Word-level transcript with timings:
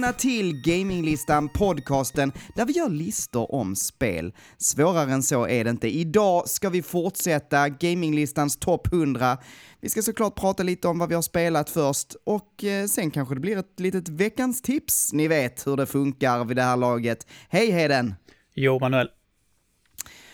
Välkomna 0.00 0.18
till 0.18 0.62
Gaminglistan, 0.62 1.48
podcasten 1.48 2.32
där 2.56 2.64
vi 2.64 2.72
gör 2.72 2.88
listor 2.88 3.54
om 3.54 3.76
spel. 3.76 4.32
Svårare 4.58 5.12
än 5.12 5.22
så 5.22 5.46
är 5.46 5.64
det 5.64 5.70
inte. 5.70 5.88
Idag 5.88 6.48
ska 6.48 6.68
vi 6.68 6.82
fortsätta 6.82 7.68
Gaminglistans 7.68 8.56
topp 8.56 8.92
100. 8.92 9.38
Vi 9.80 9.88
ska 9.88 10.02
såklart 10.02 10.34
prata 10.34 10.62
lite 10.62 10.88
om 10.88 10.98
vad 10.98 11.08
vi 11.08 11.14
har 11.14 11.22
spelat 11.22 11.70
först 11.70 12.16
och 12.24 12.64
eh, 12.64 12.86
sen 12.86 13.10
kanske 13.10 13.34
det 13.34 13.40
blir 13.40 13.58
ett 13.58 13.80
litet 13.80 14.08
veckans 14.08 14.62
tips. 14.62 15.12
Ni 15.12 15.28
vet 15.28 15.66
hur 15.66 15.76
det 15.76 15.86
funkar 15.86 16.44
vid 16.44 16.56
det 16.56 16.62
här 16.62 16.76
laget. 16.76 17.26
Hej 17.48 17.70
Heden! 17.70 18.14
Jo, 18.54 18.78
Manuel. 18.78 19.08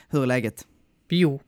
Hur 0.08 0.22
är 0.22 0.26
läget? 0.26 0.66
Jo. 1.08 1.40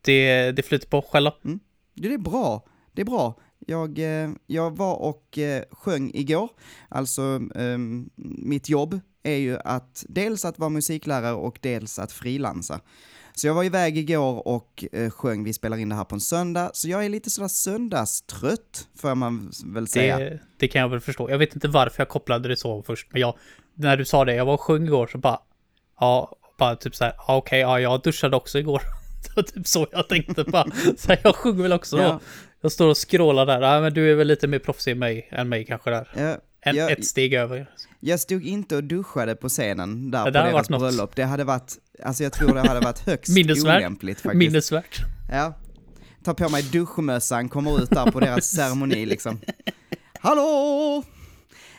Det, 0.00 0.52
det 0.52 0.62
flyter 0.62 0.88
på 0.88 1.02
själv. 1.02 1.30
Mm. 1.44 1.60
Det 1.94 2.14
är 2.14 2.18
bra. 2.18 2.64
Det 2.92 3.00
är 3.00 3.06
bra. 3.06 3.40
Jag, 3.66 3.98
eh, 3.98 4.30
jag 4.46 4.76
var 4.76 4.94
och 4.96 5.38
eh, 5.38 5.62
sjöng 5.70 6.10
igår, 6.14 6.50
alltså 6.88 7.40
eh, 7.54 7.78
mitt 8.16 8.68
jobb 8.68 9.00
är 9.22 9.36
ju 9.36 9.58
att 9.64 10.04
dels 10.08 10.44
att 10.44 10.58
vara 10.58 10.70
musiklärare 10.70 11.34
och 11.34 11.58
dels 11.62 11.98
att 11.98 12.12
frilansa. 12.12 12.80
Så 13.34 13.46
jag 13.46 13.54
var 13.54 13.64
iväg 13.64 13.98
igår 13.98 14.48
och 14.48 14.84
eh, 14.92 15.10
sjöng, 15.10 15.44
vi 15.44 15.52
spelar 15.52 15.76
in 15.76 15.88
det 15.88 15.94
här 15.94 16.04
på 16.04 16.14
en 16.14 16.20
söndag, 16.20 16.70
så 16.74 16.88
jag 16.88 17.04
är 17.04 17.08
lite 17.08 17.30
sådär 17.30 17.48
söndagstrött, 17.48 18.88
får 18.98 19.14
man 19.14 19.50
väl 19.64 19.88
säga. 19.88 20.18
Det, 20.18 20.40
det 20.58 20.68
kan 20.68 20.80
jag 20.80 20.88
väl 20.88 21.00
förstå. 21.00 21.30
Jag 21.30 21.38
vet 21.38 21.54
inte 21.54 21.68
varför 21.68 22.00
jag 22.00 22.08
kopplade 22.08 22.48
det 22.48 22.56
så 22.56 22.82
först, 22.82 23.08
men 23.12 23.20
jag, 23.20 23.34
när 23.74 23.96
du 23.96 24.04
sa 24.04 24.24
det, 24.24 24.34
jag 24.34 24.44
var 24.44 24.54
och 24.54 24.60
sjöng 24.60 24.84
igår 24.84 25.06
så 25.06 25.18
bara, 25.18 25.38
ja, 26.00 26.36
bara 26.58 26.76
typ 26.76 26.94
såhär, 26.94 27.14
okej, 27.28 27.60
ja, 27.60 27.80
jag 27.80 28.02
duschade 28.02 28.36
också 28.36 28.58
igår. 28.58 28.82
det 29.22 29.36
var 29.36 29.42
typ 29.42 29.66
så 29.66 29.86
jag 29.92 30.08
tänkte 30.08 30.44
bara, 30.44 30.66
så 30.96 31.08
här, 31.08 31.20
jag 31.24 31.36
sjunger 31.36 31.62
väl 31.62 31.72
också 31.72 31.98
Ja. 31.98 32.20
Jag 32.66 32.72
står 32.72 32.88
och 32.88 32.96
scrollar 33.10 33.46
där, 33.46 33.60
ja, 33.60 33.80
men 33.80 33.94
du 33.94 34.10
är 34.10 34.14
väl 34.14 34.26
lite 34.26 34.46
mer 34.48 34.58
proffsig 34.58 34.92
än 34.92 34.98
mig, 34.98 35.28
än 35.30 35.48
mig 35.48 35.64
kanske 35.64 35.90
där. 35.90 36.08
Jag, 36.16 36.36
En, 36.60 36.76
jag, 36.76 36.90
ett 36.92 37.04
steg 37.06 37.34
över. 37.34 37.70
jag 38.00 38.20
stod 38.20 38.46
inte 38.46 38.76
och 38.76 38.84
duschade 38.84 39.36
på 39.36 39.48
scenen 39.48 40.10
där 40.10 40.18
Det 40.18 40.24
på 40.24 40.30
deras 40.30 40.52
varit 40.52 40.68
något. 40.68 40.80
bröllop. 40.80 41.16
Det 41.16 41.22
hade 41.24 41.44
varit, 41.44 41.72
alltså 42.04 42.22
jag 42.22 42.32
tror 42.32 42.54
det 42.54 42.68
hade 42.68 42.80
varit 42.80 42.98
högst 43.06 43.34
Minnesvärt. 43.34 43.76
olämpligt 43.78 44.20
faktiskt. 44.20 44.38
Minnesvärt. 44.38 44.98
Ja. 45.32 45.54
Tar 46.24 46.34
på 46.34 46.48
mig 46.48 46.62
duschmössan, 46.62 47.48
kommer 47.48 47.82
ut 47.82 47.90
där 47.90 48.10
på 48.10 48.20
deras 48.20 48.44
ceremoni 48.56 49.06
liksom. 49.06 49.40
Hallå! 50.20 51.02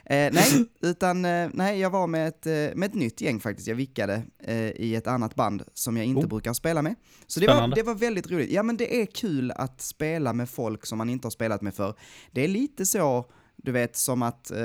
Eh, 0.09 0.29
nej, 0.33 0.65
utan 0.81 1.25
eh, 1.25 1.49
nej, 1.53 1.79
jag 1.79 1.89
var 1.89 2.07
med 2.07 2.27
ett, 2.27 2.45
eh, 2.45 2.51
med 2.51 2.83
ett 2.83 2.93
nytt 2.93 3.21
gäng 3.21 3.39
faktiskt. 3.39 3.67
Jag 3.67 3.75
vickade 3.75 4.21
eh, 4.43 4.55
i 4.57 4.95
ett 4.95 5.07
annat 5.07 5.35
band 5.35 5.63
som 5.73 5.97
jag 5.97 6.05
inte 6.05 6.25
Oh. 6.25 6.29
brukar 6.29 6.53
spela 6.53 6.81
med. 6.81 6.95
Så 7.27 7.39
det 7.39 7.47
var, 7.47 7.75
det 7.75 7.83
var 7.83 7.95
väldigt 7.95 8.31
roligt. 8.31 8.51
Ja, 8.51 8.63
men 8.63 8.77
det 8.77 9.01
är 9.01 9.05
kul 9.05 9.51
att 9.51 9.81
spela 9.81 10.33
med 10.33 10.49
folk 10.49 10.85
som 10.85 10.97
man 10.97 11.09
inte 11.09 11.25
har 11.25 11.31
spelat 11.31 11.61
med 11.61 11.73
för. 11.73 11.93
Det 12.31 12.43
är 12.43 12.47
lite 12.47 12.85
så, 12.85 13.25
du 13.55 13.71
vet, 13.71 13.95
som 13.97 14.21
att 14.21 14.51
eh, 14.51 14.57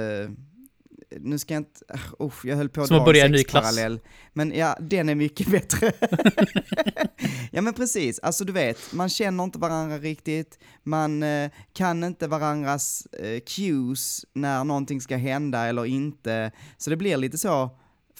nu 1.20 1.38
ska 1.38 1.54
jag 1.54 1.60
inte, 1.60 1.80
uh, 2.20 2.32
jag 2.44 2.56
höll 2.56 2.68
på 2.68 2.80
att 2.80 2.88
Som 2.88 2.98
att 2.98 3.04
börja 3.04 3.24
en 3.24 3.32
ny 3.32 3.44
klass. 3.44 3.64
sexparallell. 3.64 4.00
Men 4.32 4.52
ja, 4.54 4.76
den 4.80 5.08
är 5.08 5.14
mycket 5.14 5.50
bättre. 5.50 5.92
ja 7.50 7.62
men 7.62 7.74
precis, 7.74 8.18
alltså 8.18 8.44
du 8.44 8.52
vet, 8.52 8.92
man 8.92 9.08
känner 9.08 9.44
inte 9.44 9.58
varandra 9.58 9.98
riktigt, 9.98 10.58
man 10.82 11.22
eh, 11.22 11.50
kan 11.72 12.04
inte 12.04 12.26
varandras 12.26 13.06
eh, 13.06 13.40
cues 13.40 14.24
när 14.32 14.64
någonting 14.64 15.00
ska 15.00 15.16
hända 15.16 15.66
eller 15.66 15.86
inte, 15.86 16.52
så 16.78 16.90
det 16.90 16.96
blir 16.96 17.16
lite 17.16 17.38
så 17.38 17.70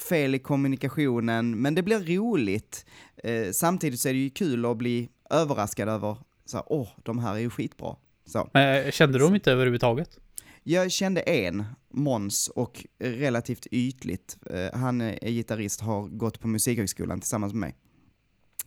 fel 0.09 0.35
i 0.35 0.39
kommunikationen, 0.39 1.61
men 1.61 1.75
det 1.75 1.83
blir 1.83 2.17
roligt. 2.17 2.87
Eh, 3.25 3.51
samtidigt 3.53 4.01
så 4.01 4.09
är 4.09 4.13
det 4.13 4.19
ju 4.19 4.31
kul 4.31 4.67
att 4.67 4.77
bli 4.77 5.09
överraskad 5.31 5.89
över, 5.89 6.17
så 6.45 6.63
åh, 6.67 6.89
de 7.03 7.19
här 7.19 7.35
är 7.35 7.39
ju 7.39 7.51
skitbra. 7.51 7.97
Så. 8.27 8.51
Men 8.53 8.85
eh, 8.85 8.91
kände 8.91 9.19
du 9.19 9.25
dem 9.25 9.35
inte 9.35 9.53
överhuvudtaget? 9.53 10.19
Jag 10.65 10.93
kände 10.93 11.21
en, 11.21 11.65
Mons, 11.95 12.49
och 12.49 12.87
relativt 12.99 13.67
ytligt. 13.71 14.37
Eh, 14.51 14.79
han 14.79 15.01
är 15.01 15.29
gitarrist, 15.31 15.81
har 15.81 16.03
gått 16.09 16.41
på 16.41 16.49
Musikhögskolan 16.49 17.21
tillsammans 17.21 17.53
med 17.53 17.61
mig. 17.61 17.77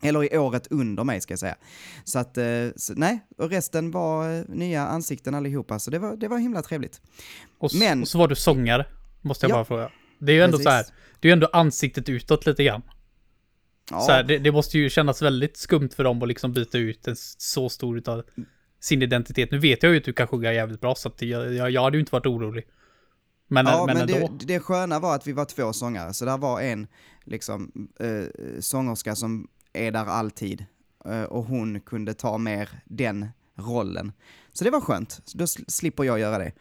Eller 0.01 0.33
i 0.33 0.37
året 0.37 0.67
under 0.69 1.03
mig 1.03 1.21
ska 1.21 1.31
jag 1.31 1.39
säga. 1.39 1.55
Så 2.03 2.19
att, 2.19 2.37
eh, 2.37 2.45
så, 2.75 2.93
nej, 2.93 3.19
och 3.37 3.49
resten 3.49 3.91
var 3.91 4.37
eh, 4.39 4.43
nya 4.47 4.87
ansikten 4.87 5.35
allihopa, 5.35 5.79
så 5.79 5.91
det 5.91 5.99
var, 5.99 6.15
det 6.15 6.27
var 6.27 6.37
himla 6.37 6.61
trevligt. 6.61 7.01
Och, 7.57 7.71
s- 7.73 7.79
Men- 7.79 8.01
och 8.01 8.07
så 8.07 8.17
var 8.17 8.27
du 8.27 8.35
sångare, 8.35 8.85
måste 9.21 9.45
jag 9.45 9.51
Ja. 9.51 9.55
bara 9.55 9.65
fråga. 9.65 9.91
Det 10.19 10.31
är 10.31 10.35
ju 10.35 10.41
ändå 10.41 10.57
Precis. 10.57 10.63
så 10.65 10.69
här, 10.69 10.85
det 11.19 11.27
är 11.27 11.29
ju 11.29 11.33
ändå 11.33 11.49
ansiktet 11.53 12.09
utåt 12.09 12.45
lite 12.45 12.63
grann. 12.63 12.81
Ja, 13.91 14.01
Så 14.01 14.11
här, 14.11 14.23
det, 14.23 14.37
det 14.37 14.51
måste 14.51 14.77
ju 14.77 14.89
kännas 14.89 15.21
väldigt 15.21 15.57
skumt 15.57 15.89
för 15.95 16.03
dem 16.03 16.21
att 16.21 16.27
liksom 16.27 16.53
byta 16.53 16.77
ut 16.77 17.07
en 17.07 17.15
så 17.37 17.69
stor 17.69 17.97
utav 17.97 18.23
sin 18.85 19.01
identitet. 19.01 19.51
Nu 19.51 19.59
vet 19.59 19.83
jag 19.83 19.91
ju 19.91 19.97
att 19.97 20.03
du 20.03 20.13
kan 20.13 20.27
sjunga 20.27 20.53
jävligt 20.53 20.81
bra, 20.81 20.95
så 20.95 21.07
att 21.09 21.21
jag, 21.21 21.53
jag, 21.53 21.71
jag 21.71 21.83
hade 21.83 21.97
ju 21.97 21.99
inte 21.99 22.11
varit 22.11 22.25
orolig. 22.25 22.63
Men, 23.47 23.65
ja, 23.65 23.85
men, 23.85 23.97
men 23.97 24.07
det, 24.07 24.29
det 24.39 24.59
sköna 24.59 24.99
var 24.99 25.15
att 25.15 25.27
vi 25.27 25.31
var 25.31 25.45
två 25.45 25.73
sångare, 25.73 26.13
så 26.13 26.25
där 26.25 26.37
var 26.37 26.61
en 26.61 26.87
liksom, 27.23 27.89
eh, 27.99 28.59
sångerska 28.59 29.15
som 29.15 29.47
är 29.73 29.91
där 29.91 30.05
alltid. 30.05 30.65
Eh, 31.05 31.23
och 31.23 31.43
hon 31.43 31.79
kunde 31.79 32.13
ta 32.13 32.37
mer 32.37 32.69
den 32.85 33.27
rollen. 33.55 34.11
Så 34.53 34.63
det 34.63 34.69
var 34.69 34.81
skönt, 34.81 35.21
Så 35.25 35.37
då 35.37 35.45
sl- 35.45 35.65
slipper 35.67 36.03
jag 36.03 36.19
göra 36.19 36.37
det. 36.37 36.51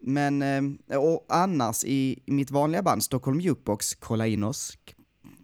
Men, 0.00 0.42
eh, 0.90 0.98
och 0.98 1.26
annars 1.28 1.84
i, 1.84 2.22
mitt 2.26 2.50
vanliga 2.50 2.82
band, 2.82 3.02
Stockholm 3.02 3.40
Jukebox, 3.40 3.94
kolla 3.94 4.26
in 4.26 4.44
oss, 4.44 4.78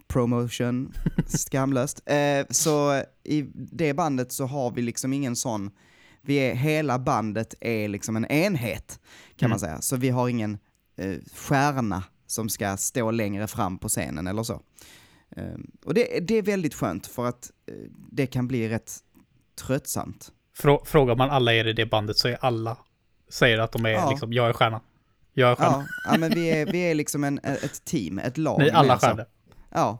promotion, 0.09 0.93
skamlöst. 1.27 2.03
Eh, 2.07 2.47
så 2.51 3.03
i 3.25 3.43
det 3.55 3.95
bandet 3.95 4.33
så 4.33 4.45
har 4.47 4.71
vi 4.71 4.83
liksom 4.83 5.13
ingen 5.13 5.37
sån, 5.37 5.71
vi 6.27 6.37
är, 6.37 6.55
hela 6.55 6.99
bandet 6.99 7.55
är 7.61 7.89
liksom 7.89 8.17
en 8.17 8.27
enhet, 8.27 9.01
kan 9.37 9.51
man 9.51 9.61
säga. 9.61 9.81
Så 9.81 9.97
vi 9.97 10.09
har 10.09 10.29
ingen 10.29 10.59
eh, 10.97 11.15
stjärna 11.35 12.03
som 12.27 12.49
ska 12.49 12.77
stå 12.77 13.11
längre 13.11 13.47
fram 13.47 13.79
på 13.79 13.89
scenen 13.89 14.27
eller 14.27 14.43
så. 14.43 14.63
Eh, 15.37 15.45
och 15.85 15.95
det, 15.95 16.21
det 16.29 16.35
är 16.35 16.43
väldigt 16.43 16.75
skönt 16.75 17.07
för 17.07 17.27
att 17.27 17.51
eh, 17.67 17.75
det 18.13 18.27
kan 18.27 18.49
bli 18.49 18.69
rätt 18.69 18.93
tröttsamt. 19.61 20.33
Frå, 20.57 20.85
frågar 20.85 21.17
man 21.17 21.31
alla 21.31 21.55
er 21.55 21.65
i 21.67 21.73
det 21.73 21.87
bandet 21.87 22.17
så 22.17 22.29
är 22.29 22.39
alla, 22.41 22.77
säger 23.29 23.59
att 23.59 23.73
de 23.73 23.85
är 23.87 23.91
Ja. 23.91 24.11
liksom, 24.11 24.33
jag 24.33 24.49
är 24.49 24.53
stjärnan. 24.53 24.81
Jag 25.33 25.51
är 25.51 25.55
stjärnan. 25.55 25.87
Ja, 26.05 26.13
ja 26.13 26.19
men 26.19 26.31
vi 26.31 26.51
är, 26.51 26.67
vi 26.67 26.79
är 26.79 26.95
liksom 26.95 27.25
en, 27.25 27.39
ett 27.43 27.85
team, 27.85 28.19
ett 28.19 28.39
lag. 28.39 28.61
Ni 28.61 28.69
är 28.69 28.73
alla 28.73 28.99
stjärnor. 28.99 29.25
Ja. 29.71 29.99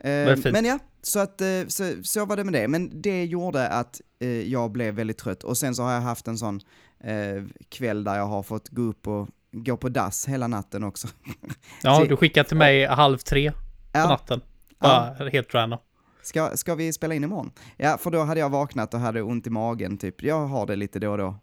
är 0.00 0.36
fint. 0.36 0.52
men 0.52 0.64
ja, 0.64 0.78
så, 1.08 1.18
att, 1.18 1.40
eh, 1.40 1.66
så, 1.68 1.94
så 2.02 2.24
var 2.24 2.36
det 2.36 2.44
med 2.44 2.52
det. 2.52 2.68
Men 2.68 3.00
det 3.02 3.24
gjorde 3.24 3.68
att 3.68 4.00
eh, 4.20 4.28
jag 4.28 4.70
blev 4.72 4.94
väldigt 4.94 5.18
trött. 5.18 5.44
Och 5.44 5.56
sen 5.58 5.74
så 5.74 5.82
har 5.82 5.92
jag 5.92 6.00
haft 6.00 6.28
en 6.28 6.38
sån 6.38 6.60
eh, 7.00 7.44
kväll 7.68 8.04
där 8.04 8.16
jag 8.16 8.26
har 8.26 8.42
fått 8.42 8.68
gå 8.68 8.82
upp 8.82 9.06
och 9.06 9.28
gå 9.52 9.76
på 9.76 9.88
dass 9.88 10.28
hela 10.28 10.48
natten 10.48 10.84
också. 10.84 11.08
Ja, 11.82 12.04
du 12.04 12.16
skickade 12.16 12.48
till 12.48 12.56
mig 12.56 12.86
halv 12.86 13.18
tre 13.18 13.52
på 13.52 13.58
Ja, 13.92 14.08
natten. 14.08 14.40
Bara 14.78 15.28
helt 15.32 15.54
random. 15.54 15.78
ska, 16.22 16.56
ska 16.56 16.74
vi 16.74 16.92
spela 16.92 17.14
in 17.14 17.24
imorgon? 17.24 17.50
Ja, 17.76 17.98
för 17.98 18.10
då 18.10 18.22
hade 18.22 18.40
jag 18.40 18.50
vaknat 18.50 18.94
och 18.94 19.00
hade 19.00 19.22
ont 19.22 19.46
i 19.46 19.50
magen, 19.50 19.98
typ. 19.98 20.22
Jag 20.22 20.46
har 20.46 20.66
det 20.66 20.76
lite 20.76 20.98
då 20.98 21.10
och 21.10 21.18
då. 21.18 21.36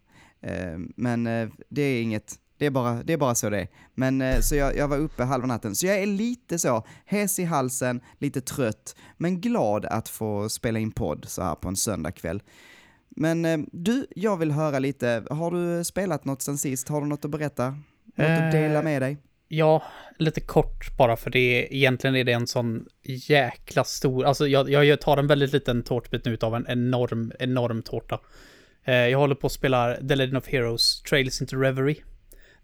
Men 0.96 1.24
det 1.70 1.82
är 1.82 2.02
inget, 2.02 2.36
det 2.58 2.66
är 2.66 2.70
bara, 2.70 3.04
det 3.04 3.14
är 3.14 3.18
bara 3.18 3.36
så 3.36 3.50
det 3.50 3.60
är. 3.60 3.68
Men 3.94 4.22
eh, 4.22 4.40
så 4.40 4.56
jag, 4.56 4.78
jag 4.78 4.88
var 4.88 4.98
uppe 4.98 5.24
halva 5.24 5.48
natten, 5.48 5.76
så 5.76 5.88
jag 5.88 6.00
är 6.00 6.06
lite 6.06 6.60
så, 6.60 6.84
hes 7.06 7.40
i 7.40 7.44
halsen, 7.44 8.02
lite 8.20 8.42
trött, 8.42 8.96
men 9.18 9.42
glad 9.42 9.86
att 9.86 10.10
få 10.10 10.50
spela 10.50 10.80
in 10.80 10.92
podd 10.92 11.26
så 11.28 11.44
här 11.44 11.56
på 11.56 11.68
en 11.68 11.76
söndagkväll. 11.76 12.42
Men 13.10 13.46
eh, 13.46 13.58
du, 13.72 14.08
jag 14.16 14.38
vill 14.38 14.52
höra 14.52 14.80
lite, 14.80 15.24
har 15.30 15.52
du 15.52 15.84
spelat 15.84 16.26
något 16.26 16.42
sen 16.42 16.58
sist? 16.58 16.90
Har 16.90 17.02
du 17.02 17.08
något 17.08 17.26
att 17.26 17.32
berätta? 17.32 17.70
Något 18.16 18.30
att 18.30 18.52
dela 18.52 18.80
Eh, 18.80 18.84
med 18.84 19.02
dig? 19.02 19.18
Ja, 19.48 19.84
lite 20.20 20.42
kort 20.42 20.98
bara 20.98 21.16
för 21.16 21.30
det 21.30 21.40
är, 21.40 21.74
egentligen 21.74 22.16
är 22.16 22.24
det 22.24 22.32
en 22.32 22.48
sån 22.48 22.86
jäkla 23.04 23.84
stor, 23.84 24.26
alltså 24.26 24.48
jag, 24.48 24.86
jag 24.86 25.02
tar 25.02 25.18
en 25.18 25.28
väldigt 25.28 25.54
liten 25.54 25.84
tårtbit 25.84 26.26
nu 26.26 26.38
av 26.42 26.56
en 26.56 26.66
enorm, 26.68 27.32
enorm 27.40 27.82
tårta. 27.82 28.20
Eh, 28.84 28.96
jag 28.96 29.20
håller 29.20 29.36
på 29.36 29.48
att 29.48 29.54
spela 29.54 29.96
The 29.96 30.16
Legend 30.16 30.38
of 30.38 30.48
Heroes, 30.48 31.02
Trails 31.02 31.42
into 31.42 31.58
Reverie. 31.58 32.04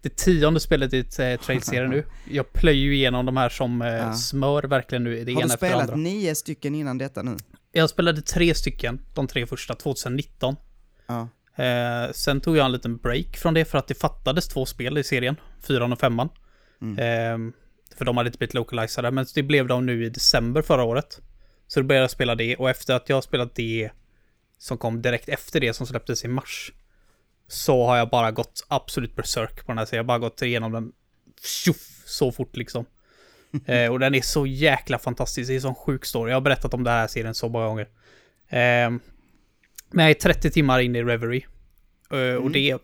Det 0.02 0.16
tionde 0.16 0.60
spelet 0.60 0.92
i 0.94 0.98
eh, 0.98 1.40
Trails-serien 1.40 1.90
nu. 1.90 2.04
Jag 2.30 2.52
plöjer 2.52 2.82
ju 2.82 2.94
igenom 2.94 3.26
de 3.26 3.36
här 3.36 3.48
som 3.48 3.82
eh, 3.82 3.88
Ja. 3.88 4.14
smör 4.14 4.62
verkligen 4.62 5.04
nu, 5.04 5.24
det 5.24 5.32
Har 5.32 5.40
ena 5.40 5.48
du 5.48 5.54
efter 5.54 5.66
det 5.66 5.70
spelat 5.72 5.82
andra. 5.82 5.96
nio 5.96 6.34
stycken 6.34 6.74
innan 6.74 6.98
detta 6.98 7.22
nu? 7.22 7.36
Jag 7.72 7.90
spelade 7.90 8.22
tre 8.22 8.54
stycken, 8.54 9.00
de 9.14 9.26
tre 9.26 9.46
första, 9.46 9.74
2019. 9.74 10.56
Ja. 11.06 11.28
Eh, 11.64 12.12
sen 12.12 12.40
tog 12.40 12.56
jag 12.56 12.64
en 12.66 12.72
liten 12.72 12.96
break 12.96 13.36
från 13.36 13.54
det 13.54 13.64
för 13.64 13.78
att 13.78 13.88
det 13.88 13.94
fattades 13.94 14.48
två 14.48 14.66
spel 14.66 14.98
i 14.98 15.04
serien, 15.04 15.36
fyran 15.60 15.92
och 15.92 16.00
femman. 16.00 16.28
Eh, 16.80 17.38
för 17.98 18.04
de 18.04 18.16
hade 18.16 18.26
inte 18.28 18.38
blivit 18.38 18.54
localiserade, 18.54 19.10
men 19.10 19.26
det 19.34 19.42
blev 19.42 19.66
de 19.66 19.86
nu 19.86 20.04
i 20.04 20.08
december 20.08 20.62
förra 20.62 20.82
året. 20.84 21.20
Så 21.66 21.80
då 21.80 21.86
började 21.86 22.04
jag 22.04 22.10
spela 22.10 22.34
det 22.34 22.56
och 22.56 22.70
efter 22.70 22.94
att 22.94 23.08
jag 23.08 23.16
har 23.16 23.22
spelat 23.22 23.54
det 23.54 23.90
som 24.58 24.78
kom 24.78 25.02
direkt 25.02 25.28
efter 25.28 25.60
det 25.60 25.72
som 25.74 25.86
släpptes 25.86 26.24
i 26.24 26.28
mars. 26.28 26.72
Så 27.52 27.86
har 27.86 27.96
jag 27.96 28.08
bara 28.10 28.30
gått 28.30 28.66
absolut 28.68 29.16
berserk 29.16 29.66
på 29.66 29.72
den 29.72 29.78
här 29.78 29.84
serien. 29.84 29.98
Jag 29.98 30.04
har 30.14 30.18
bara 30.18 30.28
gått 30.28 30.42
igenom 30.42 30.72
den 30.72 30.92
tjoff, 31.42 32.02
så 32.06 32.32
fort 32.32 32.56
liksom. 32.56 32.86
eh, 33.66 33.92
och 33.92 33.98
den 33.98 34.14
är 34.14 34.20
så 34.22 34.46
jäkla 34.46 34.98
fantastisk. 34.98 35.48
Det 35.48 35.52
är 35.52 35.56
en 35.56 35.60
sån 35.62 35.74
sjuk 35.74 36.04
story. 36.04 36.30
Jag 36.30 36.36
har 36.36 36.40
berättat 36.40 36.74
om 36.74 36.84
den 36.84 36.94
här 36.94 37.06
serien 37.06 37.34
så 37.34 37.48
många 37.48 37.66
gånger. 37.66 37.88
Eh, 38.48 38.90
men 39.90 40.04
jag 40.04 40.10
är 40.10 40.14
30 40.14 40.50
timmar 40.50 40.80
in 40.80 40.96
i 40.96 41.02
Reverie. 41.02 41.46
Eh, 42.12 42.34
Och 42.34 42.50
det 42.50 42.70
är 42.70 42.78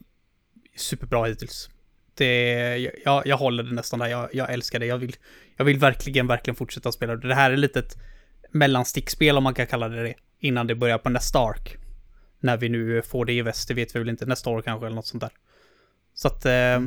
superbra 0.76 1.24
hittills. 1.24 1.70
Det, 2.14 2.92
jag, 3.04 3.26
jag 3.26 3.36
håller 3.36 3.62
det 3.62 3.74
nästan 3.74 3.98
där. 3.98 4.06
Jag, 4.06 4.28
jag 4.32 4.52
älskar 4.52 4.78
det. 4.78 4.86
Jag 4.86 4.98
vill, 4.98 5.16
jag 5.56 5.64
vill 5.64 5.78
verkligen, 5.78 6.26
verkligen 6.26 6.54
fortsätta 6.56 6.92
spela 6.92 7.16
det. 7.16 7.28
Det 7.28 7.34
här 7.34 7.50
är 7.50 7.56
lite 7.56 7.78
ett 7.78 7.96
mellanstickspel 8.50 9.36
om 9.36 9.44
man 9.44 9.54
kan 9.54 9.66
kalla 9.66 9.88
det 9.88 10.02
det. 10.02 10.14
Innan 10.40 10.66
det 10.66 10.74
börjar 10.74 10.98
på 10.98 11.10
nästa 11.10 11.38
ark. 11.38 11.76
När 12.40 12.56
vi 12.56 12.68
nu 12.68 13.02
får 13.02 13.24
det 13.24 13.32
i 13.32 13.42
väst, 13.42 13.68
det 13.68 13.74
vet 13.74 13.94
vi 13.94 13.98
väl 13.98 14.08
inte. 14.08 14.26
Nästa 14.26 14.50
år 14.50 14.62
kanske 14.62 14.86
eller 14.86 14.96
något 14.96 15.06
sånt 15.06 15.20
där. 15.20 15.30
Så 16.14 16.28
att 16.28 16.44
eh, 16.46 16.80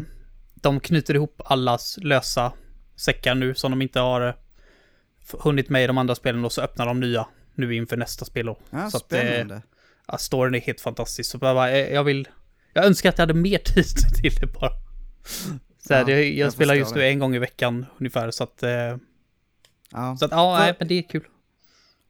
de 0.56 0.80
knyter 0.80 1.14
ihop 1.14 1.42
allas 1.46 1.98
lösa 2.02 2.54
säckar 2.96 3.36
nu 3.36 3.56
som 3.56 3.72
de 3.72 3.82
inte 3.82 4.00
har 4.00 4.28
eh, 4.28 4.34
hunnit 5.40 5.70
med 5.70 5.84
i 5.84 5.88
de 5.88 5.98
andra 5.98 6.16
spelen 6.16 6.46
och 6.46 6.52
så 6.52 6.62
öppnar 6.62 6.86
de 6.86 7.00
nya 7.00 7.28
nu 7.56 7.76
inför 7.76 7.98
nästa 7.98 8.26
spelår. 8.26 8.58
Ja, 8.70 8.90
så 8.90 8.98
att, 8.98 9.14
eh, 9.14 9.20
spännande. 9.20 9.62
ja, 10.08 10.18
storyn 10.18 10.56
är 10.56 10.60
helt 10.60 10.82
fantastisk. 10.82 11.32
Så 11.32 11.36
jag, 11.42 11.56
bara, 11.56 11.72
eh, 11.72 11.94
jag 11.94 12.04
vill... 12.04 12.28
Jag 12.74 12.86
önskar 12.86 13.10
att 13.10 13.18
jag 13.18 13.24
hade 13.24 13.40
mer 13.40 13.58
tid 13.66 13.86
till 14.22 14.36
det 14.42 14.48
bara. 14.48 14.72
Så 15.88 15.94
här, 15.94 16.00
Ja, 16.00 16.06
det, 16.06 16.12
jag, 16.12 16.34
jag 16.34 16.54
spelar 16.54 16.74
just 16.74 16.96
nu 16.96 17.02
det. 17.02 17.08
en 17.08 17.20
gång 17.20 17.36
i 17.36 17.40
veckan 17.40 17.86
ungefär 18.00 18.32
så 18.32 18.44
att... 18.44 18.64
Eh, 18.64 18.72
ja. 19.92 20.18
så 20.20 20.26
att 20.26 20.32
ja, 20.32 20.58
nej, 20.60 20.76
men 20.80 20.88
det 20.88 20.98
är 20.98 21.02
kul. 21.02 21.24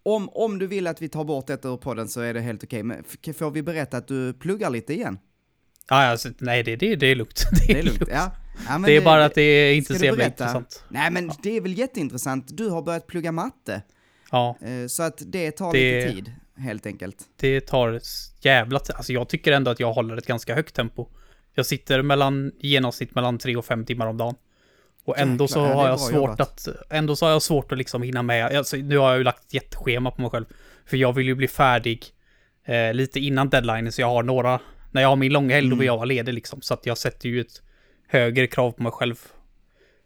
Om, 0.03 0.29
om 0.29 0.59
du 0.59 0.67
vill 0.67 0.87
att 0.87 1.01
vi 1.01 1.09
tar 1.09 1.23
bort 1.23 1.47
detta 1.47 1.67
ur 1.69 1.77
podden 1.77 2.07
så 2.07 2.21
är 2.21 2.33
det 2.33 2.41
helt 2.41 2.63
okej, 2.63 2.83
men 2.83 3.03
får 3.37 3.51
vi 3.51 3.61
berätta 3.63 3.97
att 3.97 4.07
du 4.07 4.33
pluggar 4.33 4.69
lite 4.69 4.93
igen? 4.93 5.19
Ja, 5.89 5.95
alltså, 5.95 6.29
nej, 6.39 6.63
det, 6.63 6.75
det, 6.75 6.95
det 6.95 7.07
är 7.07 7.15
lugnt. 7.15 7.43
Det 7.67 7.79
är 7.79 7.83
lugnt, 7.83 8.03
ja. 8.11 8.31
ja 8.67 8.77
men 8.77 8.81
Det 8.81 8.97
är 8.97 9.01
bara 9.01 9.25
att 9.25 9.35
det 9.35 9.41
är 9.41 9.73
inte 9.73 9.95
så 9.99 10.05
jävla 10.05 10.25
intressant. 10.25 10.83
Nej 10.89 11.11
men 11.11 11.31
det 11.43 11.57
är 11.57 11.61
väl 11.61 11.77
jätteintressant, 11.77 12.57
du 12.57 12.69
har 12.69 12.81
börjat 12.81 13.07
plugga 13.07 13.31
matte, 13.31 13.81
Ja, 14.31 14.57
eh, 14.61 14.87
så 14.87 15.03
att 15.03 15.21
det 15.25 15.51
tar 15.51 15.73
Det- 15.73 15.95
lite 16.05 16.13
tid, 16.13 16.31
helt 16.57 16.85
enkelt. 16.85 17.17
det 17.39 17.61
tar 17.61 17.99
jävla 18.41 18.79
tid. 18.79 18.95
Alltså 18.95 19.13
jag 19.13 19.29
tycker 19.29 19.51
ändå 19.51 19.71
att 19.71 19.79
jag 19.79 19.93
håller 19.93 20.17
ett 20.17 20.25
ganska 20.27 20.55
högt 20.55 20.75
tempo. 20.75 21.07
Jag 21.53 21.65
sitter 21.65 22.01
mellan, 22.01 22.51
genomsnitt 22.59 23.15
mellan 23.15 23.37
tre 23.37 23.55
och 23.55 23.65
fem 23.65 23.85
timmar 23.85 24.07
om 24.07 24.17
dagen. 24.17 24.35
Och 25.05 25.17
ändå 25.17 25.47
så 25.47 25.59
Jäklar, 25.59 25.67
det 25.67 25.71
är 25.73 25.75
har 25.75 25.87
jag 25.87 25.99
svårt 25.99 26.13
jobbat. 26.15 26.39
att, 26.41 26.67
ändå 26.89 27.15
så 27.15 27.25
har 27.25 27.31
jag 27.31 27.41
svårt 27.41 27.71
att 27.71 27.77
liksom 27.77 28.01
hinna 28.01 28.21
med. 28.23 28.55
Alltså, 28.55 28.77
nu 28.77 28.97
har 28.97 29.09
jag 29.09 29.17
ju 29.17 29.23
lagt 29.23 29.43
ett 29.45 29.53
jätteschema 29.53 30.11
på 30.11 30.21
mig 30.21 30.29
själv. 30.31 30.45
För 30.85 30.97
jag 30.97 31.13
vill 31.13 31.25
ju 31.27 31.35
bli 31.35 31.47
färdig 31.47 32.05
eh, 32.65 32.93
lite 32.93 33.19
innan 33.19 33.49
deadline, 33.49 33.91
så 33.91 34.01
jag 34.01 34.07
har 34.07 34.23
några, 34.23 34.59
när 34.91 35.01
jag 35.01 35.09
har 35.09 35.15
min 35.15 35.33
långa 35.33 35.55
helg 35.55 35.69
då 35.69 35.75
vill 35.75 35.85
jag 35.85 35.95
vara 35.95 36.05
ledig 36.05 36.33
liksom. 36.33 36.61
Så 36.61 36.73
att 36.73 36.85
jag 36.85 36.97
sätter 36.97 37.29
ju 37.29 37.41
ett 37.41 37.61
högre 38.07 38.47
krav 38.47 38.71
på 38.71 38.83
mig 38.83 38.91
själv. 38.91 39.15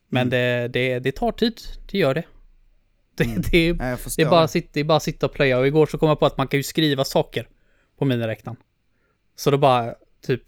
Men 0.09 0.29
det, 0.29 0.67
det, 0.67 0.99
det 0.99 1.11
tar 1.11 1.31
tid, 1.31 1.61
det 1.91 1.97
gör 1.97 2.13
det. 2.13 2.23
Det, 3.17 3.23
det, 3.51 3.67
Ja, 3.67 3.75
jag 3.79 3.93
det, 3.93 3.97
förstår. 3.97 4.23
är 4.25 4.29
bara, 4.29 4.47
sitta- 4.47 4.69
det 4.73 4.79
är 4.79 4.83
bara 4.83 4.99
sitta 4.99 5.25
och 5.25 5.33
plöja. 5.33 5.57
Och 5.59 5.67
igår 5.67 5.85
så 5.85 5.97
kom 5.97 6.09
jag 6.09 6.19
på 6.19 6.25
att 6.25 6.37
man 6.37 6.47
kan 6.47 6.59
ju 6.59 6.63
skriva 6.63 7.03
saker 7.03 7.47
på 7.99 8.05
miniräknaren. 8.05 8.57
Så 9.35 9.51
då 9.51 9.57
bara, 9.57 9.95
typ, 10.25 10.43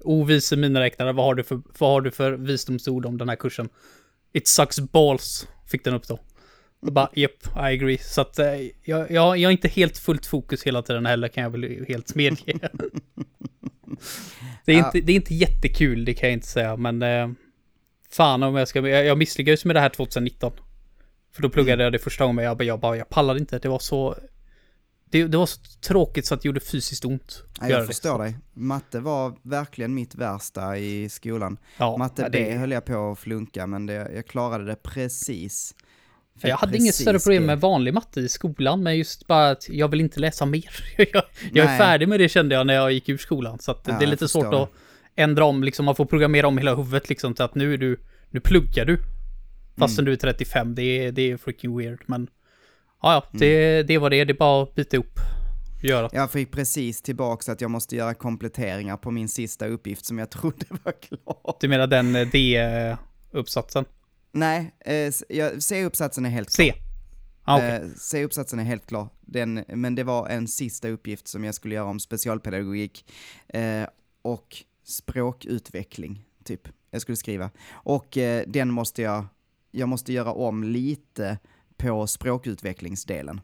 ovise 0.00 0.56
miniräknare, 0.56 1.12
vad 1.12 1.24
har 1.24 1.34
du 1.34 1.44
för, 1.44 1.60
vad 1.78 1.90
har 1.90 2.00
du 2.00 2.10
för 2.10 2.32
visdomsord 2.32 3.06
om 3.06 3.18
den 3.18 3.28
här 3.28 3.36
kursen? 3.36 3.68
It 4.32 4.48
sucks 4.48 4.80
balls, 4.80 5.48
fick 5.66 5.84
den 5.84 5.94
upp 5.94 6.08
då. 6.08 6.18
Och 6.80 6.92
bara, 6.92 7.10
yep, 7.14 7.46
I 7.56 7.58
agree. 7.60 7.98
Så 7.98 8.20
att 8.20 8.38
eh, 8.38 8.46
jag, 8.84 9.10
jag, 9.10 9.38
jag 9.38 9.42
är 9.42 9.50
inte 9.50 9.68
helt 9.68 9.98
fullt 9.98 10.26
fokus 10.26 10.62
hela 10.62 10.82
tiden 10.82 11.06
heller, 11.06 11.28
kan 11.28 11.42
jag 11.42 11.50
väl 11.50 11.84
helt 11.88 12.14
medge. 12.14 12.52
det, 14.64 14.72
är 14.72 14.78
Ja. 14.78 14.86
inte, 14.86 15.00
det 15.00 15.12
är 15.12 15.16
inte 15.16 15.34
jättekul, 15.34 16.04
det 16.04 16.14
kan 16.14 16.28
jag 16.28 16.34
inte 16.34 16.46
säga, 16.46 16.76
men 16.76 17.02
eh, 17.02 17.28
fan 18.10 18.42
om 18.42 18.56
jag 18.56 18.68
ska, 18.68 18.88
jag, 18.88 19.04
jag 19.06 19.18
misslyckades 19.18 19.64
med 19.64 19.76
det 19.76 19.80
här 19.80 19.88
2019. 19.88 20.52
För 21.34 21.42
då 21.42 21.48
pluggade 21.50 21.82
jag 21.84 21.92
det 21.92 21.98
första 21.98 22.24
gången, 22.24 22.44
jag 22.44 22.56
bara, 22.56 22.64
jag, 22.64 22.80
bara, 22.80 22.96
jag 22.96 23.08
pallade 23.08 23.40
inte, 23.40 23.58
det 23.58 23.68
var 23.68 23.78
så... 23.78 24.16
Det, 25.10 25.24
det 25.24 25.38
var 25.38 25.46
så 25.46 25.60
tråkigt 25.80 26.26
så 26.26 26.34
att 26.34 26.42
det 26.42 26.46
gjorde 26.46 26.60
fysiskt 26.60 27.04
ont. 27.04 27.42
Ja, 27.60 27.68
jag 27.68 27.80
det. 27.82 27.86
förstår 27.86 28.18
dig. 28.18 28.36
Matte 28.54 29.00
var 29.00 29.34
verkligen 29.42 29.94
mitt 29.94 30.14
värsta 30.14 30.78
i 30.78 31.08
skolan. 31.08 31.58
Ja, 31.78 31.96
Matte 31.96 32.28
B 32.32 32.38
det, 32.44 32.58
höll 32.58 32.70
jag 32.70 32.84
på 32.84 33.10
att 33.12 33.18
flunka, 33.18 33.66
men 33.66 33.86
det, 33.86 33.92
jag 34.14 34.26
klarade 34.26 34.64
det 34.64 34.76
precis. 34.82 35.74
Fick 36.38 36.50
jag 36.50 36.56
hade 36.56 36.76
inget 36.76 36.94
större 36.94 37.18
problem 37.18 37.46
med 37.46 37.60
vanlig 37.60 37.94
matte 37.94 38.20
i 38.20 38.28
skolan, 38.28 38.82
men 38.82 38.98
just 38.98 39.26
bara 39.26 39.50
att 39.50 39.68
jag 39.68 39.88
vill 39.88 40.00
inte 40.00 40.20
läsa 40.20 40.46
mer. 40.46 40.70
jag, 41.12 41.22
jag 41.52 41.66
är 41.66 41.78
färdig 41.78 42.08
med 42.08 42.20
det 42.20 42.28
kände 42.28 42.54
jag 42.54 42.66
när 42.66 42.74
jag 42.74 42.92
gick 42.92 43.08
ur 43.08 43.18
skolan, 43.18 43.58
så 43.58 43.70
Ja, 43.84 43.96
det 43.98 44.04
är 44.04 44.08
lite 44.08 44.28
svårt 44.28 44.50
det. 44.50 44.62
att 44.62 44.70
ändra 45.16 45.44
om, 45.44 45.62
liksom 45.64 45.84
man 45.84 45.94
får 45.94 46.04
programmera 46.04 46.46
om 46.48 46.58
hela 46.58 46.74
huvudet 46.74 47.08
liksom 47.08 47.34
till 47.34 47.44
att 47.44 47.54
nu 47.54 47.74
är 47.74 47.78
du, 47.78 48.00
nu 48.30 48.40
pluggar 48.40 48.84
du. 48.84 48.98
Fastän 49.78 50.02
Mm. 50.02 50.06
du 50.06 50.12
är 50.12 50.16
35, 50.16 50.74
det 50.74 50.82
är, 50.82 51.12
det 51.12 51.22
är 51.30 51.36
freaking 51.36 51.78
weird, 51.78 51.98
men... 52.06 52.28
Ja, 53.02 53.12
ja, 53.12 53.26
Mm. 53.30 53.40
det, 53.40 53.82
det 53.82 53.98
var 53.98 54.10
det, 54.10 54.24
det 54.24 54.32
är 54.32 54.38
bara 54.38 54.62
att 54.62 54.74
bita 54.74 54.96
ihop. 54.96 55.18
Göra. 55.82 56.08
Jag 56.12 56.30
fick 56.30 56.52
precis 56.52 57.02
tillbaks 57.02 57.48
att 57.48 57.60
jag 57.60 57.70
måste 57.70 57.96
göra 57.96 58.14
kompletteringar 58.14 58.96
på 58.96 59.10
min 59.10 59.28
sista 59.28 59.66
uppgift 59.66 60.06
som 60.06 60.18
jag 60.18 60.30
trodde 60.40 60.66
var 60.84 60.92
klar. 61.02 61.56
Du 61.60 61.68
menar 61.68 61.86
den 61.86 62.16
eh, 62.16 62.28
D-uppsatsen? 62.28 63.84
Nej, 64.32 64.74
eh, 64.80 65.12
C-uppsatsen 65.58 66.26
är 66.26 66.30
helt 66.30 66.50
C? 66.50 66.74
Ah, 67.44 67.56
okej. 67.56 67.70
Eh, 67.70 67.88
C-uppsatsen 67.96 68.58
är 68.58 68.64
helt 68.64 68.86
klar, 68.86 69.08
den, 69.20 69.64
men 69.68 69.94
det 69.94 70.04
var 70.04 70.28
en 70.28 70.48
sista 70.48 70.88
uppgift 70.88 71.28
som 71.28 71.44
jag 71.44 71.54
skulle 71.54 71.74
göra 71.74 71.86
om 71.86 72.00
specialpedagogik 72.00 73.10
eh, 73.48 73.84
och 74.22 74.56
språkutveckling, 74.84 76.24
typ. 76.44 76.68
Jag 76.90 77.02
skulle 77.02 77.16
skriva. 77.16 77.50
Och 77.72 78.18
eh, 78.18 78.44
den 78.46 78.70
måste 78.70 79.02
jag, 79.02 79.24
jag 79.70 79.88
måste 79.88 80.12
göra 80.12 80.32
om 80.32 80.64
lite 80.64 81.38
på 81.78 82.06
språkutvecklingsdelen. 82.06 83.40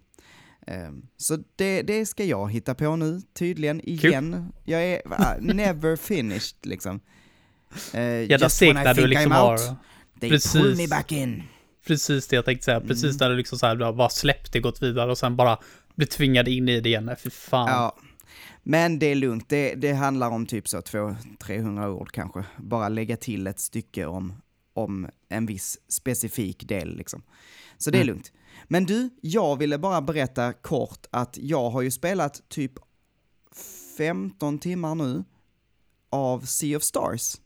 Eh, 0.67 0.91
så 1.17 1.39
det, 1.57 1.83
det 1.83 2.07
ska 2.07 2.25
jag 2.25 2.53
hitta 2.53 2.75
på 2.75 2.97
nu, 2.97 3.21
tydligen, 3.35 3.81
igen. 3.89 4.53
Jag 4.65 4.85
är 4.85 5.41
never 5.41 5.97
finished, 5.97 6.57
liksom. 6.63 7.01
Uh, 7.95 8.31
Jävla 8.31 8.49
segt 8.49 8.75
när 8.75 8.95
du 8.95 9.07
liksom 9.07 9.33
har... 9.33 9.59
They 10.21 10.31
Precis. 10.31 10.53
pull 10.53 10.77
me 10.77 10.89
back 10.89 11.13
in. 11.13 11.43
Precis 11.87 12.27
det 12.29 12.37
jag 12.37 12.45
tänkte 12.45 12.65
säga. 12.65 12.81
Precis 12.81 13.05
Mm. 13.05 13.17
där 13.17 13.31
du 13.31 13.37
liksom 13.37 13.59
så 13.59 13.67
här 13.67 13.93
bara 13.93 14.09
släppt 14.09 14.63
gått 14.63 14.83
vidare 14.83 15.11
och 15.11 15.19
sen 15.19 15.37
bara 15.37 15.59
blir 15.95 16.07
tvingad 16.07 16.49
in 16.49 16.69
i 16.69 16.81
det 16.81 16.89
igen. 16.89 17.11
Fy 17.25 17.31
fan. 17.31 17.69
Ja. 17.69 17.97
Men 18.63 18.99
det 18.99 19.07
är 19.07 19.15
lugnt, 19.15 19.49
det, 19.49 19.75
det 19.75 19.93
handlar 19.93 20.31
om 20.31 20.47
typ 20.47 20.69
så 20.69 20.81
200-300 20.81 21.87
ord 21.87 22.13
kanske. 22.13 22.45
Bara 22.57 22.89
lägga 22.89 23.17
till 23.17 23.47
ett 23.47 23.61
stycke 23.61 24.07
om, 24.07 24.33
om 24.75 25.09
en 25.29 25.47
viss 25.47 25.79
specifik 25.89 26.69
del 26.69 26.97
liksom. 26.97 27.23
Så 27.79 27.91
det 27.91 27.99
är 27.99 28.03
Mm. 28.03 28.15
lugnt. 28.15 28.33
Men 28.69 28.85
du, 28.87 29.11
jag 29.21 29.57
ville 29.59 29.79
bara 29.79 30.01
berätta 30.03 30.53
kort 30.53 31.07
att 31.11 31.39
jag 31.41 31.71
har 31.71 31.83
ju 31.83 31.91
spelat 31.91 32.43
typ 32.49 32.73
15 33.99 34.59
timmar 34.59 34.95
nu 34.95 35.25
av 36.11 36.41
Sea 36.41 36.77
of 36.77 36.83
Stars. 36.83 37.37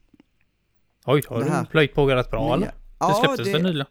Oj, 1.06 1.22
har 1.28 1.60
du 1.60 1.66
plöjt 1.70 1.94
på 1.94 2.06
rätt 2.06 2.30
bra 2.30 2.54
eller? 2.54 2.66
Det 2.66 2.72
Ja, 2.98 3.22
släpptes 3.24 3.46
det- 3.46 3.52
väl 3.52 3.62
nyligen? 3.62 3.86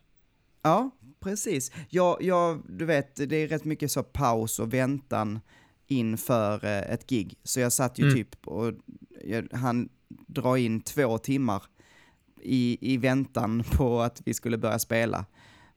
Ja, 0.61 0.91
precis. 1.19 1.71
Jag, 1.89 2.21
jag, 2.21 2.61
du 2.69 2.85
vet, 2.85 3.15
det 3.29 3.35
är 3.35 3.47
rätt 3.47 3.65
mycket 3.65 3.91
så 3.91 4.03
paus 4.03 4.59
och 4.59 4.73
väntan 4.73 5.39
inför 5.87 6.65
eh, 6.65 6.93
ett 6.93 7.07
gig. 7.09 7.37
Så 7.43 7.59
jag 7.59 7.73
satt 7.73 7.99
ju 7.99 8.03
Mm. 8.03 8.15
typ 8.15 8.47
och 8.47 8.73
jag, 9.25 9.47
han 9.53 9.89
dra 10.27 10.57
in 10.57 10.81
två 10.81 11.17
timmar 11.17 11.63
i, 12.41 12.77
i 12.93 12.97
väntan 12.97 13.63
på 13.71 14.01
att 14.01 14.21
vi 14.25 14.33
skulle 14.33 14.57
börja 14.57 14.79
spela. 14.79 15.25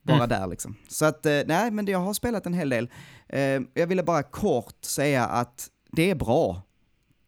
Bara 0.03 0.17
Mm. 0.17 0.29
där 0.29 0.47
liksom. 0.47 0.75
Så 0.87 1.05
att, 1.05 1.25
eh, 1.25 1.41
nej 1.45 1.71
men 1.71 1.85
jag 1.85 1.99
har 1.99 2.13
spelat 2.13 2.45
en 2.45 2.53
hel 2.53 2.69
del. 2.69 2.89
Eh, 3.29 3.41
jag 3.73 3.87
ville 3.87 4.03
bara 4.03 4.23
kort 4.23 4.85
säga 4.85 5.25
att 5.25 5.69
det 5.91 6.09
är 6.09 6.15
bra. 6.15 6.61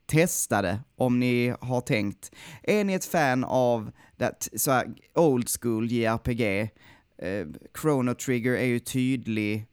Testa 0.05 0.61
det 0.61 0.79
om 0.95 1.19
ni 1.19 1.53
har 1.61 1.81
tänkt. 1.81 2.31
Är 2.63 2.83
ni 2.83 2.93
ett 2.93 3.05
fan 3.05 3.43
av 3.43 3.91
det, 4.17 4.47
så 4.55 4.71
här, 4.71 4.93
old 5.15 5.49
school 5.61 5.91
JRPG, 5.91 6.41
eh, 7.17 7.47
Chrono 7.81 8.13
Trigger 8.15 8.51
är 8.53 8.65
ju 8.65 8.79
tydlig, 8.79 9.67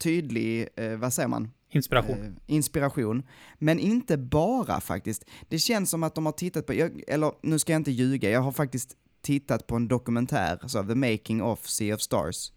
tydlig, 0.00 0.68
vad 0.98 1.12
säger 1.12 1.28
man? 1.28 1.50
Inspiration. 1.70 2.40
Inspiration. 2.46 3.22
Men 3.58 3.78
inte 3.78 4.16
bara 4.18 4.80
faktiskt. 4.80 5.24
Det 5.48 5.58
känns 5.58 5.90
som 5.90 6.02
att 6.02 6.14
de 6.14 6.26
har 6.26 6.32
tittat 6.32 6.66
på, 6.66 6.74
jag, 6.74 7.02
eller 7.08 7.32
nu 7.42 7.58
ska 7.58 7.72
jag 7.72 7.80
inte 7.80 7.90
ljuga, 7.90 8.30
jag 8.30 8.40
har 8.40 8.52
faktiskt 8.52 8.96
tittat 9.28 9.66
på 9.66 9.76
en 9.76 9.88
dokumentär, 9.88 10.58
så 10.66 10.84
The 10.84 10.94
Making 10.94 11.42
of 11.42 11.66
Sea 11.66 11.94
of 11.94 12.00
Stars. 12.00 12.52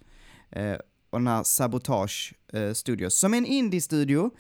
Eh, 0.52 0.76
och 1.10 1.20
den 1.20 1.28
här 1.28 1.44
Sabotage 1.44 2.34
eh, 2.54 2.74
Studios, 2.74 3.20
som 3.20 3.34
är 3.34 3.38
en 3.38 3.46
indie-studio. 3.46 4.32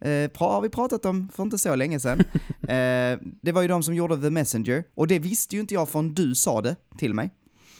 Eh, 0.00 0.30
har 0.34 0.60
vi 0.60 0.68
pratat 0.68 1.04
om 1.04 1.28
för 1.28 1.42
inte 1.42 1.58
så 1.58 1.74
länge 1.74 2.00
sedan. 2.00 2.20
eh, 2.60 3.18
det 3.42 3.52
var 3.52 3.62
ju 3.62 3.68
de 3.68 3.82
som 3.82 3.94
gjorde 3.94 4.20
The 4.20 4.30
Messenger, 4.30 4.84
och 4.94 5.06
det 5.06 5.18
visste 5.18 5.56
ju 5.56 5.60
inte 5.60 5.74
jag 5.74 5.88
förrän 5.88 6.14
du 6.14 6.34
sa 6.34 6.60
det 6.60 6.76
till 6.98 7.14
mig. 7.14 7.30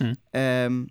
Mm. 0.00 0.16
Ehm, 0.32 0.88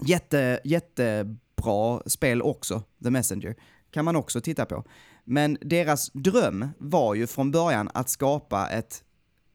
jätte, 0.00 0.60
jättebra 0.64 2.02
spel 2.06 2.42
också, 2.42 2.82
The 3.04 3.10
Messenger. 3.10 3.54
Kan 3.90 4.04
man 4.04 4.16
också 4.16 4.40
titta 4.40 4.64
på. 4.64 4.84
Men 5.24 5.58
deras 5.60 6.10
dröm 6.12 6.68
var 6.78 7.14
ju 7.14 7.26
från 7.26 7.50
början 7.50 7.90
att 7.94 8.10
skapa 8.10 8.68
ett 8.68 9.04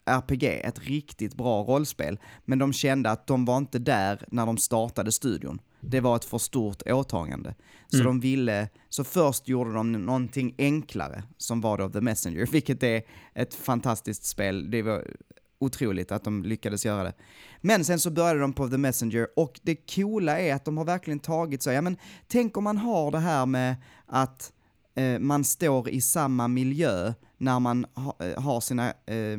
RPG, 0.05 0.43
ett 0.63 0.79
riktigt 0.79 1.35
bra 1.35 1.63
rollspel. 1.63 2.19
Men 2.45 2.59
de 2.59 2.73
kände 2.73 3.11
att 3.11 3.27
de 3.27 3.45
var 3.45 3.57
inte 3.57 3.79
där 3.79 4.25
när 4.31 4.45
de 4.45 4.57
startade 4.57 5.11
studion. 5.11 5.61
Det 5.81 5.99
var 5.99 6.15
ett 6.15 6.25
för 6.25 6.37
stort 6.37 6.81
åtagande. 6.85 7.55
Så 7.87 7.95
Mm. 7.95 8.05
de 8.07 8.19
ville, 8.19 8.69
så 8.89 9.03
först 9.03 9.47
gjorde 9.47 9.73
de 9.73 9.91
någonting 9.91 10.55
enklare, 10.57 11.23
som 11.37 11.61
var 11.61 11.77
då 11.77 11.89
The 11.89 12.01
Messenger, 12.01 12.45
vilket 12.51 12.83
är 12.83 13.01
ett 13.33 13.53
fantastiskt 13.55 14.25
spel. 14.25 14.71
Det 14.71 14.81
var 14.81 15.07
otroligt 15.59 16.11
att 16.11 16.23
de 16.23 16.43
lyckades 16.43 16.85
göra 16.85 17.03
det. 17.03 17.13
Men 17.61 17.85
sen 17.85 17.99
så 17.99 18.11
började 18.11 18.39
de 18.39 18.53
på 18.53 18.69
The 18.69 18.77
Messenger 18.77 19.27
och 19.35 19.59
det 19.63 19.95
coola 19.95 20.39
är 20.39 20.53
att 20.53 20.65
de 20.65 20.77
har 20.77 20.85
verkligen 20.85 21.19
tagit 21.19 21.63
så, 21.63 21.71
ja 21.71 21.81
men 21.81 21.97
tänk 22.27 22.57
om 22.57 22.63
man 22.63 22.77
har 22.77 23.11
det 23.11 23.19
här 23.19 23.45
med 23.45 23.75
att 24.05 24.53
eh, 24.95 25.19
man 25.19 25.43
står 25.43 25.89
i 25.89 26.01
samma 26.01 26.47
miljö 26.47 27.13
när 27.37 27.59
man 27.59 27.85
ha, 27.95 28.15
eh, 28.19 28.41
har 28.41 28.61
sina 28.61 28.89
eh, 28.89 29.37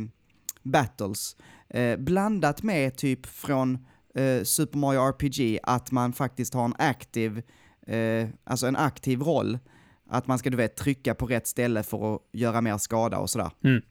battles, 0.64 1.36
eh, 1.68 1.96
blandat 1.96 2.62
med 2.62 2.96
typ 2.96 3.26
från 3.26 3.86
eh, 4.14 4.42
Super 4.42 4.78
Mario 4.78 5.00
RPG 5.00 5.58
att 5.62 5.90
man 5.90 6.12
faktiskt 6.12 6.54
har 6.54 6.64
en 6.64 6.74
aktiv, 6.78 7.42
eh, 7.86 8.28
alltså 8.44 8.66
en 8.66 8.76
aktiv 8.76 9.20
roll. 9.20 9.58
Att 10.10 10.26
man 10.26 10.38
ska 10.38 10.50
du 10.50 10.56
vet 10.56 10.76
trycka 10.76 11.14
på 11.14 11.26
rätt 11.26 11.46
ställe 11.46 11.82
för 11.82 12.14
att 12.14 12.20
göra 12.32 12.60
mer 12.60 12.78
skada 12.78 13.18
och 13.18 13.30
sådär. 13.30 13.50
Mm. 13.64 13.82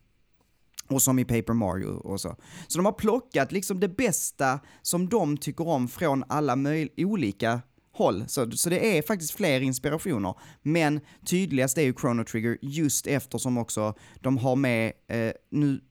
Och 0.88 1.02
som 1.02 1.20
i 1.20 1.26
Paper 1.26 1.54
Mario 1.54 1.88
och 1.88 2.22
så. 2.22 2.36
Så 2.68 2.78
de 2.80 2.86
har 2.86 2.94
plockat 2.94 3.52
liksom 3.52 3.80
det 3.80 3.90
bästa 3.90 4.60
som 4.82 5.10
de 5.10 5.38
tycker 5.38 5.68
om 5.68 5.88
från 5.88 6.24
alla 6.28 6.58
olika 6.98 7.62
håll. 7.94 8.24
Så, 8.28 8.52
så 8.52 8.70
det 8.70 8.98
är 8.98 9.02
faktiskt 9.02 9.34
fler 9.34 9.62
inspirationer. 9.62 10.36
Men 10.62 11.00
tydligast 11.26 11.78
är 11.78 11.82
ju 11.82 11.94
Chrono 11.94 12.24
Trigger 12.24 12.58
just 12.62 13.08
eftersom 13.08 13.58
också 13.58 13.94
de 14.22 14.38
har 14.38 14.56
med, 14.56 14.94
eh, 15.08 15.32
nu 15.52 15.82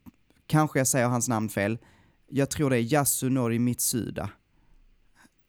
kanske 0.53 0.81
jag 0.81 0.87
säger 0.87 1.09
hans 1.09 1.29
namn 1.29 1.49
fel, 1.49 1.79
jag 2.31 2.51
tror 2.51 2.71
det 2.71 2.77
är 2.77 2.93
Yasunori 2.95 3.59
Mitsuda 3.59 4.31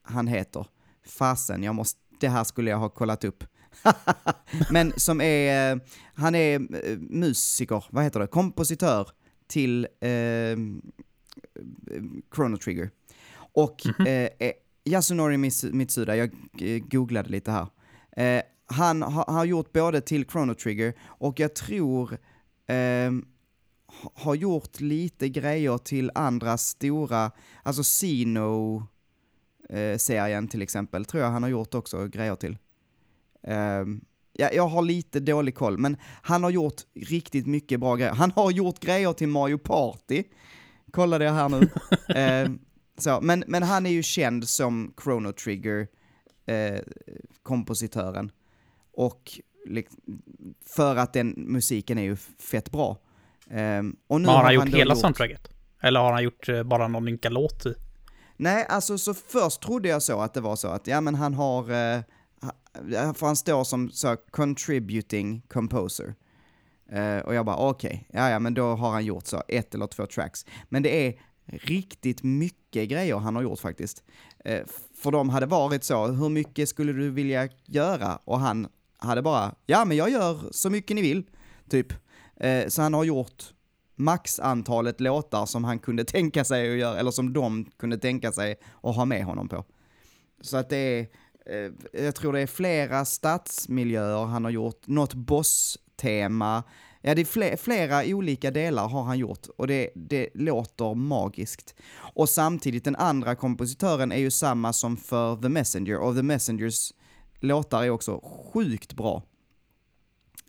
han 0.03 0.27
heter. 0.27 0.65
Fasen, 1.05 1.63
jag 1.63 1.75
måste, 1.75 1.99
det 2.19 2.29
här 2.29 2.43
skulle 2.43 2.69
jag 2.69 2.77
ha 2.77 2.89
kollat 2.89 3.23
upp. 3.23 3.43
Men 4.71 4.93
som 4.97 5.21
är, 5.21 5.79
han 6.13 6.35
är 6.35 6.55
eh, 6.55 6.97
musiker, 6.97 7.85
vad 7.89 8.03
heter 8.03 8.19
det, 8.19 8.27
kompositör 8.27 9.07
till 9.47 9.87
eh, 9.99 10.57
Chrono 12.35 12.57
Trigger. 12.57 12.89
Och 13.35 13.85
mm 13.85 13.95
-hmm. 13.97 14.29
eh, 14.39 14.51
Yasunori 14.85 15.37
Mitsuda, 15.71 16.15
jag 16.15 16.29
eh, 16.59 16.79
googlade 16.79 17.29
lite 17.29 17.51
här. 17.51 17.67
Eh, 18.17 18.43
han 18.65 19.01
ha, 19.01 19.25
har 19.27 19.45
gjort 19.45 19.73
både 19.73 20.01
till 20.01 20.25
Chrono 20.25 20.53
Trigger 20.53 20.93
och 21.01 21.39
jag 21.39 21.55
tror 21.55 22.13
eh, 22.67 23.11
har 24.13 24.35
gjort 24.35 24.79
lite 24.79 25.29
grejer 25.29 25.77
till 25.77 26.11
andra 26.15 26.57
stora, 26.57 27.31
alltså 27.63 27.83
Sino 27.83 28.83
eh, 29.69 29.97
serien 29.97 30.47
till 30.47 30.61
exempel, 30.61 31.05
tror 31.05 31.23
jag 31.23 31.29
han 31.29 31.43
har 31.43 31.49
gjort 31.49 31.73
också 31.73 32.07
grejer 32.07 32.35
till. 32.35 32.57
Eh, 33.43 33.83
ja, 34.33 34.49
jag 34.53 34.67
har 34.67 34.81
lite 34.81 35.19
dålig 35.19 35.55
koll, 35.55 35.77
men 35.77 35.97
han 36.21 36.43
har 36.43 36.49
gjort 36.49 36.81
riktigt 36.93 37.47
mycket 37.47 37.79
bra 37.79 37.95
grejer. 37.95 38.13
Han 38.13 38.31
har 38.31 38.51
gjort 38.51 38.79
grejer 38.79 39.13
till 39.13 39.27
Mario 39.27 39.57
Party, 39.57 40.23
kollade 40.91 41.25
jag 41.25 41.33
här 41.33 41.49
nu. 41.49 41.69
eh, 42.15 42.49
så, 42.97 43.19
men, 43.21 43.43
men 43.47 43.63
han 43.63 43.85
är 43.85 43.89
ju 43.89 44.03
känd 44.03 44.49
som 44.49 44.93
Chrono 45.03 45.31
Trigger-kompositören. 45.31 48.25
Eh, 48.25 48.31
och 48.95 49.39
för 50.65 50.95
att 50.95 51.13
den 51.13 51.33
musiken 51.37 51.97
är 51.97 52.03
ju 52.03 52.15
fett 52.39 52.71
bra. 52.71 52.97
Um, 53.53 53.95
och 54.07 54.21
nu 54.21 54.27
har 54.27 54.35
han, 54.35 54.45
har 54.45 54.51
gjort 54.51 54.67
hela 54.67 54.93
gjort... 54.93 55.01
soundtracket? 55.01 55.49
Eller 55.81 55.99
har 55.99 56.11
han 56.11 56.23
gjort 56.23 56.49
uh, 56.49 56.63
bara 56.63 56.87
någon 56.87 57.07
ynka 57.07 57.29
låt 57.29 57.65
i? 57.65 57.73
Nej, 58.37 58.65
alltså 58.69 58.97
så 58.97 59.13
först 59.13 59.61
trodde 59.61 59.89
jag 59.89 60.01
så 60.01 60.19
att 60.19 60.33
det 60.33 60.41
var 60.41 60.55
så 60.55 60.67
att, 60.67 60.87
ja 60.87 61.01
men 61.01 61.15
han 61.15 61.33
har, 61.33 61.61
uh, 61.63 62.01
för 63.13 63.25
han 63.25 63.35
står 63.35 63.63
som 63.63 63.91
så 63.91 64.17
contributing 64.31 65.41
composer. 65.41 66.15
Uh, 66.93 67.19
och 67.19 67.35
jag 67.35 67.45
bara 67.45 67.55
okej, 67.55 68.07
okay, 68.09 68.21
ja 68.21 68.29
ja 68.29 68.39
men 68.39 68.53
då 68.53 68.75
har 68.75 68.91
han 68.91 69.05
gjort 69.05 69.27
så 69.27 69.43
ett 69.47 69.75
eller 69.75 69.87
två 69.87 70.05
tracks. 70.05 70.45
Men 70.69 70.83
det 70.83 71.07
är 71.07 71.13
riktigt 71.45 72.23
mycket 72.23 72.89
grejer 72.89 73.15
han 73.15 73.35
har 73.35 73.43
gjort 73.43 73.59
faktiskt. 73.59 74.03
Uh, 74.49 74.65
för 74.95 75.11
de 75.11 75.29
hade 75.29 75.45
varit 75.45 75.83
så, 75.83 76.07
hur 76.07 76.29
mycket 76.29 76.69
skulle 76.69 76.93
du 76.93 77.09
vilja 77.09 77.49
göra? 77.65 78.19
Och 78.23 78.39
han 78.39 78.67
hade 78.97 79.21
bara, 79.21 79.55
ja 79.65 79.85
men 79.85 79.97
jag 79.97 80.09
gör 80.09 80.39
så 80.51 80.69
mycket 80.69 80.95
ni 80.95 81.01
vill, 81.01 81.23
typ. 81.69 81.93
Eh, 82.43 82.67
så 82.67 82.81
han 82.81 82.93
har 82.93 83.03
gjort 83.03 83.43
maxantalet 83.95 85.01
låtar 85.01 85.45
som 85.45 85.63
han 85.63 85.79
kunde 85.79 86.05
tänka 86.05 86.43
sig 86.43 86.71
att 86.71 86.77
göra, 86.77 86.99
eller 86.99 87.11
som 87.11 87.33
de 87.33 87.65
kunde 87.77 87.97
tänka 87.97 88.31
sig 88.31 88.55
att 88.83 88.95
ha 88.95 89.05
med 89.05 89.25
honom 89.25 89.49
på. 89.49 89.65
Så 90.41 90.57
att 90.57 90.69
det 90.69 90.77
är, 90.77 91.07
eh, 91.45 91.71
jag 92.03 92.15
tror 92.15 92.33
det 92.33 92.39
är 92.39 92.47
flera 92.47 93.05
stadsmiljöer 93.05 94.25
han 94.25 94.43
har 94.43 94.51
gjort, 94.51 94.87
något 94.87 95.13
boss-tema, 95.13 96.63
ja 97.01 97.15
det 97.15 97.21
är 97.21 97.25
flera, 97.25 97.57
flera 97.57 98.03
olika 98.05 98.51
delar 98.51 98.87
har 98.87 99.03
han 99.03 99.19
gjort 99.19 99.47
och 99.57 99.67
det, 99.67 99.89
det 99.95 100.29
låter 100.33 100.93
magiskt. 100.93 101.75
Och 101.95 102.29
samtidigt, 102.29 102.83
den 102.83 102.95
andra 102.95 103.35
kompositören 103.35 104.11
är 104.11 104.17
ju 104.17 104.31
samma 104.31 104.73
som 104.73 104.97
för 104.97 105.35
The 105.35 105.49
Messenger, 105.49 105.97
och 105.97 106.15
The 106.15 106.23
Messengers 106.23 106.93
låtar 107.39 107.83
är 107.83 107.89
också 107.89 108.21
sjukt 108.53 108.93
bra. 108.93 109.23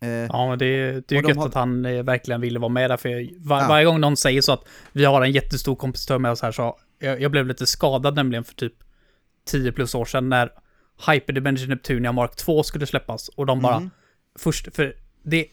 Eh, 0.04 0.26
ja, 0.28 0.48
men 0.48 0.58
det, 0.58 0.90
det 1.08 1.16
är 1.16 1.22
ju 1.22 1.28
gött 1.28 1.36
har... 1.36 1.46
att 1.46 1.54
han 1.54 1.84
eh, 1.84 2.02
verkligen 2.02 2.40
ville 2.40 2.58
vara 2.58 2.68
med 2.68 2.90
där, 2.90 2.96
för 2.96 3.28
var, 3.48 3.60
ja. 3.62 3.68
varje 3.68 3.84
gång 3.84 4.00
någon 4.00 4.16
säger 4.16 4.40
så 4.42 4.52
att 4.52 4.64
vi 4.92 5.04
har 5.04 5.22
en 5.22 5.32
jättestor 5.32 5.76
kompositör 5.76 6.18
med 6.18 6.30
oss 6.30 6.42
här, 6.42 6.52
så 6.52 6.78
jag, 6.98 7.20
jag 7.20 7.30
blev 7.30 7.46
lite 7.46 7.66
skadad 7.66 8.14
nämligen 8.14 8.44
för 8.44 8.54
typ 8.54 8.74
10 9.46 9.72
plus 9.72 9.94
år 9.94 10.04
sedan 10.04 10.28
när 10.28 10.50
Hyperdimension 11.10 11.68
Neptunia 11.68 12.12
Mark 12.12 12.36
2 12.36 12.62
skulle 12.62 12.86
släppas 12.86 13.28
och 13.28 13.46
de 13.46 13.62
bara, 13.62 13.76
mm. 13.76 13.90
först, 14.38 14.76
för 14.76 14.94
det, 15.22 15.46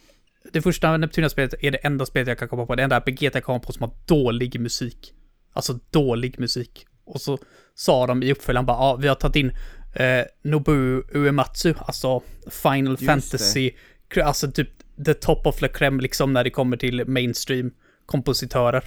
det 0.53 0.62
första 0.62 0.98
Neptunia-spelet 0.98 1.53
är 1.60 1.72
det 1.72 1.77
enda 1.77 2.05
spelet 2.05 2.27
jag 2.27 2.39
kan 2.39 2.48
komma 2.48 2.65
på, 2.65 2.75
det 2.75 2.84
enda 2.84 2.98
RPG 2.98 3.24
jag 3.24 3.34
kan 3.34 3.41
komma 3.41 3.60
på 3.60 3.74
som 3.74 3.81
har 3.84 3.91
dålig 4.05 4.60
musik. 4.60 5.13
Alltså 5.53 5.79
dålig 5.89 6.39
musik. 6.39 6.86
Och 7.05 7.22
så 7.22 7.38
sa 7.75 8.08
de 8.08 8.24
i 8.24 8.31
uppföljaren 8.31 8.65
bara, 8.65 8.77
ja, 8.77 8.96
vi 8.96 9.08
har 9.08 9.15
tagit 9.15 9.36
in 9.36 9.51
eh, 9.93 10.25
Nobu 10.43 11.03
Uematsu, 11.13 11.74
alltså 11.77 12.22
Final 12.50 12.91
Just 12.91 13.05
Fantasy 13.05 13.70
det 13.70 13.75
alltså 14.18 14.51
typ 14.51 14.70
the 15.06 15.13
top 15.13 15.48
of 15.48 15.56
the 15.56 15.68
crème 15.68 16.01
liksom 16.01 16.34
när 16.34 16.44
det 16.44 16.50
kommer 16.50 16.77
till 16.77 17.08
mainstream 17.08 17.72
kompositörer. 18.06 18.84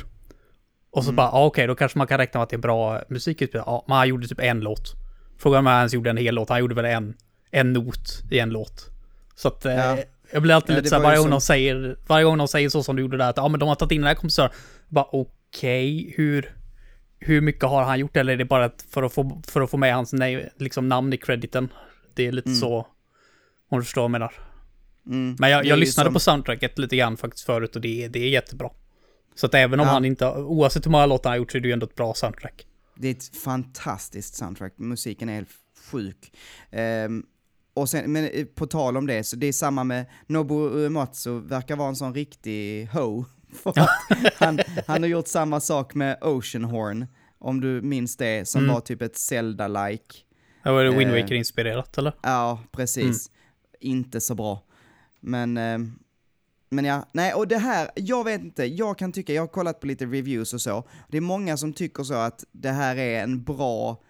Och 0.90 1.04
så 1.04 1.10
mm. 1.10 1.16
bara, 1.16 1.26
ja, 1.26 1.44
okej, 1.44 1.46
okay, 1.46 1.66
då 1.66 1.74
kanske 1.74 1.98
man 1.98 2.06
kan 2.06 2.18
räkna 2.18 2.38
med 2.38 2.42
att 2.42 2.50
det 2.50 2.56
är 2.56 2.58
bra 2.58 3.02
musikutbud. 3.08 3.62
Ja, 3.66 3.84
men 3.88 3.96
han 3.96 4.08
gjorde 4.08 4.28
typ 4.28 4.40
en 4.40 4.60
låt. 4.60 4.94
Frågan 5.38 5.58
om 5.58 5.66
han 5.66 5.76
ens 5.76 5.94
gjorde 5.94 6.10
en 6.10 6.16
hel 6.16 6.34
låt. 6.34 6.48
Han 6.48 6.60
gjorde 6.60 6.74
väl 6.74 6.84
en, 6.84 7.14
en 7.50 7.72
not 7.72 8.22
i 8.30 8.38
en 8.38 8.50
låt. 8.50 8.90
Så 9.34 9.48
att, 9.48 9.64
eh, 9.64 9.74
ja. 9.74 9.98
eh, 9.98 10.04
jag 10.32 10.42
blir 10.42 10.54
alltid 10.54 10.70
ja, 10.70 10.76
lite 10.76 10.88
så 10.88 10.98
varje 10.98 11.18
gång, 11.18 11.30
de 11.30 11.40
säger, 11.40 11.96
varje 12.06 12.24
gång 12.24 12.38
de 12.38 12.48
säger 12.48 12.68
så 12.68 12.82
som 12.82 12.96
du 12.96 13.02
gjorde 13.02 13.16
där, 13.16 13.30
att 13.30 13.36
ja, 13.36 13.48
men 13.48 13.60
de 13.60 13.68
har 13.68 13.76
tagit 13.76 13.92
in 13.92 14.00
den 14.00 14.08
här 14.08 14.14
kompositören. 14.14 14.50
Bara 14.88 15.06
okej, 15.12 16.00
okay, 16.00 16.14
hur, 16.16 16.54
hur 17.18 17.40
mycket 17.40 17.64
har 17.64 17.82
han 17.82 17.98
gjort? 17.98 18.16
Eller 18.16 18.32
är 18.32 18.36
det 18.36 18.44
bara 18.44 18.70
för 18.90 19.02
att 19.02 19.12
få, 19.12 19.42
för 19.46 19.60
att 19.60 19.70
få 19.70 19.76
med 19.76 19.94
hans 19.94 20.12
nej, 20.12 20.52
liksom, 20.58 20.88
namn 20.88 21.12
i 21.12 21.16
crediten? 21.16 21.68
Det 22.14 22.26
är 22.26 22.32
lite 22.32 22.48
mm. 22.48 22.60
så, 22.60 22.86
om 23.68 23.78
du 23.78 23.84
förstår 23.84 24.02
vad 24.02 24.06
jag 24.06 24.10
menar. 24.10 24.32
Mm, 25.06 25.36
Men 25.38 25.50
jag, 25.50 25.66
jag 25.66 25.78
lyssnade 25.78 26.06
som... 26.06 26.14
på 26.14 26.20
soundtracket 26.20 26.78
lite 26.78 26.96
grann 26.96 27.16
faktiskt 27.16 27.46
förut 27.46 27.76
och 27.76 27.82
det, 27.82 28.08
det 28.08 28.18
är 28.18 28.28
jättebra. 28.28 28.70
Så 29.34 29.46
att 29.46 29.54
även 29.54 29.80
om 29.80 29.86
ja. 29.86 29.92
han 29.92 30.04
inte, 30.04 30.28
oavsett 30.28 30.86
hur 30.86 30.90
många 30.90 31.06
låtar 31.06 31.30
han 31.30 31.32
har 31.32 31.38
gjort 31.38 31.52
så 31.52 31.58
är 31.58 31.62
det 31.62 31.68
ju 31.68 31.72
ändå 31.72 31.86
ett 31.86 31.94
bra 31.94 32.14
soundtrack. 32.14 32.66
Det 32.96 33.08
är 33.08 33.12
ett 33.12 33.36
fantastiskt 33.36 34.34
soundtrack, 34.34 34.72
musiken 34.76 35.28
är 35.28 35.34
helt 35.34 35.48
sjuk. 35.90 36.32
Um, 37.06 37.26
och 37.74 37.88
sen, 37.88 38.12
men 38.12 38.24
eh, 38.24 38.44
på 38.44 38.66
tal 38.66 38.96
om 38.96 39.06
det, 39.06 39.24
så 39.24 39.36
det 39.36 39.46
är 39.46 39.52
samma 39.52 39.84
med 39.84 40.06
Nobu 40.26 40.54
Uematsu, 40.54 41.40
verkar 41.40 41.76
vara 41.76 41.88
en 41.88 41.96
sån 41.96 42.14
riktig 42.14 42.86
ho. 42.86 43.24
han, 44.36 44.58
han 44.86 45.02
har 45.02 45.08
gjort 45.08 45.28
samma 45.28 45.60
sak 45.60 45.94
med 45.94 46.18
Ocean 46.22 46.64
Horn, 46.64 47.06
om 47.38 47.60
du 47.60 47.82
minns 47.82 48.16
det, 48.16 48.48
som 48.48 48.62
mm. 48.62 48.74
var 48.74 48.80
typ 48.80 49.02
ett 49.02 49.16
Zelda-like. 49.16 50.14
Ja, 50.62 50.72
var 50.72 50.84
det 50.84 50.90
Wind 50.90 51.10
uh, 51.10 51.20
Waker-inspirerat 51.20 51.98
eller? 51.98 52.12
Ja, 52.22 52.60
precis. 52.72 53.28
Mm. 53.28 53.34
Inte 53.80 54.20
så 54.20 54.34
bra. 54.34 54.62
Men, 55.24 55.56
eh, 55.56 55.78
men 56.70 56.84
ja, 56.84 57.08
nej, 57.12 57.34
och 57.34 57.48
det 57.48 57.58
här, 57.58 57.90
jag 57.94 58.24
vet 58.24 58.40
inte, 58.40 58.64
jag 58.64 58.98
kan 58.98 59.12
tycka, 59.12 59.32
jag 59.32 59.42
har 59.42 59.46
kollat 59.46 59.80
på 59.80 59.86
lite 59.86 60.06
reviews 60.06 60.54
och 60.54 60.60
så, 60.60 60.88
det 61.08 61.16
är 61.16 61.20
många 61.20 61.56
som 61.56 61.72
tycker 61.72 62.02
så 62.02 62.14
att 62.14 62.44
det 62.52 62.70
här 62.70 62.96
är 62.96 63.22
en 63.22 63.44
bra 63.44 64.02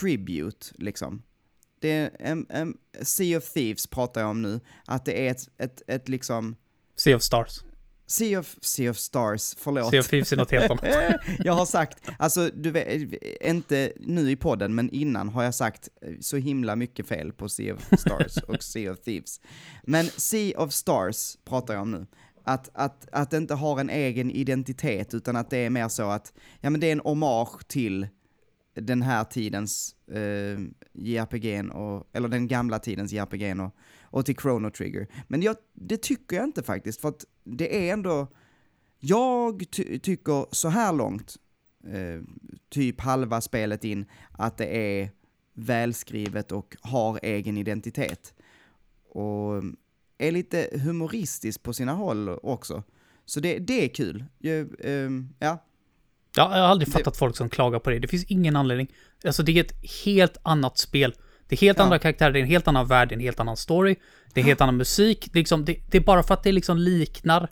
tribute, 0.00 0.66
liksom. 0.74 1.22
Det 1.80 1.90
är 1.90 2.10
en, 2.18 2.46
en 2.48 2.76
Sea 3.02 3.38
of 3.38 3.52
Thieves 3.52 3.86
pratar 3.86 4.20
jag 4.20 4.30
om 4.30 4.42
nu, 4.42 4.60
att 4.84 5.04
det 5.04 5.26
är 5.26 5.30
ett, 5.30 5.48
ett, 5.58 5.82
ett 5.86 6.08
liksom... 6.08 6.56
Sea 6.96 7.16
of 7.16 7.22
Stars. 7.22 7.60
Sea 8.06 8.38
of, 8.38 8.56
sea 8.60 8.90
of 8.90 8.96
Stars, 8.96 9.54
förlåt. 9.58 9.90
Sea 9.90 10.00
of 10.00 10.08
Thieves 10.08 10.32
är 10.32 10.36
något 10.36 10.50
helt 10.50 10.70
annat. 10.70 11.16
jag 11.38 11.52
har 11.52 11.66
sagt, 11.66 12.10
alltså 12.18 12.50
du 12.54 12.70
vet, 12.70 13.12
inte 13.40 13.92
nu 14.00 14.30
i 14.30 14.36
podden, 14.36 14.74
men 14.74 14.90
innan 14.90 15.28
har 15.28 15.42
jag 15.42 15.54
sagt 15.54 15.88
så 16.20 16.36
himla 16.36 16.76
mycket 16.76 17.06
fel 17.06 17.32
på 17.32 17.48
Sea 17.48 17.74
of 17.74 18.00
Stars 18.00 18.36
och 18.36 18.62
Sea 18.62 18.92
of 18.92 19.00
Thieves. 19.00 19.40
Men 19.82 20.06
Sea 20.06 20.60
of 20.60 20.72
Stars 20.72 21.36
pratar 21.44 21.74
jag 21.74 21.82
om 21.82 21.90
nu. 21.90 22.06
Att, 22.44 22.70
att, 22.74 23.08
att 23.12 23.30
det 23.30 23.36
inte 23.36 23.54
har 23.54 23.80
en 23.80 23.90
egen 23.90 24.30
identitet, 24.30 25.14
utan 25.14 25.36
att 25.36 25.50
det 25.50 25.58
är 25.58 25.70
mer 25.70 25.88
så 25.88 26.10
att, 26.10 26.32
ja 26.60 26.70
men 26.70 26.80
det 26.80 26.86
är 26.86 26.92
en 26.92 27.00
hommage 27.00 27.68
till 27.68 28.06
den 28.74 29.02
här 29.02 29.24
tidens 29.24 29.96
eh, 30.10 30.58
JRPG, 30.92 31.70
och, 31.74 32.10
eller 32.12 32.28
den 32.28 32.48
gamla 32.48 32.78
tidens 32.78 33.12
JRPG 33.12 33.60
och, 33.60 33.74
och 34.02 34.26
till 34.26 34.36
Chrono 34.36 34.70
Trigger. 34.70 35.06
Men 35.28 35.42
jag, 35.42 35.56
det 35.74 35.96
tycker 36.02 36.36
jag 36.36 36.44
inte 36.44 36.62
faktiskt, 36.62 37.00
för 37.00 37.08
att 37.08 37.24
det 37.46 37.88
är 37.88 37.92
ändå, 37.92 38.28
Jag 38.98 39.70
ty 39.70 39.98
tycker 39.98 40.46
så 40.50 40.68
här 40.68 40.92
långt, 40.92 41.36
eh, 41.84 42.20
typ 42.68 43.00
halva 43.00 43.40
spelet 43.40 43.84
in, 43.84 44.06
att 44.32 44.56
det 44.56 44.76
är 44.76 45.10
välskrivet 45.54 46.52
och 46.52 46.76
har 46.80 47.20
egen 47.22 47.58
identitet. 47.58 48.34
Och 49.08 49.62
är 50.18 50.32
lite 50.32 50.70
humoristiskt 50.84 51.62
på 51.62 51.72
sina 51.72 51.92
håll 51.92 52.28
också. 52.28 52.82
Så 53.24 53.40
det, 53.40 53.58
det 53.58 53.84
är 53.84 53.88
kul. 53.88 54.24
Jag, 54.38 54.58
eh, 54.78 55.10
ja. 55.38 55.64
Jag 56.36 56.48
har 56.48 56.56
aldrig 56.56 56.92
fattat 56.92 57.14
det... 57.14 57.18
folk 57.18 57.36
som 57.36 57.48
klagar 57.48 57.78
på 57.78 57.90
det. 57.90 57.98
Det 57.98 58.08
finns 58.08 58.24
ingen 58.24 58.56
anledning. 58.56 58.92
Alltså 59.24 59.42
det 59.42 59.58
är 59.58 59.64
ett 59.64 60.04
helt 60.04 60.36
annat 60.42 60.78
spel. 60.78 61.14
Det 61.48 61.54
är 61.54 61.60
helt 61.60 61.78
ja. 61.78 61.84
andra 61.84 61.98
karaktärer, 61.98 62.32
det 62.32 62.38
är 62.38 62.42
en 62.42 62.48
helt 62.48 62.68
annan 62.68 62.86
värld, 62.86 63.08
det 63.08 63.12
är 63.12 63.16
en 63.16 63.22
helt 63.22 63.40
annan 63.40 63.56
story. 63.56 63.96
Det 64.34 64.40
är 64.40 64.44
helt 64.44 64.60
annan 64.60 64.76
musik. 64.76 65.28
Det 65.32 65.38
är, 65.38 65.40
liksom, 65.40 65.64
det, 65.64 65.76
det 65.90 65.98
är 65.98 66.02
bara 66.02 66.22
för 66.22 66.34
att 66.34 66.42
det 66.42 66.52
liksom 66.52 66.78
liknar 66.78 67.48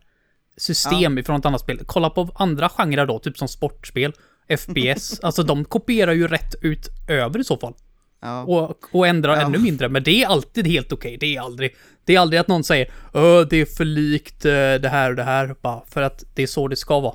system 0.56 1.16
ja. 1.16 1.20
ifrån 1.20 1.40
ett 1.40 1.46
annat 1.46 1.60
spel. 1.60 1.80
Kolla 1.86 2.10
på 2.10 2.30
andra 2.34 2.68
genrer 2.68 3.06
då, 3.06 3.18
typ 3.18 3.38
som 3.38 3.48
sportspel, 3.48 4.12
FPS. 4.58 5.20
alltså 5.22 5.42
de 5.42 5.64
kopierar 5.64 6.12
ju 6.12 6.28
rätt 6.28 6.54
ut 6.62 6.88
över 7.08 7.38
i 7.38 7.44
så 7.44 7.56
fall. 7.56 7.74
Ja. 8.22 8.42
Och, 8.42 8.84
och 8.92 9.06
ändrar 9.06 9.36
ja. 9.36 9.42
ännu 9.42 9.58
mindre. 9.58 9.88
Men 9.88 10.02
det 10.02 10.22
är 10.22 10.26
alltid 10.26 10.66
helt 10.66 10.92
okej. 10.92 11.16
Okay. 11.16 11.28
Det 11.28 11.36
är 11.36 11.40
aldrig, 11.40 11.76
det 12.04 12.14
är 12.14 12.20
aldrig 12.20 12.40
att 12.40 12.48
någon 12.48 12.64
säger 12.64 12.90
Öh, 13.14 13.46
det 13.50 13.56
är 13.56 13.64
för 13.76 13.84
likt 13.84 14.46
uh, 14.46 14.50
det 14.52 14.88
här 14.88 15.10
och 15.10 15.16
det 15.16 15.22
här. 15.22 15.54
Bara 15.60 15.82
för 15.86 16.02
att 16.02 16.24
det 16.34 16.42
är 16.42 16.46
så 16.46 16.68
det 16.68 16.76
ska 16.76 17.00
vara. 17.00 17.14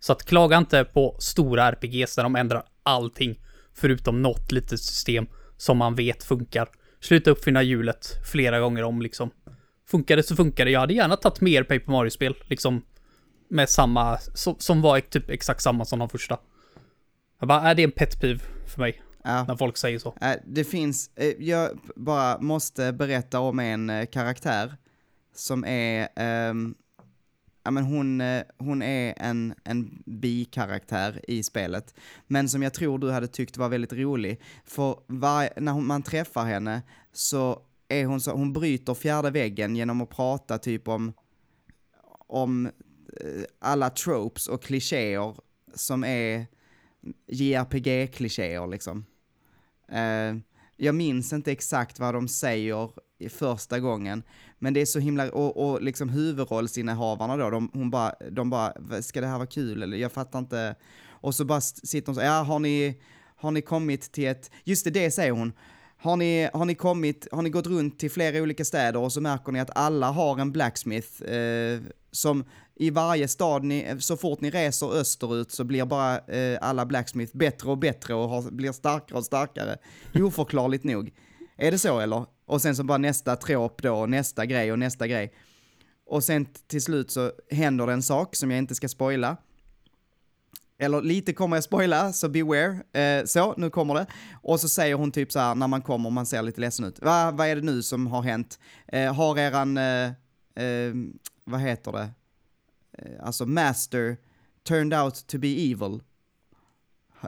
Så 0.00 0.12
att 0.12 0.24
klaga 0.24 0.56
inte 0.56 0.84
på 0.84 1.16
stora 1.18 1.64
RPGs 1.72 2.16
där 2.16 2.22
de 2.22 2.36
ändrar 2.36 2.62
allting. 2.82 3.40
Förutom 3.74 4.22
något 4.22 4.52
litet 4.52 4.80
system 4.80 5.26
som 5.60 5.78
man 5.78 5.94
vet 5.94 6.24
funkar. 6.24 6.68
Sluta 7.00 7.30
uppfinna 7.30 7.62
hjulet 7.62 8.06
flera 8.32 8.60
gånger 8.60 8.82
om 8.82 9.02
liksom. 9.02 9.30
Funkar 9.90 10.16
det 10.16 10.22
så 10.22 10.36
funkar 10.36 10.64
det. 10.64 10.70
Jag 10.70 10.80
hade 10.80 10.94
gärna 10.94 11.16
tagit 11.16 11.40
mer 11.40 11.62
Paper 11.62 11.92
Mario-spel, 11.92 12.34
liksom. 12.46 12.82
Med 13.48 13.68
samma, 13.68 14.18
som, 14.18 14.56
som 14.58 14.82
var 14.82 15.00
typ 15.00 15.30
exakt 15.30 15.62
samma 15.62 15.84
som 15.84 15.98
de 15.98 16.08
första. 16.08 16.38
Jag 17.38 17.48
bara, 17.48 17.60
är 17.60 17.74
det 17.74 17.82
en 17.82 17.90
pet 17.90 18.20
peeve 18.20 18.40
för 18.66 18.80
mig? 18.80 19.02
Ja. 19.24 19.44
När 19.44 19.56
folk 19.56 19.76
säger 19.76 19.98
så. 19.98 20.16
Det 20.46 20.64
finns, 20.64 21.10
eh, 21.16 21.34
jag 21.38 21.70
bara 21.96 22.40
måste 22.40 22.92
berätta 22.92 23.40
om 23.40 23.58
en 23.58 23.90
eh, 23.90 24.06
karaktär 24.06 24.76
som 25.34 25.64
är, 25.64 26.08
um, 26.50 26.74
ja 27.62 27.70
men 27.70 27.84
hon, 27.84 28.20
eh, 28.20 28.42
hon 28.58 28.82
är 28.82 29.14
en, 29.16 29.54
en 29.64 30.02
bikaraktär 30.06 31.20
i 31.30 31.42
spelet, 31.42 31.94
men 32.26 32.48
som 32.48 32.62
jag 32.62 32.74
tror 32.74 32.98
du 32.98 33.10
hade 33.10 33.28
tyckt 33.28 33.56
var 33.56 33.68
väldigt 33.68 33.92
rolig. 33.92 34.40
För 34.64 34.98
var, 35.06 35.48
när 35.60 35.72
hon, 35.72 35.86
man 35.86 36.02
träffar 36.02 36.44
henne 36.44 36.82
så 37.12 37.62
är 37.88 38.06
hon 38.06 38.20
så, 38.20 38.32
hon 38.32 38.52
bryter 38.52 38.94
fjärde 38.94 39.30
väggen 39.30 39.76
genom 39.76 40.00
att 40.00 40.10
prata 40.10 40.58
typ 40.58 40.88
om, 40.88 41.12
om 42.26 42.66
eh, 42.66 43.42
alla 43.58 43.90
tropes 43.90 44.46
och 44.46 44.62
klichéer 44.62 45.36
som 45.74 46.04
är 46.04 46.46
JRPG-klichéer 47.26 48.66
liksom. 48.66 49.04
Uh, 49.92 50.40
jag 50.76 50.94
minns 50.94 51.32
inte 51.32 51.52
exakt 51.52 51.98
vad 51.98 52.14
de 52.14 52.28
säger 52.28 52.90
i 53.18 53.28
första 53.28 53.80
gången, 53.80 54.22
men 54.62 54.74
det 54.74 54.80
är 54.80 54.86
så 54.86 54.98
himla, 54.98 55.30
och, 55.30 55.70
och 55.70 55.82
liksom 55.82 56.08
huvudrollsinnehavarna 56.08 57.36
då, 57.36 57.50
de, 57.50 57.70
hon 57.72 57.90
bara, 57.90 58.14
de 58.30 58.50
bara, 58.50 59.02
ska 59.02 59.20
det 59.20 59.26
här 59.26 59.38
vara 59.38 59.46
kul 59.46 59.82
eller 59.82 59.96
jag 59.96 60.12
fattar 60.12 60.38
inte. 60.38 60.74
Och 61.08 61.34
så 61.34 61.44
bara 61.44 61.60
sitter 61.60 62.06
hon 62.06 62.14
så, 62.14 62.20
ja 62.20 62.42
har 62.42 62.58
ni, 62.58 63.00
har 63.36 63.50
ni 63.50 63.62
kommit 63.62 64.12
till 64.12 64.26
ett, 64.26 64.50
just 64.64 64.84
det, 64.84 64.90
det 64.90 65.10
säger 65.10 65.32
hon, 65.32 65.52
har 65.96 66.16
ni, 66.16 66.48
har 66.52 66.64
ni 66.64 66.74
kommit, 66.74 67.28
har 67.32 67.42
ni 67.42 67.50
gått 67.50 67.66
runt 67.66 67.98
till 67.98 68.10
flera 68.10 68.42
olika 68.42 68.64
städer 68.64 69.00
och 69.00 69.12
så 69.12 69.20
märker 69.20 69.52
ni 69.52 69.60
att 69.60 69.70
alla 69.74 70.10
har 70.10 70.38
en 70.38 70.52
blacksmith 70.52 71.22
eh, 71.22 71.80
som 72.12 72.44
i 72.76 72.90
varje 72.90 73.28
stad, 73.28 73.64
ni, 73.64 73.96
så 73.98 74.16
fort 74.16 74.40
ni 74.40 74.50
reser 74.50 74.92
österut 74.92 75.50
så 75.50 75.64
blir 75.64 75.84
bara 75.84 76.18
eh, 76.18 76.58
alla 76.60 76.86
blacksmith 76.86 77.36
bättre 77.36 77.70
och 77.70 77.78
bättre 77.78 78.14
och 78.14 78.28
har, 78.28 78.50
blir 78.50 78.72
starkare 78.72 79.18
och 79.18 79.24
starkare. 79.24 79.76
Oförklarligt 80.14 80.84
nog. 80.84 81.12
Är 81.56 81.70
det 81.70 81.78
så 81.78 82.00
eller? 82.00 82.24
Och 82.50 82.62
sen 82.62 82.76
så 82.76 82.84
bara 82.84 82.98
nästa 82.98 83.36
tråp 83.36 83.82
då, 83.82 84.06
nästa 84.06 84.46
grej 84.46 84.72
och 84.72 84.78
nästa 84.78 85.06
grej. 85.06 85.32
Och 86.06 86.24
sen 86.24 86.46
till 86.66 86.82
slut 86.82 87.10
så 87.10 87.32
händer 87.50 87.86
det 87.86 87.92
en 87.92 88.02
sak 88.02 88.36
som 88.36 88.50
jag 88.50 88.58
inte 88.58 88.74
ska 88.74 88.88
spoila. 88.88 89.36
Eller 90.78 91.02
lite 91.02 91.32
kommer 91.32 91.56
jag 91.56 91.64
spoila, 91.64 92.12
så 92.12 92.28
beware. 92.28 92.82
Eh, 92.92 93.24
så, 93.24 93.54
nu 93.56 93.70
kommer 93.70 93.94
det. 93.94 94.06
Och 94.42 94.60
så 94.60 94.68
säger 94.68 94.94
hon 94.94 95.12
typ 95.12 95.32
så 95.32 95.38
här 95.38 95.54
när 95.54 95.68
man 95.68 95.82
kommer 95.82 96.08
och 96.08 96.12
man 96.12 96.26
ser 96.26 96.42
lite 96.42 96.60
ledsen 96.60 96.84
ut. 96.84 97.00
Va, 97.02 97.30
vad 97.30 97.46
är 97.46 97.56
det 97.56 97.62
nu 97.62 97.82
som 97.82 98.06
har 98.06 98.22
hänt? 98.22 98.58
Eh, 98.86 99.14
har 99.14 99.38
eran, 99.38 99.76
eh, 99.76 100.06
eh 100.64 100.94
vad 101.44 101.60
heter 101.60 101.92
det? 101.92 102.10
Eh, 102.98 103.26
alltså 103.26 103.46
master 103.46 104.16
turned 104.68 105.02
out 105.02 105.26
to 105.26 105.38
be 105.38 105.48
evil. 105.48 106.00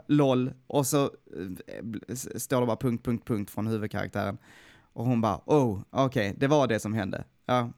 LOL. 0.07 0.53
Och 0.67 0.87
så 0.87 1.03
eh, 1.67 2.15
står 2.15 2.61
det 2.61 2.67
bara 2.67 2.77
punkt, 2.77 3.05
punkt, 3.05 3.27
punkt 3.27 3.51
från 3.51 3.67
huvudkaraktären. 3.67 4.37
Och 4.93 5.05
hon 5.05 5.21
bara, 5.21 5.41
oh, 5.45 5.81
okej, 5.89 6.29
okay, 6.29 6.39
det 6.39 6.47
var 6.47 6.67
det 6.67 6.79
som 6.79 6.93
hände. 6.93 7.23
Ja. 7.45 7.71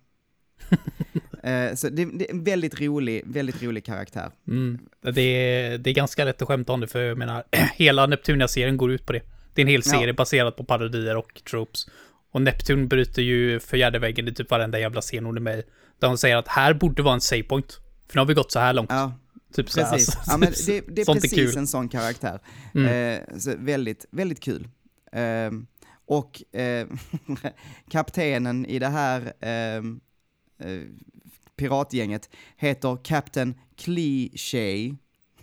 eh, 1.50 1.76
så 1.76 1.90
det, 1.90 2.06
det, 2.06 2.30
är 2.30 2.34
en 2.34 2.44
väldigt 2.44 2.82
rolig, 2.82 3.24
väldigt 3.26 3.64
rolig 3.64 3.86
karaktär. 3.86 4.32
Mm. 4.48 4.80
Det, 5.02 5.22
är, 5.22 5.78
det 5.78 5.90
är 5.90 5.94
ganska 5.94 6.26
lätt 6.26 6.42
att 6.42 6.48
skämta 6.48 6.74
om 6.74 6.82
det, 6.82 6.88
för 6.88 7.02
jag 7.02 7.18
menar, 7.18 7.44
hela 7.76 8.06
Neptunia-serien 8.06 8.78
går 8.78 8.92
ut 8.92 9.06
på 9.06 9.14
det. 9.14 9.22
Det 9.54 9.62
är 9.62 9.64
en 9.64 9.72
hel 9.72 9.84
serie 9.84 10.08
ja. 10.08 10.14
baserad 10.14 10.56
på 10.56 10.64
parodier 10.64 11.18
och 11.18 11.42
tropes. 11.50 11.88
Och 12.32 12.42
Neptun 12.42 12.88
bryter 12.88 13.22
ju 13.22 13.60
fjärde 13.60 14.00
väggen 14.00 14.28
i 14.28 14.34
typ 14.34 14.52
varenda 14.52 14.80
jävla 14.80 15.02
scen 15.02 15.26
hon 15.26 15.38
är 15.38 15.42
med 15.42 15.64
Där 16.00 16.08
hon 16.08 16.18
säger 16.18 16.36
att 16.38 16.48
här 16.48 16.74
borde 16.74 17.04
vara 17.04 17.14
en 17.14 17.22
savepoint. 17.22 17.80
För 18.08 18.16
nu 18.16 18.22
har 18.22 18.26
vi 18.26 18.34
gått 18.34 18.52
så 18.52 18.60
här 18.60 18.74
långt. 18.74 18.90
Ja, 18.90 19.14
typ 19.54 19.70
så 19.70 19.82
precis. 19.82 20.16
Här, 20.16 20.24
ja, 20.28 20.38
men 20.38 20.50
det, 20.66 20.82
det 20.96 21.02
är 21.02 21.14
precis 21.22 21.56
är 21.56 21.60
en 21.60 21.68
sån 21.68 21.90
karaktär. 21.90 22.40
Mm. 22.74 23.14
Eh, 23.14 23.38
så 23.38 23.54
väldigt, 23.58 24.06
väldigt 24.12 24.40
kul. 24.40 24.68
Eh, 25.12 25.52
och 26.06 26.56
eh, 26.56 26.88
kaptenen 27.90 28.66
i 28.66 28.80
det 28.80 28.88
här 28.88 29.34
ehm, 29.40 30.00
eh, 30.60 30.82
piratgänget 31.56 32.30
heter 32.58 32.98
Captain 33.04 33.54
Cliché. 33.76 34.96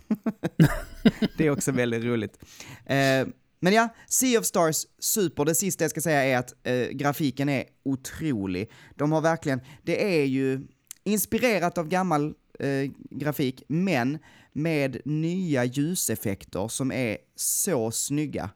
det 1.37 1.45
är 1.45 1.49
också 1.49 1.71
väldigt 1.71 2.03
roligt. 2.03 2.39
Eh, 2.85 3.27
men 3.59 3.73
ja, 3.73 3.89
Sea 4.07 4.39
of 4.39 4.45
Stars, 4.45 4.85
super. 4.99 5.45
Det 5.45 5.55
sista 5.55 5.83
jag 5.83 5.91
ska 5.91 6.01
säga 6.01 6.23
är 6.23 6.37
att 6.37 6.67
eh, 6.67 6.87
grafiken 6.87 7.49
är 7.49 7.63
otrolig. 7.83 8.71
De 8.95 9.11
har 9.11 9.21
verkligen, 9.21 9.61
det 9.83 10.21
är 10.21 10.25
ju 10.25 10.67
inspirerat 11.03 11.77
av 11.77 11.87
gammal 11.87 12.33
eh, 12.59 12.91
grafik, 13.09 13.63
men 13.67 14.19
med 14.53 15.01
nya 15.05 15.65
ljuseffekter 15.65 16.67
som 16.67 16.91
är 16.91 17.17
så 17.35 17.91
snygga. 17.91 18.49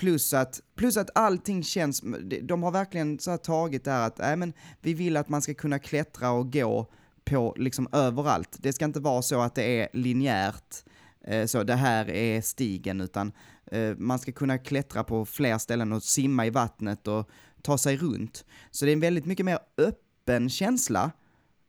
Plus 0.00 0.34
att, 0.34 0.60
plus 0.76 0.96
att 0.96 1.10
allting 1.14 1.62
känns, 1.62 2.02
de 2.42 2.62
har 2.62 2.70
verkligen 2.70 3.18
så 3.18 3.36
tagit 3.36 3.84
det 3.84 3.90
här 3.90 4.06
att, 4.06 4.20
äh, 4.20 4.36
men 4.36 4.52
vi 4.80 4.94
vill 4.94 5.16
att 5.16 5.28
man 5.28 5.42
ska 5.42 5.54
kunna 5.54 5.78
klättra 5.78 6.30
och 6.30 6.52
gå 6.52 6.86
på 7.24 7.54
liksom 7.58 7.88
överallt. 7.92 8.56
Det 8.60 8.72
ska 8.72 8.84
inte 8.84 9.00
vara 9.00 9.22
så 9.22 9.40
att 9.40 9.54
det 9.54 9.80
är 9.80 9.88
linjärt, 9.92 10.84
eh, 11.24 11.46
så 11.46 11.62
det 11.62 11.74
här 11.74 12.10
är 12.10 12.40
stigen, 12.40 13.00
utan 13.00 13.32
eh, 13.66 13.96
man 13.96 14.18
ska 14.18 14.32
kunna 14.32 14.58
klättra 14.58 15.04
på 15.04 15.24
fler 15.24 15.58
ställen 15.58 15.92
och 15.92 16.02
simma 16.02 16.46
i 16.46 16.50
vattnet 16.50 17.08
och 17.08 17.30
ta 17.62 17.78
sig 17.78 17.96
runt. 17.96 18.44
Så 18.70 18.84
det 18.84 18.90
är 18.90 18.92
en 18.92 19.00
väldigt 19.00 19.26
mycket 19.26 19.46
mer 19.46 19.58
öppen 19.78 20.50
känsla 20.50 21.10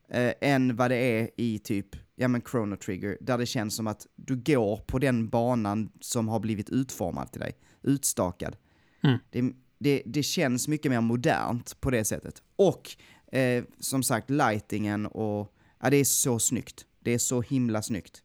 eh, 0.10 0.34
än 0.42 0.76
vad 0.76 0.92
det 0.92 0.98
är 0.98 1.30
i 1.38 1.60
typ, 1.60 1.96
ja 2.16 2.28
men 2.28 2.42
Chrono 2.42 2.76
Trigger, 2.76 3.18
där 3.22 3.38
det 3.38 3.46
känns 3.46 3.76
som 3.76 3.88
att 3.88 4.08
du 4.16 4.36
går 4.36 4.78
på 4.78 5.00
den 5.00 5.30
banan 5.30 5.92
som 6.00 6.28
har 6.28 6.40
blivit 6.40 6.70
utformad 6.70 7.32
till 7.32 7.42
dig, 7.42 7.54
utstakad. 7.84 8.56
Mm. 9.04 9.18
Det, 9.30 9.54
det, 9.78 10.04
det, 10.06 10.24
känns 10.24 10.68
mycket 10.68 10.92
mer 10.92 11.02
modernt 11.02 11.82
på 11.82 11.92
det 11.92 12.06
sättet. 12.06 12.42
Och 12.56 12.96
eh, 13.36 13.64
som 13.80 14.04
sagt, 14.04 14.30
lightingen 14.30 15.06
och, 15.06 15.56
ja 15.80 15.90
det 15.90 15.98
är 15.98 16.06
så 16.06 16.40
snyggt. 16.40 16.86
Det 17.00 17.12
är 17.12 17.18
så 17.18 17.42
himla 17.42 17.82
snyggt. 17.82 18.24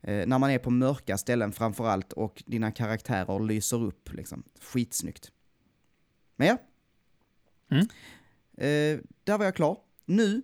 Eh, 0.00 0.26
när 0.26 0.38
man 0.38 0.50
är 0.50 0.58
på 0.58 0.70
mörka 0.70 1.18
ställen 1.18 1.52
framförallt 1.52 2.12
och 2.12 2.42
dina 2.46 2.72
karaktärer 2.72 3.40
lyser 3.40 3.82
upp 3.82 4.12
liksom. 4.12 4.42
Skitsnyggt. 4.60 5.32
Men 6.36 6.48
ja. 6.48 6.58
Mm. 7.70 7.86
Eh, 8.56 9.04
där 9.24 9.38
var 9.38 9.44
jag 9.44 9.54
klar. 9.54 9.78
Nu 10.06 10.42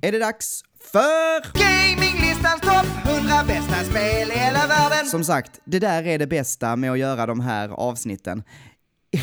är 0.00 0.12
det 0.12 0.18
dags 0.18 0.64
för... 0.80 1.58
Gaminglistans 1.58 2.60
topp 2.60 2.86
100 3.04 3.44
bästa 3.46 3.84
spel 3.84 4.30
i 4.30 4.38
hela 4.38 4.66
världen! 4.66 5.06
Som 5.06 5.24
sagt, 5.24 5.60
det 5.64 5.78
där 5.78 6.06
är 6.06 6.18
det 6.18 6.26
bästa 6.26 6.76
med 6.76 6.92
att 6.92 6.98
göra 6.98 7.26
de 7.26 7.40
här 7.40 7.68
avsnitten. 7.68 8.42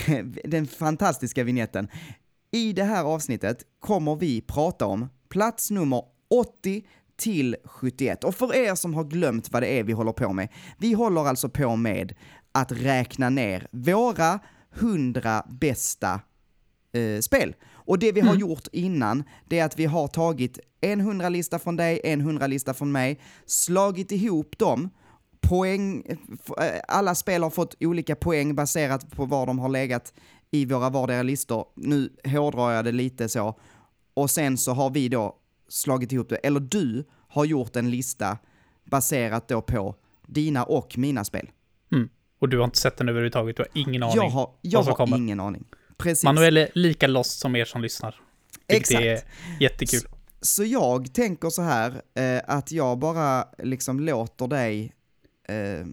Den 0.44 0.68
fantastiska 0.68 1.44
vignetten. 1.44 1.88
I 2.52 2.74
det 2.74 2.84
här 2.84 3.04
avsnittet 3.04 3.64
kommer 3.80 4.16
vi 4.16 4.42
prata 4.42 4.86
om 4.86 5.10
plats 5.30 5.72
nummer 5.72 6.04
80 6.30 6.84
till 7.18 7.56
71. 7.66 8.24
Och 8.24 8.36
för 8.36 8.56
er 8.56 8.76
som 8.76 8.94
har 8.94 9.04
glömt 9.04 9.52
vad 9.52 9.64
det 9.64 9.80
är 9.80 9.84
vi 9.84 9.94
håller 9.94 10.12
på 10.12 10.34
med, 10.34 10.48
vi 10.78 10.94
håller 10.94 11.26
alltså 11.26 11.50
på 11.50 11.76
med 11.76 12.14
att 12.52 12.72
räkna 12.72 13.30
ner 13.30 13.68
våra 13.72 14.40
100 14.76 15.44
bästa 15.50 16.20
eh, 16.96 17.20
spel. 17.20 17.56
Och 17.74 18.00
det 18.00 18.12
vi 18.12 18.22
har 18.22 18.36
gjort 18.36 18.68
innan, 18.72 19.24
det 19.48 19.60
är 19.60 19.66
att 19.66 19.80
vi 19.80 19.86
har 19.86 20.08
tagit 20.08 20.60
en 20.82 21.02
100-lista 21.02 21.60
från 21.60 21.76
dig, 21.76 22.02
en 22.04 22.22
100-lista 22.22 22.74
från 22.74 22.92
mig, 22.92 23.20
slagit 23.46 24.12
ihop 24.12 24.58
dem, 24.58 24.90
poäng, 25.42 26.04
eh, 26.58 26.82
alla 26.88 27.16
spel 27.16 27.44
har 27.44 27.50
fått 27.50 27.76
olika 27.80 28.16
poäng 28.16 28.56
baserat 28.56 29.12
på 29.12 29.26
var 29.26 29.46
de 29.46 29.60
har 29.60 29.70
legat 29.70 30.14
i 30.52 30.66
våra 30.66 30.90
vardera 30.90 31.24
listor. 31.24 31.66
Nu 31.76 32.10
hårdrar 32.26 32.72
jag 32.72 32.86
det 32.86 32.92
lite 32.92 33.30
så. 33.30 33.60
Och 34.14 34.30
sen 34.30 34.58
så 34.58 34.72
har 34.72 34.90
vi 34.90 35.10
då 35.10 35.36
slagit 35.68 36.12
ihop 36.12 36.30
det, 36.30 36.36
eller 36.36 36.60
du 36.60 37.04
har 37.28 37.46
gjort 37.46 37.76
en 37.76 37.92
lista 37.92 38.38
baserat 38.86 39.48
då 39.48 39.62
på 39.62 39.96
dina 40.28 40.64
och 40.64 40.98
mina 40.98 41.24
spel. 41.24 41.50
Mm. 41.92 42.10
Och 42.40 42.50
du 42.50 42.58
har 42.58 42.66
inte 42.66 42.78
sett 42.78 42.98
den 42.98 43.10
överhuvudtaget, 43.10 43.58
du 43.58 43.64
har 43.64 43.70
ingen 43.74 44.04
aning. 44.04 44.16
Jag 44.16 44.30
har, 44.30 44.50
jag 44.62 44.84
har 44.84 45.18
ingen 45.18 45.40
aning. 45.40 45.66
Precis. 45.98 46.24
Man 46.24 46.38
är 46.38 46.70
lika 46.78 47.08
lost 47.08 47.40
som 47.40 47.56
er 47.56 47.66
som 47.66 47.82
lyssnar. 47.82 48.16
Exakt. 48.68 49.02
Det 49.02 49.10
är 49.10 49.22
jättekul. 49.60 50.00
Så, 50.00 50.08
så 50.42 50.64
jag 50.64 51.14
tänker 51.14 51.50
så 51.50 51.62
här, 51.62 52.02
eh, 52.14 52.42
att 52.48 52.72
jag 52.72 52.98
bara 53.00 53.48
liksom 53.58 54.00
låter 54.00 54.48
dig 54.48 54.94
eh, 55.48 55.86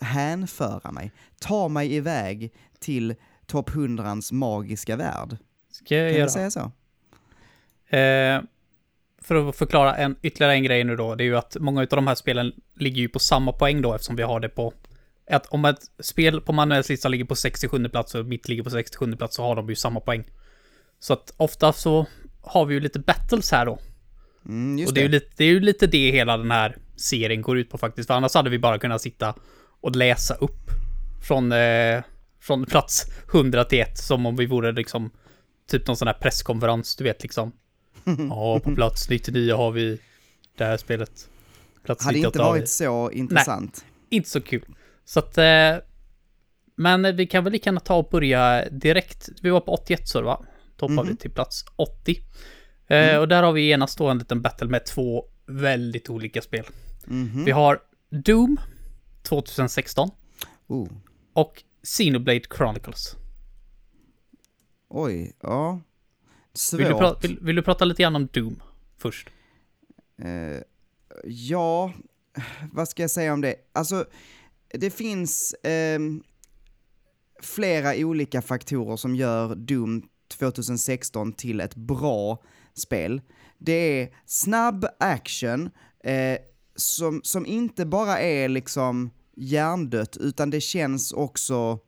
hänföra 0.00 0.92
mig. 0.92 1.12
Ta 1.40 1.68
mig 1.68 1.94
iväg 1.94 2.52
till 2.78 3.14
topp 3.46 3.70
100 3.70 4.16
magiska 4.32 4.96
värld. 4.96 5.36
Ska 5.72 5.94
jag 5.94 6.10
kan 6.10 6.18
göra? 6.18 6.20
jag 6.20 6.30
säga 6.30 6.50
så? 6.50 6.60
Eh, 7.96 8.40
för 9.22 9.48
att 9.48 9.56
förklara 9.56 9.96
en, 9.96 10.16
ytterligare 10.22 10.54
en 10.54 10.62
grej 10.62 10.84
nu 10.84 10.96
då, 10.96 11.14
det 11.14 11.24
är 11.24 11.26
ju 11.26 11.36
att 11.36 11.56
många 11.60 11.80
av 11.80 11.86
de 11.86 12.06
här 12.06 12.14
spelen 12.14 12.52
ligger 12.74 13.00
ju 13.00 13.08
på 13.08 13.18
samma 13.18 13.52
poäng 13.52 13.82
då 13.82 13.94
eftersom 13.94 14.16
vi 14.16 14.22
har 14.22 14.40
det 14.40 14.48
på 14.48 14.72
att 15.30 15.46
om 15.46 15.64
ett 15.64 15.90
spel 15.98 16.40
på 16.40 16.52
Manuels 16.52 16.88
lista 16.88 17.08
ligger 17.08 17.24
på 17.24 17.36
67 17.36 17.88
plats 17.88 18.14
och 18.14 18.26
mitt 18.26 18.48
ligger 18.48 18.62
på 18.62 18.70
67 18.70 19.16
plats 19.16 19.36
så 19.36 19.42
har 19.42 19.56
de 19.56 19.68
ju 19.68 19.74
samma 19.74 20.00
poäng. 20.00 20.24
Så 20.98 21.12
att 21.12 21.34
ofta 21.36 21.72
så 21.72 22.06
har 22.42 22.66
vi 22.66 22.74
ju 22.74 22.80
lite 22.80 22.98
battles 22.98 23.52
här 23.52 23.66
då. 23.66 23.78
Mm, 24.44 24.86
och 24.86 24.94
det 24.94 25.02
är, 25.02 25.08
lite, 25.08 25.26
det 25.36 25.44
är 25.44 25.48
ju 25.48 25.60
lite 25.60 25.86
det 25.86 26.10
hela 26.10 26.36
den 26.36 26.50
här 26.50 26.76
serien 26.96 27.42
går 27.42 27.58
ut 27.58 27.70
på 27.70 27.78
faktiskt. 27.78 28.06
För 28.06 28.14
annars 28.14 28.34
hade 28.34 28.50
vi 28.50 28.58
bara 28.58 28.78
kunnat 28.78 29.02
sitta 29.02 29.34
och 29.80 29.96
läsa 29.96 30.34
upp 30.34 30.70
från, 31.22 31.52
eh, 31.52 32.02
från 32.40 32.66
plats 32.66 33.06
100 33.32 33.64
till 33.64 33.80
1 33.80 33.98
som 33.98 34.26
om 34.26 34.36
vi 34.36 34.46
vore 34.46 34.72
liksom 34.72 35.10
typ 35.70 35.86
någon 35.86 35.96
sån 35.96 36.08
här 36.08 36.14
presskonferens, 36.14 36.96
du 36.96 37.04
vet 37.04 37.22
liksom. 37.22 37.52
Ja, 38.30 38.60
på 38.60 38.74
plats 38.74 39.08
99 39.10 39.54
har 39.54 39.70
vi 39.70 39.98
det 40.56 40.64
här 40.64 40.76
spelet. 40.76 41.28
Plats 41.84 42.04
Hade 42.04 42.18
98 42.18 42.28
inte 42.28 42.38
vi. 42.38 42.44
varit 42.44 42.68
så 42.68 43.10
intressant. 43.10 43.84
Inte 44.10 44.28
så 44.28 44.40
kul. 44.40 44.75
Så 45.06 45.18
att... 45.18 45.38
Eh, 45.38 45.76
men 46.78 47.16
vi 47.16 47.26
kan 47.26 47.44
väl 47.44 47.52
lika 47.52 47.68
gärna 47.68 47.80
ta 47.80 47.96
och 47.96 48.08
börja 48.10 48.68
direkt. 48.68 49.28
Vi 49.42 49.50
var 49.50 49.60
på 49.60 49.72
81 49.72 50.08
så 50.08 50.22
va? 50.22 50.44
Då 50.76 50.88
hoppar 50.88 51.04
vi 51.04 51.16
till 51.16 51.30
plats 51.30 51.64
80. 51.76 52.20
Eh, 52.86 53.16
Och 53.18 53.28
där 53.28 53.42
har 53.42 53.52
vi 53.52 53.60
genast 53.66 53.98
då 53.98 54.08
en 54.08 54.18
liten 54.18 54.42
battle 54.42 54.68
med 54.68 54.86
två 54.86 55.24
väldigt 55.46 56.10
olika 56.10 56.42
spel. 56.42 56.64
Mhm. 57.04 57.44
Vi 57.44 57.50
har 57.50 57.78
Doom 58.10 58.56
2016 59.22 60.10
Oh. 60.68 60.88
och 61.32 61.62
Xenoblade 61.82 62.40
Chronicles. 62.56 63.16
Oj, 64.88 65.32
ja. 65.42 65.80
Svårt. 66.54 66.80
Vill 66.80 66.86
du, 66.88 67.14
vill, 67.22 67.38
vill 67.40 67.56
du 67.56 67.62
prata 67.62 67.84
lite 67.84 68.02
grann 68.02 68.16
om 68.16 68.26
Doom 68.32 68.62
först? 68.98 69.28
Eh, 70.22 70.62
ja, 71.24 71.92
vad 72.72 72.88
ska 72.88 73.02
jag 73.02 73.10
säga 73.10 73.32
om 73.32 73.40
det? 73.40 73.54
Alltså, 73.72 74.04
det 74.76 74.90
finns 74.90 75.52
eh, 75.52 76.00
flera 77.42 78.06
olika 78.06 78.42
faktorer 78.42 78.96
som 78.96 79.16
gör 79.16 79.54
Doom 79.54 80.08
2016 80.28 81.32
till 81.32 81.60
ett 81.60 81.74
bra 81.74 82.42
spel. 82.74 83.20
Det 83.58 83.72
är 83.72 84.08
snabb 84.26 84.86
action, 85.00 85.70
eh, 86.04 86.38
som, 86.76 87.20
som 87.24 87.46
inte 87.46 87.86
bara 87.86 88.20
är 88.20 88.48
liksom 88.48 89.10
hjärndött, 89.36 90.16
utan 90.16 90.50
det 90.50 90.60
känns 90.60 91.12
också, 91.12 91.78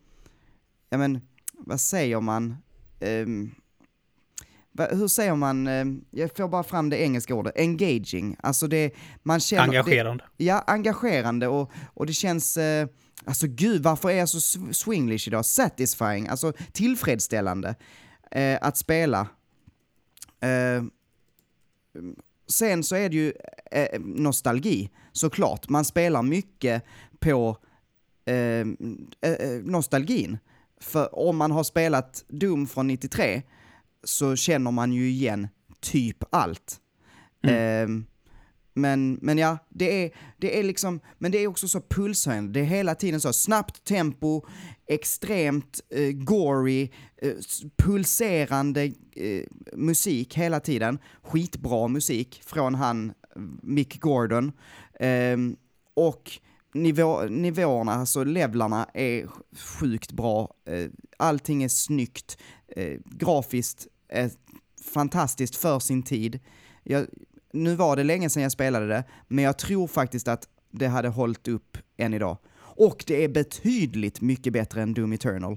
ja 0.90 0.98
men, 0.98 1.20
vad 1.52 1.80
säger 1.80 2.20
man? 2.20 2.56
Ehm, 3.00 3.50
hur 4.86 5.08
säger 5.08 5.34
man, 5.34 5.66
eh, 5.66 5.84
jag 6.10 6.36
får 6.36 6.48
bara 6.48 6.62
fram 6.62 6.90
det 6.90 6.96
engelska 6.96 7.34
ordet, 7.34 7.58
engaging. 7.58 8.36
Alltså 8.40 8.66
det, 8.66 8.94
man 9.22 9.40
känner... 9.40 9.62
Engagerande. 9.62 10.24
Det, 10.36 10.44
ja, 10.44 10.64
engagerande 10.66 11.48
och, 11.48 11.70
och 11.94 12.06
det 12.06 12.12
känns, 12.12 12.56
eh, 12.56 12.88
alltså 13.24 13.46
gud 13.46 13.82
varför 13.82 14.10
är 14.10 14.14
jag 14.18 14.28
så 14.28 14.38
sw- 14.38 14.72
swinglish 14.72 15.28
idag? 15.28 15.46
Satisfying, 15.46 16.28
alltså 16.28 16.52
tillfredsställande 16.72 17.74
eh, 18.30 18.58
att 18.60 18.76
spela. 18.76 19.26
Eh, 20.40 20.82
sen 22.48 22.84
så 22.84 22.96
är 22.96 23.08
det 23.08 23.16
ju 23.16 23.32
eh, 23.70 24.00
nostalgi, 24.00 24.90
såklart. 25.12 25.68
Man 25.68 25.84
spelar 25.84 26.22
mycket 26.22 26.84
på 27.18 27.56
eh, 28.24 28.34
eh, 28.34 28.64
eh, 29.20 29.62
nostalgin. 29.62 30.38
För 30.80 31.18
om 31.18 31.36
man 31.36 31.50
har 31.50 31.64
spelat 31.64 32.24
Doom 32.28 32.66
från 32.66 32.86
93 32.86 33.42
så 34.08 34.36
känner 34.36 34.70
man 34.70 34.92
ju 34.92 35.08
igen 35.08 35.48
typ 35.80 36.24
allt. 36.30 36.80
Ehm, 37.42 38.06
men, 38.74 39.18
men 39.22 39.38
ja, 39.38 39.58
det 39.68 40.04
är, 40.04 40.10
det 40.36 40.58
är 40.58 40.62
liksom, 40.62 41.00
men 41.18 41.32
det 41.32 41.38
är 41.38 41.46
också 41.46 41.68
så 41.68 41.80
pulshöjande. 41.80 42.52
Det 42.52 42.60
är 42.60 42.64
hela 42.64 42.94
tiden 42.94 43.20
så 43.20 43.32
snabbt 43.32 43.84
tempo, 43.84 44.42
extremt 44.86 45.80
eh, 45.90 46.12
gory, 46.12 46.90
eh, 47.16 47.32
pulserande 47.76 48.92
eh, 49.16 49.44
musik 49.72 50.34
hela 50.34 50.60
tiden. 50.60 50.98
Skitbra 51.22 51.88
musik 51.88 52.42
från 52.44 52.74
han 52.74 53.08
eh, 53.10 53.42
Mick 53.62 54.00
Gordon. 54.00 54.52
Ehm, 55.00 55.56
och 55.94 56.30
nivå, 56.74 57.22
nivåerna, 57.22 57.92
alltså 57.92 58.24
levlarna 58.24 58.88
är 58.94 59.28
sjukt 59.56 60.12
bra. 60.12 60.54
Eh, 60.66 60.90
allting 61.16 61.62
är 61.62 61.68
snyggt. 61.68 62.38
Eh, 62.76 62.98
grafiskt 63.04 63.86
är 64.08 64.30
fantastiskt 64.84 65.56
för 65.56 65.78
sin 65.78 66.02
tid. 66.02 66.40
Jag, 66.82 67.06
nu 67.52 67.74
var 67.74 67.96
det 67.96 68.04
länge 68.04 68.30
sedan 68.30 68.42
jag 68.42 68.52
spelade 68.52 68.86
det, 68.86 69.04
men 69.28 69.44
jag 69.44 69.58
tror 69.58 69.86
faktiskt 69.86 70.28
att 70.28 70.48
det 70.70 70.86
hade 70.86 71.08
hållit 71.08 71.48
upp 71.48 71.78
än 71.96 72.14
idag. 72.14 72.36
Och 72.58 73.04
det 73.06 73.24
är 73.24 73.28
betydligt 73.28 74.20
mycket 74.20 74.52
bättre 74.52 74.82
än 74.82 74.94
Doom 74.94 75.12
Eternal. 75.12 75.52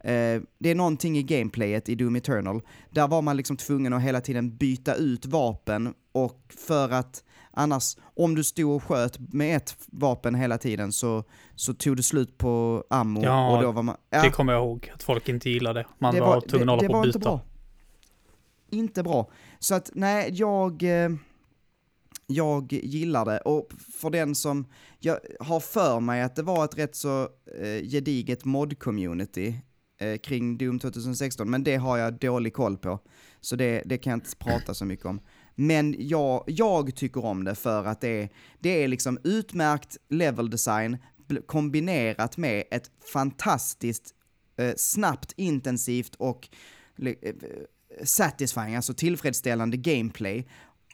Eh, 0.00 0.42
det 0.58 0.70
är 0.70 0.74
någonting 0.74 1.18
i 1.18 1.22
gameplayet 1.22 1.88
i 1.88 1.94
Doom 1.94 2.16
Eternal. 2.16 2.60
Där 2.90 3.08
var 3.08 3.22
man 3.22 3.36
liksom 3.36 3.56
tvungen 3.56 3.92
att 3.92 4.02
hela 4.02 4.20
tiden 4.20 4.56
byta 4.56 4.94
ut 4.94 5.26
vapen 5.26 5.94
och 6.12 6.54
för 6.66 6.90
att 6.90 7.24
annars, 7.50 7.96
om 8.16 8.34
du 8.34 8.44
stod 8.44 8.76
och 8.76 8.82
sköt 8.82 9.18
med 9.32 9.56
ett 9.56 9.76
vapen 9.86 10.34
hela 10.34 10.58
tiden 10.58 10.92
så, 10.92 11.24
så 11.54 11.74
tog 11.74 11.96
det 11.96 12.02
slut 12.02 12.38
på 12.38 12.84
ammo 12.90 13.22
Ja, 13.24 13.56
och 13.56 13.62
då 13.62 13.72
var 13.72 13.82
man... 13.82 13.96
Ja, 14.10 14.22
Det 14.22 14.30
kommer 14.30 14.52
jag 14.52 14.62
ihåg, 14.62 14.92
att 14.94 15.02
folk 15.02 15.28
inte 15.28 15.50
gillade. 15.50 15.86
Man 15.98 16.14
det 16.14 16.20
var, 16.20 16.40
tvungen 16.40 16.68
att 16.68 16.74
hålla 16.76 16.88
på 16.88 16.92
var 16.92 17.00
och 17.00 17.06
inte 17.06 17.18
byta. 17.18 17.30
bra. 17.30 17.40
Inte 18.74 19.02
bra. 19.02 19.30
Så 19.58 19.74
att 19.74 19.90
nej, 19.94 20.30
jag... 20.32 20.82
eh, 20.82 21.10
Jag 22.26 22.72
gillar 22.72 23.24
det 23.24 23.38
och 23.38 23.68
för 24.00 24.10
den 24.10 24.34
som, 24.34 24.66
jag 25.00 25.18
har 25.40 25.60
för 25.60 26.00
mig 26.00 26.22
att 26.22 26.36
det 26.36 26.42
var 26.42 26.64
ett 26.64 26.78
rätt 26.78 26.96
så 26.96 27.22
eh, 27.60 27.82
gediget 27.90 28.44
mod-community 28.44 29.54
eh, 30.00 30.18
kring 30.18 30.58
Doom 30.58 30.78
2016, 30.78 31.50
men 31.50 31.64
det 31.64 31.76
har 31.76 31.98
jag 31.98 32.18
dålig 32.18 32.54
koll 32.54 32.76
på. 32.76 32.98
Så 33.40 33.56
det, 33.56 33.82
det 33.86 33.98
kan 33.98 34.10
jag 34.10 34.16
inte 34.16 34.36
prata 34.36 34.74
så 34.74 34.84
mycket 34.84 35.06
om. 35.06 35.20
Men 35.54 35.94
jag, 35.98 36.44
jag 36.46 36.94
tycker 36.96 37.24
om 37.24 37.44
det 37.44 37.54
för 37.54 37.84
att 37.84 38.00
det 38.00 38.22
är, 38.22 38.28
det 38.60 38.84
är 38.84 38.88
liksom 38.88 39.18
utmärkt 39.24 39.96
level 40.08 40.50
design 40.50 40.96
kombinerat 41.46 42.36
med 42.36 42.64
ett 42.70 42.90
fantastiskt 43.12 44.14
eh, 44.56 44.74
snabbt, 44.76 45.32
intensivt 45.36 46.14
och 46.14 46.48
eh, 46.98 47.34
satisfying, 48.04 48.76
alltså 48.76 48.94
tillfredsställande 48.94 49.76
gameplay 49.76 50.46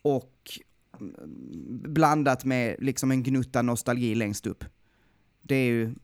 och 0.02 0.34
mm, 1.00 1.14
blandat 1.94 2.44
med 2.44 2.76
liksom 2.78 3.10
en 3.10 3.22
gnutta 3.22 3.62
nostalgi 3.62 4.14
längst 4.14 4.46
upp. 4.46 4.64
Det 5.42 5.54
är 5.54 5.64
ju, 5.66 5.94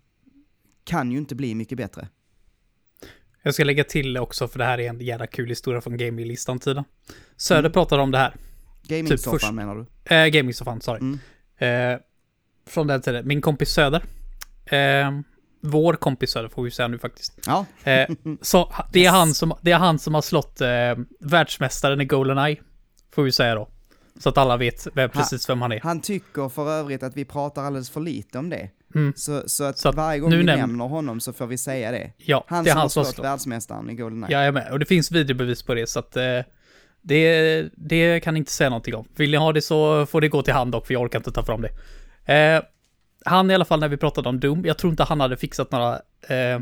kan 0.84 1.12
ju 1.12 1.18
inte 1.18 1.34
bli 1.34 1.54
mycket 1.54 1.78
bättre. 1.78 2.08
Jag 3.42 3.54
ska 3.54 3.64
lägga 3.64 3.84
till 3.84 4.16
också, 4.18 4.48
för 4.48 4.58
det 4.58 4.64
här 4.64 4.78
är 4.80 4.88
en 4.88 5.00
jävla 5.00 5.26
kul 5.26 5.48
historia 5.48 5.80
från 5.80 5.96
gaming-listan-tiden. 5.96 6.84
Söder 7.36 7.60
Mm. 7.60 7.72
pratade 7.72 8.02
om 8.02 8.10
det 8.10 8.18
här. 8.18 8.34
Gaming-soffan 8.88 9.38
först- 9.38 9.52
menar 9.52 9.74
du? 9.76 10.14
Eh, 10.14 10.26
Gaming-soffan, 10.26 10.80
sorry. 10.80 11.00
Mm. 11.00 11.18
Eh, 11.94 12.00
från 12.66 12.86
den 12.86 13.00
tiden. 13.00 13.28
Min 13.28 13.40
kompis 13.40 13.68
Söder. 13.68 14.04
Eh, 14.66 15.10
vår 15.60 15.94
kompis 15.94 16.30
Söder 16.30 16.48
får 16.48 16.62
vi 16.62 16.70
säga 16.70 16.88
nu 16.88 16.98
faktiskt. 16.98 17.38
Ja, 17.46 17.66
Eh, 17.84 18.08
så 18.42 18.72
det 18.92 19.06
är, 19.06 19.10
han 19.10 19.34
som, 19.34 19.54
det 19.62 19.72
är 19.72 19.78
han 19.78 19.98
som 19.98 20.14
har 20.14 20.22
slått 20.22 20.60
eh, 20.60 20.68
världsmästaren 21.20 22.00
i 22.00 22.04
Goldeneye. 22.04 22.56
Får 23.14 23.22
vi 23.22 23.32
säga 23.32 23.54
då. 23.54 23.68
Så 24.18 24.28
att 24.28 24.38
alla 24.38 24.56
vet 24.56 24.86
vem, 24.94 25.10
precis 25.10 25.48
vem 25.48 25.62
han 25.62 25.72
är. 25.72 25.80
han 25.80 26.00
tycker 26.00 26.48
för 26.48 26.70
övrigt 26.70 27.02
att 27.02 27.16
vi 27.16 27.24
pratar 27.24 27.62
alldeles 27.64 27.90
för 27.90 28.00
lite 28.00 28.38
om 28.38 28.50
det. 28.50 28.70
Mm. 28.94 29.12
Så, 29.16 29.42
så 29.46 29.64
att 29.64 29.78
Så 29.78 29.88
att 29.88 29.94
varje 29.94 30.18
gång 30.20 30.30
nu 30.30 30.36
vi 30.36 30.42
näm- 30.42 30.56
nämner 30.56 30.84
honom 30.84 31.20
så 31.20 31.32
får 31.32 31.46
vi 31.46 31.58
säga 31.58 31.90
det. 31.90 32.12
Ja, 32.16 32.44
Han 32.48 32.64
det 32.64 32.70
är 32.70 32.72
som 32.72 32.76
har 32.76 32.82
han 32.82 32.90
som 32.90 33.00
har 33.00 33.04
slått 33.04 33.14
slått. 33.14 33.24
världsmästaren 33.26 33.90
i 33.90 33.94
Goldeneye. 33.94 34.32
Jag 34.32 34.46
är 34.46 34.52
med. 34.52 34.72
Och 34.72 34.78
det 34.78 34.86
finns 34.86 35.10
videobevis 35.12 35.62
på 35.62 35.74
det, 35.74 35.86
så 35.86 35.98
att 35.98 36.16
eh, 36.16 36.22
det, 37.02 37.68
det 37.76 38.20
kan 38.20 38.36
inte 38.36 38.52
säga 38.52 38.70
någonting 38.70 38.94
om. 38.94 39.08
Vill 39.16 39.30
ni 39.30 39.36
ha 39.36 39.52
det 39.52 39.62
så 39.62 40.06
får 40.06 40.20
det 40.20 40.28
gå 40.28 40.42
till 40.42 40.54
han 40.54 40.70
dock, 40.70 40.86
för 40.86 40.94
jag 40.94 41.02
orkar 41.02 41.18
inte 41.18 41.32
ta 41.32 41.42
fram 41.44 41.62
det. 41.62 42.32
Eh, 42.34 42.62
han 43.26 43.50
i 43.50 43.54
alla 43.54 43.64
fall, 43.64 43.80
när 43.80 43.88
vi 43.88 43.96
pratade 43.96 44.28
om 44.28 44.40
Doom, 44.40 44.64
jag 44.64 44.78
tror 44.78 44.90
inte 44.90 45.04
han 45.04 45.20
hade 45.20 45.36
fixat 45.36 45.72
några... 45.72 45.94
Eh, 46.28 46.60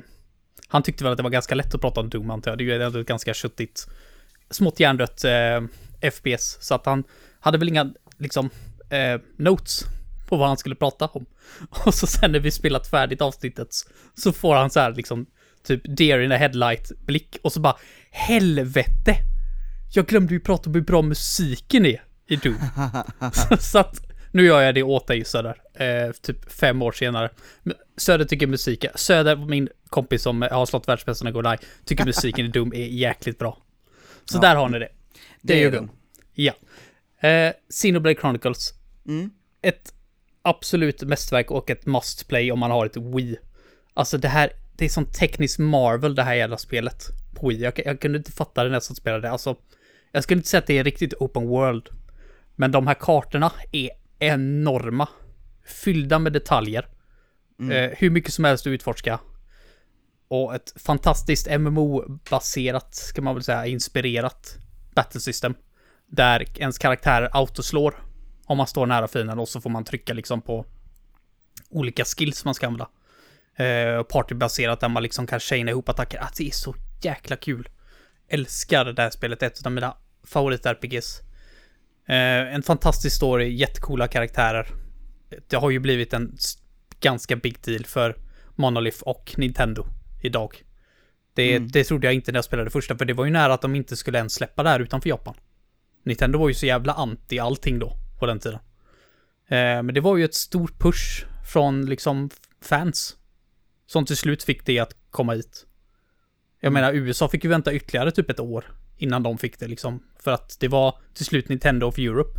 han 0.69 0.83
tyckte 0.83 1.05
väl 1.05 1.13
att 1.13 1.17
det 1.17 1.23
var 1.23 1.31
ganska 1.31 1.55
lätt 1.55 1.75
att 1.75 1.81
prata 1.81 2.01
om 2.01 2.09
Doom, 2.09 2.31
antar 2.31 2.51
jag. 2.51 2.59
Det 2.59 2.65
är 2.65 2.79
ju 2.79 2.83
ändå 2.83 2.99
ett 2.99 3.07
ganska 3.07 3.35
köttigt, 3.35 3.87
smått 4.51 4.81
hjärndött 4.81 5.25
eh, 5.25 6.11
FPS. 6.11 6.59
Så 6.61 6.75
att 6.75 6.87
han 6.87 7.05
hade 7.41 7.59
väl 7.59 7.69
inga, 7.69 7.93
liksom, 8.19 8.51
eh, 8.91 9.21
notes 9.37 9.85
på 10.29 10.37
vad 10.37 10.49
han 10.49 10.57
skulle 10.57 10.75
prata 10.75 11.07
om. 11.07 11.27
Och 11.87 11.95
så 11.95 12.07
sen 12.07 12.33
när 12.33 12.41
vi 12.41 12.51
spelat 12.51 12.87
färdigt 12.87 13.23
avsnittet 13.23 13.69
så 14.15 14.33
får 14.33 14.55
han 14.55 14.71
så 14.71 14.81
här 14.81 14.95
liksom 14.95 15.27
typ 15.67 15.97
deer 15.97 16.21
in 16.21 16.33
a 16.33 16.37
headlight-blick 16.37 17.37
och 17.43 17.53
så 17.53 17.61
bara 17.61 17.77
helvete! 18.11 19.17
Jag 19.95 20.07
glömde 20.07 20.35
ju 20.35 20.41
prata 20.41 20.71
om 20.71 20.75
hur 20.75 20.83
bra 20.83 21.03
musiken 21.03 21.87
är 21.87 22.03
i 22.29 22.37
Doom. 22.37 22.59
så, 23.33 23.57
så 23.61 23.79
att 23.79 24.04
nu 24.35 24.45
gör 24.47 24.61
jag 24.61 24.75
det 24.75 24.83
åt 24.83 25.07
dig 25.07 25.25
Söder, 25.25 25.63
eh, 25.75 26.13
typ 26.13 26.53
fem 26.53 26.83
år 26.83 26.93
senare. 26.93 27.31
Söder 27.97 28.25
tycker 28.25 28.47
musiken, 28.47 28.93
Söder, 28.95 29.37
min 29.37 29.69
kompis 29.89 30.23
som 30.23 30.43
har 30.43 30.67
slått 30.67 30.89
världsmästarna 30.89 31.31
Goldeneye, 31.31 31.59
tycker 31.85 32.05
musiken 32.05 32.47
i 32.47 32.49
Doom 32.49 32.73
är 32.75 32.87
jäkligt 32.87 33.39
bra. 33.39 33.59
Så 34.25 34.37
Ja. 34.37 34.41
där 34.41 34.55
har 34.57 34.69
ni 34.69 34.79
det. 34.79 34.89
Det 35.43 35.55
you 35.55 35.67
är 35.67 35.71
go. 35.71 35.77
den. 35.77 35.91
Ja. 36.33 36.53
Eh, 37.29 37.53
Xenoblade 37.71 38.21
Chronicles. 38.21 38.75
Mm. 39.07 39.31
Ett 39.63 39.95
absolut 40.43 41.03
mästerverk 41.03 41.51
och 41.51 41.71
ett 41.71 41.87
must 41.87 42.29
play 42.29 42.53
om 42.53 42.59
man 42.59 42.71
har 42.71 42.87
ett 42.87 42.97
Wii. 42.97 43.37
Alltså 43.95 44.19
det 44.19 44.29
här, 44.29 44.51
det 44.77 44.85
är 44.85 44.89
som 44.89 45.07
teknisk 45.07 45.59
marvel 45.59 46.15
det 46.15 46.23
här 46.23 46.35
jävla 46.35 46.59
spelet 46.59 47.05
på 47.35 47.49
Wii. 47.49 47.63
Jag, 47.63 47.81
jag 47.85 48.01
kunde 48.01 48.19
inte 48.19 48.33
fatta 48.33 48.65
det 48.65 48.69
när 48.71 48.77
jag 48.77 48.83
spelade. 48.83 49.31
Alltså, 49.31 49.57
jag 50.13 50.23
skulle 50.23 50.39
inte 50.39 50.49
säga 50.49 50.59
att 50.59 50.67
det 50.67 50.79
är 50.79 50.85
riktigt 50.85 51.15
open 51.15 51.47
world. 51.49 51.89
Men 52.57 52.73
de 52.73 52.87
här 52.87 52.95
kartorna 52.95 53.53
är 53.73 53.91
enorma. 54.25 55.09
Fyllda 55.67 56.19
med 56.19 56.33
detaljer. 56.33 56.89
Eh, 57.73 57.91
hur 57.99 58.11
mycket 58.11 58.35
som 58.35 58.45
helst 58.45 58.67
att 58.67 58.71
utforska. 58.71 59.21
Och 60.29 60.55
ett 60.55 60.73
fantastiskt 60.77 61.47
MMO-baserat, 61.59 62.95
ska 62.95 63.23
man 63.23 63.35
väl 63.35 63.45
säga, 63.45 63.67
inspirerat 63.67 64.57
battle 64.95 65.21
system. 65.21 65.55
Där 66.07 66.61
ens 66.61 66.79
karaktär 66.79 67.29
autoslår 67.33 67.95
om 68.47 68.57
man 68.57 68.67
står 68.67 68.87
nära 68.87 69.09
fienden 69.09 69.39
och 69.39 69.49
så 69.49 69.61
får 69.61 69.71
man 69.71 69.85
trycka 69.85 70.15
liksom 70.15 70.43
på 70.43 70.67
olika 71.71 72.05
skills 72.05 72.45
man 72.45 72.55
ska 72.55 72.67
använda. 72.67 72.89
Eh, 73.57 74.03
partybaserat 74.03 74.81
där 74.81 74.89
man 74.89 75.03
liksom 75.03 75.27
kan 75.27 75.41
chaina 75.41 75.71
ihop 75.71 75.89
attacker. 75.89 76.19
Alltså 76.19 76.43
det 76.43 76.49
är 76.49 76.53
så 76.53 76.75
jäkla 77.03 77.37
kul. 77.37 77.69
Älskar 78.29 78.85
det 78.85 79.03
här 79.03 79.11
spelet, 79.11 79.43
ett 79.43 79.67
av 79.67 79.73
mina 79.73 79.97
favorit-RPGs. 80.27 81.21
Eh, 82.07 82.55
en 82.55 82.63
fantastisk 82.63 83.17
story, 83.17 83.49
jättecoola 83.55 84.09
karaktärer. 84.09 84.69
Det 85.49 85.57
har 85.57 85.71
ju 85.71 85.79
blivit 85.79 86.13
en 86.13 86.37
ganska 87.01 87.37
big 87.37 87.57
deal 87.65 87.85
för 87.85 88.17
Monolith 88.55 89.03
och 89.03 89.35
Nintendo 89.37 89.87
idag. 90.23 90.63
Det, 91.35 91.57
Mm. 91.57 91.69
det 91.71 91.85
trodde 91.85 92.07
jag 92.07 92.15
inte 92.15 92.33
när 92.33 92.37
jag 92.39 92.45
spelade 92.45 92.71
första, 92.71 92.97
för 92.99 93.05
det 93.05 93.13
var 93.13 93.25
ju 93.25 93.31
nära 93.31 93.55
att 93.55 93.63
de 93.63 93.75
inte 93.75 93.97
skulle 93.97 94.19
ens 94.19 94.35
släppa 94.35 94.63
det 94.63 94.69
här 94.69 94.81
utanför 94.81 95.09
Japan. 95.09 95.35
Nintendo 96.03 96.39
var 96.39 96.49
ju 96.49 96.55
så 96.55 96.67
jävla 96.67 96.93
anti 96.93 97.39
allting 97.39 97.79
då, 97.79 97.97
på 98.19 98.27
den 98.27 98.39
tiden. 98.39 98.59
Eh, 99.49 99.83
men 99.83 99.95
det 99.95 100.01
var 100.01 100.17
ju 100.17 100.25
ett 100.25 100.35
stort 100.35 100.79
push 100.79 101.25
från 101.53 101.87
liksom 101.87 102.31
fans. 102.63 103.17
Som 103.87 104.07
till 104.07 104.17
slut 104.17 104.43
fick 104.43 104.67
det 104.67 104.79
att 104.79 104.97
komma 105.11 105.33
hit. 105.35 105.67
Jag 106.61 106.71
Mm. 106.71 106.81
menar, 106.83 106.93
USA 106.95 107.29
fick 107.29 107.45
ju 107.45 107.51
vänta 107.51 107.73
ytterligare 107.73 108.11
typ 108.11 108.31
ett 108.31 108.41
år 108.41 108.65
innan 108.97 109.23
de 109.23 109.39
fick 109.39 109.59
det 109.59 109.67
liksom. 109.69 110.03
För 110.21 110.31
att 110.31 110.57
det 110.61 110.69
var 110.69 110.99
till 111.15 111.25
slut 111.25 111.49
Nintendo 111.49 111.87
of 111.87 111.99
Europe 111.99 112.39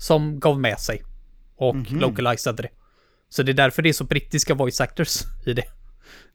som 0.00 0.40
gav 0.40 0.60
med 0.60 0.78
sig. 0.80 1.02
Och 1.56 1.74
Mhm. 1.76 1.98
localizade 2.00 2.62
det. 2.62 2.68
Så 3.28 3.42
det 3.42 3.52
är 3.52 3.54
därför 3.54 3.82
det 3.82 3.88
är 3.88 3.92
så 3.92 4.04
brittiska 4.04 4.54
voice 4.54 4.80
actors 4.80 5.22
i 5.46 5.52
det. 5.52 5.64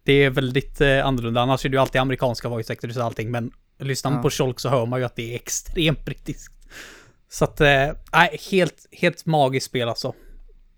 Det 0.04 0.14
är 0.14 0.30
väldigt 0.30 0.82
eh, 0.82 1.06
annorlunda. 1.06 1.42
Annars 1.42 1.66
är 1.66 1.70
det 1.70 1.76
ju 1.76 1.82
alltid 1.82 2.02
amerikanska 2.02 2.50
voice 2.50 2.70
actors 2.70 2.98
och 2.98 3.04
allting. 3.04 3.32
Men 3.32 3.52
lyssnar 3.80 4.12
man 4.12 4.18
Ja. 4.18 4.22
på 4.24 4.30
Shulk 4.30 4.60
så 4.60 4.70
hör 4.70 4.86
man 4.86 5.00
ju 5.00 5.06
att 5.06 5.16
det 5.16 5.32
är 5.32 5.36
extremt 5.36 6.06
brittiskt. 6.06 6.54
Så 7.30 7.44
att, 7.46 7.62
eh, 7.62 7.88
nej, 8.14 8.38
helt, 8.52 8.88
helt 8.92 9.26
magiskt 9.26 9.66
spel 9.66 9.90
alltså. 9.90 10.14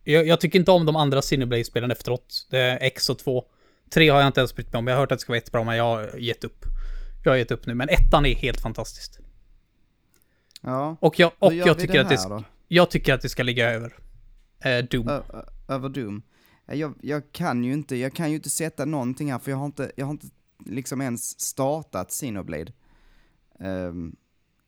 Jag, 0.04 0.28
jag 0.28 0.40
tycker 0.42 0.60
inte 0.60 0.72
om 0.72 0.86
de 0.86 0.96
andra 0.96 1.22
Cineblade-spelen 1.22 1.92
efteråt. 1.92 2.48
Det 2.50 2.60
är 2.60 2.78
X 2.82 3.10
och 3.10 3.20
2. 3.20 3.44
3 3.94 4.10
har 4.10 4.20
jag 4.20 4.28
inte 4.28 4.40
ens 4.40 4.56
brytt 4.56 4.74
mig 4.74 4.80
om. 4.80 4.88
Jag 4.88 4.96
har 4.96 5.00
hört 5.00 5.12
att 5.12 5.18
det 5.18 5.22
ska 5.22 5.32
vara 5.32 5.38
jättebra, 5.38 5.64
men 5.64 5.78
jag 5.78 5.84
har 5.84 6.18
gett 6.18 6.44
upp. 6.44 6.66
Jag 7.28 7.34
har 7.34 7.38
gett 7.38 7.52
upp 7.52 7.66
nu, 7.66 7.74
men 7.74 7.90
ettan 7.90 8.26
är 8.26 8.36
helt 8.36 8.60
fantastiskt. 8.62 9.20
Ja. 10.62 10.98
Och 11.00 11.20
jag, 11.20 11.32
och 11.40 11.54
jag 11.54 11.80
tycker, 11.80 12.00
att 12.02 12.10
det, 12.10 12.16
här 12.18 12.26
sk- 12.26 12.30
då? 12.30 12.44
jag 12.68 12.90
tycker 12.92 13.14
att 13.14 13.22
det 13.22 13.30
ska 13.30 13.44
ligga 13.44 13.70
över 13.72 13.94
eh, 14.60 14.78
Doom. 14.78 15.08
Ö- 15.10 15.22
över 15.68 15.90
Doom. 15.90 16.22
Ja, 16.66 16.74
Jag, 16.74 16.94
jag 17.02 17.32
kan 17.32 17.64
ju 17.64 17.74
inte, 17.74 17.96
jag 17.96 18.14
kan 18.14 18.30
ju 18.30 18.36
inte 18.36 18.50
sätta 18.50 18.86
någonting 18.86 19.32
här 19.32 19.40
för 19.40 19.52
jag 19.52 19.58
har 19.58 19.66
inte, 19.66 19.92
jag 19.96 20.06
har 20.06 20.12
inte 20.12 20.28
liksom 20.66 21.02
ens 21.02 21.40
startat 21.40 22.10
Xenoblade. 22.10 22.72
Ehm, 23.60 24.16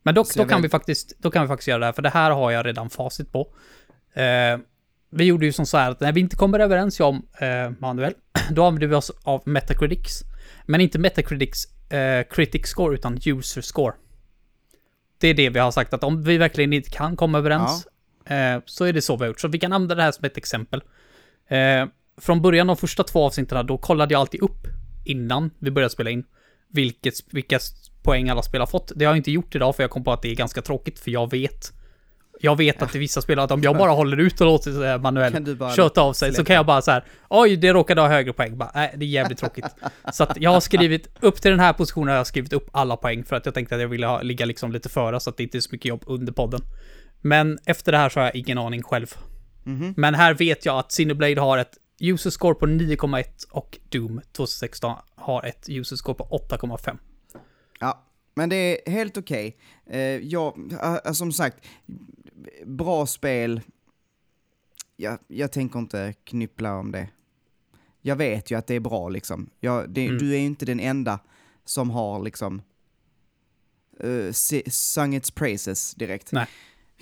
Men 0.02 0.14
dock, 0.14 0.34
då 0.34 0.44
kan, 0.44 0.58
vet- 0.58 0.64
vi 0.64 0.68
faktiskt, 0.68 1.12
då 1.18 1.30
kan 1.30 1.42
vi 1.42 1.48
faktiskt 1.48 1.68
göra 1.68 1.78
det 1.78 1.86
här, 1.86 1.92
för 1.92 2.02
det 2.02 2.08
här 2.10 2.30
har 2.30 2.50
jag 2.50 2.66
redan 2.66 2.90
facit 2.90 3.32
på. 3.32 3.54
Eh, 4.12 4.58
vi 5.10 5.24
gjorde 5.24 5.46
ju 5.46 5.52
som 5.52 5.66
så 5.66 5.76
här 5.78 5.90
att 5.90 6.00
när 6.00 6.12
vi 6.12 6.20
inte 6.20 6.36
kommer 6.36 6.58
överens, 6.58 6.98
jag 6.98 7.08
om 7.08 7.26
eh, 7.40 7.70
Manuel, 7.78 8.14
då 8.50 8.64
använder 8.64 8.86
vi 8.86 8.94
oss 8.94 9.10
av 9.22 9.42
Metacritics. 9.48 10.12
Men 10.66 10.80
inte 10.80 10.98
Metacritics 10.98 11.58
eh, 11.90 12.24
critic 12.30 12.66
score, 12.66 12.94
utan 12.94 13.18
user 13.26 13.60
score. 13.60 13.92
Det 15.18 15.28
är 15.28 15.34
det 15.34 15.50
vi 15.50 15.58
har 15.58 15.70
sagt 15.70 15.94
att 15.94 16.04
om 16.04 16.22
vi 16.22 16.38
verkligen 16.38 16.72
inte 16.72 16.90
kan 16.90 17.16
komma 17.16 17.38
överens, 17.38 17.86
eh, 18.24 18.62
så 18.66 18.84
är 18.84 18.92
det 18.92 19.02
så 19.02 19.16
vi 19.16 19.20
har 19.20 19.26
gjort. 19.26 19.40
Så 19.40 19.48
vi 19.48 19.58
kan 19.58 19.72
använda 19.72 19.94
det 19.94 20.02
här 20.02 20.12
som 20.12 20.24
ett 20.24 20.36
exempel. 20.36 20.82
Eh, 21.48 21.86
från 22.20 22.42
början 22.42 22.66
de 22.66 22.76
första 22.76 23.04
två 23.04 23.26
avsnitten, 23.26 23.66
då 23.66 23.78
kollade 23.78 24.14
jag 24.14 24.20
alltid 24.20 24.42
upp 24.42 24.66
innan 25.04 25.50
vi 25.58 25.70
började 25.70 25.92
spela 25.92 26.10
in 26.10 26.24
vilket, 26.68 27.14
vilka 27.30 27.58
poäng 28.02 28.28
alla 28.28 28.42
spel 28.42 28.60
har 28.60 28.66
fått. 28.66 28.92
Det 28.96 29.04
har 29.04 29.12
jag 29.12 29.18
inte 29.18 29.30
gjort 29.30 29.54
idag 29.54 29.76
för 29.76 29.82
jag 29.82 29.90
kom 29.90 30.04
på 30.04 30.12
att 30.12 30.22
det 30.22 30.30
är 30.30 30.34
ganska 30.34 30.62
tråkigt 30.62 30.98
för 30.98 31.10
jag 31.10 31.30
vet 31.30 31.72
jag 32.42 32.56
vet 32.56 32.82
att 32.82 32.94
i 32.94 32.98
vissa 32.98 33.22
spel 33.22 33.38
att 33.38 33.50
om 33.50 33.62
jag 33.62 33.76
bara 33.76 33.90
håller 33.90 34.16
ut 34.16 34.40
och 34.40 34.46
låter 34.46 34.98
Manuel 34.98 35.32
Kan 35.32 35.44
du 35.44 35.54
bara 35.54 35.74
köta 35.74 36.00
av 36.00 36.12
sig 36.12 36.28
så 36.30 36.34
släppa? 36.34 36.46
kan 36.46 36.56
jag 36.56 36.66
bara 36.66 36.82
så 36.82 36.90
här. 36.90 37.04
Oj, 37.28 37.56
det 37.56 37.72
råkade 37.72 38.00
ha 38.00 38.08
högre 38.08 38.32
poäng. 38.32 38.58
Bara, 38.58 38.70
nej, 38.74 38.94
det 38.96 39.04
är 39.04 39.08
jävligt 39.08 39.38
tråkigt. 39.38 39.64
Så 40.12 40.22
att 40.24 40.36
jag 40.40 40.50
har 40.50 40.60
skrivit 40.60 41.08
upp 41.20 41.42
till 41.42 41.50
den 41.50 41.60
här 41.60 41.72
positionen 41.72 42.08
har 42.08 42.16
jag 42.16 42.26
skrivit 42.26 42.52
upp 42.52 42.68
alla 42.72 42.96
poäng 42.96 43.24
för 43.24 43.36
att 43.36 43.46
jag 43.46 43.54
tänkte 43.54 43.74
att 43.74 43.80
jag 43.80 43.88
ville 43.88 44.06
ha, 44.06 44.22
ligga 44.22 44.46
liksom 44.46 44.72
lite 44.72 44.88
före 44.88 45.20
så 45.20 45.30
att 45.30 45.36
det 45.36 45.42
inte 45.42 45.58
är 45.58 45.60
så 45.60 45.68
mycket 45.72 45.88
jobb 45.88 46.02
under 46.06 46.32
podden. 46.32 46.60
Men 47.20 47.58
efter 47.66 47.92
det 47.92 47.98
här 47.98 48.08
så 48.08 48.20
har 48.20 48.24
jag 48.26 48.36
ingen 48.36 48.58
aning 48.58 48.82
själv. 48.82 49.14
mhm. 49.64 49.94
Men 49.96 50.14
här 50.14 50.34
vet 50.34 50.66
jag 50.66 50.78
att 50.78 50.92
Cineblade 50.92 51.40
har 51.40 51.58
ett 51.58 51.72
user 52.00 52.30
score 52.30 52.54
på 52.54 52.66
9,1 52.66 53.24
och 53.50 53.78
Doom 53.88 54.20
2016 54.36 54.96
har 55.16 55.44
ett 55.44 55.66
user 55.68 55.96
score 55.96 56.14
på 56.14 56.24
8,5. 56.50 56.98
Ja, 57.80 58.04
men 58.34 58.48
det 58.48 58.56
är 58.56 58.92
helt 58.92 59.16
okej. 59.16 59.56
Eh, 59.86 60.00
jag, 60.00 60.72
äh, 61.06 61.12
som 61.12 61.32
sagt, 61.32 61.56
bra 62.66 63.06
spel. 63.06 63.60
Jag, 64.96 65.18
jag 65.28 65.52
tänker 65.52 65.78
inte 65.78 66.14
knyppla 66.24 66.74
om 66.74 66.92
det. 66.92 67.08
Jag 68.00 68.16
vet 68.16 68.50
ju 68.50 68.58
att 68.58 68.66
det 68.66 68.74
är 68.74 68.80
bra 68.80 69.08
liksom. 69.08 69.50
Jag, 69.60 69.90
det, 69.90 70.06
Mm. 70.06 70.18
Du 70.18 70.34
är 70.34 70.38
ju 70.38 70.44
inte 70.44 70.64
den 70.66 70.80
enda 70.80 71.18
som 71.64 71.90
har 71.90 72.22
liksom 72.22 72.62
uh, 74.04 74.32
sung 74.66 75.14
its 75.14 75.30
praises 75.30 75.94
direkt. 75.94 76.32
Nej. 76.32 76.46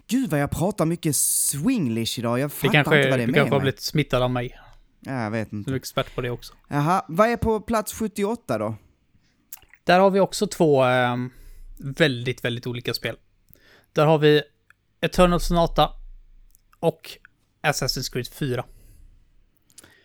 Gud 0.06 0.30
vad 0.30 0.40
jag 0.40 0.50
pratar 0.50 0.86
mycket 0.86 1.16
swinglish 1.16 2.18
idag, 2.18 2.38
jag 2.38 2.52
fattar 2.52 2.72
kanske, 2.72 2.98
inte 2.98 3.10
vad 3.10 3.18
det 3.18 3.22
du 3.22 3.22
är 3.22 3.26
med 3.26 3.34
kanske 3.34 3.54
har 3.54 3.60
blivit 3.60 3.80
smittad 3.80 4.22
av 4.22 4.30
mig. 4.30 4.58
Ja, 5.00 5.22
jag 5.22 5.30
vet 5.30 5.50
Du 5.50 5.56
är 5.56 5.58
inte. 5.58 5.74
expert 5.76 6.14
på 6.14 6.20
det 6.20 6.30
också. 6.30 6.54
Jaha, 6.68 7.04
vad 7.08 7.28
är 7.28 7.36
på 7.36 7.60
plats 7.60 7.92
78 7.92 8.58
då? 8.58 8.74
Där 9.88 9.98
har 10.00 10.10
vi 10.10 10.20
också 10.20 10.46
två 10.46 10.84
eh, 10.86 11.16
väldigt, 11.78 12.44
väldigt 12.44 12.66
olika 12.66 12.94
spel. 12.94 13.16
Där 13.92 14.06
har 14.06 14.18
vi 14.18 14.42
Eternal 15.00 15.40
Sonata 15.40 15.90
och 16.80 17.10
Assassin's 17.62 18.12
Creed 18.12 18.28
4. 18.28 18.64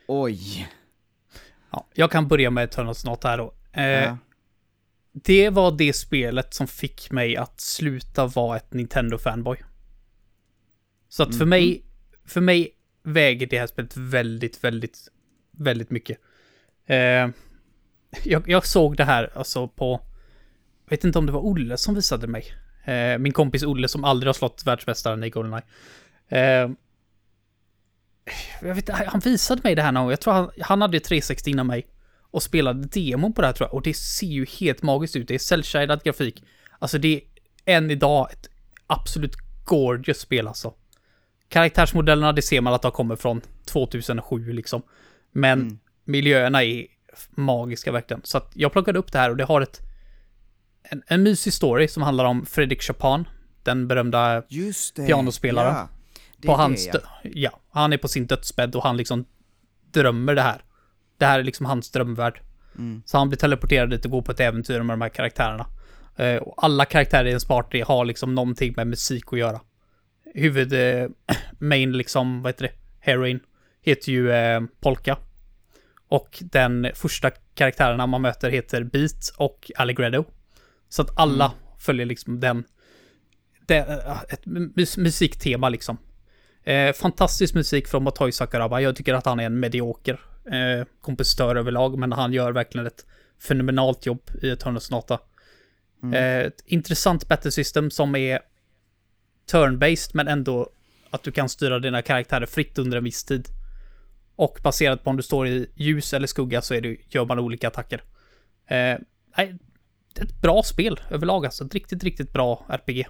Oj. 0.08 0.68
Ja, 1.72 1.88
jag 1.94 2.12
kan 2.12 2.28
börja 2.28 2.50
med 2.50 2.64
Eternal 2.64 2.96
Sonata 2.96 3.28
här 3.28 3.38
då. 3.38 3.54
Eh, 3.72 3.84
Ja. 3.84 4.18
Det 5.12 5.50
var 5.50 5.72
det 5.72 5.94
spelet 5.94 6.54
som 6.54 6.68
fick 6.68 7.12
mig 7.12 7.38
att 7.38 7.62
sluta 7.62 8.26
vara 8.28 8.58
ett 8.58 8.72
Nintendo-fanboy. 8.74 9.58
Så 11.10 11.24
att 11.24 11.30
för 11.38 11.46
Mhm. 11.46 11.50
mig, 11.50 11.86
för 12.26 12.42
mig 12.42 12.76
väger 13.04 13.48
det 13.48 13.60
här 13.60 13.68
spelet 13.68 13.98
väldigt, 13.98 14.64
väldigt, 14.64 15.08
väldigt 15.52 15.90
mycket. 15.92 16.18
Eh, 16.86 17.30
jag, 18.24 18.50
jag 18.50 18.66
såg 18.66 18.98
det 18.98 19.04
här 19.04 19.30
alltså 19.36 19.68
på, 19.68 20.02
jag 20.86 20.90
vet 20.90 21.04
inte 21.04 21.20
om 21.20 21.26
det 21.26 21.32
var 21.32 21.46
Olle 21.46 21.78
som 21.78 21.96
visade 21.96 22.28
mig. 22.28 22.46
Eh, 22.86 23.18
min 23.18 23.34
kompis 23.34 23.64
Olle 23.64 23.88
som 23.88 24.04
aldrig 24.04 24.28
har 24.28 24.34
slått 24.34 24.64
världsmästaren 24.66 25.24
i 25.24 25.30
Goldeneye. 25.30 25.64
Eh, 26.28 26.70
Jag 28.62 28.76
vet, 28.76 28.90
han 28.90 29.20
visade 29.20 29.62
mig 29.64 29.76
det 29.76 29.82
här 29.82 29.92
någon 29.92 30.04
gång. 30.04 30.10
Jag 30.10 30.22
tror 30.22 30.34
han, 30.34 30.50
han 30.60 30.82
hade 30.82 31.00
360 31.00 31.50
innan 31.50 31.68
mig. 31.68 31.88
Och 32.32 32.44
spelade 32.44 32.88
demon 32.88 33.34
på 33.34 33.42
det 33.42 33.48
här 33.48 33.54
tror 33.54 33.68
jag. 33.68 33.74
Och 33.74 33.82
det 33.82 33.94
ser 33.94 34.28
ju 34.28 34.46
helt 34.46 34.82
magiskt 34.82 35.16
ut. 35.16 35.28
Det 35.28 35.36
är 35.36 35.40
cell 35.40 35.64
grafik. 36.04 36.44
Alltså 36.80 36.98
det 36.98 37.16
är 37.16 37.22
än 37.78 37.92
idag 37.92 38.28
ett 38.32 38.50
absolut 38.88 39.36
gorgeous 39.66 40.20
spel 40.20 40.48
alltså. 40.48 40.74
Karaktärsmodellerna, 41.48 42.32
det 42.32 42.42
ser 42.42 42.62
man 42.62 42.74
att 42.74 42.82
de 42.82 42.92
kommer 42.92 43.16
från 43.16 43.42
2007 43.66 44.54
liksom. 44.54 44.82
Men 45.32 45.62
mm. 45.62 45.80
miljöerna 46.04 46.64
är 46.64 46.88
magiska 47.30 47.92
verkligen. 47.92 48.22
Så 48.24 48.38
att 48.38 48.52
jag 48.54 48.72
plockade 48.72 49.00
upp 49.00 49.12
det 49.12 49.20
här 49.20 49.30
och 49.30 49.38
det 49.38 49.44
har 49.44 49.62
ett 49.62 49.82
en, 50.84 51.04
en 51.08 51.24
mysig 51.24 51.54
story 51.54 51.88
som 51.88 52.04
handlar 52.04 52.26
om 52.26 52.46
Fredrik 52.46 52.82
Chopin, 52.82 53.28
den 53.64 53.88
berömda 53.88 54.44
pianospelaren. 54.96 55.76
Ja, 55.76 55.90
på 56.46 56.56
hans, 56.56 56.88
det, 56.88 57.02
ja. 57.24 57.30
ja. 57.34 57.60
han 57.72 57.94
är 57.94 57.98
på 57.98 58.08
sin 58.08 58.28
dödsbädd 58.28 58.76
och 58.76 58.84
han 58.84 58.98
liksom 58.98 59.26
drömmer 59.92 60.36
det 60.36 60.42
här. 60.42 60.64
Det 61.18 61.26
här 61.26 61.40
är 61.40 61.44
liksom 61.44 61.66
hans 61.66 61.92
drömvärld. 61.92 62.42
Mm. 62.78 63.04
Så 63.06 63.18
han 63.18 63.30
blir 63.30 63.38
teleporterad 63.38 63.90
dit 63.90 64.06
och 64.06 64.12
går 64.12 64.22
på 64.22 64.32
ett 64.32 64.40
äventyr 64.40 64.82
med 64.82 64.94
de 64.94 65.02
här 65.02 65.10
karaktärerna. 65.10 65.66
Uh, 66.20 66.36
och 66.36 66.64
alla 66.64 66.86
karaktärer 66.86 67.26
i 67.26 67.30
ens 67.30 67.46
party 67.46 67.82
har 67.82 68.06
liksom 68.06 68.36
någonting 68.36 68.74
med 68.76 68.88
musik 68.88 69.24
att 69.34 69.40
göra. 69.40 69.62
Huvud, 70.34 70.74
uh, 70.74 71.10
main 71.60 71.92
liksom, 71.92 72.42
vad 72.42 72.50
heter 72.50 72.64
det, 72.64 72.74
heroin, 73.00 73.40
heter 73.82 74.12
ju 74.12 74.32
uh, 74.32 74.62
Polka. 74.82 75.18
Och 76.14 76.40
den 76.42 76.88
första 76.96 77.32
karaktärerna 77.54 78.08
man 78.08 78.22
möter 78.22 78.50
heter 78.50 78.84
Beat 78.84 79.34
och 79.38 79.72
Allegredo. 79.76 80.26
Så 80.90 81.02
att 81.02 81.20
alla 81.20 81.46
mm. 81.46 81.58
följer 81.80 82.06
liksom 82.06 82.40
den, 82.40 82.64
det, 83.68 83.78
ett 84.30 84.46
musiktema 84.98 85.70
liksom. 85.70 85.98
Eh, 86.64 86.94
fantastisk 86.94 87.54
musik 87.54 87.88
från 87.88 88.04
Motoi 88.04 88.32
Sakuraba. 88.32 88.82
Jag 88.82 88.96
tycker 88.96 89.14
att 89.14 89.26
han 89.26 89.40
är 89.40 89.46
en 89.46 89.60
medioker 89.60 90.20
eh, 90.52 90.88
kompositör 91.02 91.56
överlag, 91.56 91.98
men 91.98 92.12
han 92.12 92.34
gör 92.34 92.52
verkligen 92.52 92.88
ett 92.88 93.06
fenomenalt 93.42 94.06
jobb 94.06 94.32
i 94.42 94.50
ett 94.50 94.64
Sonata. 94.80 95.20
Mm. 96.04 96.44
Eh, 96.46 96.52
intressant 96.66 97.28
battle 97.28 97.52
system 97.52 97.92
som 97.92 98.16
är 98.16 98.40
turn-based, 99.52 100.12
men 100.14 100.28
ändå 100.28 100.70
att 101.10 101.24
du 101.24 101.32
kan 101.32 101.50
styra 101.50 101.80
dina 101.80 102.02
karaktärer 102.02 102.46
fritt 102.46 102.80
under 102.80 102.98
en 102.98 103.04
viss 103.04 103.24
tid. 103.24 103.48
Och 104.36 104.60
baserat 104.64 105.04
på 105.04 105.10
om 105.10 105.18
du 105.18 105.24
står 105.24 105.48
i 105.48 105.72
ljus 105.76 106.14
eller 106.14 106.28
skugga 106.28 106.62
så 106.62 106.74
är 106.74 106.82
det, 106.82 106.98
gör 107.10 107.26
man 107.26 107.40
olika 107.40 107.68
attacker. 107.68 108.04
Eh, 108.68 108.98
ett 110.22 110.42
bra 110.42 110.64
spel 110.64 111.00
överlag 111.10 111.46
alltså. 111.46 111.66
Ett 111.66 111.74
riktigt, 111.74 112.04
riktigt 112.04 112.34
bra 112.34 112.66
RPG. 112.70 113.08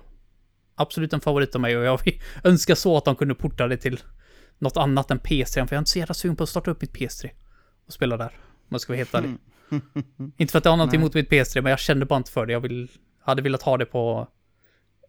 Absolut 0.75 1.13
en 1.13 1.21
favorit 1.21 1.55
av 1.55 1.61
mig 1.61 1.77
och 1.77 1.83
jag 1.83 2.19
önskar 2.43 2.75
så 2.75 2.97
att 2.97 3.05
de 3.05 3.15
kunde 3.15 3.35
porta 3.35 3.67
det 3.67 3.77
till 3.77 3.99
något 4.59 4.77
annat 4.77 5.11
än 5.11 5.19
PS3. 5.19 5.53
För 5.53 5.59
jag 5.59 5.73
är 5.73 5.77
inte 5.77 5.91
så 5.91 5.99
jävla 5.99 6.13
sugen 6.13 6.35
på 6.35 6.43
att 6.43 6.49
starta 6.49 6.71
upp 6.71 6.81
mitt 6.81 6.93
PS3 6.93 7.29
och 7.85 7.93
spela 7.93 8.17
där. 8.17 8.39
Om 8.43 8.67
jag 8.69 8.81
ska 8.81 8.93
vara 8.93 8.97
helt 8.97 9.13
ärlig. 9.13 9.37
inte 10.37 10.51
för 10.51 10.57
att 10.57 10.65
jag 10.65 10.71
har 10.71 10.77
någonting 10.77 10.99
emot 10.99 11.13
mitt 11.13 11.29
PS3, 11.29 11.61
men 11.61 11.69
jag 11.69 11.79
kände 11.79 12.05
bara 12.05 12.17
inte 12.17 12.31
för 12.31 12.45
det. 12.45 12.53
Jag 12.53 12.59
vill, 12.59 12.91
hade 13.19 13.41
velat 13.41 13.61
ha 13.61 13.77
det 13.77 13.85
på 13.85 14.27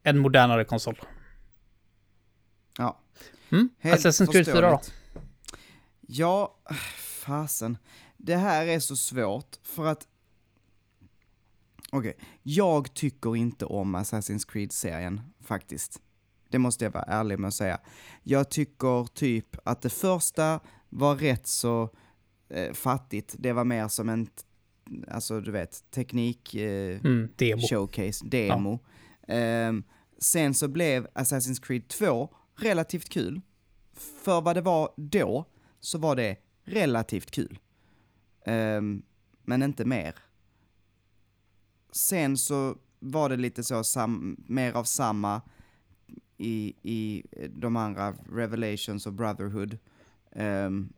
en 0.02 0.18
modernare 0.18 0.64
konsol. 0.64 1.00
Ja. 2.78 3.00
Mm? 3.50 3.68
Assassin's 3.82 4.32
Creed 4.32 4.46
4 4.46 4.70
då? 4.70 4.80
Ja, 6.06 6.58
fasen. 6.98 7.78
Det 8.16 8.36
här 8.36 8.66
är 8.66 8.80
så 8.80 8.96
svårt, 8.96 9.56
för 9.62 9.86
att 9.86 10.08
Okej, 11.90 12.10
okay. 12.10 12.26
jag 12.42 12.94
tycker 12.94 13.36
inte 13.36 13.64
om 13.64 13.96
Assassin's 13.96 14.52
Creed-serien, 14.52 15.20
faktiskt. 15.40 16.00
Det 16.50 16.58
måste 16.58 16.84
jag 16.84 16.92
vara 16.92 17.04
ärlig 17.04 17.38
med 17.38 17.48
att 17.48 17.54
säga. 17.54 17.80
Jag 18.22 18.50
tycker 18.50 19.14
typ 19.14 19.56
att 19.64 19.82
det 19.82 19.90
första 19.90 20.60
var 20.88 21.16
rätt 21.16 21.46
så 21.46 21.90
eh, 22.48 22.72
fattigt. 22.72 23.34
Det 23.38 23.52
var 23.52 23.64
mer 23.64 23.88
som 23.88 24.08
en, 24.08 24.26
alltså 25.08 25.40
du 25.40 25.50
vet, 25.50 25.90
teknik 25.90 26.54
eh, 26.54 27.00
mm, 27.04 27.28
demo. 27.36 27.62
showcase, 27.70 28.24
demo. 28.26 28.78
Ja. 29.26 29.34
Eh, 29.34 29.72
sen 30.18 30.54
så 30.54 30.68
blev 30.68 31.06
Assassin's 31.06 31.62
Creed 31.62 31.88
2 31.88 32.28
relativt 32.56 33.08
kul. 33.08 33.40
För 34.24 34.40
vad 34.40 34.56
det 34.56 34.60
var 34.60 34.90
då, 34.96 35.46
så 35.84 35.98
var 35.98 36.16
det 36.16 36.36
relativt 36.64 37.30
kul. 37.30 37.58
Um, 38.46 39.02
men 39.44 39.62
inte 39.62 39.84
mer 39.84 40.14
sen 41.96 42.36
så 42.36 42.76
var 42.98 43.28
det 43.28 43.36
lite 43.36 43.64
så, 43.64 43.84
sam, 43.84 44.36
mer 44.46 44.72
av 44.72 44.84
samma 44.84 45.42
i, 46.36 46.74
i 46.82 47.24
eh, 47.32 47.50
de 47.50 47.76
andra 47.76 48.12
Revelations 48.12 49.06
och 49.06 49.12
Brotherhood. 49.12 49.78
Um, 50.32 50.92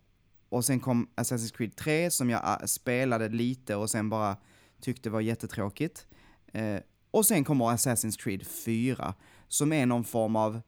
och 0.49 0.65
sen 0.65 0.81
kom 0.81 1.09
Assassin's 1.17 1.57
Creed 1.57 1.77
3 1.77 2.11
som 2.11 2.31
jag 2.31 2.41
ah, 2.45 2.67
spelade 2.67 3.29
lite 3.29 3.77
och 3.77 3.91
sen 3.91 4.11
bara 4.11 4.37
tyckte 4.81 5.11
var 5.11 5.21
jättetråkigt. 5.21 6.07
Uh, 6.55 6.79
och 7.11 7.27
sen 7.27 7.45
kommer 7.45 7.65
Assassin's 7.65 8.19
Creed 8.19 8.47
4 8.47 9.15
som 9.49 9.73
är 9.73 9.87
någon 9.87 10.05
form 10.05 10.37
av 10.37 10.61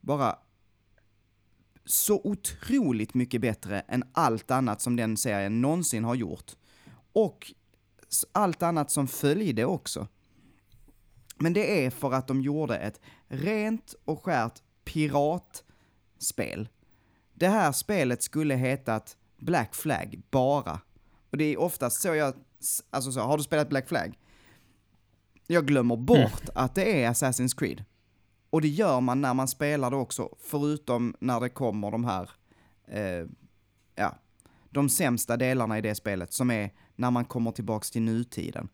bara 0.00 0.38
så 1.84 2.20
otroligt 2.24 3.14
mycket 3.14 3.40
bättre 3.40 3.80
än 3.80 4.04
allt 4.12 4.50
annat 4.50 4.80
som 4.80 4.96
den 4.96 5.16
serien 5.16 5.60
någonsin 5.60 6.04
har 6.04 6.14
gjort. 6.14 6.52
Och 7.12 7.52
allt 8.32 8.62
annat 8.62 8.90
som 8.90 9.08
följde 9.08 9.64
också. 9.64 10.08
Men 11.36 11.52
det 11.52 11.84
är 11.84 11.90
för 11.90 12.12
att 12.12 12.28
de 12.28 12.40
gjorde 12.40 12.76
ett 12.76 13.00
rent 13.28 13.94
och 14.04 14.24
skärt 14.24 14.62
piratspel. 14.84 16.68
Det 17.34 17.48
här 17.48 17.72
spelet 17.72 18.22
skulle 18.22 18.54
hetat 18.54 19.16
Black 19.38 19.74
Flag 19.74 20.22
bara. 20.30 20.80
Och 21.30 21.36
det 21.36 21.44
är 21.44 21.60
oftast 21.60 22.00
så 22.00 22.14
jag, 22.14 22.34
alltså 22.90 23.12
så, 23.12 23.20
har 23.20 23.36
du 23.36 23.42
spelat 23.42 23.68
Black 23.68 23.88
Flag? 23.88 24.18
Jag 25.46 25.66
glömmer 25.66 25.96
bort 25.96 26.18
mm. 26.18 26.52
att 26.54 26.74
det 26.74 27.02
är 27.02 27.10
Assassin's 27.10 27.58
Creed. 27.58 27.84
Och 28.52 28.60
det 28.60 28.68
gör 28.68 29.00
man 29.00 29.20
när 29.20 29.34
man 29.34 29.48
spelar 29.48 29.90
det 29.90 29.96
också, 29.96 30.28
förutom 30.38 31.14
när 31.20 31.40
det 31.40 31.48
kommer 31.48 31.90
de 31.90 32.04
här, 32.04 32.30
eh, 32.86 33.26
ja, 33.94 34.14
de 34.70 34.88
sämsta 34.88 35.36
delarna 35.36 35.78
i 35.78 35.80
det 35.80 35.94
spelet 35.94 36.32
som 36.32 36.50
är 36.50 36.70
när 36.96 37.10
man 37.10 37.24
kommer 37.24 37.50
tillbaks 37.50 37.90
till 37.90 38.02
nutiden. 38.02 38.68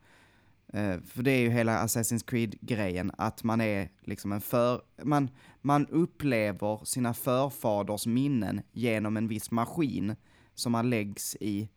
Eh, 0.73 1.01
för 1.01 1.23
det 1.23 1.31
är 1.31 1.41
ju 1.41 1.51
hela 1.51 1.85
Assassin's 1.85 2.27
Creed-grejen, 2.27 3.13
att 3.19 3.43
man 3.45 3.61
är 3.61 3.89
liksom 4.01 4.33
en 4.33 4.41
för... 4.41 4.83
Man, 5.03 5.31
man 5.61 5.87
upplever 5.87 6.85
sina 6.85 7.15
förfaders 7.15 8.07
minnen 8.07 8.63
genom 8.73 9.17
en 9.17 9.29
viss 9.29 9.51
maskin 9.51 10.17
som 10.55 10.73
man 10.73 10.91
läggs 10.91 11.37
i 11.41 11.69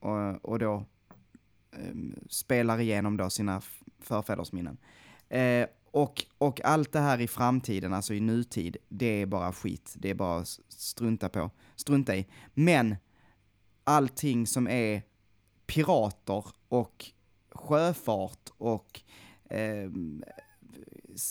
och, 0.00 0.44
och 0.44 0.58
då 0.58 0.86
eh, 1.72 1.94
spelar 2.28 2.80
igenom 2.80 3.16
då 3.16 3.30
sina 3.30 3.62
förfäders 4.00 4.52
minnen. 4.52 4.76
Eh, 5.28 5.66
och, 5.92 6.24
och 6.38 6.60
allt 6.64 6.92
det 6.92 7.00
här 7.00 7.20
i 7.20 7.28
framtiden, 7.28 7.94
alltså 7.94 8.14
i 8.14 8.20
nutid, 8.20 8.76
det 8.88 9.22
är 9.22 9.26
bara 9.26 9.52
skit. 9.52 9.94
Det 9.98 10.10
är 10.10 10.14
bara 10.14 10.44
strunta 10.68 11.28
på, 11.28 11.50
strunta 11.76 12.16
i. 12.16 12.26
Men 12.54 12.96
allting 13.84 14.46
som 14.46 14.68
är 14.68 15.02
pirater 15.66 16.44
och 16.68 17.10
sjöfart 17.50 18.50
och 18.58 19.00
eh, 19.50 19.90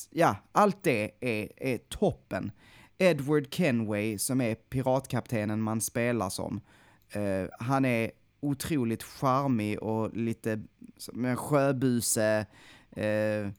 ja, 0.10 0.36
allt 0.52 0.84
det 0.84 1.12
är, 1.19 1.50
är 1.58 1.78
toppen. 1.78 2.52
Edward 2.97 3.54
Kenway 3.54 4.17
som 4.17 4.41
är 4.41 4.56
piratkaptenen 4.56 5.62
man 5.62 5.82
spelar 5.82 6.30
som, 6.30 6.62
eh, 7.10 7.49
han 7.59 7.86
är 7.86 8.12
otroligt 8.39 9.03
charmig 9.03 9.84
och 9.84 10.18
lite 10.18 10.62
som 10.97 11.26
en 11.26 11.38
sjöbuse, 11.38 12.45
eh, 12.91 13.49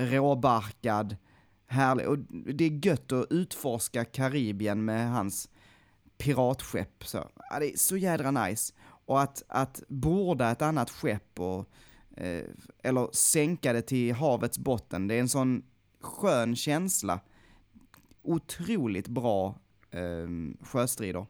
råbarkad, 0.00 1.16
härlig. 1.66 2.08
Och 2.08 2.18
det 2.54 2.64
är 2.64 2.86
gött 2.86 3.12
att 3.12 3.26
utforska 3.30 4.04
Karibien 4.04 4.84
med 4.84 5.10
hans 5.10 5.48
piratskepp. 6.18 7.04
Så, 7.04 7.28
ja, 7.50 7.58
det 7.58 7.72
är 7.74 7.76
så 7.76 7.96
jädra 7.96 8.30
nice. 8.30 8.74
Och 9.06 9.20
att, 9.20 9.42
att 9.48 9.82
borda 9.88 10.50
ett 10.50 10.62
annat 10.62 10.90
skepp 10.90 11.40
och, 11.40 11.68
eh, 12.16 12.44
eller 12.82 13.08
sänka 13.12 13.72
det 13.72 13.82
till 13.82 14.14
havets 14.14 14.58
botten, 14.58 15.08
det 15.08 15.14
är 15.14 15.20
en 15.20 15.28
sån 15.28 15.62
skön 16.00 16.56
känsla. 16.56 17.20
Otroligt 18.22 19.08
bra 19.08 19.58
eh, 19.90 20.28
sjöstrider. 20.66 21.26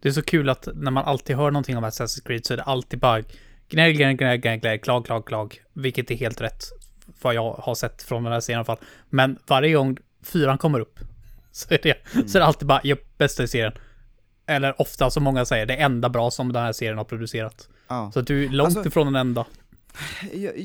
Det 0.00 0.08
är 0.08 0.12
så 0.12 0.22
kul 0.22 0.48
att 0.48 0.68
när 0.74 0.90
man 0.90 1.04
alltid 1.04 1.36
hör 1.36 1.50
någonting 1.50 1.76
om 1.76 1.84
Assassin's 1.84 2.26
Creed 2.26 2.46
så 2.46 2.52
är 2.52 2.56
det 2.56 2.62
alltid 2.62 2.98
bara 2.98 3.22
gnäll, 3.68 3.92
gnäll, 3.92 4.14
gnäll, 4.16 4.36
gnäll, 4.36 4.60
gnäll, 4.60 4.78
klag, 4.78 5.06
klag, 5.06 5.26
klag. 5.26 5.60
Vilket 5.72 6.10
är 6.10 6.14
helt 6.14 6.40
rätt. 6.40 6.64
Vad 7.22 7.34
jag 7.34 7.52
har 7.52 7.74
sett 7.74 8.02
från 8.02 8.24
den 8.24 8.32
här 8.32 8.40
serien 8.40 8.56
i 8.56 8.58
alla 8.58 8.64
fall. 8.64 8.86
Men 9.10 9.38
varje 9.46 9.74
gång 9.74 9.96
fyran 10.22 10.58
kommer 10.58 10.80
upp 10.80 10.98
så 11.50 11.74
är 11.74 11.80
det, 11.82 12.14
mm. 12.14 12.28
så 12.28 12.38
är 12.38 12.40
det 12.40 12.46
alltid 12.46 12.68
bara, 12.68 12.80
ja, 12.84 12.96
bästa 13.18 13.42
i 13.42 13.48
serien 13.48 13.72
eller 14.46 14.80
ofta 14.80 15.10
som 15.10 15.22
många 15.22 15.44
säger, 15.44 15.66
det 15.66 15.74
enda 15.74 16.08
bra 16.08 16.30
som 16.30 16.52
den 16.52 16.62
här 16.62 16.72
serien 16.72 16.98
har 16.98 17.04
producerat. 17.04 17.68
Ja. 17.88 18.10
Så 18.14 18.20
du 18.20 18.44
är 18.44 18.48
långt 18.48 18.66
alltså, 18.66 18.88
ifrån 18.88 19.06
den 19.06 19.16
enda. 19.16 19.46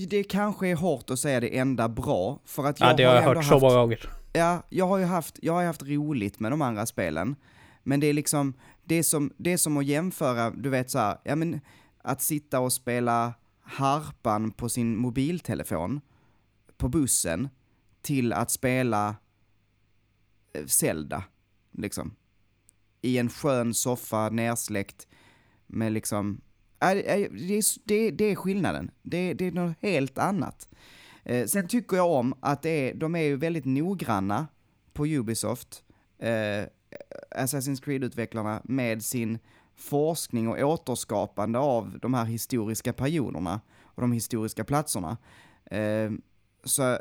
Det 0.07 0.23
kanske 0.23 0.67
är 0.67 0.75
hårt 0.75 1.09
att 1.09 1.19
säga 1.19 1.39
det 1.39 1.57
enda 1.57 1.89
bra, 1.89 2.39
för 2.45 2.65
att 2.65 2.79
jag 2.79 2.89
Ja, 2.89 2.93
det 2.93 3.03
har 3.03 3.15
jag 3.15 3.21
hört 3.21 3.37
haft, 3.37 3.49
så 3.49 3.59
många 3.59 3.75
gånger. 3.75 4.09
Ja, 4.33 4.63
jag 4.69 4.87
har 4.87 4.97
ju 4.97 5.05
haft, 5.05 5.39
jag 5.41 5.53
har 5.53 5.65
haft 5.65 5.83
roligt 5.83 6.39
med 6.39 6.51
de 6.51 6.61
andra 6.61 6.85
spelen. 6.85 7.35
Men 7.83 7.99
det 7.99 8.07
är 8.07 8.13
liksom, 8.13 8.53
det 8.83 8.95
är 8.95 9.03
som, 9.03 9.33
det 9.37 9.53
är 9.53 9.57
som 9.57 9.77
att 9.77 9.85
jämföra, 9.85 10.51
du 10.51 10.69
vet 10.69 10.91
så 10.91 10.99
här, 10.99 11.17
ja 11.23 11.35
men 11.35 11.61
att 12.01 12.21
sitta 12.21 12.59
och 12.59 12.73
spela 12.73 13.33
harpan 13.63 14.51
på 14.51 14.69
sin 14.69 14.97
mobiltelefon 14.97 16.01
på 16.77 16.89
bussen 16.89 17.49
till 18.01 18.33
att 18.33 18.51
spela 18.51 19.15
eh, 20.53 20.65
Zelda, 20.65 21.23
liksom. 21.71 22.15
I 23.01 23.17
en 23.17 23.29
skön 23.29 23.73
soffa, 23.73 24.29
nersläckt, 24.29 25.07
med 25.67 25.91
liksom... 25.91 26.41
Det, 26.79 27.11
är, 27.11 28.11
det, 28.11 28.25
är 28.25 28.35
skillnaden. 28.35 28.91
Det, 29.01 29.33
det 29.33 29.45
är 29.45 29.51
något 29.51 29.77
helt 29.81 30.17
annat. 30.17 30.69
Eh, 31.23 31.45
sen 31.45 31.67
tycker 31.67 31.97
jag 31.97 32.11
om 32.11 32.33
att 32.39 32.61
det 32.61 32.69
är, 32.89 32.93
de 32.93 33.15
är 33.15 33.21
ju 33.21 33.35
väldigt 33.35 33.65
noggranna 33.65 34.47
på 34.93 35.05
Ubisoft, 35.05 35.83
eh, 36.19 36.65
Assassin's 37.35 37.83
Creed-utvecklarna, 37.83 38.61
med 38.63 39.03
sin 39.03 39.39
forskning 39.75 40.47
och 40.47 40.59
återskapande 40.59 41.59
av 41.59 41.99
de 42.01 42.13
här 42.13 42.25
historiska 42.25 42.93
perioderna 42.93 43.61
och 43.81 44.01
de 44.01 44.11
historiska 44.11 44.63
platserna. 44.63 45.17
Eh, 45.65 46.11
Eh, 46.63 46.67
så 46.67 46.99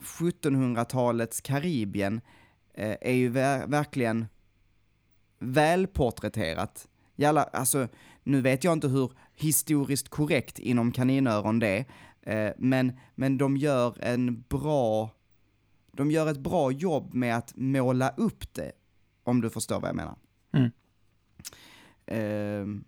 1700-talets 0.00 1.40
Karibien 1.40 2.20
eh, 2.74 2.96
är 3.00 3.12
ju 3.12 3.28
ver 3.28 3.66
verkligen 3.66 4.26
välporträtterat. 5.38 6.88
Jalla, 7.16 7.42
alltså, 7.42 7.88
nu 8.22 8.40
vet 8.40 8.64
jag 8.64 8.72
inte 8.72 8.88
hur 8.88 9.12
historiskt 9.34 10.08
korrekt 10.08 10.58
inom 10.58 10.92
kaninöron 10.92 11.58
det 11.58 11.84
eh, 12.22 12.52
men, 12.58 12.92
men 13.14 13.38
de 13.38 13.56
gör 13.56 14.04
en 14.04 14.42
bra, 14.42 15.10
de 15.92 16.10
gör 16.10 16.30
ett 16.30 16.38
bra 16.38 16.72
jobb 16.72 17.14
med 17.14 17.36
att 17.36 17.52
måla 17.56 18.14
upp 18.16 18.54
det, 18.54 18.72
om 19.22 19.40
du 19.40 19.50
förstår 19.50 19.80
vad 19.80 19.88
jag 19.88 19.96
menar. 19.96 20.16
Mm. 20.52 20.70
Eh, 22.06 22.82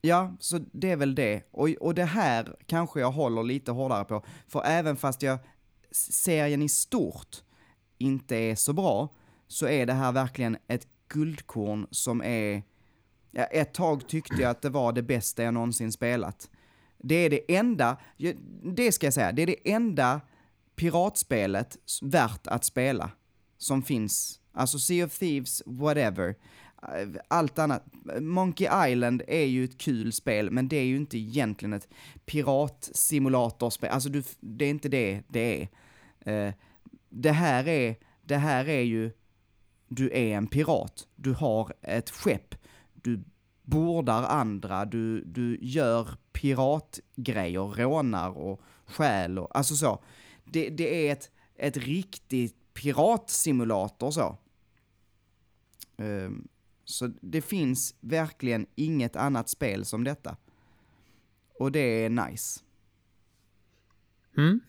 ja, 0.00 0.36
så 0.40 0.58
det 0.72 0.90
är 0.90 0.96
väl 0.96 1.14
det. 1.14 1.42
Och, 1.50 1.68
och 1.68 1.94
det 1.94 2.04
här 2.04 2.56
kanske 2.66 3.00
jag 3.00 3.10
håller 3.10 3.42
lite 3.42 3.72
hårdare 3.72 4.04
på, 4.04 4.24
för 4.48 4.62
även 4.64 4.96
fast 4.96 5.22
jag 5.22 5.38
serien 5.92 6.62
i 6.62 6.68
stort 6.68 7.42
inte 7.98 8.36
är 8.36 8.54
så 8.54 8.72
bra, 8.72 9.08
så 9.46 9.66
är 9.66 9.86
det 9.86 9.92
här 9.92 10.12
verkligen 10.12 10.56
ett 10.66 10.86
guldkorn 11.08 11.86
som 11.90 12.22
är... 12.22 12.62
Ja, 13.32 13.44
ett 13.44 13.74
tag 13.74 14.08
tyckte 14.08 14.42
jag 14.42 14.50
att 14.50 14.62
det 14.62 14.70
var 14.70 14.92
det 14.92 15.02
bästa 15.02 15.42
jag 15.42 15.54
någonsin 15.54 15.92
spelat. 15.92 16.50
Det 16.98 17.14
är 17.14 17.30
det 17.30 17.56
enda, 17.56 17.96
det 18.62 18.92
ska 18.92 19.06
jag 19.06 19.14
säga, 19.14 19.32
det 19.32 19.42
är 19.42 19.46
det 19.46 19.70
enda 19.72 20.20
piratspelet 20.76 21.76
värt 22.02 22.46
att 22.46 22.64
spela 22.64 23.10
som 23.58 23.82
finns. 23.82 24.40
Alltså 24.52 24.78
Sea 24.78 25.06
of 25.06 25.18
Thieves, 25.18 25.62
whatever. 25.66 26.34
Allt 27.28 27.58
annat. 27.58 27.84
Monkey 28.20 28.90
Island 28.90 29.22
är 29.28 29.44
ju 29.44 29.64
ett 29.64 29.78
kul 29.78 30.12
spel, 30.12 30.50
men 30.50 30.68
det 30.68 30.76
är 30.76 30.84
ju 30.84 30.96
inte 30.96 31.18
egentligen 31.18 31.72
ett 31.72 31.88
piratsimulatorspel. 32.26 33.90
Alltså 33.90 34.08
du, 34.08 34.22
det 34.40 34.64
är 34.64 34.70
inte 34.70 34.88
det 34.88 35.22
det 35.28 35.62
är. 35.62 35.68
Uh, 36.48 36.54
det 37.08 37.32
här 37.32 37.68
är, 37.68 37.96
det 38.22 38.36
här 38.36 38.68
är 38.68 38.82
ju, 38.82 39.10
du 39.88 40.10
är 40.10 40.36
en 40.36 40.46
pirat. 40.46 41.08
Du 41.16 41.32
har 41.32 41.72
ett 41.82 42.10
skepp. 42.10 42.54
Du 42.94 43.24
bordar 43.62 44.22
andra, 44.22 44.84
du, 44.84 45.24
du 45.24 45.58
gör 45.60 46.08
piratgrejer, 46.32 47.74
rånar 47.74 48.38
och 48.38 48.60
stjäl 48.86 49.38
och, 49.38 49.56
alltså 49.56 49.74
så. 49.76 50.02
Det, 50.44 50.70
det 50.70 51.08
är 51.08 51.12
ett, 51.12 51.30
ett 51.54 51.76
riktigt 51.76 52.74
piratsimulator 52.74 54.10
så. 54.10 54.38
Um, 55.96 56.48
så 56.90 57.10
det 57.20 57.42
finns 57.42 57.94
verkligen 58.00 58.66
inget 58.74 59.16
annat 59.16 59.48
spel 59.48 59.84
som 59.84 60.04
detta. 60.04 60.36
Och 61.58 61.72
det 61.72 62.04
är 62.04 62.10
nice. 62.10 62.60
Mm. 64.36 64.60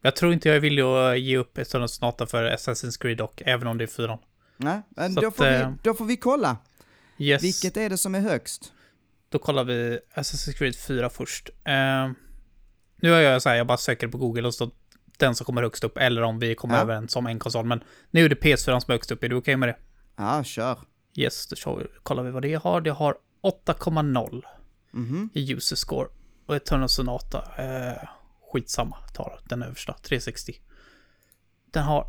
Jag 0.00 0.16
tror 0.16 0.32
inte 0.32 0.48
jag 0.48 0.56
är 0.56 0.60
villig 0.60 0.82
att 0.82 1.20
ge 1.20 1.36
upp 1.36 1.58
ett 1.58 1.68
sådant 1.68 1.90
snart 1.90 2.30
för 2.30 2.50
Assassin's 2.50 3.00
Creed 3.00 3.18
dock, 3.18 3.42
även 3.46 3.66
om 3.66 3.78
det 3.78 3.84
är 3.84 3.88
fyran. 3.88 4.18
Nej, 4.56 4.82
men 4.88 5.14
då, 5.14 5.28
att, 5.28 5.36
får 5.36 5.44
vi, 5.44 5.54
eh, 5.54 5.72
då 5.82 5.94
får 5.94 6.04
vi 6.04 6.16
kolla. 6.16 6.56
Yes. 7.18 7.42
Vilket 7.42 7.76
är 7.76 7.90
det 7.90 7.98
som 7.98 8.14
är 8.14 8.20
högst? 8.20 8.72
Då 9.28 9.38
kollar 9.38 9.64
vi 9.64 9.98
Assassin's 10.14 10.52
Creed 10.52 10.76
4 10.76 11.10
först. 11.10 11.48
Uh, 11.48 12.12
nu 12.96 13.08
gör 13.08 13.20
jag 13.20 13.42
så 13.42 13.48
här, 13.48 13.56
jag 13.56 13.66
bara 13.66 13.78
söker 13.78 14.08
på 14.08 14.18
Google 14.18 14.46
och 14.46 14.54
så 14.54 14.70
den 15.18 15.34
som 15.34 15.44
kommer 15.44 15.62
högst 15.62 15.84
upp, 15.84 15.98
eller 15.98 16.22
om 16.22 16.38
vi 16.38 16.54
kommer 16.54 16.74
ja. 16.74 16.80
överens 16.80 17.16
om 17.16 17.26
en 17.26 17.38
konsol. 17.38 17.64
Men 17.64 17.84
nu 18.10 18.24
är 18.24 18.28
det 18.28 18.42
PS4 18.42 18.80
som 18.80 18.90
är 18.90 18.92
högst 18.92 19.10
upp, 19.10 19.24
är 19.24 19.28
du 19.28 19.36
okej 19.36 19.40
okay 19.40 19.56
med 19.56 19.68
det? 19.68 19.76
Ja, 20.16 20.44
kör. 20.44 20.78
Yes, 21.14 21.46
då 21.46 21.80
kollar 22.02 22.22
vi 22.22 22.30
vad 22.30 22.42
det 22.42 22.54
har. 22.54 22.80
Det 22.80 22.90
har 22.90 23.16
8,0 23.42 24.42
mm 24.94 25.06
-hmm. 25.08 25.28
i 25.32 25.52
user 25.52 25.76
score. 25.76 26.08
Och 26.46 26.56
Eternal 26.56 26.88
Sonata, 26.88 27.38
uh, 27.38 28.08
skitsamma, 28.52 28.96
tar 29.14 29.40
den 29.44 29.62
översta, 29.62 29.94
360. 30.02 30.54
Den 31.70 31.82
har 31.82 32.06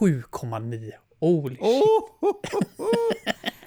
7,9. 0.00 0.92
Holy 1.20 1.56
shit. 1.56 1.62
Oh, 2.78 2.94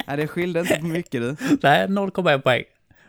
Nej, 0.08 0.18
det 0.18 0.28
skilde 0.28 0.60
inte 0.60 0.76
på 0.76 0.86
mycket 0.86 1.22
du. 1.22 1.36
Nej, 1.62 1.88
0,1 1.88 2.42
poäng. 2.42 2.64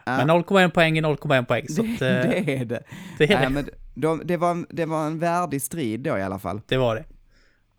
Ja. 0.04 0.16
Men 0.16 0.30
0,1 0.30 0.70
poäng 0.70 0.98
är 0.98 1.02
0,1 1.02 1.44
poäng. 1.44 1.68
Så 1.68 1.82
det, 1.82 1.92
att, 1.92 1.98
det 1.98 2.56
är 2.56 2.64
det. 2.64 2.82
Det, 3.18 3.32
är 3.32 3.40
Nej, 3.40 3.50
Men 3.50 3.68
de, 3.94 4.22
det, 4.24 4.36
var, 4.36 4.66
det 4.68 4.86
var 4.86 5.06
en 5.06 5.18
värdig 5.18 5.62
strid 5.62 6.00
då 6.00 6.18
i 6.18 6.22
alla 6.22 6.38
fall. 6.38 6.60
Det 6.66 6.76
var 6.76 6.94
det. 6.94 7.04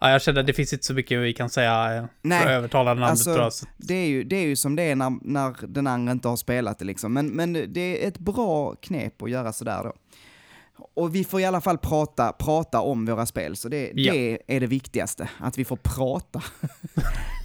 Ja, 0.03 0.09
jag 0.09 0.21
känner 0.21 0.39
att 0.39 0.47
det 0.47 0.53
finns 0.53 0.73
inte 0.73 0.85
så 0.85 0.93
mycket 0.93 1.19
vi 1.19 1.33
kan 1.33 1.49
säga 1.49 1.95
eh, 1.95 2.05
Nej, 2.21 2.41
för 2.41 2.49
att 2.49 2.57
övertala 2.57 2.95
den 2.95 3.03
andra 3.03 3.43
alltså, 3.43 3.65
Det 3.77 3.93
är, 3.93 4.07
ju, 4.07 4.23
det 4.23 4.35
är 4.35 4.45
ju 4.45 4.55
som 4.55 4.75
det 4.75 4.83
är 4.83 4.95
när, 4.95 5.17
när 5.21 5.55
den 5.67 5.87
andra 5.87 6.11
inte 6.11 6.27
har 6.27 6.35
spelat 6.35 6.79
det 6.79 6.85
liksom. 6.85 7.13
Men, 7.13 7.27
men 7.27 7.53
det 7.53 8.03
är 8.03 8.07
ett 8.07 8.17
bra 8.17 8.75
knep 8.75 9.21
att 9.21 9.29
göra 9.29 9.53
sådär 9.53 9.83
då. 9.83 9.93
Och 10.95 11.15
vi 11.15 11.23
får 11.23 11.41
i 11.41 11.45
alla 11.45 11.61
fall 11.61 11.77
prata, 11.77 12.31
prata 12.31 12.81
om 12.81 13.05
våra 13.05 13.25
spel, 13.25 13.55
så 13.55 13.69
det, 13.69 13.91
ja. 13.95 14.13
det 14.13 14.39
är 14.47 14.59
det 14.59 14.67
viktigaste. 14.67 15.29
Att 15.37 15.57
vi 15.57 15.65
får 15.65 15.77
prata. 15.77 16.39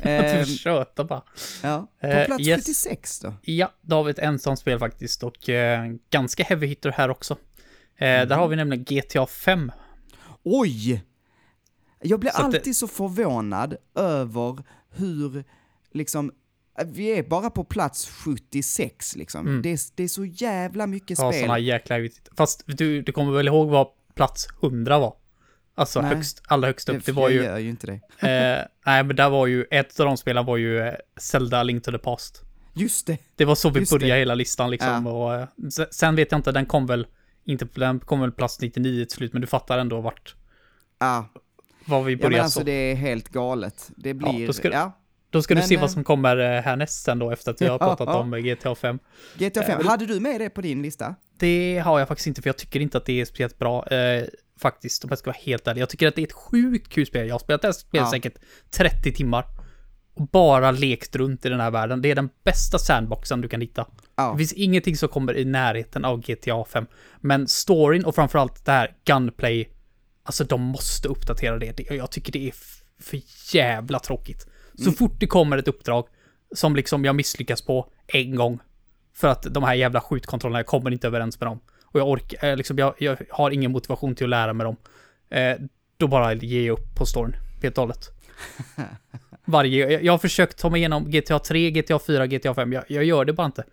att 0.01 0.05
vi 0.05 0.39
ehm, 0.39 0.45
tjötar 0.45 1.05
bara. 1.05 1.23
Ja. 1.63 1.87
På 2.01 2.07
eh, 2.07 2.27
plats 2.27 2.41
uh, 2.41 2.49
yes. 2.49 2.67
76 2.67 3.21
då? 3.21 3.35
Ja, 3.43 3.73
då 3.81 3.97
har 3.97 4.05
vi 4.05 4.11
ett 4.11 4.19
ensamt 4.19 4.59
spel 4.59 4.79
faktiskt 4.79 5.23
och 5.23 5.49
uh, 5.49 5.55
ganska 6.11 6.45
heavy 6.45 6.67
hitter 6.67 6.91
här 6.91 7.11
också. 7.11 7.35
Uh, 7.35 7.39
mm. 7.99 8.29
Där 8.29 8.37
har 8.37 8.49
vi 8.49 8.57
nämligen 8.57 8.85
GTA 8.85 9.27
5. 9.27 9.73
Oj! 10.43 11.05
Jag 12.01 12.21
blir 12.21 12.31
så 12.31 12.43
alltid 12.43 12.61
det... 12.65 12.75
så 12.75 12.89
förvånad 12.89 13.77
över 13.95 14.63
hur 14.91 15.45
liksom 15.93 16.33
vi 16.87 17.19
är 17.19 17.23
bara 17.23 17.51
på 17.51 17.65
plats 17.65 18.09
76 18.09 19.17
liksom. 19.17 19.47
Mm. 19.47 19.63
Det, 19.63 19.69
är, 19.73 19.81
det 19.95 20.03
är 20.03 20.09
så 20.09 20.25
jävla 20.25 20.87
mycket 20.87 21.19
ja, 21.19 21.33
spel. 21.33 21.43
Såna 21.43 21.59
jäkla 21.59 21.97
Fast 22.37 22.63
du, 22.67 23.03
du 23.03 23.13
kommer 23.13 23.33
väl 23.33 23.49
ihåg 23.49 23.69
vad 23.69 23.87
plats 24.15 24.49
100 24.63 24.99
var? 24.99 25.15
Alltså 25.75 26.01
nej, 26.01 26.15
högst, 26.15 26.43
allra 26.47 26.67
högst 26.67 26.89
upp. 26.89 27.05
Det, 27.05 27.13
var 27.13 27.29
ju... 27.29 27.43
gör 27.43 27.59
ju 27.59 27.69
inte 27.69 27.87
det. 27.87 27.93
eh, 28.29 28.65
nej, 28.87 29.05
men 29.05 29.17
där 29.17 29.31
var 29.31 29.47
ju, 29.47 29.65
ett 29.71 30.01
av 30.01 30.07
de 30.07 30.17
spelen 30.17 30.47
var 30.47 30.57
ju 30.57 30.79
eh, 30.79 30.95
Zelda 31.17 31.63
Link 31.63 31.85
to 31.85 31.91
the 31.91 31.99
Past. 31.99 32.43
Just 32.75 33.07
det. 33.07 33.19
Det 33.37 33.45
var 33.45 33.55
så 33.55 33.71
vi 33.71 33.87
började 33.91 34.15
det. 34.15 34.19
hela 34.19 34.35
listan 34.35 34.71
liksom. 34.71 35.07
Ja. 35.07 35.13
Och, 35.13 35.35
eh, 35.35 35.49
sen 35.91 36.17
vet 36.17 36.33
jag 36.33 36.39
inte, 36.39 36.53
den 36.53 36.67
kom 36.67 36.87
väl, 36.87 37.07
inte, 37.45 37.69
den 37.75 38.01
kom 38.01 38.21
väl 38.21 38.33
plats 38.33 38.61
99 38.61 39.05
till 39.05 39.17
slut, 39.17 39.33
men 39.33 39.41
du 39.41 39.47
fattar 39.47 39.79
ändå 39.79 40.01
vart. 40.01 40.35
Ja. 40.99 41.29
Var 41.89 42.03
vi 42.03 42.17
började 42.17 42.37
ja, 42.37 42.39
men 42.39 42.45
alltså 42.45 42.61
så. 42.61 42.65
det 42.65 42.73
är 42.73 42.95
helt 42.95 43.29
galet. 43.29 43.91
Det 43.97 44.15
blir, 44.15 44.47
ja, 44.47 44.53
ska, 44.53 44.71
ja. 44.71 44.99
Då 45.31 45.43
ska 45.43 45.55
men, 45.55 45.63
du 45.63 45.69
se 45.69 45.77
vad 45.77 45.85
eh, 45.85 45.93
som 45.93 46.05
kommer 46.05 46.37
eh, 46.37 46.63
härnäst 46.63 47.05
sen 47.05 47.19
då 47.19 47.31
efter 47.31 47.51
att 47.51 47.63
vi 47.63 47.67
har 47.67 47.79
pratat 47.79 48.09
om 48.09 48.31
GTA 48.31 48.75
5. 48.75 48.99
GTA 49.39 49.63
5, 49.63 49.87
hade 49.87 50.07
du 50.07 50.21
med 50.21 50.41
det 50.41 50.51
på 50.51 50.61
din 50.61 50.83
lista? 50.83 51.15
Det 51.39 51.83
har 51.85 51.99
jag 51.99 52.09
faktiskt 52.09 52.27
inte, 52.27 52.43
för 52.43 52.49
jag 52.49 52.57
tycker 52.57 52.81
inte 52.81 52.99
att 52.99 53.05
det 53.05 53.21
är 53.21 53.25
speciellt 53.25 53.59
bra. 53.59 53.87
Eh, 53.87 54.25
faktiskt, 54.61 55.05
om 55.05 55.09
jag 55.09 55.19
ska 55.19 55.31
vara 55.31 55.39
helt 55.41 55.67
ärlig. 55.67 55.83
Jag 55.83 55.89
tycker 55.89 56.09
att 56.09 56.15
det 56.15 56.23
är 56.23 56.27
ett 56.27 56.33
sjukt 56.33 56.89
kul 56.89 57.07
spel. 57.07 57.27
Jag 57.27 57.35
har 57.35 57.39
spelat 57.39 57.63
det 57.63 57.69
här 57.69 57.73
spelet 57.73 58.07
ja. 58.07 58.11
säkert 58.11 58.35
30 58.71 59.13
timmar. 59.13 59.45
Och 60.15 60.27
bara 60.29 60.71
lekt 60.71 61.17
runt 61.17 61.47
i 61.47 61.49
den 61.49 61.61
här 61.61 61.71
världen. 61.71 62.03
Det 62.03 62.11
är 62.11 62.15
den 62.15 62.29
bästa 62.45 62.79
sandboxen 62.79 63.41
du 63.41 63.49
kan 63.49 63.61
hitta. 63.61 63.87
Ja. 64.17 64.33
Det 64.33 64.39
finns 64.39 64.53
ingenting 64.53 64.97
som 64.97 65.09
kommer 65.09 65.37
i 65.37 65.45
närheten 65.45 66.05
av 66.05 66.21
GTA 66.21 66.65
5. 66.65 66.87
Men 67.21 67.49
storyn 67.49 68.05
och 68.05 68.15
framförallt 68.15 68.65
det 68.65 68.73
här 68.73 68.95
gunplay. 69.05 69.71
Alltså 70.29 70.45
de 70.45 70.61
måste 70.61 71.09
uppdatera 71.09 71.59
det. 71.59 71.91
Jag 71.91 72.11
tycker 72.11 72.33
det 72.33 72.49
är 72.49 72.55
för 73.01 73.21
jävla 73.55 73.99
tråkigt. 73.99 74.47
Så 74.75 74.83
mm. 74.83 74.95
fort 74.95 75.13
det 75.19 75.27
kommer 75.27 75.59
ett 75.59 75.69
uppdrag 75.69 76.09
som 76.55 76.77
liksom 76.77 77.05
jag 77.05 77.17
misslyckas 77.17 77.63
på 77.63 77.91
en 78.07 78.35
gång. 78.37 78.59
För 79.15 79.29
att 79.29 79.43
de 79.43 79.63
här 79.63 79.75
jävla 79.75 80.01
skjutkontrollerna, 80.01 80.59
jag 80.59 80.67
kommer 80.67 80.91
inte 80.91 81.07
överens 81.07 81.41
med 81.41 81.47
dem. 81.47 81.61
Och 81.85 82.01
jag 82.01 82.09
orkar, 82.09 82.49
eh, 82.49 82.57
liksom, 82.57 82.79
jag, 82.79 82.95
jag 82.99 83.17
har 83.31 83.51
ingen 83.51 83.73
motivation 83.73 84.15
till 84.15 84.25
att 84.25 84.31
lära 84.31 84.53
mig 84.53 84.65
dem. 84.65 84.77
Eh, 85.31 85.57
då 85.97 86.07
bara 86.07 86.35
ger 86.35 86.67
jag 86.67 86.79
upp 86.79 86.95
på 86.95 87.07
storyn, 87.07 87.37
helt 87.63 87.79
och 87.79 87.83
hållet. 87.83 88.11
Varje, 89.45 89.91
jag, 89.91 90.05
jag 90.05 90.13
har 90.13 90.19
försökt 90.19 90.59
ta 90.59 90.71
mig 90.71 90.79
igenom 90.79 91.11
GTA 91.11 91.39
3, 91.39 91.71
GTA 91.71 91.99
4, 91.99 92.27
GTA 92.27 92.55
5. 92.55 92.73
Jag, 92.73 92.85
jag 92.89 93.05
gör 93.05 93.25
det 93.25 93.33
bara 93.33 93.47
inte. 93.47 93.65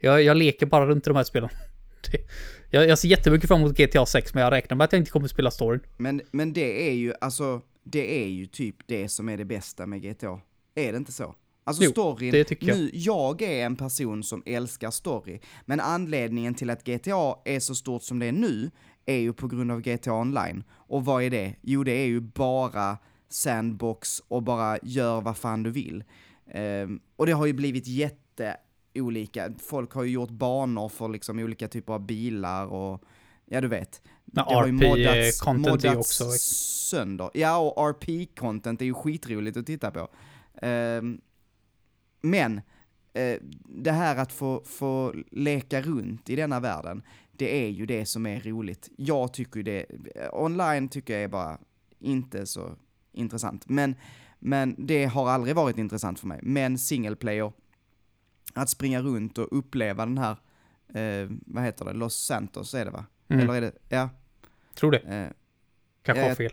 Jag, 0.00 0.22
jag 0.22 0.36
leker 0.36 0.66
bara 0.66 0.86
runt 0.86 1.06
i 1.06 1.10
de 1.10 1.16
här 1.16 1.24
spelen. 1.24 1.50
jag, 2.72 2.88
jag 2.88 2.98
ser 2.98 3.08
jättemycket 3.08 3.48
fram 3.48 3.60
emot 3.60 3.76
GTA 3.76 4.06
6, 4.06 4.34
men 4.34 4.42
jag 4.42 4.50
räknar 4.50 4.76
med 4.76 4.84
att 4.84 4.92
jag 4.92 5.00
inte 5.00 5.10
kommer 5.10 5.28
spela 5.28 5.50
storyn. 5.50 5.80
Men, 5.96 6.22
men 6.30 6.52
det 6.52 6.88
är 6.88 6.92
ju, 6.92 7.14
alltså, 7.20 7.60
det 7.84 8.22
är 8.24 8.28
ju 8.28 8.46
typ 8.46 8.76
det 8.86 9.08
som 9.08 9.28
är 9.28 9.36
det 9.36 9.44
bästa 9.44 9.86
med 9.86 10.02
GTA. 10.02 10.40
Är 10.74 10.92
det 10.92 10.98
inte 10.98 11.12
så? 11.12 11.34
Alltså 11.64 11.84
Jo, 11.84 11.90
storyn, 11.90 12.32
det 12.32 12.44
tycker 12.44 12.68
jag. 12.68 12.78
nu, 12.78 12.90
jag 12.92 13.42
är 13.42 13.66
en 13.66 13.76
person 13.76 14.22
som 14.22 14.42
älskar 14.46 14.90
story, 14.90 15.40
men 15.64 15.80
anledningen 15.80 16.54
till 16.54 16.70
att 16.70 16.84
GTA 16.84 17.36
är 17.44 17.60
så 17.60 17.74
stort 17.74 18.02
som 18.02 18.18
det 18.18 18.26
är 18.26 18.32
nu 18.32 18.70
är 19.06 19.16
ju 19.16 19.32
på 19.32 19.48
grund 19.48 19.70
av 19.72 19.80
GTA 19.80 20.12
online. 20.12 20.64
Och 20.70 21.04
vad 21.04 21.22
är 21.22 21.30
det? 21.30 21.54
Jo, 21.60 21.84
det 21.84 21.92
är 21.92 22.06
ju 22.06 22.20
bara 22.20 22.98
sandbox 23.28 24.22
och 24.28 24.42
bara 24.42 24.78
gör 24.82 25.20
vad 25.20 25.36
fan 25.36 25.62
du 25.62 25.70
vill. 25.70 26.04
Ehm, 26.52 27.00
och 27.16 27.26
det 27.26 27.32
har 27.32 27.46
ju 27.46 27.52
blivit 27.52 27.86
jätte 27.86 28.56
olika, 28.94 29.52
folk 29.58 29.92
har 29.92 30.04
ju 30.04 30.10
gjort 30.10 30.30
banor 30.30 30.88
för 30.88 31.08
liksom 31.08 31.38
olika 31.38 31.68
typer 31.68 31.92
av 31.92 32.06
bilar 32.06 32.66
och 32.66 33.02
ja 33.44 33.60
du 33.60 33.68
vet. 33.68 34.02
Men 34.24 34.44
RP-content 34.44 35.84
är 35.86 35.96
också- 35.98 36.30
sönder. 36.30 37.30
Ja, 37.34 37.58
och 37.58 37.76
RP-content 37.88 38.80
är 38.82 38.84
ju 38.84 38.94
skitroligt 38.94 39.56
att 39.56 39.66
titta 39.66 39.90
på. 39.90 40.08
Ehm, 40.62 41.20
men, 42.20 42.60
eh, 43.12 43.36
det 43.64 43.92
här 43.92 44.16
att 44.16 44.32
få, 44.32 44.62
få 44.64 45.14
leka 45.30 45.80
runt 45.82 46.30
i 46.30 46.36
denna 46.36 46.60
världen, 46.60 47.02
det 47.32 47.64
är 47.64 47.68
ju 47.68 47.86
det 47.86 48.06
som 48.06 48.26
är 48.26 48.40
roligt. 48.40 48.88
Jag 48.96 49.32
tycker 49.32 49.56
ju 49.56 49.62
det, 49.62 49.86
online 50.32 50.88
tycker 50.88 51.14
jag 51.14 51.22
är 51.22 51.28
bara 51.28 51.58
inte 51.98 52.46
så 52.46 52.76
intressant. 53.12 53.68
Men, 53.68 53.94
men 54.38 54.74
det 54.78 55.04
har 55.04 55.28
aldrig 55.28 55.56
varit 55.56 55.78
intressant 55.78 56.20
för 56.20 56.26
mig. 56.26 56.40
Men 56.42 56.78
single 56.78 57.16
player, 57.16 57.52
att 58.54 58.70
springa 58.70 59.02
runt 59.02 59.38
och 59.38 59.48
uppleva 59.58 60.06
den 60.06 60.18
här, 60.18 60.36
eh, 60.94 61.30
vad 61.46 61.64
heter 61.64 61.84
det, 61.84 61.92
Los 61.92 62.14
Santos 62.16 62.74
är 62.74 62.84
det 62.84 62.90
va? 62.90 63.04
Mm. 63.28 63.42
Eller 63.42 63.54
är 63.54 63.60
det, 63.60 63.72
ja. 63.88 64.08
Tror 64.74 64.90
det. 64.90 64.98
Eh, 64.98 65.30
Kanske 66.02 66.28
har 66.28 66.34
fel. 66.34 66.52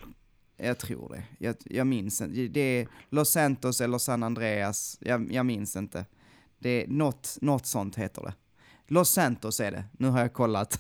jag 0.58 0.78
tror 0.78 1.10
det. 1.10 1.24
Jag, 1.40 1.56
jag 1.66 1.88
minns 1.88 2.22
inte. 2.22 2.48
Det 2.48 2.60
är 2.62 2.88
Los 3.10 3.32
Santos 3.32 3.82
eller 3.82 3.98
San 3.98 4.24
Andreas. 4.24 4.98
Jag, 5.02 5.32
jag 5.32 5.46
minns 5.46 5.76
inte. 5.76 6.06
Det 6.60 6.84
är 6.84 6.88
något, 6.88 7.38
något 7.42 7.66
sånt 7.66 7.96
heter 7.96 8.22
det. 8.22 8.34
Los 8.90 9.10
Santos 9.10 9.60
är 9.60 9.72
det. 9.72 9.84
Nu 9.92 10.08
har 10.08 10.20
jag 10.20 10.34
kollat. 10.34 10.80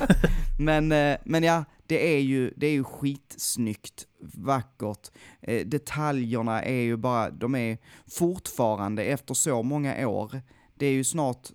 men, 0.58 0.92
eh, 0.92 1.16
men 1.24 1.42
ja, 1.42 1.64
det 1.86 2.14
är 2.14 2.20
ju, 2.20 2.52
det 2.56 2.66
är 2.66 2.70
ju 2.72 2.84
skitsnyggt, 2.84 4.06
vackert. 4.20 5.10
Eh, 5.42 5.66
detaljerna 5.66 6.62
är 6.62 6.80
ju 6.80 6.96
bara, 6.96 7.30
de 7.30 7.54
är 7.54 7.78
fortfarande 8.06 9.04
efter 9.04 9.34
så 9.34 9.62
många 9.62 10.08
år. 10.08 10.40
Det 10.74 10.86
är 10.86 10.92
ju 10.92 11.04
snart, 11.04 11.48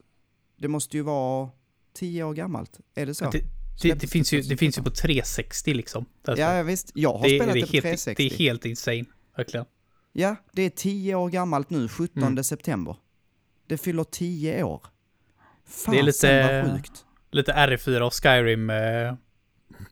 det 0.58 0.68
måste 0.68 0.98
ju 0.98 1.04
vara 1.04 1.50
tio 1.94 2.24
år 2.24 2.34
gammalt. 2.34 2.80
Är 2.96 3.06
det 3.06 3.14
så? 3.14 3.30
Det, 3.30 3.44
det, 3.82 3.94
det, 3.94 4.08
finns 4.08 4.34
ju, 4.34 4.42
det 4.42 4.58
finns 4.58 4.78
ju 4.78 4.84
på 4.84 4.90
360 4.90 5.74
liksom. 5.74 6.06
Spelet. 6.22 6.40
Ja, 6.40 6.64
visst. 6.64 6.92
Jag 6.96 7.14
har 7.14 7.28
det, 7.30 7.40
spelat 7.40 7.54
det, 7.54 7.62
på 7.62 7.68
helt, 7.68 7.84
360. 7.84 8.14
det 8.18 8.34
är 8.34 8.38
helt 8.38 8.66
insane. 8.66 9.06
Verkligen. 9.38 9.66
Ja, 10.14 10.36
det 10.52 10.62
är 10.62 10.70
tio 10.70 11.16
år 11.16 11.30
gammalt 11.30 11.70
nu, 11.70 11.88
17 11.88 12.24
Mm. 12.24 12.44
september. 12.44 12.96
Det 13.68 13.78
fyller 13.78 14.04
tio 14.04 14.64
år. 14.64 14.82
Fan, 15.66 15.94
Det 15.94 16.00
är 16.00 16.04
lite- 16.04 16.72
sjukt. 16.76 17.06
Lite 17.32 17.52
R4 17.54 18.02
och 18.02 18.14
Skyrim 18.14 18.70
eh, 18.70 19.14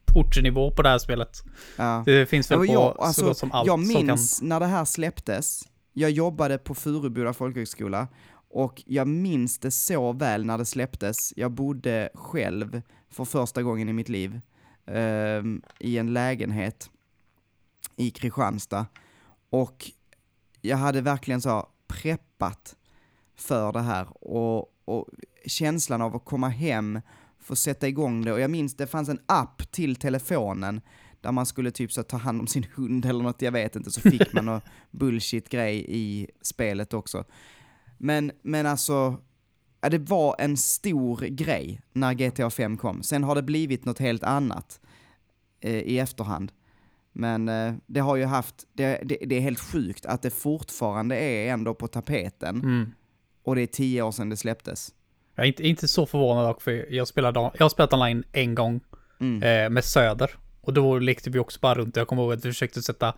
portnivå 0.06 0.72
på 0.72 0.82
det 0.82 0.90
här 0.90 0.98
spelet. 0.98 1.44
Ja. 1.78 2.04
Det 2.06 2.26
finns 2.26 2.52
väl 2.52 2.60
Ja, 2.60 2.66
på 2.66 2.74
jag, 2.74 2.96
så 2.96 3.02
alltså, 3.02 3.26
gott 3.26 3.38
som 3.38 3.52
allt 3.52 3.68
jag 3.68 3.86
som 3.86 3.96
kan... 3.96 4.06
minns 4.06 4.42
när 4.42 4.60
det 4.60 4.66
här 4.66 4.86
släpptes, 4.86 5.68
jag 5.94 6.12
jobbade 6.12 6.58
på 6.58 6.76
Furuboda 6.76 7.34
folkhögskola 7.34 8.08
och 8.50 8.84
jag 8.86 9.08
minns 9.08 9.60
det 9.60 9.72
så 9.72 10.14
väl 10.14 10.46
när 10.46 10.58
det 10.58 10.66
släpptes. 10.66 11.34
Jag 11.36 11.52
bodde 11.52 12.10
själv 12.14 12.82
för 13.10 13.26
första 13.26 13.64
gången 13.64 13.90
i 13.90 13.94
mitt 13.94 14.10
liv 14.10 14.42
ehm, 14.86 15.62
i 15.80 15.98
en 15.98 16.14
lägenhet 16.14 16.90
i 17.96 18.12
Kristianstad 18.12 18.86
och 19.50 19.92
jag 20.62 20.78
hade 20.78 21.02
verkligen 21.02 21.42
så 21.42 21.70
preppat 21.88 22.76
för 23.38 23.72
det 23.72 23.82
här 23.82 24.08
och, 24.28 24.72
och 24.92 25.08
känslan 25.46 26.02
av 26.02 26.16
att 26.16 26.26
komma 26.26 26.50
hem, 26.50 27.02
få 27.40 27.56
sätta 27.56 27.88
igång 27.88 28.26
det 28.26 28.34
och 28.34 28.40
jag 28.40 28.52
minns 28.52 28.76
det 28.76 28.88
fanns 28.88 29.10
en 29.10 29.20
app 29.26 29.72
till 29.72 29.96
telefonen 29.96 30.82
där 31.22 31.32
man 31.32 31.46
skulle 31.46 31.72
typ 31.72 31.92
så 31.92 32.04
ta 32.04 32.18
hand 32.18 32.42
om 32.42 32.48
sin 32.48 32.66
hund 32.76 33.06
eller 33.06 33.24
något, 33.24 33.42
jag 33.42 33.52
vet 33.52 33.76
inte, 33.76 33.92
så 33.92 34.02
fick 34.02 34.34
man 34.34 34.46
någon 34.46 34.62
bullshit-grej 34.92 35.86
i 35.88 36.28
spelet 36.42 36.94
också. 36.94 37.24
Men, 37.98 38.32
men 38.42 38.66
alltså, 38.66 39.18
ja, 39.82 39.90
det 39.90 39.98
var 39.98 40.36
en 40.40 40.58
stor 40.58 41.18
grej 41.18 41.82
när 41.94 42.14
GTA 42.14 42.50
5 42.50 42.78
kom. 42.78 43.04
Sen 43.04 43.24
har 43.24 43.36
det 43.36 43.44
blivit 43.44 43.86
något 43.86 44.00
helt 44.00 44.24
annat 44.24 44.82
eh, 45.62 45.80
i 45.80 46.00
efterhand. 46.00 46.52
Men 47.14 47.50
eh, 47.50 47.74
det 47.88 48.00
har 48.00 48.16
ju 48.16 48.26
haft, 48.26 48.68
det, 48.74 49.02
det, 49.06 49.18
det 49.26 49.36
är 49.36 49.42
helt 49.42 49.60
sjukt 49.60 50.06
att 50.06 50.22
det 50.22 50.30
fortfarande 50.30 51.16
är 51.16 51.54
ändå 51.54 51.74
på 51.74 51.88
tapeten 51.88 52.56
Mm. 52.56 52.92
Och 53.44 53.56
det 53.56 53.62
är 53.62 53.68
tio 53.68 54.02
år 54.02 54.12
sedan 54.12 54.30
det 54.30 54.38
släpptes. 54.38 54.90
Jag 55.36 55.44
är 55.44 55.48
inte, 55.48 55.68
inte 55.68 55.88
så 55.88 56.06
förvånad 56.06 56.48
dock, 56.48 56.62
för 56.62 56.94
jag, 56.94 57.08
spelade, 57.08 57.40
jag 57.40 57.66
har 57.66 57.70
spelat 57.70 57.94
online 57.94 58.24
en 58.32 58.56
gång 58.56 58.82
Mm. 59.20 59.44
eh, 59.44 59.70
med 59.70 59.86
Söder. 59.86 60.32
Och 60.62 60.74
då 60.74 61.00
lekte 61.00 61.30
vi 61.30 61.40
också 61.40 61.60
bara 61.62 61.76
runt. 61.76 61.96
Jag 61.96 62.08
kommer 62.08 62.22
ihåg 62.24 62.34
att 62.34 62.46
vi 62.46 62.50
försökte 62.50 62.82
sätta 62.82 63.14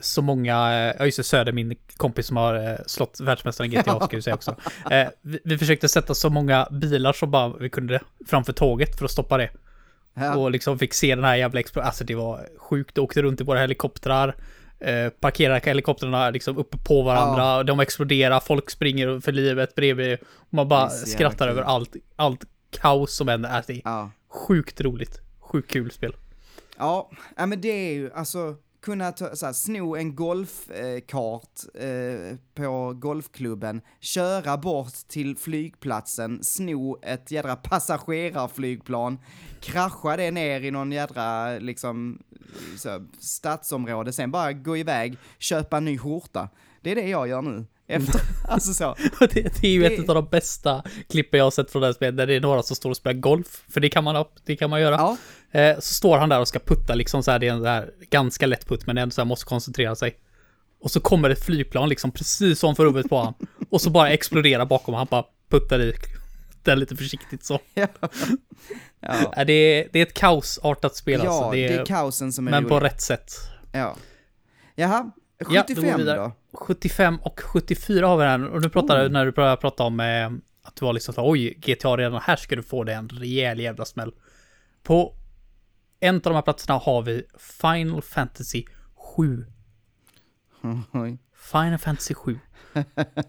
så 0.00 0.22
många, 0.22 0.72
eh, 0.72 0.94
ja 0.98 1.04
just 1.04 1.16
det, 1.16 1.22
Söder, 1.24 1.52
min 1.52 1.76
kompis 1.96 2.26
som 2.26 2.36
har 2.36 2.54
eh, 2.70 2.76
slått 2.86 3.20
världsmästaren 3.20 3.72
i 3.72 3.76
GTA, 3.76 4.00
ska 4.00 4.16
vi 4.16 4.22
säga 4.22 4.34
också. 4.34 4.56
Eh, 4.90 5.08
vi, 5.22 5.38
vi 5.44 5.58
försökte 5.58 5.88
sätta 5.88 6.14
så 6.14 6.30
många 6.30 6.68
bilar 6.70 7.12
som 7.12 7.30
bara 7.30 7.52
vi 7.60 7.70
kunde 7.70 8.00
framför 8.26 8.52
tåget 8.52 8.98
för 8.98 9.04
att 9.04 9.10
stoppa 9.10 9.36
det. 9.36 9.50
Ja. 10.14 10.36
Och 10.36 10.50
liksom 10.50 10.78
fick 10.78 10.94
se 10.94 11.14
den 11.14 11.24
här 11.24 11.36
jävla 11.36 11.60
explosionen. 11.60 11.86
Alltså 11.86 12.04
det 12.04 12.14
var 12.14 12.46
sjukt. 12.58 12.98
Åkte 12.98 13.22
runt 13.22 13.40
i 13.40 13.44
våra 13.44 13.60
helikoptrar. 13.60 14.34
Eh, 14.80 15.08
parkerade 15.10 15.60
helikoptrarna 15.64 16.30
liksom 16.30 16.58
uppe 16.58 16.78
på 16.78 17.02
varandra. 17.02 17.62
De 17.62 17.80
exploderar, 17.80 18.40
folk 18.40 18.70
springer 18.70 19.20
för 19.20 19.32
livet 19.32 19.74
bredvid. 19.74 20.18
Man 20.50 20.68
bara 20.68 20.88
skrattar 20.90 21.48
över 21.48 21.62
allt, 21.62 21.96
allt 22.16 22.44
kaos 22.80 23.16
som 23.16 23.28
händer. 23.28 23.50
Alltså, 23.50 23.72
det 23.72 23.78
är 23.78 23.82
Ja. 23.84 24.10
sjukt 24.28 24.80
roligt. 24.80 25.20
Sjukt 25.40 25.70
kul 25.70 25.90
spel. 25.90 26.16
Ja, 26.78 27.10
ja 27.36 27.46
men 27.46 27.60
det 27.60 27.68
är 27.68 27.92
ju 27.92 28.10
alltså 28.14 28.56
kunna 28.80 29.12
ta, 29.12 29.36
så 29.36 29.46
här, 29.46 29.52
sno 29.52 29.96
en 29.96 30.14
golfkart 30.14 31.60
eh, 31.74 32.36
på 32.54 32.92
golfklubben, 32.92 33.80
köra 34.00 34.56
bort 34.56 34.94
till 35.08 35.36
flygplatsen, 35.36 36.44
sno 36.44 36.98
ett 37.02 37.30
jädra 37.30 37.56
passagerarflygplan, 37.56 39.18
krascha 39.60 40.16
det 40.16 40.30
ner 40.30 40.60
i 40.60 40.70
någon 40.70 40.92
jädra 40.92 41.58
liksom 41.58 42.18
så, 42.76 42.88
här, 42.88 43.06
stadsområde, 43.18 44.12
sen 44.12 44.30
bara 44.30 44.52
gå 44.52 44.76
iväg, 44.76 45.18
köpa 45.38 45.76
en 45.76 45.84
ny 45.84 45.98
skjorta. 45.98 46.48
Det 46.80 46.90
är 46.90 46.94
det 46.94 47.08
jag 47.08 47.28
gör 47.28 47.42
nu. 47.42 47.66
Efter, 47.90 48.20
alltså 48.48 48.72
så. 48.74 48.96
det, 49.20 49.60
det 49.60 49.66
är 49.66 49.70
ju 49.72 49.80
Det- 49.82 49.94
ett 49.94 50.08
av 50.08 50.14
de 50.14 50.26
bästa 50.30 50.82
klippen 51.08 51.38
jag 51.38 51.44
har 51.46 51.50
sett 51.50 51.70
från 51.70 51.82
det 51.82 51.88
här 51.88 51.92
spelet. 51.94 52.16
Där 52.16 52.26
det 52.26 52.34
är 52.34 52.40
några 52.40 52.62
som 52.62 52.76
står 52.76 52.90
och 52.90 52.96
spelar 52.96 53.14
golf. 53.20 53.64
För 53.68 53.80
det 53.80 53.88
kan 53.88 54.04
man, 54.04 54.24
det 54.46 54.56
kan 54.56 54.70
man 54.70 54.80
göra. 54.80 54.94
Ja, 54.94 55.16
Eh, 55.52 55.74
så 55.76 55.94
står 55.94 56.18
han 56.18 56.28
där 56.28 56.40
och 56.40 56.48
ska 56.48 56.58
putta 56.58 56.94
liksom 56.94 57.22
så 57.22 57.30
här, 57.30 57.38
det 57.38 57.48
är 57.48 57.52
en 57.52 57.64
här 57.64 57.90
ganska 58.10 58.46
lätt 58.46 58.66
putt 58.68 58.86
men 58.86 58.98
ändå 58.98 59.12
så 59.12 59.20
här 59.20 59.26
måste 59.26 59.44
koncentrera 59.46 59.94
sig. 59.94 60.14
Och 60.80 60.90
så 60.90 61.00
kommer 61.00 61.30
ett 61.30 61.44
flygplan 61.44 61.88
liksom 61.88 62.10
precis 62.10 62.64
ovanför 62.64 62.84
huvudet 62.86 63.10
på 63.10 63.16
honom. 63.16 63.34
Och 63.70 63.80
så 63.80 63.90
bara 63.90 64.10
exploderar 64.10 64.64
bakom 64.66 64.94
han 64.94 65.06
bara 65.10 65.24
puttar 65.50 65.80
i 65.80 65.94
den 66.62 66.78
lite 66.78 66.96
försiktigt 66.96 67.44
så. 67.44 67.58
ja. 67.74 67.86
Äh, 69.36 69.44
det, 69.46 69.52
är, 69.52 69.88
det 69.92 69.98
är 69.98 70.02
ett 70.02 70.14
kaosartat 70.14 70.96
spel 70.96 71.20
ja 71.24 71.30
alltså. 71.30 71.50
det 71.50 71.68
Det 71.68 71.74
är 71.74 71.80
är, 71.80 71.86
kaosen 71.86 72.32
som 72.32 72.46
är 72.46 72.50
men 72.50 72.64
på 72.68 72.76
rolig. 72.76 72.86
rätt 72.86 73.00
sätt. 73.00 73.32
Ja. 73.72 73.96
Jaha, 74.74 75.10
Ja, 75.48 75.64
då 75.68 75.74
75 75.74 76.04
då? 76.06 76.32
75 76.52 77.18
och 77.22 77.40
74 77.40 78.06
har 78.06 78.16
vi 78.16 78.24
här. 78.24 78.48
Och 78.48 78.60
du 78.60 78.68
pratade, 78.70 79.06
Oh. 79.06 79.10
när 79.12 79.24
du 79.26 79.32
började 79.32 79.56
prata 79.56 79.82
om 79.82 80.00
eh, 80.00 80.26
att 80.62 80.76
du 80.76 80.84
var 80.84 80.92
liksom 80.92 81.14
så 81.14 81.30
oj, 81.30 81.54
GTA 81.58 81.96
redan 81.96 82.20
här 82.22 82.36
ska 82.36 82.56
du 82.56 82.62
få 82.62 82.84
det 82.84 82.94
en 82.94 83.08
rejäl 83.08 83.60
jävla 83.60 83.84
smäll. 83.84 84.12
På 84.82 85.14
en 86.00 86.14
av 86.14 86.20
de 86.20 86.34
här 86.34 86.42
platserna 86.42 86.78
har 86.78 87.02
vi 87.02 87.22
Final 87.38 88.02
Fantasy 88.02 88.64
7. 88.94 89.46
Oj. 90.92 91.18
Final 91.52 91.78
Fantasy 91.78 92.14
7. 92.14 92.38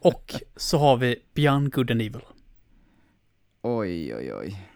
Och 0.02 0.34
så 0.56 0.78
har 0.78 0.98
vi 0.98 1.16
Beyond 1.34 1.74
Good 1.74 1.92
and 1.92 2.02
Evil. 2.02 2.22
Oj, 3.62 4.16
oj, 4.16 4.34
oj. 4.34 4.68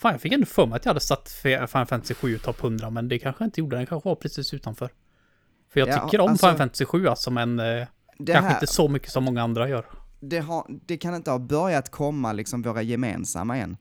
Fan, 0.00 0.12
jag 0.12 0.20
fick 0.20 0.32
ändå 0.32 0.46
för 0.46 0.66
mig 0.66 0.76
att 0.76 0.84
jag 0.84 0.90
hade 0.90 1.00
satt 1.00 1.28
Final 1.42 1.66
Fantasy 1.86 2.14
7 2.14 2.34
i 2.34 2.38
topp 2.38 2.62
100, 2.64 2.90
men 2.90 3.08
det 3.08 3.18
kanske 3.18 3.42
jag 3.44 3.46
inte 3.46 3.60
gjorde. 3.60 3.76
Den 3.76 3.86
kanske 3.86 4.08
var 4.08 4.16
precis 4.16 4.54
utanför. 4.54 4.90
För 5.72 5.80
jag 5.80 5.88
Ja, 5.88 6.04
tycker 6.04 6.20
om 6.20 6.30
alltså- 6.30 6.46
Final 6.46 6.58
Fantasy 6.58 6.84
7 6.84 7.06
alltså, 7.08 7.30
men 7.30 7.58
eh, 7.60 7.86
kanske 8.26 8.34
här, 8.34 8.54
inte 8.54 8.66
så 8.66 8.88
mycket 8.88 9.10
som 9.10 9.24
många 9.24 9.42
andra 9.42 9.68
gör. 9.68 9.84
det, 10.20 10.38
har, 10.38 10.66
det 10.86 10.96
kan 10.96 11.14
inte 11.14 11.30
ha 11.30 11.38
börjat 11.38 11.90
komma 11.90 12.32
liksom 12.32 12.62
våra 12.62 12.82
gemensamma 12.82 13.56
än. 13.58 13.76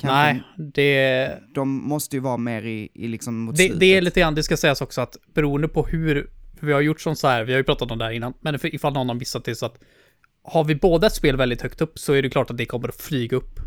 Kanske 0.00 0.08
Nej, 0.16 0.42
det, 0.74 1.38
De 1.54 1.68
måste 1.68 2.16
ju 2.16 2.20
vara 2.20 2.36
mer 2.36 2.62
i, 2.62 2.88
i 2.94 3.08
liksom 3.08 3.38
mot 3.40 3.56
det, 3.56 3.62
slutet. 3.62 3.80
det 3.80 3.86
är 3.96 4.00
lite 4.00 4.20
grann, 4.20 4.34
det 4.34 4.42
ska 4.42 4.56
sägas 4.56 4.80
också 4.80 5.00
att 5.00 5.16
beroende 5.34 5.68
på 5.68 5.86
hur, 5.86 6.30
vi 6.60 6.72
har 6.72 6.80
gjort 6.80 7.00
som 7.00 7.16
så 7.16 7.28
här, 7.28 7.44
vi 7.44 7.52
har 7.52 7.58
ju 7.58 7.64
pratat 7.64 7.90
om 7.90 7.98
det 7.98 8.04
här 8.04 8.12
innan, 8.12 8.34
men 8.40 8.58
ifall 8.62 8.92
någon 8.92 9.08
har 9.08 9.14
missat 9.16 9.44
det 9.44 9.54
så 9.54 9.66
att 9.66 9.78
har 10.42 10.64
vi 10.64 10.74
båda 10.74 11.06
ett 11.06 11.14
spel 11.14 11.36
väldigt 11.36 11.62
högt 11.62 11.80
upp 11.80 11.98
så 11.98 12.12
är 12.12 12.22
det 12.22 12.30
klart 12.30 12.50
att 12.50 12.56
det 12.56 12.66
kommer 12.66 12.88
att 12.88 13.00
flyga 13.00 13.36
upp. 13.36 13.60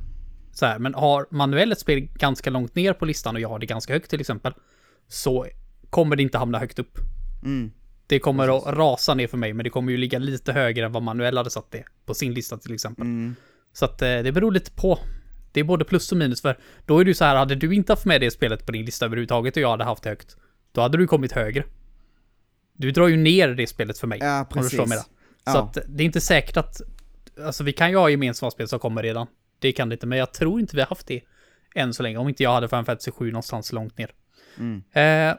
Så 0.53 0.65
här, 0.65 0.79
men 0.79 0.93
har 0.93 1.27
Manuel 1.29 1.71
ett 1.71 1.79
spel 1.79 1.99
ganska 1.99 2.49
långt 2.49 2.75
ner 2.75 2.93
på 2.93 3.05
listan 3.05 3.35
och 3.35 3.41
jag 3.41 3.49
har 3.49 3.59
det 3.59 3.65
ganska 3.65 3.93
högt 3.93 4.09
till 4.09 4.19
exempel, 4.21 4.53
så 5.07 5.47
kommer 5.89 6.15
det 6.15 6.23
inte 6.23 6.37
hamna 6.37 6.59
högt 6.59 6.79
upp. 6.79 6.97
Mm. 7.43 7.71
Det 8.07 8.19
kommer 8.19 8.57
att 8.57 8.77
rasa 8.77 9.13
ner 9.13 9.27
för 9.27 9.37
mig, 9.37 9.53
men 9.53 9.63
det 9.63 9.69
kommer 9.69 9.91
ju 9.91 9.97
ligga 9.97 10.19
lite 10.19 10.53
högre 10.53 10.85
än 10.85 10.91
vad 10.91 11.03
Manuel 11.03 11.37
hade 11.37 11.49
satt 11.49 11.71
det 11.71 11.83
på 12.05 12.13
sin 12.13 12.33
lista 12.33 12.57
till 12.57 12.73
exempel. 12.73 13.05
Mm. 13.05 13.35
Så 13.73 13.85
att 13.85 14.01
eh, 14.01 14.17
det 14.17 14.31
beror 14.31 14.51
lite 14.51 14.71
på. 14.71 14.99
Det 15.51 15.59
är 15.59 15.63
både 15.63 15.85
plus 15.85 16.11
och 16.11 16.17
minus, 16.17 16.41
för 16.41 16.57
då 16.85 16.99
är 16.99 17.03
det 17.03 17.09
ju 17.09 17.15
så 17.15 17.25
här, 17.25 17.35
hade 17.35 17.55
du 17.55 17.75
inte 17.75 17.91
haft 17.91 18.05
med 18.05 18.21
det 18.21 18.31
spelet 18.31 18.65
på 18.65 18.71
din 18.71 18.85
lista 18.85 19.05
överhuvudtaget 19.05 19.57
och 19.57 19.63
jag 19.63 19.69
hade 19.69 19.83
haft 19.83 20.03
det 20.03 20.09
högt, 20.09 20.37
då 20.71 20.81
hade 20.81 20.97
du 20.97 21.07
kommit 21.07 21.31
högre. 21.31 21.63
Du 22.73 22.91
drar 22.91 23.07
ju 23.07 23.17
ner 23.17 23.49
det 23.49 23.67
spelet 23.67 23.97
för 23.97 24.07
mig. 24.07 24.19
Ja, 24.21 24.39
om 24.39 24.45
du 24.49 24.53
precis. 24.53 24.71
förstår 24.71 24.85
mig 24.85 24.97
där. 24.97 25.05
Ja. 25.45 25.51
Så 25.51 25.57
att 25.57 25.77
det 25.87 26.03
är 26.03 26.05
inte 26.05 26.21
säkert 26.21 26.57
att... 26.57 26.81
Alltså 27.45 27.63
vi 27.63 27.73
kan 27.73 27.89
ju 27.89 27.97
ha 27.97 28.09
gemensamma 28.09 28.51
spel 28.51 28.67
som 28.67 28.79
kommer 28.79 29.03
redan. 29.03 29.27
Det 29.63 29.71
kan 29.71 29.89
det 29.89 29.93
inte, 29.93 30.07
men 30.07 30.17
jag 30.17 30.33
tror 30.33 30.59
inte 30.59 30.75
vi 30.75 30.81
har 30.81 30.87
haft 30.89 31.07
det 31.07 31.21
än 31.75 31.93
så 31.93 32.03
länge. 32.03 32.17
Om 32.17 32.29
inte 32.29 32.43
jag 32.43 32.53
hade 32.53 32.67
Final 32.67 32.85
Fantasy 32.85 33.11
7 33.11 33.31
någonstans 33.31 33.71
långt 33.71 33.97
ner. 33.97 34.11
Mm. 34.57 34.83
Eh, 34.91 35.35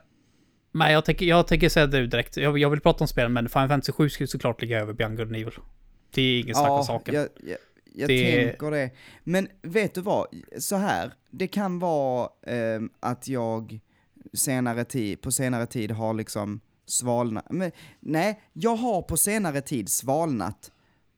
men 0.73 0.93
jag 0.93 1.05
tänker, 1.05 1.27
jag 1.27 1.47
tänker 1.47 1.69
säga 1.69 1.87
det 1.87 2.07
direkt. 2.07 2.37
Jag, 2.37 2.59
jag 2.59 2.71
vill 2.71 2.81
prata 2.81 3.05
om 3.05 3.09
spelen, 3.09 3.33
men 3.33 3.49
Final 3.49 3.69
Fantasy 3.69 3.93
7 3.93 4.09
ska 4.09 4.23
ju 4.23 4.27
såklart 4.29 4.63
ligga 4.63 4.81
över 4.81 4.93
Beyond 4.93 5.17
Good 5.17 5.29
Evil. 5.31 5.51
Det 6.11 6.23
är 6.23 6.41
ingen 6.41 6.55
snack 6.55 6.71
om 6.71 6.85
saken. 6.85 7.15
jag, 7.15 7.29
jag, 7.41 7.57
jag 7.95 8.09
Det- 8.09 8.47
tänker 8.49 8.71
det. 8.71 8.91
Men 9.25 9.49
vet 9.63 9.95
du 9.95 10.01
vad, 10.01 10.27
så 10.59 10.77
här, 10.77 11.13
det 11.31 11.47
kan 11.47 11.79
vara 11.79 12.29
ehm, 12.47 12.91
att 13.01 13.29
jag 13.29 13.81
senare 14.33 14.85
tid, 14.85 15.21
på 15.23 15.31
senare 15.33 15.67
tid 15.67 15.91
har 15.91 16.15
liksom 16.15 16.61
svalnat. 16.87 17.47
Men, 17.51 17.73
nej, 18.01 18.41
jag 18.53 18.77
har 18.77 19.03
på 19.03 19.17
senare 19.17 19.61
tid 19.61 19.89
svalnat 19.89 20.71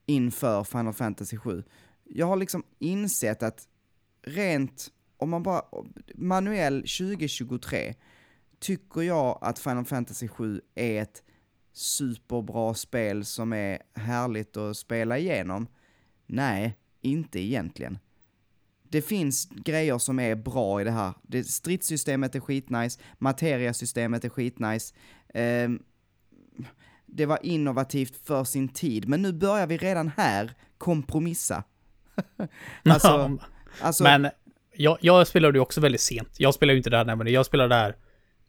inför 0.06 0.64
Final 0.64 0.92
Fantasy 0.92 1.36
7. 1.36 1.62
Jag 2.08 2.26
har 2.26 2.36
liksom 2.36 2.64
insett 2.78 3.42
att 3.42 3.68
rent, 4.22 4.92
om 5.16 5.30
man 5.30 5.42
bara, 5.42 5.62
manuell 6.14 6.80
2023, 6.80 7.94
tycker 8.58 9.02
jag 9.02 9.38
att 9.40 9.58
Final 9.58 9.84
Fantasy 9.84 10.28
7 10.28 10.60
är 10.74 11.02
ett 11.02 11.22
superbra 11.72 12.74
spel 12.74 13.24
som 13.24 13.52
är 13.52 13.78
härligt 13.94 14.56
att 14.56 14.76
spela 14.76 15.18
igenom. 15.18 15.66
Nej, 16.26 16.78
inte 17.00 17.40
egentligen. 17.40 17.98
Det 18.82 19.02
finns 19.02 19.48
grejer 19.48 19.98
som 19.98 20.18
är 20.18 20.34
bra 20.34 20.80
i 20.80 20.84
det 20.84 20.90
här. 20.90 21.14
Det, 21.22 21.44
stridssystemet 21.44 22.34
är 22.34 22.40
skitnice, 22.40 23.00
materiasystemet 23.18 24.24
är 24.24 24.28
skitnice. 24.28 24.94
Ehm, 25.34 25.82
det 27.06 27.26
var 27.26 27.38
innovativt 27.42 28.16
för 28.26 28.44
sin 28.44 28.68
tid, 28.68 29.08
men 29.08 29.22
nu 29.22 29.32
börjar 29.32 29.66
vi 29.66 29.76
redan 29.76 30.10
här 30.16 30.54
kompromissa. 30.78 31.64
alltså, 32.84 33.38
alltså, 33.80 34.04
Men 34.04 34.30
jag, 34.76 34.98
jag 35.00 35.26
spelade 35.26 35.58
ju 35.58 35.62
också 35.62 35.80
väldigt 35.80 36.00
sent. 36.00 36.34
Jag 36.38 36.54
spelade 36.54 36.74
ju 36.74 36.78
inte 36.78 36.90
där 36.90 37.04
när 37.04 37.16
men 37.16 37.32
jag 37.32 37.46
spelade 37.46 37.74
där 37.74 37.96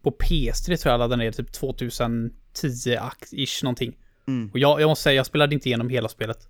på 0.03 0.11
PS3 0.11 0.65
tror 0.65 0.79
jag 0.83 0.93
jag 0.93 0.99
laddade 0.99 1.23
ner 1.23 1.31
typ 1.31 1.49
2010-ish 1.49 3.63
någonting. 3.63 3.95
Mm. 4.27 4.49
Och 4.53 4.59
jag, 4.59 4.81
jag 4.81 4.87
måste 4.87 5.03
säga, 5.03 5.15
jag 5.15 5.25
spelade 5.25 5.55
inte 5.55 5.69
igenom 5.69 5.89
hela 5.89 6.09
spelet. 6.09 6.47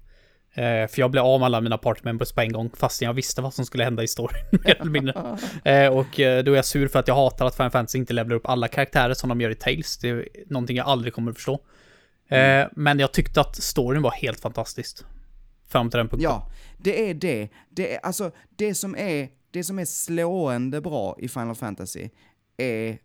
Eh, 0.53 0.87
för 0.87 0.99
jag 0.99 1.11
blev 1.11 1.23
av 1.23 1.39
med 1.39 1.45
alla 1.45 1.61
mina 1.61 1.77
party 1.77 2.01
members 2.03 2.31
på 2.31 2.41
en 2.41 2.51
gång, 2.51 2.71
fastän 2.77 3.05
jag 3.05 3.13
visste 3.13 3.41
vad 3.41 3.53
som 3.53 3.65
skulle 3.65 3.83
hända 3.83 4.03
i 4.03 4.07
storyn, 4.07 4.43
mer 4.63 4.81
eller 4.81 4.91
mindre. 4.91 5.37
Eh, 5.63 5.87
och 5.87 6.19
eh, 6.19 6.43
då 6.43 6.51
är 6.51 6.55
jag 6.55 6.65
sur 6.65 6.87
för 6.87 6.99
att 6.99 7.07
jag 7.07 7.15
hatar 7.15 7.45
att 7.45 7.55
Final 7.55 7.71
Fantasy 7.71 7.97
inte 7.97 8.13
levlar 8.13 8.35
upp 8.35 8.49
alla 8.49 8.67
karaktärer 8.67 9.13
som 9.13 9.29
de 9.29 9.41
gör 9.41 9.49
i 9.49 9.55
Tales. 9.55 9.97
Det 9.97 10.09
är 10.09 10.27
någonting 10.45 10.77
jag 10.77 10.87
aldrig 10.87 11.13
kommer 11.13 11.31
att 11.31 11.37
förstå. 11.37 11.59
Eh, 12.29 12.67
men 12.71 12.99
jag 12.99 13.11
tyckte 13.11 13.41
att 13.41 13.55
storyn 13.55 14.01
var 14.01 14.11
helt 14.11 14.39
fantastiskt. 14.39 15.05
Fram 15.67 15.89
till 15.89 15.97
den 15.97 16.09
punkten. 16.09 16.23
Ja, 16.23 16.51
det 16.77 17.09
är 17.09 17.13
det. 17.13 17.49
Det 17.69 17.95
är, 17.95 17.99
alltså, 17.99 18.31
det 18.55 18.75
som 18.75 18.95
är, 18.95 19.29
det 19.51 19.63
som 19.63 19.79
är 19.79 19.85
slående 19.85 20.81
bra 20.81 21.15
i 21.19 21.27
Final 21.27 21.55
Fantasy 21.55 22.09
är 22.57 22.97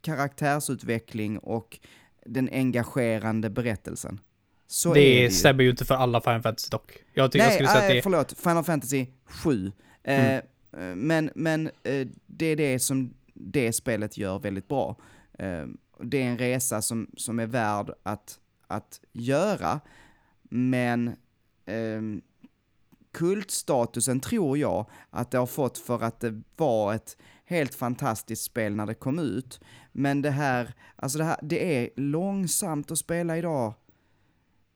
karaktärsutveckling 0.00 1.38
och 1.38 1.78
den 2.26 2.48
engagerande 2.52 3.50
berättelsen. 3.50 4.20
Så 4.66 4.90
är 4.90 4.94
det 4.94 5.00
det 5.00 5.22
ju. 5.22 5.30
stämmer 5.30 5.64
ju 5.64 5.70
inte 5.70 5.84
för 5.84 5.94
alla 5.94 6.20
Final 6.20 6.42
Fantasy 6.42 6.68
dock. 6.70 6.92
Jag 7.14 7.32
tycker 7.32 7.44
jag 7.44 7.48
Nej, 7.48 7.54
skulle 7.54 7.68
säga 7.68 7.78
att 7.78 7.84
äh, 7.84 7.92
det 7.92 7.98
är... 7.98 8.02
förlåt, 8.02 8.38
Final 8.38 8.64
Fantasy 8.64 9.06
7. 9.24 9.72
Eh, 10.02 10.34
eh, 10.34 10.42
men 10.94 11.30
men 11.34 11.66
eh, 11.66 12.06
det 12.26 12.46
är 12.46 12.56
det 12.56 12.78
som 12.78 13.14
det 13.34 13.72
spelet 13.72 14.18
gör 14.18 14.38
väldigt 14.38 14.68
bra. 14.68 14.96
Eh, 15.38 15.66
det 16.02 16.22
är 16.22 16.26
en 16.26 16.38
resa 16.38 16.82
som, 16.82 17.10
som 17.16 17.40
är 17.40 17.46
värd 17.46 17.90
att, 18.02 18.38
att 18.66 19.00
göra, 19.12 19.80
men 20.42 21.16
ehm, 21.70 22.20
kultstatusen 23.12 24.20
tror 24.20 24.58
jag 24.58 24.86
att 25.10 25.30
det 25.30 25.38
har 25.38 25.46
fått 25.46 25.78
för 25.78 26.02
att 26.02 26.20
det 26.20 26.42
var 26.56 26.94
ett 26.94 27.16
helt 27.44 27.74
fantastiskt 27.74 28.44
spel 28.44 28.76
när 28.76 28.86
det 28.86 28.94
kom 28.94 29.18
ut. 29.18 29.60
Men 29.92 30.22
det 30.22 30.30
här, 30.30 30.74
alltså 30.96 31.18
det 31.18 31.24
här, 31.24 31.36
det 31.42 31.76
är 31.76 31.90
långsamt 31.96 32.90
att 32.90 32.98
spela 32.98 33.38
idag. 33.38 33.74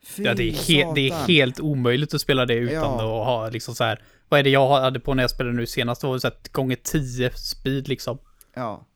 Fy 0.06 0.22
Ja, 0.22 0.34
det 0.34 0.42
är, 0.42 0.94
det 0.94 1.08
är 1.08 1.26
helt 1.28 1.60
omöjligt 1.60 2.14
att 2.14 2.20
spela 2.20 2.46
det 2.46 2.54
utan 2.54 2.74
Ja. 2.74 2.94
att 3.20 3.26
ha 3.26 3.48
liksom 3.48 3.74
så 3.74 3.84
här. 3.84 4.02
Vad 4.28 4.40
är 4.40 4.44
det 4.44 4.50
jag 4.50 4.68
hade 4.80 5.00
på 5.00 5.14
när 5.14 5.22
jag 5.22 5.30
spelade 5.30 5.56
nu 5.56 5.66
senast? 5.66 6.00
Det 6.00 6.06
var 6.06 6.18
så 6.18 6.28
här 6.28 6.36
gånger 6.52 6.76
10 6.76 7.30
speed 7.30 7.88
liksom. 7.88 8.18
Ja. 8.54 8.86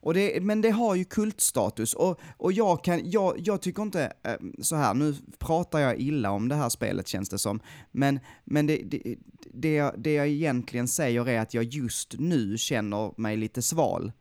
Och 0.00 0.14
det, 0.14 0.42
men 0.42 0.60
det 0.60 0.70
har 0.70 0.94
ju 0.94 1.04
kultstatus. 1.04 1.94
Och, 1.94 2.20
och 2.36 2.52
jag 2.52 2.84
kan, 2.84 3.10
jag, 3.10 3.34
jag 3.38 3.62
tycker 3.62 3.82
inte, 3.82 4.12
eh, 4.22 4.36
så 4.62 4.76
här, 4.76 4.94
nu 4.94 5.14
pratar 5.38 5.78
jag 5.78 5.98
illa 5.98 6.30
om 6.30 6.48
det 6.48 6.54
här 6.54 6.68
spelet 6.68 7.08
känns 7.08 7.28
det 7.28 7.38
som, 7.38 7.60
men, 7.92 8.20
men 8.44 8.66
det, 8.66 8.82
det, 8.84 9.16
det, 9.54 9.74
jag, 9.74 9.94
det 10.00 10.12
jag 10.12 10.28
egentligen 10.28 10.88
säger 10.88 11.28
är 11.28 11.40
att 11.40 11.54
jag 11.54 11.64
just 11.64 12.14
nu 12.18 12.58
känner 12.58 13.20
mig 13.20 13.36
lite 13.36 13.62
sval 13.62 14.12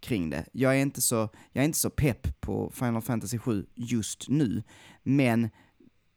kring 0.00 0.30
det. 0.30 0.44
Jag 0.52 0.76
är 0.76 0.82
inte 0.82 1.02
så, 1.02 1.28
jag 1.52 1.62
är 1.62 1.66
inte 1.66 1.78
så 1.78 1.90
pepp 1.90 2.40
på 2.40 2.70
Final 2.74 3.02
Fantasy 3.02 3.38
7 3.38 3.66
just 3.74 4.28
nu, 4.28 4.62
men 5.02 5.50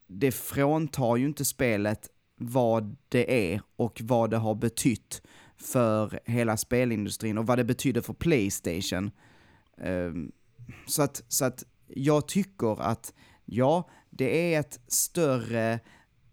det 0.08 0.32
fråntar 0.32 1.16
ju 1.16 1.26
inte 1.26 1.46
spelet 1.46 2.10
vad 2.36 2.96
det 3.10 3.54
är 3.54 3.62
och 3.76 4.02
vad 4.04 4.30
det 4.30 4.38
har 4.38 4.56
betytt 4.56 5.22
för 5.62 6.20
hela 6.26 6.58
spelindustrin 6.58 7.38
och 7.38 7.48
vad 7.48 7.58
det 7.58 7.64
betyder 7.64 8.02
för 8.02 8.14
Playstation. 8.14 9.12
Ehm, 9.78 10.32
så, 10.88 11.02
att, 11.04 11.24
så 11.28 11.46
att 11.46 11.64
jag 11.88 12.28
tycker 12.28 12.82
att, 12.82 13.14
ja, 13.46 13.90
det 14.10 14.54
är 14.56 14.60
ett 14.60 14.80
större, 14.88 15.80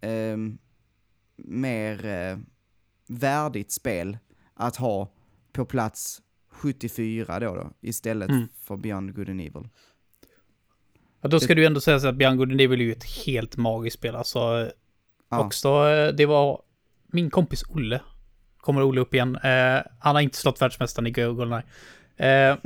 ehm, 0.01 0.59
mer 1.37 2.07
eh, 2.07 2.39
värdigt 3.07 3.72
spel 3.72 4.18
att 4.55 4.77
ha 4.77 5.12
på 5.53 5.64
plats 5.64 6.22
74 6.51 7.41
då, 7.41 7.55
då 7.55 7.70
istället 7.81 8.31
Mm. 8.31 8.49
för 8.62 8.77
Beyond 8.77 9.14
Good 9.14 9.29
and 9.31 9.41
Evil. 9.41 9.68
Ja, 11.20 11.29
då 11.29 11.41
ska 11.41 11.55
du 11.55 11.61
ju 11.61 11.66
ändå 11.66 11.81
säga 11.81 12.01
så 12.01 12.09
att 12.09 12.16
Beyond 12.16 12.39
Good 12.39 12.51
and 12.51 12.61
Evil 12.61 12.81
är 12.81 12.85
ju 12.85 12.93
ett 12.93 13.27
helt 13.27 13.57
magiskt 13.57 13.97
spel. 13.99 14.16
Alltså, 14.16 14.70
Ja. 15.29 15.45
också, 15.47 15.68
eh, 15.89 16.14
det 16.14 16.27
var 16.27 16.62
min 17.07 17.31
kompis 17.31 17.62
Olle. 17.68 18.01
Kommer 18.66 18.82
Olle 18.82 19.00
upp 19.00 19.14
igen. 19.14 19.36
Eh, 19.36 19.82
han 19.98 20.14
har 20.14 20.20
inte 20.20 20.36
slått 20.36 20.62
världsmästaren 20.62 21.06
i 21.06 21.10
Goldeneye. 21.10 21.62
Eh, 22.16 22.56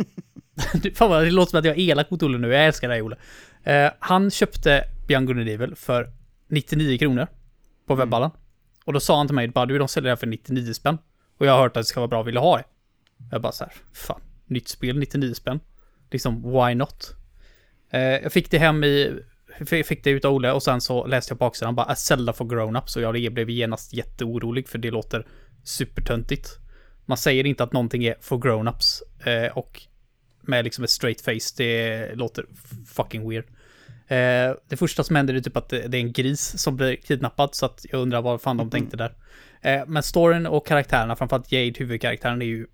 fan 0.95 1.11
vad 1.11 1.25
det 1.25 1.31
låter 1.31 1.51
som 1.51 1.59
att 1.59 1.65
jag 1.65 1.79
är 1.79 1.91
elak 1.91 2.11
mot 2.11 2.23
Olle 2.23 2.39
nu. 2.39 2.49
Jag 2.49 2.67
älskar 2.67 2.89
dig 2.89 3.03
Olle. 3.03 3.17
Eh, 3.65 3.91
han 3.99 4.31
köpte 4.31 4.85
and 5.17 5.49
Evil 5.49 5.75
för 5.77 6.13
99 6.49 6.99
kronor 6.99 7.27
på 7.87 7.95
webballen. 7.95 8.31
Och 8.85 8.93
då 8.93 9.01
sa 9.01 9.17
han 9.17 9.27
till 9.27 9.35
mig, 9.35 9.49
bara 9.49 9.67
du 9.67 9.79
de 9.79 9.89
säljer 9.89 10.05
det 10.05 10.11
här 10.11 10.17
för 10.17 10.27
99 10.27 10.73
spänn. 10.73 10.99
Och 11.39 11.47
jag 11.47 11.53
har 11.53 11.61
hört 11.61 11.77
att 11.77 11.83
det 11.83 11.85
ska 11.85 12.01
vara 12.01 12.09
bra, 12.09 12.23
vill 12.23 12.35
du 12.35 12.41
ha 12.41 12.57
det? 12.57 12.65
Jag 13.31 13.43
bara 13.43 13.53
så 13.53 13.65
här, 13.65 13.73
fan, 13.93 14.21
nytt 14.47 14.69
spel, 14.69 14.99
99 14.99 15.35
spänn. 15.35 15.61
Liksom, 16.11 16.43
why 16.43 16.75
not? 16.75 17.15
Eh, 17.91 18.01
jag 18.01 18.33
fick 18.33 18.51
det 18.51 18.59
hem 18.59 18.85
i, 18.85 19.23
fick 19.67 20.05
det 20.05 20.11
utav 20.11 20.35
Olle 20.35 20.53
och 20.53 20.63
sen 20.63 20.81
så 20.81 21.07
läste 21.07 21.33
jag 21.33 21.39
på 21.39 21.45
baksidan 21.45 21.75
bara, 21.75 21.87
A 21.87 21.95
Zelda 21.95 22.33
for 22.33 22.45
grown-ups 22.45 22.97
och 22.97 23.03
jag 23.03 23.33
blev 23.33 23.51
genast 23.51 23.93
jätteorolig 23.93 24.69
för 24.69 24.79
det 24.79 24.91
låter 24.91 25.27
supertöntigt. 25.65 26.49
Man 27.07 27.17
säger 27.17 27.47
inte 27.47 27.65
att 27.65 27.73
någonting 27.73 28.05
är 28.05 28.15
for 28.21 28.39
grown-ups 28.39 29.03
eh, 29.29 29.53
och 29.57 29.83
med 30.43 30.65
liksom 30.65 30.85
ett 30.85 30.91
straight 30.91 31.21
face, 31.21 31.55
det 31.57 32.15
låter 32.15 32.47
fucking 32.87 33.29
weird. 33.29 33.45
Eh, 34.07 34.57
det 34.69 34.77
första 34.77 35.05
som 35.05 35.17
händer 35.17 35.35
är 35.35 35.41
typ 35.41 35.57
att 35.57 35.69
det, 35.69 35.89
det 35.89 35.97
är 35.97 36.01
en 36.01 36.13
gris 36.13 36.63
som 36.63 36.77
blir 36.77 36.97
kidnappad, 36.97 37.55
så 37.55 37.67
att 37.67 37.87
jag 37.91 38.01
undrar 38.01 38.23
vad 38.23 38.43
fan 38.43 38.57
de 38.57 38.71
tänkte 38.71 38.97
där. 38.97 39.15
Eh, 39.61 39.87
men 39.87 40.03
storyn 40.03 40.47
och 40.47 40.67
karaktärerna, 40.67 41.17
framförallt 41.17 41.53
Jade, 41.53 41.79
huvudkaraktären, 41.79 42.43
är 42.43 42.47
ju 42.47 42.67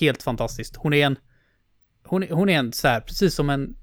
helt 0.00 0.22
fantastiskt. 0.22 0.76
Hon 0.76 0.92
är 0.92 1.06
en... 1.06 1.16
Hon, 2.04 2.22
hon 2.30 2.48
är 2.48 2.58
en 2.58 2.72
så 2.72 2.88
här, 2.88 3.00
precis 3.00 3.34
som 3.34 3.50
en... 3.50 3.76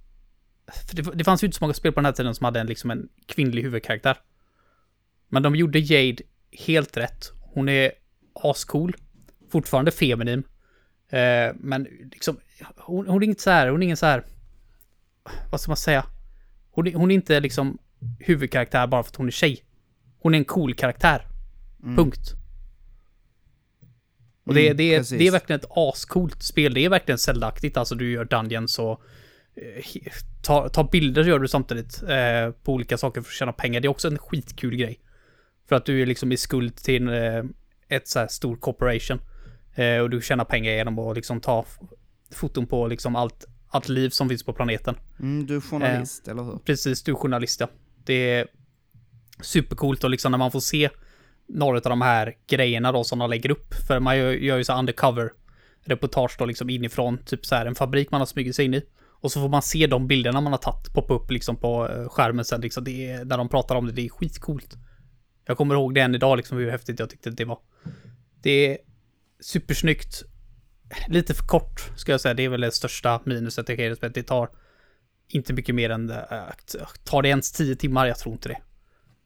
För 0.88 0.96
det, 0.96 1.02
det 1.02 1.24
fanns 1.24 1.44
ju 1.44 1.46
inte 1.46 1.58
så 1.58 1.64
många 1.64 1.74
spel 1.74 1.92
på 1.92 2.00
den 2.00 2.06
här 2.06 2.12
tiden 2.12 2.36
som 2.36 2.46
hade 2.46 2.60
en, 2.60 2.68
liksom 2.68 2.92
en 2.92 3.10
kvinnlig 3.26 3.64
huvudkaraktär. 3.64 4.18
Men 5.28 5.44
de 5.44 5.56
gjorde 5.56 5.80
Jade 5.80 6.24
helt 6.52 6.98
rätt. 6.98 7.32
Hon 7.40 7.70
är 7.70 7.92
ascool. 8.34 8.96
Fortfarande 9.52 9.92
feminin. 9.92 10.44
Eh, 11.10 11.56
men 11.60 11.84
liksom, 12.12 12.38
hon, 12.78 13.08
hon 13.08 13.24
är 13.24 13.28
inte 13.28 13.42
så 13.42 13.50
här, 13.50 13.68
hon 13.68 13.82
är 13.82 13.86
ingen 13.86 13.98
så 13.98 14.06
här... 14.06 14.24
Vad 15.52 15.62
ska 15.62 15.70
man 15.70 15.78
säga? 15.78 16.06
Hon, 16.72 16.88
är- 16.88 16.94
hon 16.94 17.12
är 17.12 17.16
inte 17.16 17.40
liksom 17.40 17.78
huvudkaraktär 18.20 18.88
bara 18.88 19.04
för 19.04 19.10
att 19.10 19.16
hon 19.16 19.28
är 19.28 19.32
tjej. 19.32 19.64
Hon 20.20 20.34
är 20.34 20.38
en 20.38 20.46
cool 20.46 20.74
karaktär. 20.74 21.28
Punkt. 21.96 22.32
Och 24.46 24.54
det, 24.54 24.66
Mm, 24.66 24.78
det, 24.78 24.84
är, 24.96 25.18
det 25.18 25.28
är 25.28 25.32
verkligen 25.32 25.60
ett 25.60 25.68
ascoolt 25.70 26.44
spel. 26.44 26.74
Det 26.74 26.86
är 26.86 26.90
verkligen 26.90 27.18
Zelda-aktigt. 27.18 27.78
Alltså 27.78 27.96
du 27.96 28.12
gör 28.12 28.26
Dungeons 28.26 28.80
och 28.80 29.02
eh, 29.56 29.82
he- 29.84 30.70
ta, 30.70 30.84
bilder 30.92 31.24
gör 31.24 31.40
du 31.40 31.48
samtidigt 31.48 32.04
eh, 32.04 32.52
på 32.64 32.74
olika 32.74 32.98
saker 32.98 33.22
för 33.22 33.30
att 33.30 33.34
tjäna 33.34 33.54
pengar. 33.54 33.80
Det 33.80 33.86
är 33.88 33.90
också 33.90 34.08
en 34.08 34.18
skitkul 34.18 34.76
grej. 34.76 35.00
För 35.70 35.76
att 35.76 35.86
du 35.86 36.02
är 36.02 36.06
liksom 36.06 36.32
i 36.32 36.38
skuld 36.38 36.76
till 36.76 37.08
eh, 37.08 37.44
ett 37.92 38.08
så 38.08 38.20
här 38.20 38.28
stor 38.28 38.56
corporation. 38.56 39.22
Eh, 39.76 39.98
och 39.98 40.10
du 40.10 40.22
tjänar 40.22 40.46
pengar 40.46 40.72
genom 40.72 41.00
att 41.00 41.16
liksom 41.16 41.42
ta 41.42 41.66
foton 42.32 42.68
på 42.68 42.88
liksom 42.88 43.16
allt, 43.16 43.46
allt 43.68 43.90
liv 43.90 44.10
som 44.10 44.30
finns 44.30 44.44
på 44.44 44.54
planeten. 44.54 44.96
Mm, 45.20 45.46
du 45.46 45.56
är 45.56 45.62
journalist, 45.62 46.28
eller 46.28 46.44
hur? 46.44 46.58
Precis, 46.58 47.04
du 47.04 47.12
är 47.12 47.16
journalist 47.16 47.60
ja. 47.60 47.68
Det 48.06 48.14
är 48.14 48.48
supercoolt 49.42 50.04
och 50.04 50.10
liksom 50.10 50.32
när 50.32 50.40
man 50.40 50.52
får 50.52 50.60
se 50.60 50.90
några 51.48 51.78
av 51.78 51.82
de 51.82 52.02
här 52.02 52.36
grejerna 52.48 52.92
då 52.92 53.04
som 53.04 53.20
de 53.20 53.30
lägger 53.30 53.52
upp. 53.52 53.74
För 53.88 54.00
man 54.00 54.18
gör, 54.18 54.32
gör 54.32 54.58
ju 54.58 54.64
så 54.64 54.80
undercover 54.80 55.32
reportage 55.84 56.36
då 56.40 56.46
liksom 56.46 56.70
inifrån 56.70 57.18
typ 57.26 57.46
så 57.46 57.56
här 57.56 57.66
en 57.66 57.76
fabrik 57.76 58.12
man 58.12 58.22
har 58.22 58.26
smugit 58.26 58.56
sig 58.56 58.66
in 58.66 58.74
i. 58.74 58.82
Och 59.22 59.32
så 59.32 59.42
får 59.42 59.50
man 59.50 59.62
se 59.62 59.88
de 59.88 60.08
bilderna 60.08 60.42
man 60.42 60.54
har 60.54 60.58
tagit 60.58 60.94
poppa 60.94 61.14
upp 61.14 61.32
liksom 61.32 61.56
på 61.56 61.90
eh, 61.90 62.10
skärmen 62.10 62.46
sen 62.46 62.62
liksom. 62.62 62.84
Det 62.84 63.12
är, 63.12 63.26
när 63.26 63.38
de 63.38 63.50
pratar 63.50 63.76
om 63.76 63.86
det, 63.86 63.92
det 63.92 64.06
är 64.06 64.10
skitcoolt. 64.10 64.78
Jag 65.46 65.58
kommer 65.58 65.76
ihåg 65.76 65.94
det 65.96 66.02
än 66.02 66.16
idag 66.16 66.38
liksom 66.38 66.58
hur 66.58 66.72
häftigt 66.72 67.00
jag 67.00 67.10
tyckte 67.10 67.30
det 67.30 67.46
var. 67.46 67.60
Det 68.42 68.52
är 68.72 68.78
supersnyggt. 69.40 70.24
Lite 71.08 71.34
för 71.34 71.44
kort 71.48 71.92
ska 71.96 72.12
jag 72.12 72.22
säga. 72.22 72.34
Det 72.34 72.44
är 72.44 72.50
väl 72.50 72.62
det 72.62 72.72
största 72.72 73.22
minuset 73.26 73.70
i 73.70 73.76
hela 73.76 73.96
spelet. 73.96 74.16
Det 74.16 74.24
tar 74.24 74.50
inte 75.28 75.54
mycket 75.54 75.76
mer 75.76 75.90
än... 75.90 76.10
Äh, 76.10 76.18
tar 77.04 77.22
det 77.22 77.30
ens 77.30 77.52
tio 77.52 77.76
timmar? 77.76 78.08
Jag 78.08 78.18
tror 78.20 78.34
inte 78.34 78.50
det. 78.50 78.58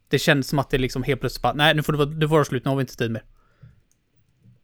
Det 0.07 0.19
känns 0.19 0.47
som 0.47 0.59
att 0.59 0.69
det 0.69 0.77
liksom 0.77 1.03
helt 1.03 1.19
plötsligt 1.19 1.41
bara, 1.41 1.53
nej 1.53 1.75
nu 1.75 1.83
får 1.83 1.93
det 1.93 2.05
det 2.19 2.27
vara 2.27 2.45
slut, 2.45 2.65
nu 2.65 2.69
har 2.69 2.75
vi 2.75 2.81
inte 2.81 2.97
tid 2.97 3.11
mer. 3.11 3.23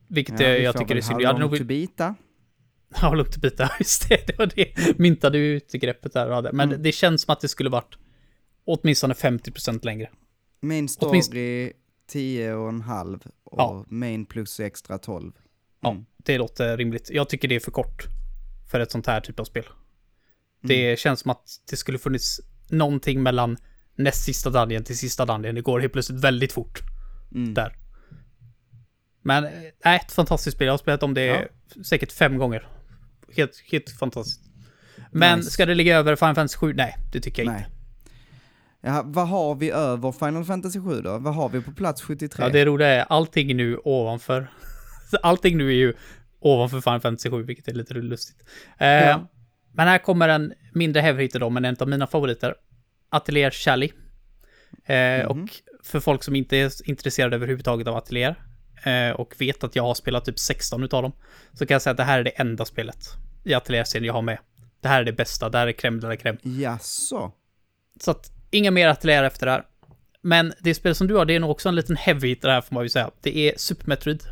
Vilket 0.07 0.39
Ja, 0.39 0.45
eh, 0.47 0.55
jag 0.63 0.77
tycker 0.77 0.95
är 0.95 1.01
synd. 1.01 1.21
Jag 1.21 1.27
hade 1.27 1.39
nog 1.39 1.57
to 1.57 1.63
bita. 1.63 2.15
Ja, 3.01 3.21
att 3.21 3.37
bita. 3.37 3.71
Just 3.79 4.09
det, 4.09 4.27
det 4.27 4.37
var 4.37 4.45
det. 4.55 4.99
Myntade 4.99 5.37
du 5.37 5.43
ut 5.45 5.71
greppet 5.71 6.13
där. 6.13 6.51
Men 6.53 6.69
Mm. 6.69 6.83
det 6.83 6.91
känns 6.91 7.21
som 7.21 7.31
att 7.33 7.39
det 7.39 7.47
skulle 7.47 7.69
varit 7.69 7.97
åtminstone 8.65 9.13
50% 9.13 9.85
längre. 9.85 10.09
Main 10.61 10.89
story 10.89 11.73
10 12.07 12.53
och 12.53 12.69
en 12.69 12.81
halv 12.81 13.19
och 13.43 13.59
Ja. 13.59 13.85
main 13.87 14.25
plus 14.25 14.59
extra 14.59 14.97
12. 14.97 15.31
Ja, 15.81 15.91
Mm. 15.91 16.05
det 16.17 16.37
låter 16.37 16.77
rimligt. 16.77 17.09
Jag 17.13 17.29
tycker 17.29 17.47
det 17.47 17.55
är 17.55 17.59
för 17.59 17.71
kort 17.71 18.05
för 18.71 18.79
ett 18.79 18.91
sånt 18.91 19.07
här 19.07 19.21
typ 19.21 19.39
av 19.39 19.45
spel. 19.45 19.63
Mm. 19.65 19.77
Det 20.63 20.99
känns 20.99 21.19
som 21.19 21.31
att 21.31 21.49
det 21.69 21.77
skulle 21.77 21.97
funnits 21.97 22.41
någonting 22.69 23.23
mellan 23.23 23.57
näst 23.95 24.23
sista 24.25 24.49
dungeon 24.49 24.83
till 24.83 24.97
sista 24.97 25.25
dungeon. 25.25 25.55
Det 25.55 25.61
går 25.61 25.79
helt 25.79 25.93
plötsligt 25.93 26.23
väldigt 26.23 26.51
fort 26.51 26.79
Mm. 27.35 27.53
där. 27.53 27.75
Men, 29.21 29.43
äh, 29.83 29.95
ett 29.95 30.11
fantastiskt 30.11 30.55
spel. 30.57 30.65
Jag 30.65 30.73
har 30.73 30.77
spelat 30.77 31.03
om 31.03 31.13
det 31.13 31.47
säkert 31.85 32.11
fem 32.11 32.37
gånger. 32.37 32.67
Helt, 33.35 33.63
helt 33.71 33.89
fantastiskt. 33.89 34.41
Men 35.11 35.39
Nice. 35.39 35.51
ska 35.51 35.65
det 35.65 35.75
ligga 35.75 35.97
över 35.97 36.15
Final 36.15 36.35
Fantasy 36.35 36.57
7? 36.57 36.73
Nej, 36.73 36.95
det 37.11 37.19
tycker 37.21 37.43
jag 37.43 37.51
Nej. 37.53 37.61
inte. 37.65 37.80
Ja, 38.81 39.03
vad 39.05 39.27
har 39.27 39.55
vi 39.55 39.71
över 39.71 40.11
Final 40.11 40.45
Fantasy 40.45 40.79
7 40.81 41.01
då? 41.01 41.17
Vad 41.17 41.35
har 41.35 41.49
vi 41.49 41.61
på 41.61 41.71
plats 41.71 42.01
73? 42.01 42.43
Ja, 42.45 42.49
det 42.49 42.65
roliga 42.65 42.87
är 42.87 43.05
allting 43.09 43.57
nu 43.57 43.77
ovanför. 43.83 44.47
allting 45.21 45.57
nu 45.57 45.67
är 45.67 45.73
ju 45.75 45.93
ovanför 46.39 46.81
Final 46.81 46.99
Fantasy 47.01 47.29
7, 47.29 47.43
vilket 47.43 47.67
är 47.67 47.73
lite 47.73 47.93
lustigt. 47.93 48.37
Eh, 48.77 48.87
Ja. 48.87 49.27
Men 49.73 49.87
här 49.87 49.97
kommer 49.97 50.29
en 50.29 50.53
mindre 50.73 51.01
heavy 51.01 51.27
då, 51.27 51.49
men 51.49 51.65
en 51.65 51.75
av 51.79 51.87
mina 51.89 52.07
favoriter. 52.07 52.55
Atelier 53.09 53.51
Chally. 53.51 53.91
Eh, 54.85 54.95
Mhm. 55.29 55.43
Och 55.43 55.49
för 55.83 55.99
folk 55.99 56.23
som 56.23 56.35
inte 56.35 56.57
är 56.57 56.89
intresserade 56.89 57.35
överhuvudtaget 57.35 57.87
av 57.87 57.95
Atelier 57.95 58.35
eh, 58.83 59.09
och 59.15 59.35
vet 59.39 59.63
att 59.63 59.75
jag 59.75 59.83
har 59.83 59.93
spelat 59.93 60.25
typ 60.25 60.39
16 60.39 60.83
utav 60.83 61.01
dem, 61.03 61.11
så 61.53 61.65
kan 61.65 61.75
jag 61.75 61.81
säga 61.81 61.91
att 61.91 61.97
det 61.97 62.03
här 62.03 62.19
är 62.19 62.23
det 62.23 62.29
enda 62.29 62.65
spelet 62.65 62.97
i 63.43 63.53
Atelier-serien 63.53 64.05
jag 64.07 64.13
har 64.13 64.21
med. 64.21 64.37
Det 64.81 64.87
här 64.87 65.01
är 65.01 65.05
det 65.05 65.13
bästa, 65.13 65.49
det 65.49 65.57
här 65.57 65.67
är 65.67 65.71
crème 65.71 65.99
de 65.99 66.07
la 66.07 66.15
crème. 66.15 66.37
Jaså? 66.43 67.31
Så 67.99 68.11
att 68.11 68.31
inga 68.51 68.71
mer 68.71 68.87
Atelier 68.87 69.23
efter 69.23 69.45
det 69.45 69.51
här. 69.51 69.63
Men 70.21 70.53
det 70.59 70.73
spel 70.75 70.95
som 70.95 71.07
du 71.07 71.15
har, 71.15 71.25
det 71.25 71.35
är 71.35 71.39
nog 71.39 71.49
också 71.51 71.69
en 71.69 71.75
liten 71.75 71.95
heavy 71.95 72.27
hit 72.27 72.41
det 72.41 72.51
här 72.51 72.61
får 72.61 72.75
man 72.75 72.83
ju 72.83 72.89
säga. 72.89 73.11
Det 73.21 73.37
är 73.37 73.53
Super 73.57 73.87
Metroid. 73.87 74.23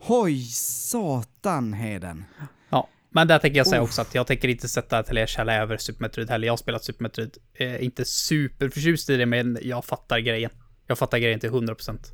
Hoj 0.00 0.42
satan 0.52 1.72
Heden. 1.72 2.24
Ja, 2.70 2.88
men 3.10 3.28
där 3.28 3.38
tänker 3.38 3.58
jag 3.58 3.66
säga 3.66 3.82
Uff. 3.82 3.88
också 3.88 4.02
att 4.02 4.14
jag 4.14 4.26
tänker 4.26 4.48
inte 4.48 4.68
sätta 4.68 4.98
Atelier 4.98 5.26
Challa 5.26 5.54
över 5.54 5.76
Super 5.76 6.02
Metroid 6.02 6.30
heller. 6.30 6.46
Jag 6.46 6.52
har 6.52 6.56
spelat 6.56 6.84
Super 6.84 7.02
Metroid. 7.02 7.36
Eh, 7.54 7.84
inte 7.84 8.04
superförtjust 8.04 9.10
i 9.10 9.16
det, 9.16 9.26
men 9.26 9.58
jag 9.62 9.84
fattar 9.84 10.18
grejen. 10.18 10.50
Jag 10.86 10.98
fattar 10.98 11.18
grejen 11.18 11.40
till 11.40 11.50
100%. 11.50 12.12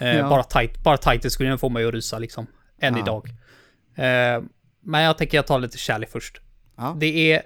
Eh, 0.00 0.16
Ja. 0.16 0.28
Bara 0.28 0.42
tight, 0.44 0.82
bara 0.84 0.96
title 0.96 1.30
screenen 1.30 1.58
får 1.58 1.70
mig 1.70 1.84
att 1.84 1.94
rysa 1.94 2.18
liksom. 2.18 2.46
Än 2.80 2.94
Ja. 2.94 3.00
idag. 3.02 3.28
Eh, 3.96 4.42
men 4.80 5.02
jag 5.02 5.18
tänker 5.18 5.38
jag 5.38 5.46
tar 5.46 5.58
lite 5.58 5.78
Chally 5.78 6.06
först. 6.06 6.40
Ja. 6.76 6.96
Det 7.00 7.32
är 7.32 7.42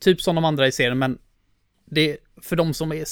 typ 0.00 0.20
som 0.20 0.34
de 0.34 0.44
andra 0.44 0.66
i 0.66 0.72
serien, 0.72 0.98
men 0.98 1.18
det 1.90 2.16
för 2.42 2.56
de 2.56 2.74
som 2.74 2.92
är, 2.92 3.04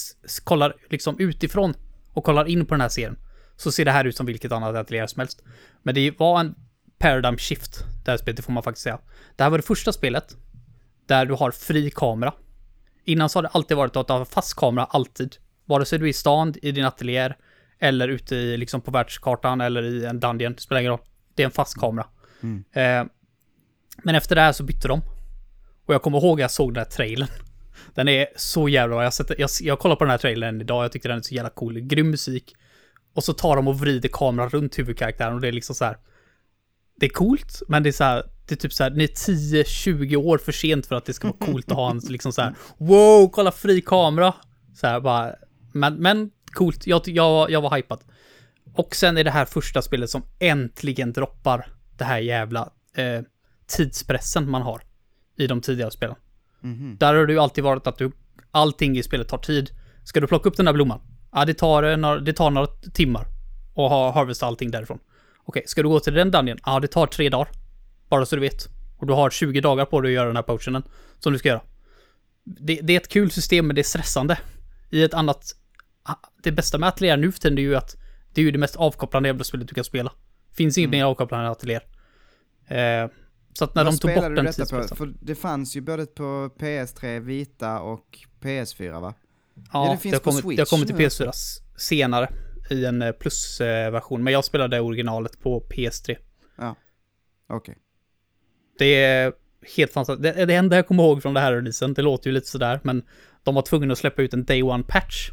kollar 0.45 0.74
liksom 0.91 1.18
utifrån 1.18 1.74
och 2.12 2.24
kollar 2.24 2.49
in 2.49 2.66
på 2.66 2.74
den 2.74 2.81
här 2.81 2.89
serien 2.89 3.18
så 3.57 3.72
ser 3.72 3.85
det 3.85 3.91
här 3.91 4.05
ut 4.05 4.16
som 4.16 4.26
vilket 4.26 4.53
annat 4.53 4.76
atelier 4.76 5.07
som 5.07 5.20
helst. 5.20 5.43
Men 5.83 5.95
det 5.95 6.18
var 6.18 6.41
en 6.41 6.55
paradigm 6.99 7.39
shift, 7.39 7.85
det 8.05 8.11
här 8.11 8.18
spelet, 8.18 8.37
det 8.37 8.43
får 8.43 8.53
man 8.53 8.62
faktiskt 8.62 8.83
säga. 8.83 8.99
Det 9.37 9.43
här 9.43 9.51
var 9.51 9.59
det 9.59 9.66
första 9.66 9.93
spelet 9.93 10.37
där 11.07 11.26
du 11.26 11.35
har 11.35 11.51
fri 11.51 11.91
kamera. 11.91 12.35
Innan 13.05 13.29
så 13.29 13.39
har 13.39 13.43
det 13.43 13.49
alltid 13.49 13.76
varit 13.76 13.97
att 13.97 14.07
du 14.07 14.12
har 14.12 14.24
fast 14.24 14.57
kamera 14.57 14.85
alltid. 14.85 15.37
Vare 15.64 15.85
sig 15.85 15.99
du 15.99 16.05
är 16.05 16.09
i 16.09 16.12
stan, 16.12 16.55
i 16.62 16.72
din 16.72 16.85
ateljé 16.85 17.33
eller 17.79 18.09
ute 18.09 18.37
i, 18.37 18.57
liksom 18.57 18.81
på 18.81 18.91
världskartan 18.91 19.61
eller 19.61 19.83
i 19.83 20.05
en 20.05 20.20
dungeon, 20.20 20.53
det 20.53 20.61
spelar 20.61 20.81
ingen 20.81 20.93
roll. 20.93 21.01
Det 21.35 21.43
är 21.43 21.45
en 21.45 21.51
fast 21.51 21.81
kamera. 21.81 22.07
Mm. 22.43 22.64
Eh, 22.72 23.12
men 24.03 24.14
efter 24.14 24.35
det 24.35 24.41
här 24.41 24.53
så 24.53 24.62
bytte 24.62 24.89
de. 24.89 25.03
Och 25.87 25.95
jag 25.95 26.03
kommer 26.03 26.18
ihåg 26.18 26.41
att 26.41 26.43
jag 26.43 26.51
såg 26.51 26.74
den 26.74 26.85
här 26.85 26.91
trailern. 26.91 27.29
Den 27.95 28.09
är 28.09 28.26
så 28.37 28.68
jävla 28.68 28.97
bra. 28.97 29.05
Jag, 29.05 29.14
sett, 29.14 29.39
jag, 29.39 29.51
jag 29.61 29.79
kollade 29.79 29.99
på 29.99 30.05
den 30.05 30.11
här 30.11 30.18
trailern 30.18 30.61
idag, 30.61 30.85
jag 30.85 30.93
tyckte 30.93 31.09
den 31.09 31.18
är 31.18 31.22
så 31.22 31.35
jävla 31.35 31.51
cool. 31.51 31.81
Grym 31.81 32.11
musik. 32.11 32.55
Och 33.14 33.24
så 33.24 33.33
tar 33.33 33.57
de 33.57 33.68
och 33.68 33.81
vrider 33.81 34.09
kameran 34.12 34.51
runt 34.51 34.79
huvudkaraktären 34.79 35.35
och 35.35 35.41
det 35.41 35.49
är 35.49 35.53
liksom 35.53 35.74
så 35.74 35.85
här. 35.85 35.97
Det 37.01 37.07
är 37.07 37.11
coolt, 37.11 37.62
men 37.68 37.83
det 37.83 37.89
är 37.89 37.93
så 37.93 38.05
här, 38.05 38.22
det 38.49 38.55
är 38.55 38.57
typ 38.57 38.72
så 38.72 38.83
här, 38.83 38.91
ni 38.91 39.05
är 39.05 39.09
10-20 39.09 40.16
år 40.16 40.39
för 40.39 40.53
sent 40.53 40.87
för 40.87 40.97
att 40.97 41.05
det 41.05 41.12
ska 41.12 41.29
vara 41.29 41.39
coolt 41.39 41.70
att 41.70 41.76
ha 41.76 41.91
en 41.91 41.99
liksom 41.99 42.33
så 42.33 42.43
här, 42.43 42.55
wow, 42.79 43.29
kolla 43.29 43.53
fri 43.53 43.81
kamera. 43.81 44.35
Så 44.74 44.87
här 44.87 45.01
bara, 45.01 45.35
men, 45.72 45.95
men 45.95 46.31
coolt, 46.53 46.87
jag, 46.87 47.09
jag, 47.09 47.51
jag 47.51 47.61
var 47.61 47.76
hypad. 47.76 48.01
Och 48.74 48.97
sen 48.97 49.16
är 49.16 49.24
det 49.24 49.31
här 49.31 49.45
första 49.45 49.83
spelet 49.83 50.11
som 50.11 50.22
äntligen 50.39 51.12
droppar 51.12 51.66
det 51.99 52.05
här 52.05 52.18
jävla 52.18 52.72
eh, 52.95 53.20
tidspressen 53.66 54.51
man 54.51 54.62
har 54.62 54.83
i 55.37 55.47
de 55.47 55.61
tidigare 55.61 55.91
spelen. 55.91 56.16
Mhm. 56.61 56.97
Där 57.01 57.15
har 57.15 57.27
det 57.27 57.33
ju 57.33 57.39
alltid 57.39 57.65
varit 57.65 57.87
att 57.87 57.99
du, 57.99 58.11
allting 58.51 58.99
i 58.99 59.03
spelet 59.03 59.29
tar 59.29 59.39
tid. 59.39 59.71
Ska 60.05 60.21
du 60.21 60.27
plocka 60.27 60.49
upp 60.49 60.57
den 60.57 60.67
där 60.67 60.73
blomman? 60.73 61.01
Ja, 61.33 61.45
det 61.45 61.55
tar, 61.55 61.83
eh, 61.83 61.97
några, 61.97 62.21
det 62.21 62.33
tar 62.33 62.51
några 62.51 62.67
timmar. 62.67 63.27
Och 63.75 63.89
ha, 63.91 64.13
harvesta 64.13 64.47
allting 64.47 64.71
därifrån. 64.71 64.99
Okej, 65.45 65.63
ska 65.67 65.83
du 65.83 65.89
gå 65.89 66.01
till 66.01 66.15
den 66.15 66.31
dungeon? 66.31 66.59
Ja, 66.67 66.81
det 66.81 66.89
tar 66.89 67.07
tre 67.07 67.29
dagar. 67.29 67.49
Bara 68.09 68.27
så 68.27 68.37
du 68.37 68.41
vet. 68.41 68.69
Och 68.99 69.07
du 69.07 69.13
har 69.13 69.31
20 69.31 69.61
dagar 69.61 69.85
på 69.85 70.01
dig 70.01 70.11
att 70.11 70.15
göra 70.15 70.27
den 70.27 70.37
här 70.37 70.43
potionen. 70.43 70.83
Som 71.19 71.33
du 71.33 71.39
ska 71.39 71.49
göra. 71.49 71.61
Det, 72.45 72.81
det 72.83 72.93
är 72.93 72.97
ett 72.97 73.09
kul 73.09 73.31
system, 73.31 73.67
men 73.67 73.75
det 73.77 73.81
är 73.81 73.83
stressande. 73.83 74.39
I 74.91 75.03
ett 75.03 75.15
annat... 75.15 75.53
ah, 76.03 76.15
Det 76.43 76.53
bästa 76.53 76.79
med 76.79 76.89
Atelier 76.89 77.17
nu 77.17 77.33
för 77.33 77.41
tiden 77.41 77.59
är 77.59 77.63
ju 77.63 77.77
att 77.77 77.97
det 78.35 78.41
är 78.41 78.45
ju 78.45 78.51
det 78.51 78.59
mest 78.59 78.77
avkopplande 78.77 79.29
jävla 79.29 79.45
spelet 79.45 79.69
du 79.69 79.75
kan 79.75 79.85
spela. 79.85 80.13
Finns 80.55 80.79
inget 80.79 80.91
mer 80.91 81.05
avkopplande 81.05 81.47
än 81.47 81.53
Atelier. 81.53 81.83
Eh, 82.67 83.11
så 83.53 83.64
att 83.64 83.74
när 83.74 83.84
Vad 83.84 83.92
de 83.94 83.99
tog 83.99 84.14
bort 84.14 84.36
den 84.36 84.46
tidspressen. 84.53 84.96
För 84.96 85.14
det 85.20 85.34
fanns 85.34 85.76
ju 85.76 85.80
både 85.80 86.07
på 86.07 86.51
PS3 86.59 87.20
Vita 87.20 87.80
och 87.80 88.18
PS4 88.40 89.01
va? 89.01 89.14
Ja, 89.55 89.62
Ja, 89.72 89.84
det 89.84 89.90
det, 89.94 89.99
finns 90.01 90.14
har 90.14 90.20
på 90.20 90.30
kommit, 90.30 90.42
det 90.44 90.49
har 90.49 90.55
Switch 90.57 90.70
kommit 90.70 90.86
till 90.86 90.96
nu 90.96 91.05
PS4 91.05 91.28
s- 91.28 91.59
senare 91.76 92.30
i 92.70 92.84
en 92.84 93.03
eh, 93.03 93.12
plusversion. 93.12 94.24
Men 94.24 94.32
jag 94.32 94.44
spelade 94.44 94.80
originalet 94.80 95.40
på 95.40 95.61
PS3. 95.70 96.16
Okej. 97.51 97.78
Det 98.78 98.84
är 99.05 99.32
helt 99.76 99.92
fantastiskt. 99.92 100.22
Det, 100.36 100.44
det 100.46 100.55
enda 100.55 100.76
jag 100.76 100.86
kommer 100.88 101.03
ihåg 101.03 101.22
från 101.22 101.34
det 101.34 101.40
här 101.40 101.53
releasen, 101.53 101.94
det 101.94 102.03
låter 102.03 102.30
ju 102.30 102.34
lite 102.34 102.46
sådär, 102.49 102.80
men 102.84 103.03
de 103.42 103.55
var 103.55 103.62
tvungna 103.62 103.92
att 103.92 103.99
släppa 103.99 104.22
ut 104.22 104.34
en 104.34 104.44
Day 104.44 104.62
One 104.62 104.84
patch. 104.88 105.30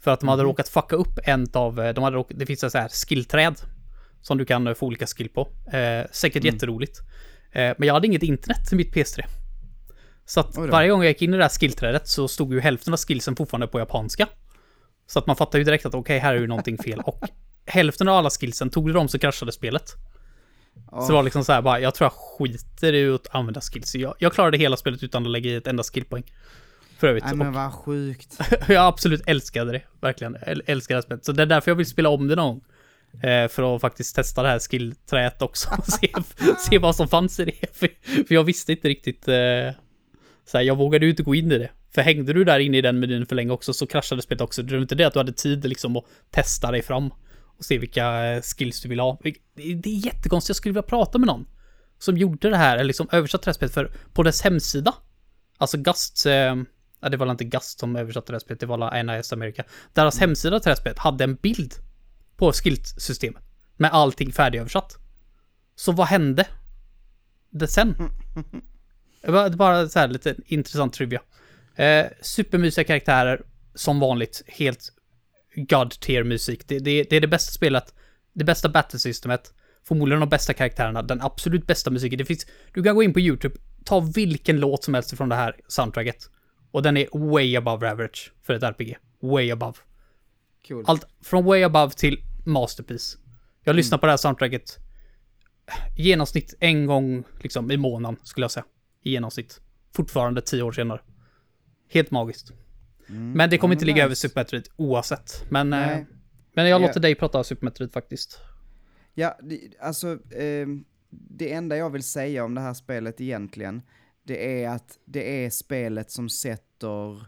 För 0.00 0.10
att 0.10 0.20
de 0.20 0.28
hade 0.28 0.42
Mhm. 0.42 0.48
råkat 0.50 0.68
fucka 0.68 0.96
upp 0.96 1.18
en 1.24 1.46
av, 1.52 1.80
eh, 1.80 1.94
de 1.94 2.04
hade 2.04 2.16
råkat, 2.16 2.38
det 2.38 2.46
finns 2.46 2.60
så 2.60 2.78
här 2.78 2.88
skillträd. 2.88 3.54
Som 4.22 4.38
du 4.38 4.44
kan 4.44 4.66
eh, 4.66 4.74
få 4.74 4.86
olika 4.86 5.06
skill 5.06 5.28
på. 5.28 5.40
Eh, 5.76 6.06
säkert 6.12 6.42
Mm. 6.44 6.54
jätteroligt. 6.54 7.00
Eh, 7.56 7.74
men 7.78 7.86
jag 7.86 7.94
hade 7.94 8.06
inget 8.06 8.22
internet 8.22 8.66
till 8.68 8.76
mitt 8.76 8.94
PS3. 8.94 9.24
Så 10.24 10.40
att 10.40 10.56
varje 10.56 10.88
gång 10.90 11.02
jag 11.02 11.08
gick 11.08 11.22
in 11.22 11.34
i 11.34 11.36
det 11.36 11.42
här 11.42 11.50
skillträdet 11.50 12.08
så 12.08 12.28
stod 12.28 12.52
ju 12.52 12.60
hälften 12.60 12.92
av 12.92 12.98
skillsen 12.98 13.36
fortfarande 13.36 13.66
på 13.66 13.78
japanska. 13.78 14.28
Så 15.06 15.18
att 15.18 15.26
man 15.26 15.36
fattar 15.36 15.58
ju 15.58 15.64
direkt 15.64 15.86
att 15.86 15.94
okej, 15.94 16.18
här 16.18 16.34
är 16.34 16.40
ju 16.40 16.46
någonting 16.46 16.78
fel. 16.78 17.00
Och 17.00 17.20
hälften 17.66 18.08
av 18.08 18.16
alla 18.16 18.30
skillsen, 18.30 18.70
tog 18.70 18.86
det 18.86 18.92
dem 18.92 19.08
så 19.08 19.18
kraschade 19.18 19.52
spelet. 19.52 19.94
Så 20.90 21.06
det 21.06 21.12
var 21.12 21.22
liksom 21.22 21.44
så 21.44 21.52
här 21.52 21.62
bara, 21.62 21.80
jag 21.80 21.94
tror 21.94 22.04
jag 22.04 22.12
skiter 22.12 22.92
i 22.92 23.14
att 23.14 23.34
använda 23.34 23.60
skills. 23.60 23.94
Jag, 23.94 24.14
jag 24.18 24.32
klarade 24.32 24.58
hela 24.58 24.76
spelet 24.76 25.02
utan 25.02 25.22
att 25.22 25.30
lägga 25.30 25.50
i 25.50 25.54
ett 25.54 25.66
enda 25.66 25.82
skillpoäng. 25.82 26.24
För 26.98 27.06
övrigt. 27.06 27.24
Nej 27.24 27.34
men 27.34 27.52
vad 27.52 27.72
sjukt. 27.72 28.38
jag 28.68 28.86
absolut 28.86 29.22
älskade 29.26 29.72
det. 29.72 29.82
Verkligen. 30.00 30.36
Älskar 30.66 30.94
det 30.94 30.96
här 30.96 31.02
spelet. 31.02 31.24
Så 31.24 31.32
det 31.32 31.42
är 31.42 31.46
därför 31.46 31.70
jag 31.70 31.76
vill 31.76 31.86
spela 31.86 32.08
om 32.08 32.28
det 32.28 32.36
någon 32.36 32.54
gång. 32.54 32.64
Eh, 33.22 33.48
för 33.48 33.76
att 33.76 33.80
faktiskt 33.80 34.16
testa 34.16 34.42
det 34.42 34.48
här 34.48 34.58
skillträet 34.58 35.42
också. 35.42 35.68
Och 35.78 35.86
se, 35.86 36.12
se 36.70 36.78
vad 36.78 36.96
som 36.96 37.08
fanns 37.08 37.40
i 37.40 37.44
det. 37.44 37.66
För, 37.72 37.88
för 38.26 38.34
jag 38.34 38.44
visste 38.44 38.72
inte 38.72 38.88
riktigt. 38.88 39.28
Eh, 39.28 39.70
Så 40.44 40.58
här, 40.58 40.64
jag 40.64 40.76
vågade 40.76 41.04
ju 41.06 41.10
inte 41.10 41.22
gå 41.22 41.34
in 41.34 41.52
i 41.52 41.58
det. 41.58 41.70
För 41.94 42.02
hängde 42.02 42.32
du 42.32 42.44
där 42.44 42.58
inne 42.58 42.78
i 42.78 42.80
den 42.80 43.00
menyn 43.00 43.26
för 43.26 43.36
länge 43.36 43.52
också 43.52 43.72
så 43.72 43.86
kraschade 43.86 44.22
spelet 44.22 44.40
också. 44.40 44.62
Det 44.62 44.74
var 44.74 44.82
inte 44.82 44.94
det 44.94 45.04
att 45.04 45.12
du 45.12 45.18
hade 45.18 45.32
tid 45.32 45.64
liksom 45.64 45.96
att 45.96 46.04
testa 46.30 46.70
dig 46.70 46.82
fram 46.82 47.10
och 47.58 47.64
se 47.64 47.78
vilka 47.78 48.24
eh, 48.24 48.42
skills 48.42 48.80
du 48.80 48.88
vill 48.88 49.00
ha. 49.00 49.18
Det 49.54 49.90
är 49.90 50.06
jättekonstigt, 50.06 50.48
jag 50.48 50.56
skulle 50.56 50.72
vilja 50.72 50.82
prata 50.82 51.18
med 51.18 51.26
någon 51.26 51.46
som 51.98 52.16
gjorde 52.16 52.50
det 52.50 52.56
här, 52.56 52.74
eller 52.74 52.84
liksom 52.84 53.08
översatte 53.12 53.44
det 53.44 53.48
här 53.48 53.54
spelet, 53.54 53.74
för 53.74 53.92
på 54.12 54.22
dess 54.22 54.42
hemsida, 54.42 54.94
alltså 55.58 55.78
Gust, 55.78 56.26
eh, 56.26 56.56
det 57.10 57.16
var 57.16 57.30
inte 57.30 57.44
Gust 57.44 57.78
som 57.78 57.96
översatte 57.96 58.32
det 58.32 58.34
här 58.34 58.40
spelet, 58.40 58.60
det 58.60 58.66
var 58.66 59.02
NIS 59.02 59.32
America. 59.32 59.64
Deras 59.92 60.16
mm. 60.16 60.28
hemsida 60.28 60.60
till 60.60 60.64
det 60.64 60.70
här 60.70 60.80
spelet 60.80 60.98
hade 60.98 61.24
en 61.24 61.34
bild 61.34 61.74
på 62.36 62.52
skillsystemet 62.52 63.42
med 63.76 63.90
allting 63.92 64.32
färdigöversatt. 64.32 64.98
Så 65.76 65.92
vad 65.92 66.06
hände? 66.06 66.46
Det 67.50 67.68
sen? 67.68 67.94
Det 69.22 69.30
var 69.30 69.50
bara 69.50 69.88
så 69.88 69.98
här 69.98 70.08
lite 70.08 70.34
intressant 70.46 70.92
trivia. 70.92 71.20
Eh, 71.74 72.06
supermysiga 72.22 72.84
karaktärer, 72.84 73.42
som 73.74 74.00
vanligt, 74.00 74.42
helt 74.46 74.92
God 75.56 75.90
tier 75.90 76.24
musik. 76.24 76.68
Det, 76.68 76.78
det, 76.78 77.02
det, 77.02 77.16
är 77.16 77.20
det 77.20 77.28
bästa 77.28 77.52
spelet, 77.52 77.94
det 78.32 78.44
bästa 78.44 78.68
battlesystemet, 78.68 79.54
förmodligen 79.84 80.20
de 80.20 80.28
bästa 80.28 80.52
karaktärerna, 80.52 81.02
den 81.02 81.22
absolut 81.22 81.66
bästa 81.66 81.90
musiken. 81.90 82.18
Det 82.18 82.24
finns, 82.24 82.46
du 82.74 82.82
kan 82.82 82.94
gå 82.94 83.02
in 83.02 83.12
på 83.12 83.20
YouTube, 83.20 83.56
ta 83.84 84.00
vilken 84.00 84.60
låt 84.60 84.84
som 84.84 84.94
helst 84.94 85.16
från 85.16 85.28
det 85.28 85.36
här 85.36 85.56
soundtracket. 85.68 86.30
Och 86.70 86.82
den 86.82 86.96
är 86.96 87.30
way 87.30 87.56
above 87.56 87.90
average 87.90 88.32
för 88.42 88.54
ett 88.54 88.62
RPG. 88.62 88.96
Way 89.22 89.50
above. 89.50 89.78
Cool. 90.68 90.84
Allt 90.86 91.06
från 91.20 91.44
way 91.44 91.62
above 91.62 91.92
till 91.92 92.22
masterpiece. 92.44 93.18
Jag 93.62 93.72
mm. 93.72 93.76
lyssnar 93.76 93.98
på 93.98 94.06
det 94.06 94.12
här 94.12 94.16
soundtracket 94.16 94.78
genomsnitt 95.96 96.54
en 96.60 96.86
gång 96.86 97.24
liksom 97.40 97.70
i 97.70 97.76
månaden 97.76 98.20
skulle 98.22 98.44
jag 98.44 98.50
säga. 98.50 98.64
I 99.02 99.10
genomsnitt. 99.10 99.60
Fortfarande 99.92 100.42
tio 100.42 100.62
år 100.62 100.72
senare. 100.72 101.00
Helt 101.88 102.10
magiskt. 102.10 102.52
Mm. 103.08 103.32
Men 103.32 103.50
det 103.50 103.58
kommer 103.58 103.74
inte 103.74 103.84
ligga 103.84 103.96
nice. 103.96 104.04
över 104.04 104.14
Super 104.14 104.40
Metroid 104.40 104.68
oavsett. 104.76 105.44
Men, 105.50 105.72
eh, 105.72 105.98
men 106.54 106.68
jag 106.68 106.80
låter 106.80 106.94
ja. 106.96 107.00
dig 107.00 107.14
prata 107.14 107.44
Super 107.44 107.64
Metroid 107.64 107.92
faktiskt. 107.92 108.40
Ja, 109.14 109.38
det, 109.42 109.60
alltså 109.80 110.12
eh, 110.32 110.66
det 111.10 111.52
enda 111.52 111.76
jag 111.76 111.90
vill 111.90 112.02
säga 112.02 112.44
om 112.44 112.54
det 112.54 112.60
här 112.60 112.74
spelet 112.74 113.20
egentligen, 113.20 113.82
det 114.22 114.62
är 114.62 114.68
att 114.68 114.98
det 115.04 115.44
är 115.44 115.50
spelet 115.50 116.10
som 116.10 116.28
sätter 116.28 117.26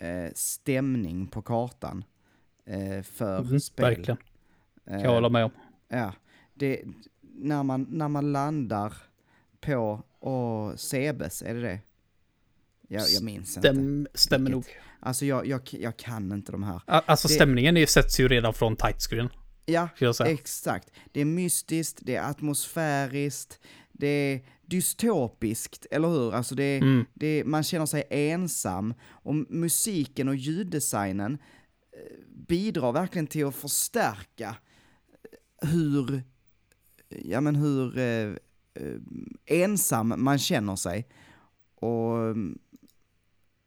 eh, 0.00 0.32
stämning 0.34 1.26
på 1.26 1.42
kartan 1.42 2.04
för 3.02 3.38
mm, 3.38 3.60
spel. 3.60 3.84
Verkligen. 3.84 4.18
Kan 4.86 5.00
jag 5.00 5.10
hålla 5.10 5.28
med 5.28 5.44
om. 5.44 5.50
Eh, 5.88 5.98
ja, 5.98 6.12
det, 6.54 6.82
när, 7.20 7.62
man, 7.62 7.86
när 7.90 8.08
man 8.08 8.32
landar 8.32 8.92
på 9.60 10.02
och 10.18 10.80
Sebes, 10.80 11.42
är 11.42 11.54
det 11.54 11.60
det? 11.60 11.80
Jag, 12.88 13.02
jag 13.10 13.22
minns 13.22 13.50
Stäm, 13.50 13.78
inte. 13.78 14.10
Stämmer 14.18 14.50
nog. 14.50 14.64
Alltså 15.00 15.26
jag, 15.26 15.46
jag, 15.46 15.60
jag 15.70 15.96
kan 15.96 16.32
inte 16.32 16.52
de 16.52 16.62
här. 16.62 16.80
Alltså 16.86 17.28
det, 17.28 17.34
stämningen 17.34 17.76
är, 17.76 17.86
sätts 17.86 18.20
ju 18.20 18.28
redan 18.28 18.54
från 18.54 18.76
tightscreen. 18.76 19.28
Ja, 19.66 19.88
exakt. 20.26 20.90
Det 21.12 21.20
är 21.20 21.24
mystiskt, 21.24 21.98
det 22.02 22.16
är 22.16 22.30
atmosfäriskt, 22.30 23.58
det 23.92 24.06
är 24.06 24.40
dystopiskt, 24.62 25.86
eller 25.90 26.08
hur? 26.08 26.34
Alltså 26.34 26.54
det, 26.54 26.76
mm. 26.76 27.04
det 27.14 27.44
man 27.44 27.62
känner 27.62 27.86
sig 27.86 28.04
ensam. 28.10 28.94
Och 29.02 29.34
musiken 29.34 30.28
och 30.28 30.36
ljuddesignen 30.36 31.32
eh, 31.32 31.38
bidrar 32.28 32.92
verkligen 32.92 33.26
till 33.26 33.46
att 33.46 33.54
förstärka 33.54 34.56
hur, 35.62 36.22
ja 37.08 37.40
men 37.40 37.56
hur 37.56 37.98
eh, 37.98 38.34
eh 38.74 39.00
ensam 39.46 40.14
man 40.16 40.38
känner 40.38 40.76
sig. 40.76 41.08
Och 41.74 42.36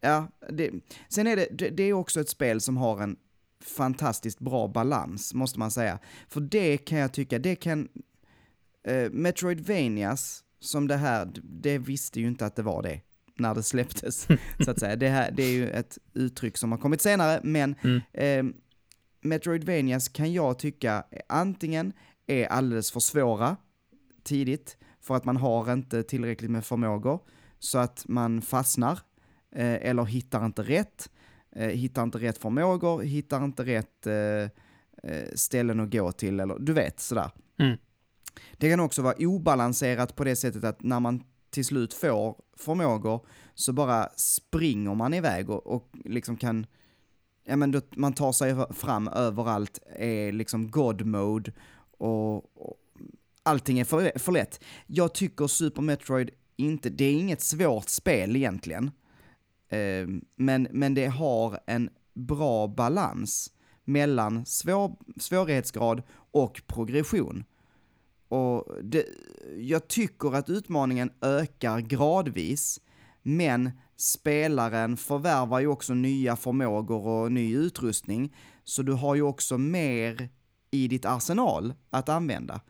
ja, 0.02 0.28
det, 0.50 0.72
sen 1.10 1.28
är 1.28 1.36
det, 1.36 1.70
det 1.70 1.84
är 1.84 1.94
också 1.94 2.22
ett 2.22 2.30
spel 2.30 2.62
som 2.62 2.78
har 2.78 3.02
en 3.02 3.18
fantastiskt 3.62 4.40
bra 4.40 4.68
balans, 4.68 5.34
måste 5.34 5.60
man 5.60 5.72
säga. 5.72 6.00
För 6.28 6.42
det 6.42 6.78
kan 6.78 6.98
jag 6.98 7.14
tycka, 7.14 7.40
det 7.40 7.56
kan... 7.56 7.88
Eh, 8.84 9.12
Metroidvanias, 9.12 10.44
som 10.60 10.88
det 10.88 10.98
här, 10.98 11.32
det 11.44 11.78
visste 11.78 12.20
ju 12.20 12.28
inte 12.28 12.46
att 12.46 12.56
det 12.56 12.62
var 12.62 12.84
det 12.84 13.02
när 13.36 13.56
det 13.56 13.64
släpptes, 13.64 14.28
så 14.60 14.72
att 14.72 14.80
säga. 14.80 14.96
Det, 14.96 15.10
här, 15.10 15.32
det 15.32 15.44
är 15.44 15.52
ju 15.52 15.70
ett 15.70 15.98
uttryck 16.14 16.58
som 16.58 16.72
har 16.72 16.80
kommit 16.80 17.02
senare, 17.02 17.40
men 17.44 17.76
mm. 17.82 18.02
eh, 18.14 18.56
Metroidvanias 19.22 20.08
kan 20.08 20.34
jag 20.34 20.60
tycka 20.60 21.04
antingen 21.30 21.94
är 22.28 22.46
alldeles 22.46 22.92
för 22.92 23.00
svåra 23.00 23.58
tidigt, 24.24 24.78
för 25.02 25.16
att 25.16 25.26
man 25.26 25.38
har 25.38 25.74
inte 25.74 26.04
tillräckligt 26.04 26.52
med 26.52 26.66
förmågor, 26.66 27.20
så 27.60 27.78
att 27.78 28.04
man 28.08 28.42
fastnar, 28.42 29.00
eh, 29.56 29.90
eller 29.90 30.04
hittar 30.04 30.46
inte 30.46 30.64
rätt, 30.64 31.10
eh, 31.56 31.68
hittar 31.68 32.04
inte 32.04 32.18
rätt 32.18 32.38
förmågor, 32.38 33.02
hittar 33.02 33.46
inte 33.46 33.64
rätt 33.66 34.08
eh, 34.08 34.44
eh, 35.04 35.28
ställen 35.36 35.80
att 35.80 35.92
gå 35.92 36.12
till, 36.12 36.40
eller 36.40 36.60
du 36.60 36.74
vet 36.74 37.00
sådär. 37.00 37.32
Mm. 37.60 37.78
Det 38.58 38.70
kan 38.70 38.80
också 38.80 39.02
vara 39.02 39.16
obalanserat 39.20 40.16
på 40.16 40.24
det 40.24 40.36
sättet 40.36 40.64
att 40.64 40.84
när 40.84 41.00
man 41.00 41.24
till 41.54 41.66
slut 41.66 41.94
får 41.94 42.36
förmågor 42.58 43.26
så 43.54 43.74
bara 43.74 44.10
springer 44.16 44.96
man 44.96 45.14
iväg 45.14 45.50
och, 45.50 45.68
och 45.68 45.90
liksom 46.06 46.38
kan, 46.38 46.66
ja 47.44 47.56
men 47.56 47.72
då, 47.72 47.82
man 47.96 48.14
tar 48.14 48.32
sig 48.32 48.56
fram 48.74 49.08
överallt, 49.08 49.80
är 49.96 50.32
liksom 50.32 50.72
God 50.72 51.06
mode 51.06 51.52
och, 51.98 52.36
och 52.36 52.78
allting 53.44 53.80
är 53.80 53.86
för, 53.86 54.20
för 54.20 54.32
lätt. 54.32 54.64
Jag 54.88 55.14
tycker 55.14 55.48
Super 55.48 55.82
Metroid 55.82 56.30
inte, 56.56 56.90
det 56.90 57.06
är 57.06 57.14
inget 57.14 57.42
svårt 57.42 57.90
spel 57.90 58.36
egentligen. 58.36 58.92
Eh, 59.70 60.08
men, 60.36 60.68
men 60.72 60.94
det 60.94 61.06
har 61.06 61.60
en 61.68 61.90
bra 62.14 62.68
balans 62.68 63.52
mellan 63.86 64.46
svår, 64.46 64.96
svårighetsgrad 65.20 66.04
och 66.32 66.62
progression. 66.68 67.44
Och 68.34 68.84
det, 68.84 69.06
jag 69.58 69.88
tycker 69.88 70.36
att 70.36 70.50
utmaningen 70.50 71.12
ökar 71.22 71.80
gradvis, 71.80 72.80
men 73.22 73.72
spelaren 73.96 74.98
förvärvar 74.98 75.60
ju 75.60 75.68
också 75.68 75.94
nya 75.94 76.36
förmågor 76.36 77.08
och 77.08 77.32
ny 77.32 77.56
utrustning, 77.56 78.36
så 78.64 78.84
du 78.84 78.92
har 78.92 79.16
ju 79.16 79.22
också 79.22 79.58
mer 79.58 80.30
i 80.72 80.88
ditt 80.88 81.06
arsenal 81.06 81.74
att 81.90 82.10
använda. 82.10 82.62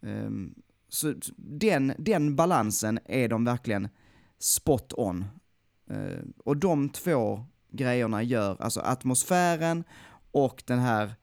Um, 0.00 0.54
så 0.88 1.14
den, 1.36 1.92
den 1.98 2.36
balansen 2.36 2.98
är 3.04 3.28
de 3.28 3.44
verkligen 3.44 3.88
spot 4.38 4.92
on. 4.96 5.24
Uh, 5.90 6.22
och 6.44 6.56
de 6.56 6.88
två 6.88 7.44
grejerna 7.72 8.22
gör, 8.22 8.62
alltså 8.62 8.80
atmosfären 8.80 9.84
och 10.32 10.62
den 10.66 10.78
här 10.78 11.14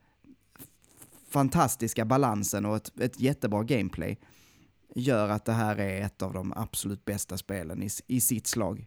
fantastiska 1.32 2.04
balansen 2.04 2.66
och 2.66 2.76
ett, 2.76 3.00
ett 3.00 3.20
jättebra 3.20 3.62
gameplay, 3.62 4.18
gör 4.94 5.28
att 5.28 5.44
det 5.44 5.52
här 5.52 5.76
är 5.76 6.02
ett 6.02 6.22
av 6.22 6.32
de 6.32 6.52
absolut 6.56 7.04
bästa 7.04 7.38
spelen 7.38 7.82
i, 7.82 7.88
i 8.06 8.20
sitt 8.20 8.46
slag. 8.46 8.86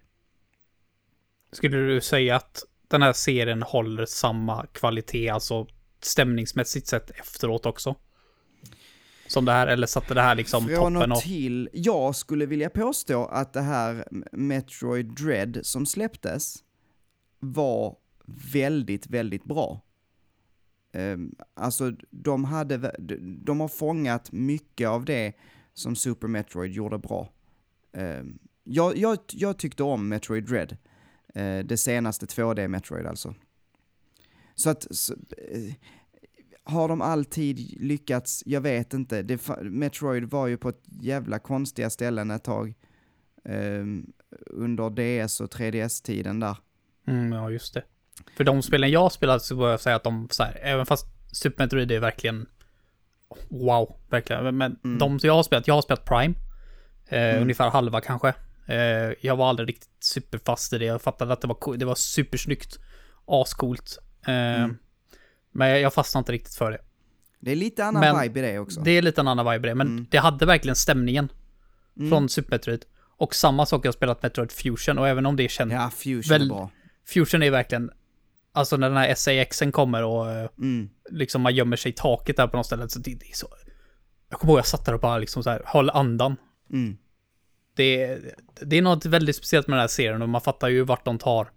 Skulle 1.51 1.77
du 1.77 2.01
säga 2.01 2.35
att 2.35 2.63
den 2.87 3.01
här 3.01 3.13
serien 3.13 3.61
håller 3.61 4.05
samma 4.05 4.65
kvalitet, 4.65 5.29
alltså 5.29 5.67
stämningsmässigt 6.01 6.87
sett 6.87 7.09
efteråt 7.09 7.65
också? 7.65 7.95
Som 9.27 9.45
det 9.45 9.51
här, 9.51 9.67
eller 9.67 9.87
satte 9.87 10.13
det 10.13 10.21
här 10.21 10.35
liksom 10.35 10.67
Från 10.67 10.93
toppen 10.93 11.11
och 11.11 11.19
till, 11.19 11.69
jag 11.73 12.15
skulle 12.15 12.45
vilja 12.45 12.69
påstå 12.69 13.25
att 13.25 13.53
det 13.53 13.61
här 13.61 14.07
Metroid 14.31 15.15
Dread 15.15 15.59
som 15.61 15.85
släpptes 15.85 16.63
var 17.39 17.95
väldigt, 18.53 19.07
väldigt 19.07 19.43
bra. 19.43 19.81
Ehm, 20.95 21.35
alltså, 21.53 21.91
de 22.09 22.43
hade, 22.43 22.95
de 23.45 23.59
har 23.59 23.67
fångat 23.67 24.31
mycket 24.31 24.87
av 24.87 25.05
det 25.05 25.33
som 25.73 25.95
Super 25.95 26.27
Metroid 26.27 26.71
gjorde 26.71 26.97
bra. 26.97 27.29
Ehm, 27.93 28.39
jag, 28.63 28.97
jag, 28.97 29.17
jag 29.31 29.57
tyckte 29.57 29.83
om 29.83 30.09
Metroid 30.09 30.45
Dread, 30.45 30.77
ehm, 31.33 31.67
det 31.67 31.77
senaste 31.77 32.25
2D 32.25 32.67
Metroid 32.67 33.05
alltså. 33.05 33.35
Så 34.55 34.69
att, 34.69 34.87
så, 34.91 35.13
eh, 35.13 35.73
har 36.63 36.87
de 36.87 37.01
alltid 37.01 37.81
lyckats? 37.81 38.43
Jag 38.45 38.61
vet 38.61 38.93
inte. 38.93 39.21
Det, 39.21 39.47
Metroid 39.61 40.23
var 40.23 40.47
ju 40.47 40.57
på 40.57 40.69
ett 40.69 40.83
jävla 41.01 41.39
konstiga 41.39 41.89
ställen 41.89 42.31
ett 42.31 42.43
tag. 42.43 42.73
Um, 43.43 44.13
under 44.45 44.89
DS 44.89 45.41
och 45.41 45.53
3DS-tiden 45.53 46.39
där. 46.39 46.57
Mm, 47.07 47.31
ja, 47.31 47.51
just 47.51 47.73
det. 47.73 47.83
För 48.37 48.43
de 48.43 48.61
spelen 48.61 48.91
jag 48.91 49.11
spelat 49.11 49.41
så 49.41 49.55
får 49.55 49.69
jag 49.69 49.79
säga 49.79 49.95
att 49.95 50.03
de, 50.03 50.27
så 50.31 50.43
här, 50.43 50.59
även 50.61 50.85
fast 50.85 51.07
Super 51.31 51.63
Metroid 51.63 51.91
är 51.91 51.99
verkligen 51.99 52.45
wow, 53.49 53.95
verkligen. 54.09 54.57
Men 54.57 54.79
mm. 54.83 54.97
de 54.97 55.19
som 55.19 55.27
jag 55.27 55.33
har 55.33 55.43
spelat, 55.43 55.67
jag 55.67 55.73
har 55.73 55.81
spelat 55.81 56.05
Prime. 56.05 56.33
Eh, 57.07 57.29
mm. 57.29 57.41
Ungefär 57.41 57.69
halva 57.69 58.01
kanske. 58.01 58.33
Eh, 58.67 59.13
jag 59.21 59.35
var 59.35 59.49
aldrig 59.49 59.69
riktigt 59.69 60.03
superfast 60.03 60.73
i 60.73 60.77
det. 60.77 60.85
Jag 60.85 61.01
fattade 61.01 61.33
att 61.33 61.41
det 61.41 61.47
var, 61.47 61.77
det 61.77 61.85
var 61.85 61.95
supersnyggt. 61.95 62.79
Ascoolt. 63.27 63.99
Eh, 64.27 64.33
mm. 64.33 64.77
Men 65.51 65.81
jag 65.81 65.93
fastnade 65.93 66.21
inte 66.21 66.31
riktigt 66.31 66.55
för 66.55 66.71
det. 66.71 66.81
Det 67.39 67.51
är 67.51 67.55
lite 67.55 67.85
annan 67.85 68.01
men, 68.01 68.21
vibe 68.21 68.39
i 68.39 68.43
det 68.43 68.59
också. 68.59 68.81
Det 68.81 68.91
är 68.91 69.01
lite 69.01 69.21
annan 69.21 69.51
vibe 69.51 69.67
i 69.67 69.69
det, 69.69 69.75
men 69.75 69.87
mm. 69.87 70.07
det 70.11 70.17
hade 70.17 70.45
verkligen 70.45 70.75
stämningen 70.75 71.31
mm. 71.97 72.09
från 72.09 72.29
Super 72.29 72.51
Metroid. 72.51 72.85
Och 73.17 73.35
samma 73.35 73.65
sak 73.65 73.85
jag 73.85 73.87
har 73.87 73.93
spelat 73.93 74.23
Metroid 74.23 74.51
Fusion 74.51 74.97
och 74.97 75.07
även 75.07 75.25
om 75.25 75.35
det 75.35 75.51
känns... 75.51 75.73
Ja, 75.73 75.91
Fusion 75.95 76.29
Väl- 76.29 76.41
är 76.41 76.47
bra. 76.47 76.71
Fusion 77.07 77.43
är 77.43 77.51
verkligen... 77.51 77.91
Alltså 78.55 78.77
när 78.77 78.89
den 78.89 78.97
här 78.97 79.15
SAXen 79.15 79.71
kommer 79.71 80.03
och 80.03 80.31
eh, 80.31 80.49
Mm. 80.57 80.89
liksom 81.11 81.41
man 81.41 81.55
gömmer 81.55 81.77
sig 81.77 81.89
i 81.91 81.95
taket 81.95 82.37
där 82.37 82.47
på 82.47 82.57
något 82.57 82.65
ställe. 82.65 82.89
Så 82.89 82.99
det, 82.99 83.15
det 83.15 83.29
är 83.29 83.35
så... 83.35 83.47
Jag 84.29 84.39
kommer 84.39 84.51
ihåg 84.53 84.59
jag 84.59 84.67
satt 84.67 84.85
där 84.85 84.93
och 84.93 84.99
bara 84.99 85.17
liksom 85.17 85.43
så 85.43 85.49
här, 85.49 85.61
höll 85.65 85.89
andan. 85.89 86.35
Mm. 86.73 86.97
Det, 87.75 88.17
det 88.61 88.77
är 88.77 88.81
något 88.81 89.05
väldigt 89.05 89.35
speciellt 89.35 89.67
med 89.67 89.77
den 89.77 89.81
här 89.81 89.87
serien 89.87 90.21
och 90.21 90.29
man 90.29 90.41
fattar 90.41 90.67
ju 90.69 90.83
vart 90.83 91.05
de 91.05 91.17
tar... 91.17 91.47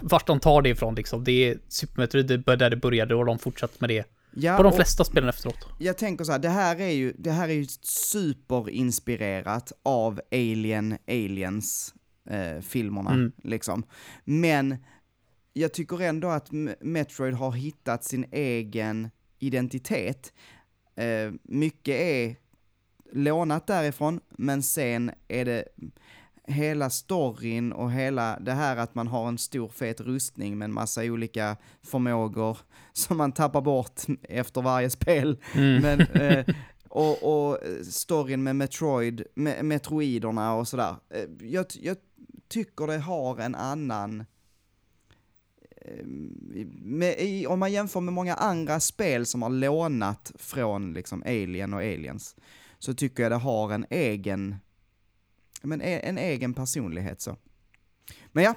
Vart 0.00 0.26
de 0.26 0.40
tar 0.40 0.62
det 0.62 0.68
ifrån 0.68 0.94
liksom. 0.94 1.24
Det 1.24 1.32
är 1.32 1.58
Super 1.68 2.00
Metroid, 2.00 2.26
där 2.46 2.70
det 2.70 2.76
började 2.76 3.14
och 3.14 3.26
de 3.26 3.38
fortsatt 3.38 3.80
med 3.80 3.90
det. 3.90 4.04
Ja, 4.38 4.56
På 4.56 4.62
de 4.62 4.72
flesta 4.72 5.04
spelen 5.04 5.28
efteråt. 5.28 5.66
jag 5.78 5.98
tänker 5.98 6.24
så 6.24 6.32
här, 6.32 6.38
det 6.38 6.48
här 6.48 6.80
är 6.80 6.90
ju, 6.90 7.12
det 7.18 7.30
här 7.30 7.48
är 7.48 7.52
ju 7.52 7.66
superinspirerat 8.56 9.72
av 9.82 10.20
Alien, 10.32 10.98
Aliens 11.08 11.94
eh, 12.30 12.60
filmerna, 12.62 13.10
Mm. 13.10 13.32
liksom. 13.44 13.82
Men 14.24 14.76
jag 15.58 15.72
tycker 15.72 16.00
ändå 16.00 16.28
att 16.28 16.48
Metroid 16.80 17.34
har 17.34 17.52
hittat 17.52 18.04
sin 18.04 18.26
egen 18.32 19.10
identitet. 19.38 20.32
Eh, 20.96 21.32
mycket 21.42 21.94
är 21.94 22.36
lånat 23.12 23.66
därifrån, 23.66 24.20
men 24.30 24.62
sen 24.62 25.10
är 25.28 25.44
det 25.44 25.64
hela 26.44 26.90
storyn 26.90 27.72
och 27.72 27.92
hela 27.92 28.38
det 28.40 28.52
här 28.52 28.76
att 28.76 28.94
man 28.94 29.06
har 29.06 29.28
en 29.28 29.38
stor 29.38 29.68
fet 29.68 30.00
rustning 30.00 30.58
med 30.58 30.64
en 30.66 30.72
massa 30.72 31.02
olika 31.02 31.56
förmågor 31.82 32.58
som 32.92 33.16
man 33.16 33.32
tappar 33.32 33.60
bort 33.60 34.00
efter 34.22 34.62
varje 34.62 34.90
spel. 34.90 35.38
Mm. 35.54 35.82
Men, 35.82 36.00
eh, 36.00 36.54
och, 36.88 37.48
och 37.48 37.58
storyn 37.90 38.42
med 38.42 38.56
Metroid, 38.56 39.22
med 39.34 39.64
Metroiderna 39.64 40.54
och 40.54 40.68
sådär. 40.68 40.96
Eh, 41.10 41.24
jag, 41.40 41.66
jag 41.80 41.96
tycker 42.48 42.86
det 42.86 42.98
har 42.98 43.38
en 43.38 43.54
annan 43.54 44.20
eh, 44.20 44.26
med, 46.82 47.14
i, 47.18 47.46
om 47.46 47.58
man 47.58 47.72
jämför 47.72 48.00
med 48.00 48.14
många 48.14 48.34
andra 48.34 48.80
spel 48.80 49.26
som 49.26 49.42
har 49.42 49.50
lånat 49.50 50.32
från 50.38 50.92
liksom 50.92 51.22
Alien 51.26 51.74
och 51.74 51.80
Aliens, 51.80 52.36
så 52.78 52.94
tycker 52.94 53.22
jag 53.22 53.32
det 53.32 53.36
har 53.36 53.72
en 53.72 53.86
egen, 53.90 54.56
men 55.62 55.82
e- 55.82 56.00
en 56.02 56.18
egen 56.18 56.54
personlighet 56.54 57.20
så. 57.20 57.36
Men 58.32 58.44
ja, 58.44 58.54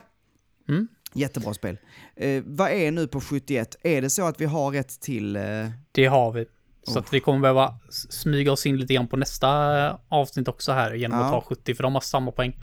Mm. 0.67 0.87
jättebra 1.13 1.53
spel. 1.53 1.77
Eh, 2.15 2.43
vad 2.45 2.71
är 2.71 2.91
nu 2.91 3.07
på 3.07 3.21
71? 3.21 3.75
Är 3.83 4.01
det 4.01 4.09
så 4.09 4.25
att 4.27 4.41
vi 4.41 4.45
har 4.45 4.73
ett 4.73 5.01
till? 5.01 5.35
Eh, 5.35 5.69
Det 5.91 6.05
har 6.05 6.31
vi. 6.31 6.45
Så 6.83 6.91
Oh. 6.91 6.97
att 6.97 7.13
vi 7.13 7.19
kommer 7.19 7.39
behöva 7.39 7.79
smyga 7.89 8.51
oss 8.51 8.65
in 8.65 8.77
lite 8.77 8.93
grann 8.93 9.07
på 9.07 9.17
nästa 9.17 9.79
eh, 9.87 9.95
avsnitt 10.07 10.47
också 10.47 10.71
här 10.71 10.93
genom 10.93 11.19
att 11.19 11.25
Ja. 11.25 11.31
ta 11.31 11.41
70 11.41 11.75
för 11.75 11.83
de 11.83 11.93
har 11.93 12.01
samma 12.01 12.31
poäng. 12.31 12.59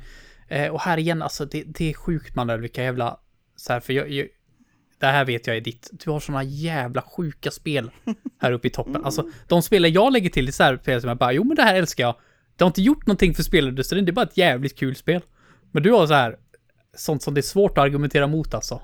Eh, 0.49 0.69
och 0.69 0.81
här 0.81 0.99
igen, 0.99 1.23
alltså 1.23 1.45
det, 1.45 1.63
det 1.67 1.91
är 1.91 1.95
sjukt 1.95 2.35
man 2.35 2.61
vilka 2.61 2.83
jävla... 2.83 3.21
Så 3.57 3.73
här, 3.73 3.81
för 3.81 3.93
jag, 3.93 4.11
jag... 4.11 4.29
Det 4.99 5.07
här 5.07 5.25
vet 5.25 5.47
jag 5.47 5.57
är 5.57 5.61
ditt. 5.61 5.91
Du 5.93 6.11
har 6.11 6.21
såna 6.21 6.43
jävla 6.43 7.03
sjuka 7.03 7.51
spel 7.51 7.91
här 8.41 8.53
uppe 8.53 8.69
i 8.69 8.71
toppen. 8.71 9.05
Alltså 9.05 9.29
de 9.49 9.63
spelen 9.63 9.93
jag 9.93 10.13
lägger 10.13 10.31
till 10.31 10.49
är 10.49 10.53
så 10.53 10.63
här 10.63 10.77
spel 10.77 11.01
som 11.01 11.09
jag 11.09 11.19
bara, 11.19 11.33
jo 11.33 11.45
men 11.45 11.57
det 11.57 11.63
här 11.63 11.75
älskar 11.75 12.05
jag. 12.05 12.17
Det 12.57 12.65
har 12.65 12.71
inte 12.71 12.83
gjort 12.83 13.07
någonting 13.07 13.35
för 13.35 13.43
spelindustrin, 13.43 14.05
det 14.05 14.11
är 14.11 14.13
bara 14.13 14.27
ett 14.27 14.37
jävligt 14.37 14.79
kul 14.79 14.97
spel. 14.97 15.23
Men 15.73 15.83
du 15.83 15.93
har 15.93 16.07
så 16.07 16.15
här, 16.15 16.37
sånt 16.97 17.23
som 17.23 17.35
det 17.35 17.41
är 17.41 17.43
svårt 17.43 17.79
att 17.79 17.85
argumentera 17.85 18.27
mot 18.27 18.55
alltså. 18.55 18.81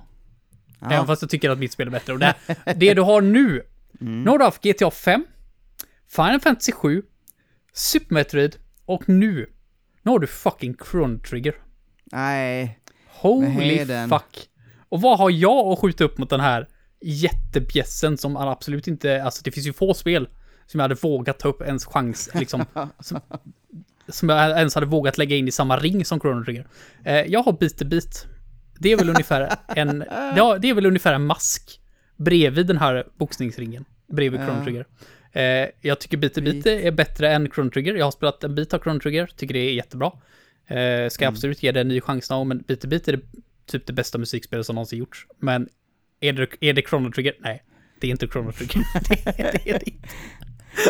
ja. 0.81 0.91
Även 0.93 1.07
fast 1.07 1.23
jag 1.23 1.31
tycker 1.31 1.51
att 1.51 1.59
mitt 1.59 1.73
spel 1.73 1.87
är 1.87 1.91
bättre. 1.91 2.13
Och 2.13 2.19
det, 2.19 2.35
det 2.77 2.95
du 2.95 3.03
har 3.03 3.21
nu, 3.21 3.63
nu 3.93 4.31
har 4.31 4.39
du 4.39 4.45
haft 4.45 4.63
GTA 4.63 4.91
5, 4.91 5.25
Final 6.09 6.41
Fantasy 6.41 6.73
7, 6.73 7.03
Super 7.73 8.15
Metroid 8.15 8.57
och 8.85 9.09
nu, 9.09 9.51
nu 10.03 10.11
har 10.11 10.19
du 10.19 10.27
fucking 10.27 10.77
Chrono 10.91 11.19
Trigger. 11.19 11.55
Nej, 12.05 12.79
Holy 13.07 13.87
fuck. 14.09 14.49
Och 14.93 15.01
vad 15.01 15.19
har 15.19 15.31
jag 15.31 15.67
att 15.73 15.79
skjuta 15.79 16.05
upp 16.05 16.19
mot 16.19 16.31
den 16.31 16.41
här 16.41 16.69
jättebjässen 17.01 18.19
som 18.19 18.37
absolut 18.37 18.89
inte, 18.89 19.23
alltså 19.23 19.41
det 19.45 19.51
finns 19.51 19.67
ju 19.67 19.73
få 19.73 19.95
spel 19.95 20.29
som 20.67 20.81
jag 20.81 20.85
hade 20.85 20.95
vågat 20.95 21.39
ta 21.39 21.49
upp 21.49 21.63
ens 21.63 21.87
chans, 21.87 22.31
liksom. 22.35 22.65
som, 23.01 23.21
som 24.09 24.29
jag 24.29 24.59
ens 24.59 24.75
hade 24.75 24.87
vågat 24.87 25.19
lägga 25.19 25.37
in 25.37 25.49
i 25.49 25.51
samma 25.51 25.77
ring 25.77 26.05
som 26.05 26.21
Chrono 26.21 26.45
Trigger. 26.45 26.67
Eh, 27.05 27.21
jag 27.21 27.43
har 27.43 27.53
Beat 27.53 27.79
the 27.79 27.85
Beat. 27.85 28.27
Det 28.79 28.93
är 28.93 28.97
väl 28.97 29.09
ungefär 29.09 29.57
en, 29.77 29.99
det 30.61 30.69
är 30.69 30.75
väl 30.75 30.87
ungefär 30.87 31.15
en 31.15 31.27
mask 31.27 31.81
bredvid 32.17 32.67
den 32.67 32.77
här 32.79 33.07
boxningsringen, 33.19 33.85
bredvid 34.13 34.41
Chrono. 34.41 34.65
Trigger. 34.65 34.87
Eh, 35.33 35.69
jag 35.81 35.99
tycker 36.01 36.17
Beat 36.17 36.35
the 36.35 36.41
Beat 36.41 36.67
är 36.67 36.91
bättre 36.91 37.33
än 37.33 37.51
Chrono 37.51 37.71
Trigger. 37.71 37.95
Jag 37.95 38.07
har 38.07 38.11
spelat 38.13 38.45
en 38.45 38.55
bit 38.55 38.75
av 38.75 38.79
Chrono 38.79 39.01
Trigger, 39.01 39.31
tycker 39.37 39.55
det 39.55 39.61
är 39.61 39.73
jättebra. 39.73 40.13
Eh, 40.67 41.09
ska 41.09 41.25
Mm. 41.25 41.35
absolut 41.35 41.63
ge 41.63 41.73
det 41.73 41.81
en 41.81 41.89
ny 41.89 42.01
chans 42.01 42.31
nu, 42.31 42.45
men 42.45 42.59
Beat 42.59 42.81
the 42.81 42.89
Beat 42.89 43.09
är 43.09 43.13
det, 43.13 43.23
typ 43.67 43.87
det 43.87 43.93
bästa 43.93 44.19
musikspelet 44.19 44.67
som 44.67 44.75
någonsin 44.75 44.99
gjorts. 44.99 45.27
Men 45.39 45.69
är 46.21 46.33
det, 46.33 46.47
är 46.61 46.73
det 46.73 46.83
Chrono 46.89 47.13
Trigger? 47.13 47.35
Nej, 47.41 47.63
det 48.01 48.07
är 48.07 48.11
inte 48.11 48.29
Chrono 48.29 48.53
Trigger. 48.59 48.85
det, 49.09 49.25
det 49.65 49.71
är 49.71 49.79
det 49.79 49.91
inte. 49.91 50.09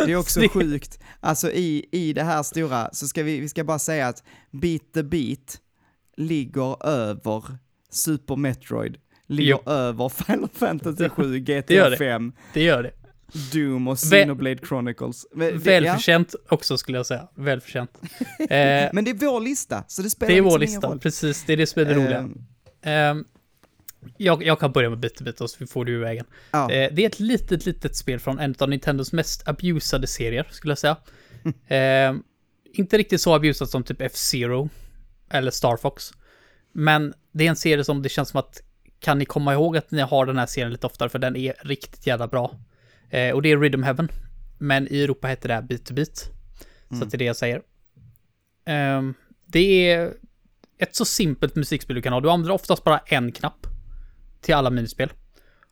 det 0.05 0.11
är 0.11 0.15
också 0.15 0.41
sjukt. 0.53 0.99
Alltså 1.19 1.51
i, 1.51 1.85
i 1.91 2.13
det 2.13 2.23
här 2.23 2.43
stora, 2.43 2.89
så 2.93 3.07
ska 3.07 3.23
vi, 3.23 3.39
vi 3.39 3.49
ska 3.49 3.63
bara 3.63 3.79
säga 3.79 4.07
att 4.07 4.23
Beat 4.51 4.81
the 4.93 5.03
Beat 5.03 5.59
ligger 6.17 6.85
över 6.87 7.43
Super 7.89 8.35
Metroid, 8.35 8.97
ligger 9.27 9.69
över 9.69 10.09
Final 10.09 10.49
Fantasy 10.53 11.09
7, 11.09 11.37
gör 11.37 11.61
GTA 11.61 11.89
det. 11.89 11.97
5, 11.97 12.33
Det 12.53 12.63
gör 12.63 12.83
det. 12.83 12.91
Doom 13.53 13.87
och 13.87 13.97
Xenoblade 13.97 14.57
Chronicles. 14.67 15.25
Men 15.33 15.47
det- 15.47 15.53
ja. 15.53 15.59
Välförtjänt 15.81 16.35
också 16.49 16.77
skulle 16.77 16.97
jag 16.97 17.05
säga. 17.05 17.27
Välförtjänt. 17.35 17.91
Eh, 18.39 18.47
Men 18.93 19.03
det 19.05 19.11
är 19.11 19.25
vår 19.25 19.41
lista, 19.41 19.83
så 19.87 20.01
det 20.01 20.09
spelar 20.09 20.31
det 20.31 20.37
är 20.37 20.41
vår 20.41 20.59
liksom 20.59 20.61
ingen 20.63 20.75
lista, 20.81 20.87
roll. 20.87 20.99
precis. 20.99 21.43
Det 21.47 21.53
är 21.53 21.57
det 21.57 21.67
som 21.67 21.81
är 21.81 21.85
det 21.85 21.93
roliga. 21.93 22.29
Ehm, 22.83 23.25
jag, 24.17 24.43
jag 24.43 24.59
kan 24.59 24.71
börja 24.71 24.89
med 24.89 25.01
the 25.01 25.23
Beat 25.23 25.41
och 25.41 25.49
så 25.49 25.67
får 25.67 25.85
du 25.85 25.99
vägen. 25.99 26.25
ja. 26.51 26.71
Eh, 26.71 26.93
det 26.93 27.03
är 27.03 27.07
ett 27.07 27.19
litet, 27.19 27.65
litet 27.65 27.95
spel 27.95 28.19
från 28.19 28.39
en 28.39 28.55
av 28.59 28.69
Nintendos 28.69 29.13
mest 29.13 29.47
abusade 29.47 30.07
serier, 30.07 30.47
skulle 30.51 30.71
jag 30.71 30.77
säga. 30.77 30.97
Eh, 31.67 32.13
inte 32.73 32.97
riktigt 32.97 33.21
så 33.21 33.33
abusad 33.33 33.69
som 33.69 33.83
typ 33.83 34.01
F-Zero 34.01 34.69
eller 35.29 35.51
Star 35.51 35.77
Fox. 35.77 36.11
Men 36.71 37.13
det 37.31 37.45
är 37.45 37.49
en 37.49 37.55
serie 37.55 37.83
som 37.83 38.01
det 38.01 38.09
känns 38.09 38.29
som 38.29 38.39
att 38.39 38.61
kan 38.99 39.17
ni 39.17 39.25
komma 39.25 39.53
ihåg 39.53 39.77
att 39.77 39.91
ni 39.91 40.01
har 40.01 40.25
den 40.25 40.37
här 40.37 40.45
serien 40.45 40.71
lite 40.71 40.87
oftare, 40.87 41.09
för 41.09 41.19
den 41.19 41.35
är 41.35 41.53
riktigt 41.63 42.07
jävla 42.07 42.27
bra. 42.27 42.59
Eh, 43.09 43.33
och 43.33 43.41
det 43.41 43.51
är 43.51 43.57
Rhythm 43.57 43.83
Heaven. 43.83 44.09
Men 44.57 44.87
i 44.93 45.03
Europa 45.03 45.27
heter 45.27 45.47
det 45.47 45.53
här 45.53 45.61
Beat 45.61 45.85
to 45.85 45.93
Beat. 45.93 46.29
Så 46.89 47.03
att 47.03 47.11
det 47.11 47.15
är 47.15 47.19
det 47.19 47.25
jag 47.25 47.35
säger. 47.35 47.61
Ehm, 48.65 49.13
det 49.45 49.91
är 49.91 50.13
ett 50.83 50.95
så 50.95 51.05
simpelt 51.05 51.55
musikspel 51.55 51.95
du 51.95 52.01
kan 52.01 52.13
ha. 52.13 52.19
Du 52.19 52.29
använder 52.29 52.53
oftast 52.53 52.83
bara 52.83 52.97
en 52.97 53.31
knapp 53.31 53.67
till 54.41 54.55
alla 54.55 54.69
minispel. 54.69 55.11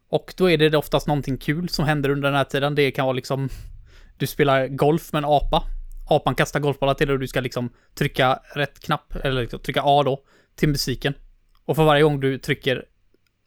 Och 0.09 0.33
då 0.37 0.49
är 0.49 0.57
det 0.57 0.77
oftast 0.77 1.07
någonting 1.07 1.37
kul 1.37 1.69
som 1.69 1.85
händer 1.85 2.09
under 2.09 2.29
den 2.29 2.37
här 2.37 2.43
tiden. 2.43 2.75
Det 2.75 2.91
kan 2.91 3.05
vara 3.05 3.15
liksom, 3.15 3.49
du 4.17 4.27
spelar 4.27 4.67
golf 4.67 5.13
med 5.13 5.19
en 5.19 5.29
apa. 5.29 5.63
Apan 6.09 6.35
kastar 6.35 6.59
golfbollar 6.59 6.93
till 6.93 7.07
dig 7.07 7.13
och 7.13 7.19
du 7.19 7.27
ska 7.27 7.39
liksom 7.39 7.69
trycka 7.95 8.39
rätt 8.55 8.79
knapp, 8.79 9.15
eller 9.23 9.41
liksom 9.41 9.59
trycka 9.59 9.81
A 9.85 10.03
då, 10.03 10.23
till 10.55 10.69
musiken. 10.69 11.13
Och 11.65 11.75
för 11.75 11.83
varje 11.83 12.03
gång 12.03 12.19
du 12.19 12.37
trycker 12.37 12.85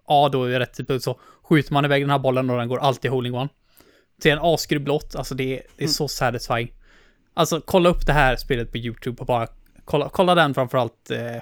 A 0.07 0.29
då 0.33 0.51
i 0.51 0.59
rätt 0.59 0.73
tidpunkt 0.73 1.05
så 1.05 1.21
skjuter 1.43 1.73
man 1.73 1.85
iväg 1.85 2.03
den 2.03 2.11
här 2.11 2.19
bollen 2.19 2.51
och 2.51 2.59
den 2.59 2.69
går 2.69 2.79
alltid 2.79 3.11
holding 3.11 3.35
one. 3.35 3.49
Till 4.21 4.33
en 4.33 4.39
asgrym 4.43 4.85
låt, 4.85 5.17
alltså 5.17 5.35
det 5.35 5.59
är, 5.59 5.63
det 5.77 5.85
är 5.85 5.89
så 5.89 6.09
satisfying. 6.09 6.73
Alltså 7.35 7.61
kolla 7.61 7.89
upp 7.89 8.07
det 8.07 8.13
här 8.13 8.37
spelet 8.37 8.73
på 8.73 8.79
YouTube 8.79 9.21
och 9.21 9.27
bara 9.27 9.47
kolla, 9.85 10.09
kolla 10.09 10.35
den 10.35 10.55
framförallt. 10.55 11.11
Eh, 11.11 11.37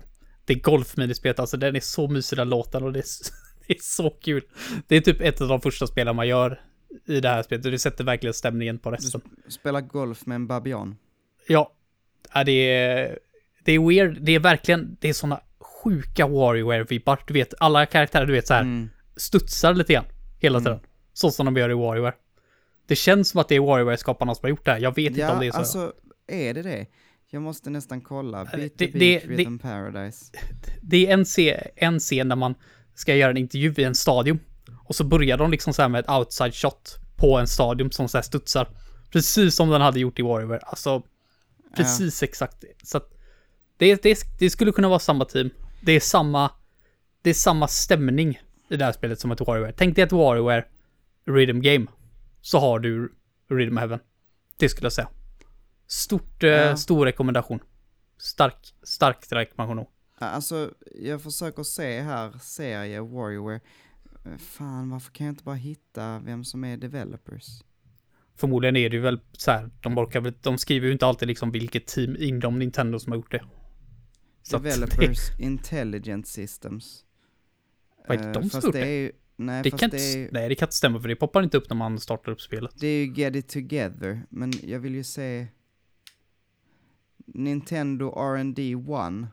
det 0.45 0.55
golfminispelet, 0.55 1.39
alltså 1.39 1.57
den 1.57 1.77
är 1.77 1.81
så 1.81 2.09
mysig 2.09 2.39
den 2.39 2.49
låten 2.49 2.83
och 2.83 2.93
det 2.93 2.99
är, 2.99 3.05
det 3.67 3.73
är 3.75 3.79
så 3.83 4.11
kul. 4.11 4.43
Det 4.87 4.97
är 4.97 5.01
typ 5.01 5.21
ett 5.21 5.41
av 5.41 5.49
de 5.49 5.61
första 5.61 5.87
spelen 5.87 6.17
man 6.17 6.29
gör 6.29 6.61
i 7.07 7.21
det 7.21 7.29
här 7.29 7.43
spelet 7.43 7.65
och 7.65 7.71
det 7.73 7.79
sätter 7.79 8.05
verkligen 8.05 8.35
stämningen 8.35 8.79
på 8.79 8.91
resten. 8.91 9.21
Spela 9.49 9.81
golf 9.81 10.27
med 10.27 10.35
en 10.35 10.47
babian. 10.47 10.97
Ja, 11.49 11.73
ja, 12.35 12.45
det 12.45 12.53
är, 12.53 13.19
det 13.65 13.73
är 13.73 13.89
weird. 13.89 14.19
Det 14.23 14.33
är 14.33 14.41
verkligen, 14.41 14.97
det 15.01 15.09
är 15.09 15.13
såna 15.13 15.41
sjuka 15.61 16.27
Warrior-vibbar. 16.27 17.19
Du 17.27 17.35
vet, 17.35 17.55
alla 17.61 17.87
karaktärer, 17.87 18.27
du 18.27 18.33
vet 18.33 18.47
så 18.47 18.55
här, 18.55 18.63
Mm. 18.63 18.89
studsar 19.17 19.75
lite 19.75 19.93
grann 19.93 20.05
hela 20.41 20.59
tiden. 20.61 20.81
Så 21.13 21.31
som 21.31 21.47
de 21.47 21.57
gör 21.57 21.71
i 21.71 21.75
Warrior. 21.75 22.15
Det 22.87 22.97
känns 22.97 23.29
som 23.29 23.41
att 23.41 23.49
det 23.49 23.55
är 23.57 23.61
Warrior-skaparna 23.61 24.35
som 24.35 24.41
har 24.45 24.51
gjort 24.51 24.65
det 24.65 24.71
här. 24.71 24.79
Jag 24.81 24.95
vet 24.97 25.11
inte 25.11 25.29
om 25.33 25.39
det 25.39 25.45
är 25.45 25.47
Ja, 25.47 25.53
så. 25.53 25.59
alltså, 25.59 25.93
är 26.27 26.55
det 26.55 26.63
det? 26.63 26.87
Jag 27.35 27.43
måste 27.43 27.71
nästan 27.71 28.01
kolla. 28.01 28.45
Det- 28.45 28.69
the 28.69 28.87
det- 28.87 28.99
det- 28.99 29.19
Rhythm 29.19 29.59
Paradise. 29.59 30.33
Det 30.83 31.07
är 31.07 31.13
en, 31.15 31.27
se, 31.27 31.71
en 31.77 31.99
scen 32.01 32.29
där 32.29 32.37
man 32.37 32.55
ska 32.95 33.15
göra 33.15 33.31
en 33.31 33.37
intervju 33.37 33.75
i 33.77 33.85
en 33.85 33.95
stadion. 33.95 34.39
Och 34.85 34.95
så 34.95 35.05
börjar 35.05 35.39
de 35.39 35.51
liksom 35.51 35.73
så 35.73 35.83
här 35.83 35.89
med 35.89 35.99
ett 36.01 36.11
outside 36.11 36.55
shot 36.55 36.99
på 37.17 37.39
en 37.39 37.47
stadion 37.47 37.93
som 37.93 38.09
så 38.09 38.19
här 38.19 38.23
studsar. 38.23 38.69
Precis 39.11 39.55
som 39.55 39.69
den 39.71 39.81
hade 39.81 40.01
gjort 40.01 40.19
i 40.19 40.23
Warrior. 40.23 40.61
Alltså, 40.63 41.03
precis 41.77 42.23
exakt. 42.23 42.65
Så 42.83 42.97
att 42.97 43.15
det, 43.77 44.03
det, 44.03 44.19
det 44.39 44.51
skulle 44.51 44.73
kunna 44.73 44.89
vara 44.89 44.99
samma 44.99 45.25
team. 45.25 45.51
Det 45.81 45.93
är 45.93 46.01
samma, 46.01 46.51
det 47.23 47.31
är 47.31 47.35
samma 47.35 47.69
stämning 47.69 48.41
i 48.71 48.77
det 48.77 48.85
här 48.85 48.93
spelet 48.93 49.21
som 49.21 49.31
ett 49.31 49.41
Warrior. 49.41 49.73
Tänk 49.77 49.97
dig 49.97 50.05
ett 50.05 50.13
Warrior 50.13 50.65
Rhythm 51.27 51.61
Game. 51.61 51.87
Så 52.41 52.59
har 52.59 52.79
du 52.79 53.13
Rhythm 53.51 53.77
Heaven. 53.77 53.99
Det 54.57 54.69
skulle 54.69 54.85
jag 54.87 54.93
säga. 54.93 55.09
Stort, 55.93 56.43
eh, 56.43 56.51
Ja. 56.51 56.77
stor 56.77 57.07
rekommendation. 57.07 57.61
Stark, 58.19 58.75
stark 58.83 59.19
rekommendation. 59.31 59.87
Alltså, 60.19 60.75
jag 60.95 61.23
försöker 61.23 61.63
se 61.63 62.01
här, 62.01 62.33
serie 62.41 63.01
Warrior. 63.01 63.53
Eh, 64.25 64.37
Fan, 64.39 64.91
varför 64.91 65.13
kan 65.13 65.27
jag 65.27 65.33
inte 65.33 65.45
bara 65.45 65.55
hitta 65.55 66.19
vem 66.25 66.45
som 66.45 66.65
är 66.65 66.77
developers? 66.77 67.47
Förmodligen 68.37 68.77
är 68.77 68.91
det 68.91 68.97
ju 68.97 69.03
väl 69.03 69.21
så 69.33 69.51
här, 69.51 69.71
de 69.81 69.99
orkar 69.99 70.35
de 70.43 70.59
skriver 70.59 70.87
ju 70.87 70.93
inte 70.93 71.07
alltid 71.07 71.29
liksom 71.29 71.51
vilket 71.51 71.87
team 71.87 72.17
inom 72.19 72.59
Nintendo 72.59 72.99
som 72.99 73.13
har 73.13 73.17
gjort 73.17 73.31
det. 73.33 73.45
Så 74.43 74.59
Developers 74.59 75.19
Intelligent 75.39 76.27
Systems. 76.27 77.05
Vad 78.09 78.19
är 78.19 78.23
det 78.23 78.29
Eh, 78.29 78.33
de 78.33 78.41
som 78.43 78.51
fast 78.51 78.65
gjort 78.65 78.73
det? 78.75 78.81
det? 79.07 79.13
Nej, 79.37 79.63
det, 79.63 79.71
kan 79.71 79.79
det, 79.79 79.85
inte, 79.85 79.97
är, 79.97 80.17
ju- 80.19 80.29
nej, 80.33 80.49
det 80.49 80.55
kan 80.55 80.67
inte 80.67 80.77
stämma 80.77 81.01
för 81.01 81.09
det 81.09 81.17
poppar 81.17 81.43
inte 81.43 81.57
upp 81.57 81.71
när 81.71 81.77
man 81.77 81.99
startar 82.01 82.33
upp 82.33 82.41
spelet. 82.41 82.71
det 82.81 82.87
är 82.87 83.05
ju 83.07 83.13
Get 83.13 83.37
It 83.37 83.49
Together, 83.49 84.23
men 84.31 84.53
jag 84.63 84.81
vill 84.81 84.95
ju 84.95 85.05
se 85.05 85.47
Nintendo 87.27 88.13
R&D 88.17 88.73
1. 88.73 89.29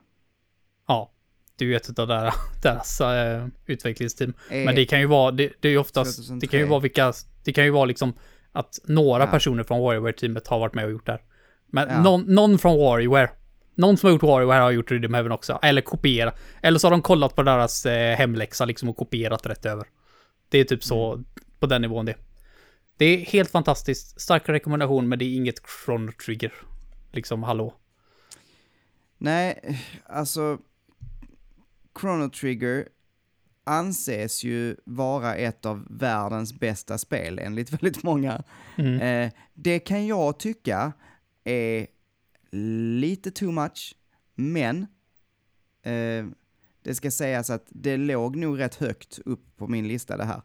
Ja, 0.88 1.12
det 1.56 1.66
är 1.66 1.70
ju 1.70 1.76
ett 1.76 2.00
av 2.00 2.08
deras, 2.08 2.36
deras 2.64 3.02
äh, 3.02 3.48
utvecklingsteam. 3.66 4.34
Är, 4.50 4.66
Men 4.66 4.76
det 4.76 4.86
kan 4.86 5.00
ju 5.00 5.06
vara, 5.06 5.32
det, 5.32 5.52
det 5.60 5.68
är 5.68 5.72
ju 5.72 5.78
oftast, 5.78 6.16
2003. 6.18 6.40
det 6.42 6.48
kan 6.52 6.60
ju 6.60 6.66
vara 6.66 6.80
vilka, 6.80 7.14
det 7.44 7.54
kan 7.54 7.64
ju 7.66 7.72
vara 7.72 7.86
liksom 7.86 8.14
att 8.52 8.80
några 8.86 9.24
Ja. 9.24 9.28
personer 9.32 9.64
från 9.64 9.80
WarioWare-teamet 9.82 10.48
har 10.48 10.60
varit 10.60 10.74
med 10.74 10.86
och 10.86 10.92
gjort 10.92 11.06
det 11.06 11.12
här. 11.12 11.22
Men 11.68 11.90
Ja. 11.90 12.02
någon, 12.04 12.22
någon 12.22 12.58
från 12.60 12.78
WarioWare, 12.78 13.30
någon 13.76 13.98
som 13.98 14.08
har 14.08 14.12
gjort 14.12 14.24
WarioWare 14.24 14.62
har 14.62 14.72
gjort 14.72 14.92
Rhythm 14.92 15.14
Heaven 15.14 15.32
också, 15.32 15.60
eller 15.62 15.82
kopiera. 15.82 16.34
Eller 16.62 16.80
så 16.80 16.88
har 16.88 16.92
de 16.92 17.02
kollat 17.02 17.36
på 17.36 17.44
deras 17.44 17.86
eh, 17.86 18.16
hemläxa 18.18 18.66
liksom 18.66 18.90
och 18.90 18.98
kopierat 18.98 19.46
rätt 19.46 19.66
över. 19.66 19.86
Det 20.50 20.58
är 20.60 20.64
typ 20.64 20.84
så, 20.84 21.14
Mm. 21.14 21.26
på 21.60 21.66
den 21.68 21.82
nivån 21.82 22.06
det. 22.06 22.16
Det 22.98 23.06
är 23.06 23.18
helt 23.18 23.52
fantastiskt, 23.52 24.22
stark 24.22 24.50
rekommendation, 24.50 25.10
men 25.10 25.20
det 25.20 25.26
är 25.26 25.36
inget 25.36 25.56
Chrono 25.86 26.12
Trigger. 26.26 26.54
Liksom, 27.12 27.43
hallå. 27.43 27.74
Nej, 29.18 29.80
alltså 30.05 30.60
Chrono 31.99 32.30
Trigger 32.30 32.88
anses 33.64 34.43
ju 34.43 34.76
vara 34.86 35.36
ett 35.36 35.66
av 35.66 35.88
världens 35.89 36.53
bästa 36.53 36.97
spel 36.97 37.39
enligt 37.39 37.72
väldigt 37.74 38.03
många. 38.03 38.43
Mm. 38.78 39.01
Eh, 39.01 39.34
det 39.53 39.80
kan 39.80 40.07
jag 40.07 40.39
tycka 40.39 40.93
är 41.43 41.88
lite 42.99 43.32
too 43.32 43.51
much, 43.51 43.95
men 44.36 44.88
eh, 45.84 46.26
det 46.82 46.95
ska 46.95 47.12
sägas 47.12 47.49
att 47.49 47.66
det 47.70 47.97
låg 47.97 48.36
nog 48.36 48.60
rätt 48.60 48.76
högt 48.76 49.20
upp 49.26 49.57
på 49.57 49.68
min 49.68 49.88
lista 49.88 50.18
det 50.18 50.26
här. 50.26 50.41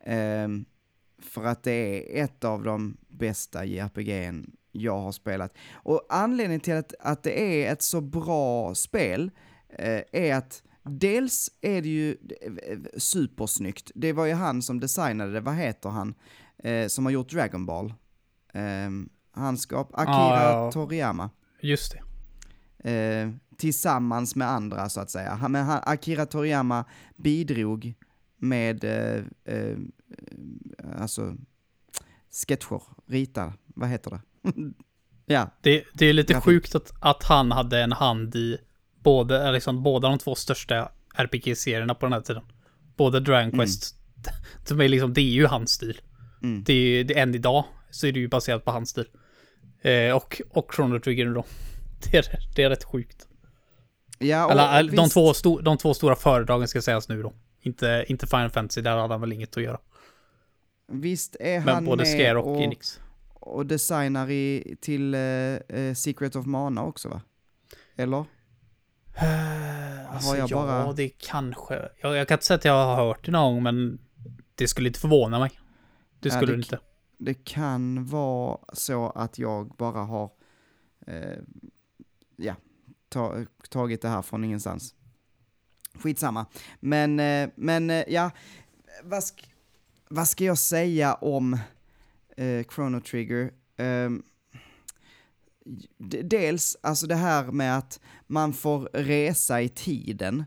Eh, 0.00 0.48
för 1.18 1.44
att 1.44 1.62
det 1.62 1.72
är 1.72 2.24
ett 2.24 2.44
av 2.44 2.62
de 2.62 2.96
bästa 3.08 3.64
JRPG'n 3.64 4.50
jag 4.72 4.98
har 4.98 5.12
spelat. 5.12 5.54
Och 5.72 6.06
anledningen 6.08 6.60
till 6.60 6.74
att, 6.74 6.94
att 7.00 7.22
det 7.22 7.64
är 7.64 7.72
ett 7.72 7.82
så 7.82 8.00
bra 8.00 8.74
spel 8.74 9.30
eh, 9.68 10.02
är 10.12 10.34
att 10.34 10.62
dels 10.82 11.50
är 11.60 11.82
det 11.82 11.88
ju 11.88 12.10
eh, 12.10 12.78
supersnyggt. 12.96 13.90
Det 13.94 14.12
var 14.12 14.26
ju 14.26 14.32
han 14.32 14.62
som 14.62 14.80
designade 14.80 15.32
det, 15.32 15.40
vad 15.40 15.54
heter 15.54 15.88
han? 15.88 16.14
Eh, 16.58 16.86
som 16.86 17.04
har 17.04 17.12
gjort 17.12 17.30
Dragon 17.30 17.66
Ball. 17.66 17.94
Eh, 18.52 18.90
han 19.30 19.58
skap 19.58 19.90
Akira 19.92 20.14
Ja, 20.14 20.64
ja. 20.64 20.72
Toriyama. 20.72 21.30
Just 21.60 21.92
det. 21.92 22.02
Eh, 22.90 23.30
tillsammans 23.56 24.36
med 24.36 24.50
andra 24.50 24.88
så 24.88 25.00
att 25.00 25.10
säga. 25.10 25.34
Han, 25.34 25.52
men 25.52 25.64
han, 25.64 25.80
Akira 25.86 26.26
Toriyama 26.26 26.84
bidrog 27.16 27.94
med, 28.36 28.84
eh, 28.84 29.24
eh, 29.44 29.76
alltså, 31.00 31.36
sketcher, 32.30 32.82
rita, 33.06 33.52
vad 33.66 33.88
heter 33.88 34.10
det? 34.10 34.20
Ja, 35.26 35.50
Det, 35.62 35.84
det 35.94 36.06
är 36.06 36.12
lite 36.12 36.40
sjukt 36.40 36.74
att, 36.74 36.92
att 37.00 37.24
han 37.24 37.52
hade 37.52 37.80
en 37.80 37.92
hand 37.92 38.34
i 38.34 38.58
både, 39.02 39.52
liksom, 39.52 39.82
båda 39.82 40.08
de 40.08 40.18
två 40.18 40.34
största 40.34 40.92
RPG-serierna 41.14 41.94
på 41.94 42.06
den 42.06 42.12
här 42.12 42.20
tiden. 42.20 42.42
Både 42.96 43.20
Dragon 43.20 43.52
Quest, 43.52 43.96
som 44.64 44.80
är 44.80 44.88
liksom, 44.88 45.14
det 45.14 45.20
är 45.20 45.32
ju 45.32 45.46
hans 45.46 45.70
stil. 45.70 46.00
Mm. 46.42 46.64
Det 46.64 46.72
är, 46.72 47.16
än 47.16 47.34
idag 47.34 47.64
så 47.90 48.06
är 48.06 48.12
det 48.12 48.20
ju 48.20 48.28
baserat 48.28 48.64
på 48.64 48.70
hans 48.70 48.90
stil. 48.90 49.06
Eh, 49.82 50.16
och, 50.16 50.40
och 50.50 50.74
Chrono 50.74 51.00
Trigger 51.00 51.26
då. 51.26 51.44
Det 52.12 52.18
är, 52.18 52.24
det 52.56 52.62
är 52.62 52.70
rätt 52.70 52.84
sjukt. 52.84 53.28
ja 54.18 54.50
Eller 54.50 54.82
de, 54.82 55.02
visst- 55.02 55.14
två 55.14 55.34
sto, 55.34 55.60
de 55.60 55.78
två 55.78 55.94
stora 55.94 56.16
föredragen 56.16 56.68
ska 56.68 56.82
sägas 56.82 57.08
nu 57.08 57.22
då. 57.22 57.34
Inte, 57.62 58.04
inte 58.08 58.26
Final 58.26 58.50
Fantasy, 58.50 58.80
där 58.80 58.96
hade 58.96 59.14
han 59.14 59.20
väl 59.20 59.32
inget 59.32 59.56
att 59.56 59.62
göra. 59.62 59.78
Visst 60.92 61.36
är 61.40 61.60
Men 61.60 61.74
han 61.74 61.84
både 61.84 61.96
med 61.96 62.06
Scare 62.06 62.38
och, 62.38 62.56
och, 62.56 62.62
Enix. 62.62 63.00
Och 63.48 63.66
designar 63.66 64.30
i, 64.30 64.76
till 64.80 65.14
eh, 65.14 65.20
eh, 65.20 65.94
Secret 65.94 66.36
of 66.36 66.46
Mana 66.46 66.84
också 66.84 67.08
va? 67.08 67.20
Eller? 67.96 68.24
Eh, 69.14 70.14
Alltså, 70.14 70.36
jag 70.36 70.50
ja, 70.50 70.56
bara- 70.56 70.92
det 70.92 71.08
kanske... 71.08 71.88
Jag, 72.00 72.16
jag 72.16 72.28
kan 72.28 72.34
inte 72.34 72.46
säga 72.46 72.56
att 72.58 72.64
jag 72.64 72.84
har 72.86 72.96
hört 73.06 73.24
det 73.26 73.32
någon 73.32 73.54
gång, 73.54 73.62
men 73.62 73.98
det 74.54 74.68
skulle 74.68 74.88
inte 74.88 75.00
förvåna 75.00 75.38
mig. 75.38 75.50
Det 76.20 76.28
Ja, 76.28 76.34
skulle 76.34 76.52
det 76.52 76.56
det 76.56 76.62
inte. 76.62 76.78
Det 77.18 77.34
kan 77.44 78.06
vara 78.06 78.58
så 78.72 79.10
att 79.10 79.38
jag 79.38 79.68
bara 79.68 80.00
har 80.00 80.30
eh, 81.06 81.38
ja, 82.36 82.54
ta, 83.08 83.44
tagit 83.70 84.02
det 84.02 84.08
här 84.08 84.22
från 84.22 84.44
ingenstans. 84.44 84.94
Skitsamma. 85.94 86.46
Men, 86.80 87.20
eh, 87.20 87.48
men 87.56 87.90
eh, 87.90 88.04
ja, 88.08 88.30
vad, 89.04 89.24
sk 89.24 89.52
vad 90.08 90.28
ska 90.28 90.44
jag 90.44 90.58
säga 90.58 91.14
om 91.14 91.58
eh, 92.38 92.64
Chrono 92.74 93.00
Trigger? 93.00 93.50
D- 95.98 96.22
dels, 96.22 96.76
alltså 96.80 97.06
det 97.06 97.14
här 97.14 97.44
med 97.52 97.78
att 97.78 98.00
man 98.26 98.52
får 98.52 98.88
resa 98.92 99.62
i 99.62 99.68
tiden. 99.68 100.44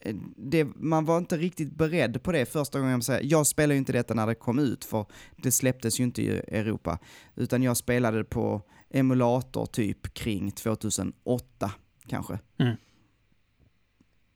Eh, 0.00 0.16
Det, 0.36 0.64
man 0.64 1.04
var 1.04 1.18
inte 1.18 1.36
riktigt 1.36 1.72
beredd 1.76 2.22
på 2.22 2.32
det 2.32 2.46
första 2.46 2.78
gången. 2.78 2.92
Jag, 2.94 3.04
säger, 3.04 3.24
jag 3.30 3.46
spelade 3.46 3.74
ju 3.74 3.78
inte 3.78 3.92
detta 3.92 4.14
när 4.14 4.26
det 4.26 4.34
kom 4.34 4.58
ut, 4.58 4.84
för 4.84 5.06
det 5.36 5.50
släpptes 5.52 6.00
ju 6.00 6.04
inte 6.04 6.22
i 6.22 6.28
Europa. 6.38 6.98
Utan 7.36 7.62
jag 7.62 7.76
spelade 7.76 8.24
på 8.24 8.62
emulator 8.90 9.66
typ 9.66 10.14
kring 10.14 10.50
2008, 10.50 11.72
kanske. 12.06 12.38
Mm. 12.58 12.76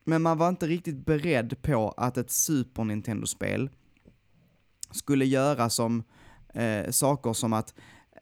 Men 0.05 0.21
man 0.21 0.37
var 0.37 0.49
inte 0.49 0.67
riktigt 0.67 1.05
beredd 1.05 1.61
på 1.61 1.91
att 1.97 2.17
ett 2.17 2.31
Super 2.31 2.83
Nintendo-spel 2.83 3.69
skulle 4.91 5.25
göra 5.25 5.69
som 5.69 6.03
eh, 6.53 6.91
saker 6.91 7.33
som 7.33 7.53
att 7.53 7.73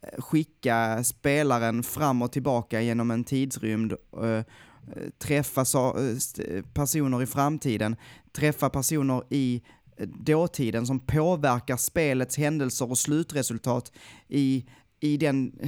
eh, 0.01 0.21
skicka 0.21 1.03
spelaren 1.03 1.83
fram 1.83 2.21
och 2.21 2.31
tillbaka 2.31 2.81
genom 2.81 3.11
en 3.11 3.23
tidsrymd, 3.23 3.93
eh, 4.23 4.41
träffa 5.19 5.65
sa- 5.65 5.97
eh, 5.99 6.63
personer 6.73 7.21
i 7.23 7.25
framtiden, 7.25 7.95
träffa 8.31 8.69
personer 8.69 9.23
i 9.29 9.61
eh, 9.97 10.07
dåtiden 10.07 10.87
som 10.87 10.99
påverkar 10.99 11.77
spelets 11.77 12.37
händelser 12.37 12.89
och 12.89 12.97
slutresultat 12.97 13.91
i, 14.27 14.65
i 14.99 15.17
den, 15.17 15.59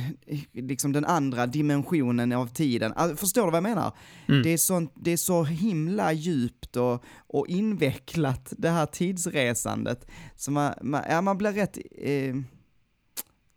liksom 0.51 0.91
den 0.91 1.05
andra 1.05 1.47
dimensionen 1.47 2.31
av 2.31 2.47
tiden. 2.47 2.93
Alltså, 2.95 3.15
förstår 3.17 3.41
du 3.45 3.51
vad 3.51 3.55
jag 3.57 3.63
menar? 3.63 3.91
Mm. 4.27 4.43
Det, 4.43 4.49
är 4.49 4.57
sånt, 4.57 4.91
det 4.95 5.11
är 5.11 5.17
så 5.17 5.43
himla 5.43 6.13
djupt 6.13 6.75
och, 6.75 7.03
och 7.27 7.47
invecklat, 7.47 8.53
det 8.57 8.69
här 8.69 8.85
tidsresandet. 8.85 10.07
Så 10.35 10.51
man, 10.51 10.73
man, 10.81 11.03
ja, 11.09 11.21
man 11.21 11.37
blir 11.37 11.51
rätt 11.51 11.77
eh, 11.91 12.35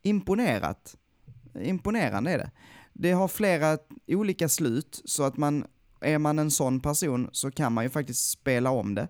imponerat. 0.06 0.96
Imponerande 1.60 2.30
är 2.30 2.38
det. 2.38 2.50
Det 2.92 3.12
har 3.12 3.28
flera 3.28 3.78
olika 4.06 4.48
slut, 4.48 5.02
så 5.04 5.22
att 5.22 5.36
man, 5.36 5.66
är 6.00 6.18
man 6.18 6.38
en 6.38 6.50
sån 6.50 6.80
person 6.80 7.28
så 7.32 7.50
kan 7.50 7.72
man 7.72 7.84
ju 7.84 7.90
faktiskt 7.90 8.30
spela 8.30 8.70
om 8.70 8.94
det. 8.94 9.08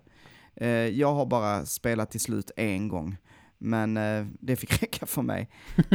Eh, 0.55 0.69
jag 0.69 1.13
har 1.13 1.25
bara 1.25 1.65
spelat 1.65 2.11
till 2.11 2.19
slut 2.19 2.51
en 2.55 2.87
gång, 2.87 3.17
men 3.57 3.97
eh, 3.97 4.25
det 4.39 4.55
fick 4.55 4.81
räcka 4.81 5.05
för 5.05 5.21
mig. 5.21 5.49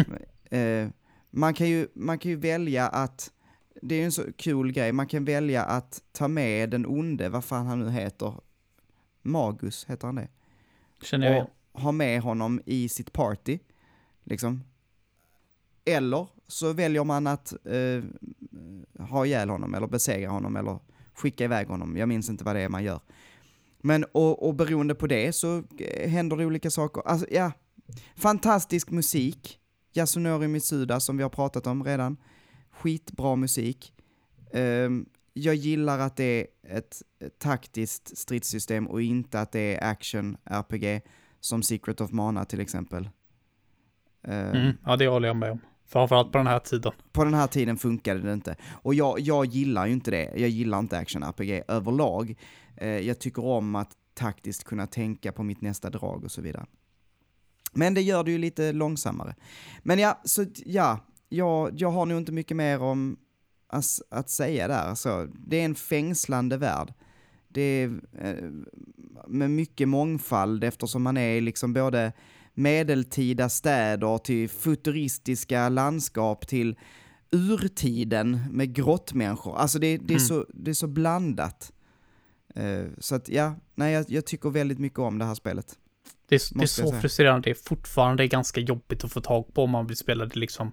eh, 0.51 0.89
man, 1.31 1.55
kan 1.55 1.69
ju, 1.69 1.89
man 1.95 2.19
kan 2.19 2.31
ju 2.31 2.37
välja 2.37 2.89
att, 2.89 3.33
det 3.83 3.95
är 3.95 3.99
ju 3.99 4.05
en 4.05 4.13
så 4.13 4.33
kul 4.33 4.73
grej, 4.73 4.93
man 4.93 5.07
kan 5.07 5.25
välja 5.25 5.65
att 5.65 6.03
ta 6.13 6.29
med 6.29 6.71
den 6.71 6.87
onde, 6.87 7.29
vad 7.29 7.45
fan 7.45 7.67
han 7.67 7.81
nu 7.81 7.91
heter, 7.91 8.35
Magus, 9.23 9.85
heter 9.89 10.07
han 10.07 10.15
det? 10.15 10.29
Känner 11.03 11.27
jag 11.27 11.35
igen. 11.35 11.47
och 11.73 11.81
ha 11.81 11.93
med 11.93 12.21
honom 12.21 12.61
i 12.67 12.89
sitt 12.89 13.13
party. 13.13 13.59
Liksom. 14.25 14.65
Eller 15.85 16.27
så 16.47 16.73
väljer 16.73 17.05
man 17.05 17.27
att 17.27 17.53
eh, 17.67 18.05
ha 19.05 19.27
ihjäl 19.27 19.49
honom 19.49 19.75
eller 19.75 19.87
besegra 19.87 20.31
honom 20.31 20.57
eller 20.57 20.79
skicka 21.15 21.45
iväg 21.45 21.69
honom. 21.69 21.97
Jag 21.97 22.09
minns 22.09 22.29
inte 22.29 22.45
vad 22.45 22.57
det 22.57 22.61
är 22.61 22.69
man 22.69 22.85
gör. 22.85 23.01
Men 23.81 24.05
och, 24.05 24.49
och 24.49 24.55
beroende 24.55 24.95
på 24.95 25.07
det 25.07 25.33
så 25.33 25.63
eh, 25.79 26.11
händer 26.11 26.37
det 26.37 26.47
olika 26.47 26.71
saker. 26.71 27.03
Alltså, 27.07 27.27
ja. 27.31 27.53
Fantastisk 28.17 28.91
musik. 28.91 29.59
Yasunori 29.95 30.49
Mitsuda 30.49 31.01
som 31.01 31.17
vi 31.17 31.23
har 31.23 31.31
pratat 31.31 31.67
om 31.67 31.85
redan. 31.85 32.17
Skitbra 32.71 33.37
musik. 33.37 33.95
Eh, 34.53 34.91
jag 35.33 35.55
gillar 35.55 35.99
att 35.99 36.17
det 36.17 36.25
är 36.25 36.47
ett, 36.63 37.03
taktiskt 37.39 38.19
stridssystem 38.19 38.87
och 38.87 39.03
inte 39.03 39.41
att 39.41 39.53
det 39.53 39.77
är 39.77 39.91
action 39.91 40.37
RPG 40.45 41.01
som 41.41 41.63
Secret 41.63 42.01
of 42.01 42.13
Mana 42.13 42.45
till 42.45 42.61
exempel. 42.61 43.09
Ehm. 44.23 44.57
Mm, 44.57 44.77
ja, 44.85 44.97
det 44.97 45.07
håller 45.07 45.29
jag 45.29 45.37
med 45.37 45.51
om. 45.51 45.61
Framförallt 45.93 46.33
på 46.33 46.39
den 46.39 46.47
här 46.47 46.59
tiden. 46.59 46.93
På 47.13 47.25
den 47.25 47.35
här 47.35 47.47
tiden 47.47 47.77
funkade 47.77 48.21
det 48.21 48.33
inte. 48.33 48.57
Och 48.73 48.95
jag, 48.95 49.21
jag 49.21 49.47
gillar 49.47 49.87
ju 49.87 49.93
inte 49.93 50.11
det. 50.11 50.33
Jag 50.37 50.49
gillar 50.49 50.79
inte 50.79 50.99
action-RPG 50.99 51.63
överlag. 51.69 52.35
Eh, 52.77 52.89
jag 52.89 53.19
tycker 53.19 53.45
om 53.45 53.75
att 53.75 53.91
taktiskt 54.15 54.65
kunna 54.65 54.87
tänka 54.87 55.33
på 55.33 55.43
mitt 55.43 55.61
nästa 55.61 55.91
drag 55.91 56.25
och 56.25 56.31
så 56.31 56.43
vidare. 56.43 56.67
Men 57.73 57.95
det 57.95 58.01
gör 58.01 58.25
det 58.25 58.31
ju 58.31 58.39
lite 58.39 58.73
långsammare. 58.73 59.35
Men 59.83 59.99
ja, 59.99 60.21
så 60.25 60.45
ja, 60.65 60.99
jag, 61.29 61.71
jag 61.81 61.91
har 61.91 62.07
nog 62.07 62.19
inte 62.19 62.33
mycket 62.33 62.57
mer 62.57 62.83
om 62.83 63.17
att, 63.69 63.85
att 64.11 64.31
säga 64.31 64.69
där. 64.69 64.95
Så, 64.95 65.27
det 65.47 65.61
är 65.61 65.65
en 65.65 65.75
fängslande 65.75 66.57
värld. 66.57 66.95
Det 67.49 67.63
är 67.63 68.01
eh, 68.19 68.51
med 69.27 69.51
mycket 69.51 69.89
mångfald 69.89 70.65
eftersom 70.65 71.03
man 71.03 71.17
är 71.17 71.41
liksom 71.41 71.73
både 71.73 72.13
medeltida 72.55 73.49
städer 73.49 74.19
till 74.19 74.49
futuristiska 74.49 75.69
landskap 75.69 76.47
till 76.49 76.77
urtiden 77.33 78.41
med 78.51 78.75
grottmänniskor. 78.75 79.57
Alltså 79.57 79.79
det, 79.79 79.97
det, 79.99 80.15
är, 80.15 80.19
Mm. 80.19 80.21
så, 80.21 80.47
det 80.55 80.71
är 80.71 80.75
så 80.75 80.87
blandat. 80.87 81.73
Eh, 82.55 82.85
så 82.99 83.15
att 83.15 83.29
ja, 83.29 83.55
nej, 83.75 83.93
jag, 83.93 84.05
jag 84.09 84.27
tycker 84.27 84.51
väldigt 84.51 84.79
mycket 84.79 84.99
om 84.99 85.19
det 85.19 85.25
här 85.25 85.35
spelet. 85.35 85.79
Det 86.29 86.35
är, 86.35 86.59
det 86.59 86.63
är 86.63 86.67
så 86.67 86.93
frustrerande. 87.01 87.45
Det 87.47 87.51
är 87.51 87.69
fortfarande 87.69 88.27
ganska 88.29 88.61
jobbigt 88.61 89.05
att 89.05 89.13
få 89.13 89.21
tag 89.21 89.55
på 89.55 89.65
om 89.65 89.71
man 89.71 89.87
vill 89.87 89.97
spela 89.97 90.27
det 90.27 90.39
liksom 90.39 90.73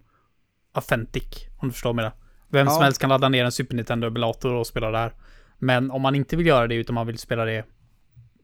authentic. 0.72 1.24
Om 1.58 1.68
du 1.68 1.74
förstår 1.74 1.94
mig 1.94 2.06
det. 2.06 2.14
Vem 2.48 2.68
som 2.68 2.76
Ja. 2.76 2.82
helst 2.84 3.02
kan 3.02 3.10
ladda 3.10 3.30
ner 3.30 3.46
en 3.46 3.52
Super 3.52 3.76
Nintendo 3.76 4.08
emulator 4.08 4.54
och 4.54 4.68
spela 4.68 4.92
det 4.92 4.98
här. 4.98 5.14
Men 5.58 5.92
om 5.92 6.02
man 6.02 6.16
inte 6.16 6.36
vill 6.36 6.48
göra 6.48 6.68
det 6.68 6.76
utan 6.76 6.96
man 6.96 7.08
vill 7.08 7.18
spela 7.18 7.46
det 7.46 7.66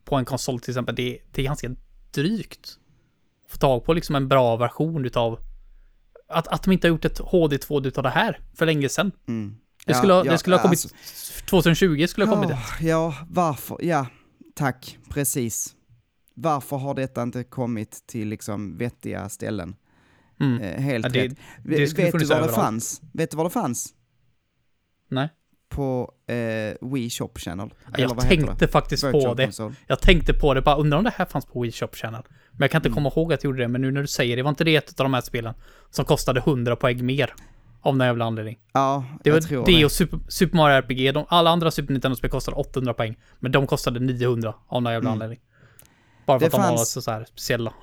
på 0.03 0.15
en 0.15 0.25
konsol 0.25 0.59
till 0.59 0.71
exempel, 0.71 0.95
det, 0.95 1.19
det 1.31 1.41
är 1.41 1.45
ganska 1.45 1.75
drygt. 2.11 2.79
Få 3.47 3.57
tag 3.57 3.83
på 3.85 3.93
liksom 3.93 4.15
en 4.15 4.27
bra 4.27 4.55
version 4.57 5.05
utav 5.05 5.39
att, 6.29 6.47
att 6.47 6.63
de 6.63 6.71
inte 6.71 6.87
har 6.87 6.89
gjort 6.89 7.05
ett 7.05 7.19
HD2 7.19 7.87
utav 7.87 8.03
det 8.03 8.09
här 8.09 8.39
för 8.53 8.65
länge 8.65 8.89
sedan. 8.89 9.11
Mm. 9.27 9.57
Det 9.85 9.91
Ja, 9.91 9.97
skulle, 9.97 10.13
ha, 10.13 10.25
ja, 10.25 10.31
det 10.31 10.37
skulle 10.37 10.55
ha 10.55 10.61
kommit 10.61 10.85
alltså- 10.85 11.45
2020 11.45 12.07
skulle 12.07 12.25
ha 12.25 12.33
kommit 12.33 12.49
det. 12.49 12.57
Ja, 12.79 12.87
ja, 12.87 13.13
varför? 13.29 13.77
Ja, 13.81 14.07
tack, 14.55 14.97
precis. 15.09 15.75
Varför 16.33 16.77
har 16.77 16.93
detta 16.93 17.23
inte 17.23 17.43
kommit 17.43 18.03
till 18.07 18.27
liksom 18.27 18.77
vettiga 18.77 19.29
ställen? 19.29 19.75
Mm. 20.39 20.61
Eh, 20.61 20.81
helt 20.81 21.05
Ja, 21.05 21.11
det- 21.11 21.27
rätt. 21.27 21.37
det 21.63 21.93
Vet 21.97 22.19
du 22.19 22.25
var 22.25 22.41
det 22.41 22.53
fanns? 22.53 23.01
Vet 23.13 23.31
du 23.31 23.37
var 23.37 23.43
det 23.43 23.49
fanns? 23.49 23.93
Nej. 25.09 25.29
På 25.75 26.11
eh, 26.27 26.87
Wii 26.91 27.09
Shop 27.09 27.31
Channel? 27.35 27.69
Jag 27.97 28.07
vad 28.09 28.23
heter 28.23 28.35
tänkte 28.45 28.67
faktiskt 28.67 29.03
på 29.03 29.11
Virtual 29.17 29.35
det. 29.37 29.45
Console. 29.45 29.75
Jag 29.87 29.99
tänkte 30.01 30.33
på 30.33 30.53
det, 30.53 30.61
bara 30.61 30.75
undrar 30.75 30.97
om 30.97 31.03
det 31.03 31.13
här 31.15 31.25
fanns 31.25 31.45
på 31.45 31.61
Wii 31.61 31.71
Shop 31.71 31.87
Channel. 31.93 32.21
Men 32.51 32.61
jag 32.61 32.71
kan 32.71 32.79
inte 32.79 32.87
Mm. 32.89 32.95
komma 32.95 33.09
ihåg 33.15 33.33
att 33.33 33.43
jag 33.43 33.49
gjorde 33.49 33.63
det, 33.63 33.67
men 33.67 33.81
nu 33.81 33.91
när 33.91 34.01
du 34.01 34.07
säger 34.07 34.35
det, 34.35 34.43
var 34.43 34.49
inte 34.49 34.63
det 34.63 34.75
ett 34.75 34.99
av 34.99 35.03
de 35.05 35.13
här 35.13 35.21
spelen 35.21 35.53
som 35.91 36.05
kostade 36.05 36.39
100 36.39 36.75
poäng 36.75 37.05
mer? 37.05 37.33
Av 37.81 37.97
någon 37.97 38.07
jävla 38.07 38.25
anledning. 38.25 38.57
Ja, 38.73 39.05
Det 39.23 39.29
var 39.31 39.37
jag 39.37 39.47
tror 39.47 39.65
det 39.65 39.85
och 39.85 39.91
Super, 39.91 40.19
Super 40.27 40.57
Mario 40.57 40.75
RPG, 40.75 41.11
de, 41.13 41.25
alla 41.29 41.49
andra 41.49 41.71
Super 41.71 41.93
Nintendo-spel 41.93 42.29
kostade 42.29 42.57
800 42.57 42.93
poäng, 42.93 43.15
men 43.39 43.51
de 43.51 43.67
kostade 43.67 43.99
900 43.99 44.53
av 44.67 44.81
någon 44.81 44.93
jävla 44.93 45.09
Mm. 45.09 45.13
anledning. 45.21 45.39
Bara 46.25 46.39
för 46.39 46.43
Det 46.43 46.45
att 46.47 46.51
de 46.51 46.61
var 46.61 46.77
fanns- 46.77 46.91
så, 46.91 47.01
så 47.01 47.11
här 47.11 47.25
speciella. 47.25 47.73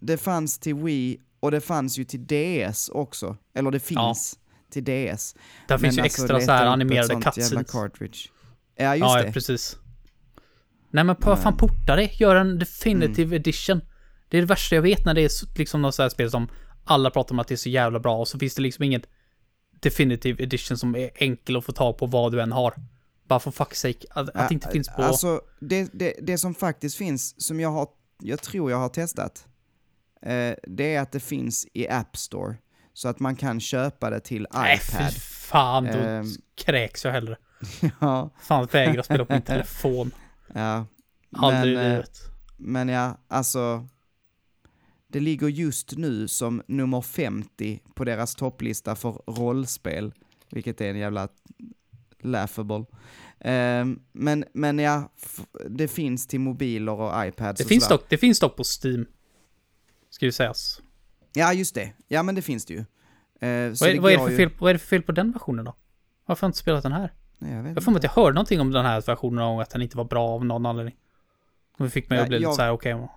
Det 0.00 0.16
fanns 0.16 0.58
till 0.58 0.74
Wii 0.74 1.18
och 1.40 1.50
det 1.50 1.60
fanns 1.60 1.98
ju 1.98 2.04
till 2.04 2.26
DS 2.26 2.88
också. 2.88 3.36
Eller 3.54 3.70
det 3.70 3.80
finns 3.80 4.38
till 4.72 4.84
DS. 4.84 5.34
Där 5.68 5.78
finns 5.78 5.98
ju 5.98 6.02
alltså, 6.02 6.22
extra 6.22 6.40
så 6.40 6.52
här 6.52 6.66
animerade 6.66 7.14
cutscenes. 7.22 7.70
cartridge. 7.72 8.18
Ja, 8.76 8.96
just 8.96 9.00
Ja, 9.00 9.16
det. 9.16 9.26
ja, 9.26 9.32
precis. 9.32 9.76
Nej 10.90 11.04
men 11.04 11.16
på, 11.16 11.36
fan 11.36 11.56
porta 11.56 11.96
det, 11.96 12.20
gör 12.20 12.36
en 12.36 12.58
definitive 12.58 13.36
edition. 13.36 13.80
Det 14.28 14.36
är 14.36 14.40
det 14.40 14.46
värsta 14.46 14.74
jag 14.74 14.82
vet 14.82 15.04
när 15.04 15.14
det 15.14 15.20
är 15.24 15.28
så- 15.28 15.46
liksom 15.56 15.82
något 15.82 15.94
sånt 15.94 16.04
här 16.04 16.08
spel 16.08 16.30
som 16.30 16.48
alla 16.84 17.10
pratar 17.10 17.34
om 17.34 17.38
att 17.38 17.48
det 17.48 17.54
är 17.54 17.56
så 17.56 17.68
jävla 17.68 18.00
bra 18.00 18.16
och 18.18 18.28
så 18.28 18.38
finns 18.38 18.54
det 18.54 18.62
liksom 18.62 18.84
inget 18.84 19.06
definitive 19.80 20.42
edition 20.44 20.76
som 20.78 20.96
är 20.96 21.10
enkel 21.14 21.56
att 21.56 21.64
få 21.64 21.72
tag 21.72 21.98
på 21.98 22.06
vad 22.06 22.32
du 22.32 22.42
än 22.42 22.52
har. 22.52 22.74
Bara 23.28 23.40
för 23.40 23.50
fuck's 23.50 23.74
sake, 23.74 24.06
att, 24.10 24.28
att 24.28 24.48
det 24.48 24.54
inte 24.54 24.68
finns 24.70 24.88
på... 24.88 25.02
Alltså, 25.02 25.40
det, 25.60 25.90
det, 25.92 26.14
det 26.22 26.38
som 26.38 26.54
faktiskt 26.54 26.96
finns, 26.96 27.46
som 27.46 27.60
jag 27.60 27.68
har, 27.70 27.88
jag 28.22 28.42
tror 28.42 28.70
jag 28.70 28.78
har 28.78 28.88
testat, 28.88 29.46
eh, 30.22 30.54
det 30.62 30.94
är 30.94 31.00
att 31.00 31.12
det 31.12 31.20
finns 31.20 31.66
i 31.72 31.88
App 31.88 32.16
Store. 32.16 32.56
Så 32.94 33.08
att 33.08 33.20
man 33.20 33.36
kan 33.36 33.60
köpa 33.60 34.10
det 34.10 34.20
till 34.20 34.46
Nej 34.54 34.78
fy 34.78 34.96
iPad. 34.98 35.12
fan, 35.22 35.84
då 35.84 35.90
Ehm. 35.98 36.26
kräks 36.54 37.04
jag 37.04 37.12
hellre. 37.12 37.36
ja, 38.00 38.30
Fan 38.42 38.68
vägrar 38.72 39.02
spela 39.02 39.24
på 39.24 39.32
min 39.32 39.42
telefon. 39.52 40.10
ja. 40.54 40.86
Aldrig 41.36 41.74
Men, 41.76 41.84
i 41.84 41.86
eh, 41.86 41.92
livet. 41.92 42.20
Men 42.56 42.88
ja, 42.88 43.18
alltså. 43.28 43.88
Det 45.08 45.20
ligger 45.20 45.48
just 45.48 45.92
nu 45.96 46.28
som 46.28 46.62
nummer 46.66 47.00
50 47.00 47.80
på 47.94 48.04
deras 48.04 48.34
topplista 48.34 48.96
för 48.96 49.10
rollspel. 49.26 50.12
Vilket 50.50 50.80
är 50.80 50.90
en 50.90 50.98
jävla 50.98 51.28
laughable. 52.22 52.84
Ehm, 53.40 54.00
men, 54.12 54.44
men 54.52 54.78
ja, 54.78 55.12
det 55.70 55.88
finns 55.88 56.26
till 56.26 56.40
mobiler 56.40 56.92
och 56.92 57.26
iPads 57.26 57.58
Det 57.58 57.64
och 57.64 57.68
finns, 57.68 57.88
dock, 57.88 58.04
det 58.08 58.18
finns 58.18 58.40
dock 58.40 58.56
på 58.56 58.62
Steam. 58.82 59.06
Ska 60.10 60.24
ju 60.26 60.32
sägas. 60.32 60.80
Ja, 61.32 61.52
just 61.52 61.74
det. 61.74 61.92
Ja, 62.08 62.22
men 62.22 62.34
det 62.34 62.42
finns 62.42 62.64
det 62.66 62.74
ju. 62.74 62.78
Eh, 62.80 63.72
Vad 63.80 63.90
är, 63.90 64.00
vad, 64.00 64.12
är 64.12 64.16
det 64.16 64.22
för 64.24 64.30
ju- 64.30 64.36
fel, 64.36 64.50
vad 64.58 64.70
är 64.70 64.74
det 64.74 64.78
för 64.78 64.86
fel 64.86 65.02
på 65.02 65.12
den 65.12 65.32
versionen 65.32 65.64
då? 65.64 65.74
Varför 66.26 66.40
har 66.42 66.46
jag 66.46 66.48
inte 66.48 66.58
spelat 66.58 66.82
den 66.82 66.92
här? 66.92 67.12
Nej, 67.38 67.52
jag 67.54 67.76
Jag 67.76 67.84
får 67.84 67.92
mig 67.92 67.98
att 67.98 68.04
jag 68.04 68.10
hörde 68.10 68.34
någonting 68.34 68.60
om 68.60 68.70
den 68.72 68.84
här 68.84 69.00
versionen 69.00 69.44
gång, 69.44 69.60
att 69.60 69.70
den 69.70 69.82
inte 69.82 69.96
var 69.96 70.04
bra 70.04 70.28
av 70.28 70.44
någon 70.44 70.66
anledning. 70.66 70.96
Och 71.78 71.84
det 71.84 71.90
fick 71.90 72.10
mig 72.10 72.16
Ja, 72.18 72.22
att 72.22 72.28
bli 72.28 72.36
jag- 72.36 72.40
lite 72.50 72.52
så 72.56 72.62
här, 72.62 72.70
okej. 72.70 72.94
Okay. 72.94 73.08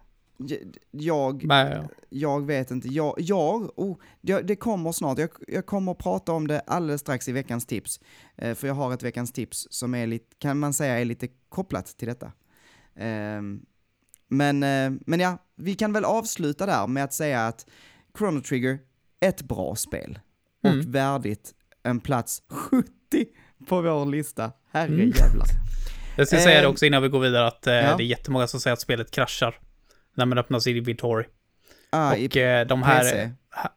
Jag, 0.92 1.44
men- 1.46 1.88
jag 2.10 2.46
vet 2.46 2.72
inte. 2.72 2.88
Jag, 2.88 3.14
jag 3.18 3.80
oh, 3.80 3.98
det, 4.22 4.42
det 4.42 4.56
kommer 4.56 4.92
snart. 4.92 5.18
Jag, 5.20 5.30
jag 5.48 5.66
kommer 5.66 5.92
att 5.92 5.98
prata 5.98 6.32
om 6.32 6.48
det 6.48 6.60
alldeles 6.60 7.02
strax 7.02 7.28
i 7.28 7.32
veckans 7.32 7.66
tips. 7.66 8.00
Eh, 8.36 8.56
för 8.56 8.68
jag 8.68 8.74
har 8.76 8.94
ett 8.94 9.04
veckans 9.04 9.32
tips 9.32 9.68
som 9.70 9.96
är 9.96 10.08
lite, 10.08 10.36
kan 10.40 10.60
man 10.60 10.74
säga 10.74 11.00
är 11.00 11.06
lite 11.06 11.28
kopplat 11.50 11.86
till 11.86 12.08
detta. 12.08 12.32
Ehm, 12.96 13.66
men, 14.28 14.64
eh, 14.64 14.92
men 15.06 15.20
ja, 15.20 15.38
vi 15.56 15.76
kan 15.76 15.94
väl 15.94 16.06
avsluta 16.06 16.66
där 16.66 16.88
med 16.88 17.04
att 17.04 17.14
säga 17.14 17.48
att 17.48 17.66
Chrono 18.18 18.42
Trigger, 18.42 18.80
ett 19.20 19.42
bra 19.42 19.76
spel. 19.76 20.20
Och 20.64 20.70
Mm. 20.70 20.92
värdigt 20.92 21.54
en 21.84 22.00
plats 22.00 22.42
70 22.50 22.86
på 23.68 23.82
vår 23.82 24.06
lista. 24.06 24.52
Herre 24.72 24.88
Mm. 24.88 25.14
Jag 26.18 26.28
ska 26.28 26.38
säga 26.38 26.60
det 26.60 26.66
Ehm, 26.66 26.72
också 26.72 26.86
innan 26.86 27.02
vi 27.04 27.10
går 27.10 27.20
vidare 27.20 27.48
att 27.48 27.68
eh, 27.68 27.74
ja. 27.74 27.98
det 27.98 28.04
är 28.04 28.06
jättemånga 28.06 28.48
som 28.48 28.60
säger 28.60 28.74
att 28.74 28.82
spelet 28.82 29.12
kraschar. 29.12 29.60
När 30.16 30.26
man 30.26 30.38
öppnar 30.38 30.60
sin 30.60 30.78
inventory. 30.78 31.26
Ah, 31.90 32.12
och 32.12 32.38
eh, 32.38 32.68
de 32.68 32.84
här... 32.84 33.00
PC. 33.00 33.32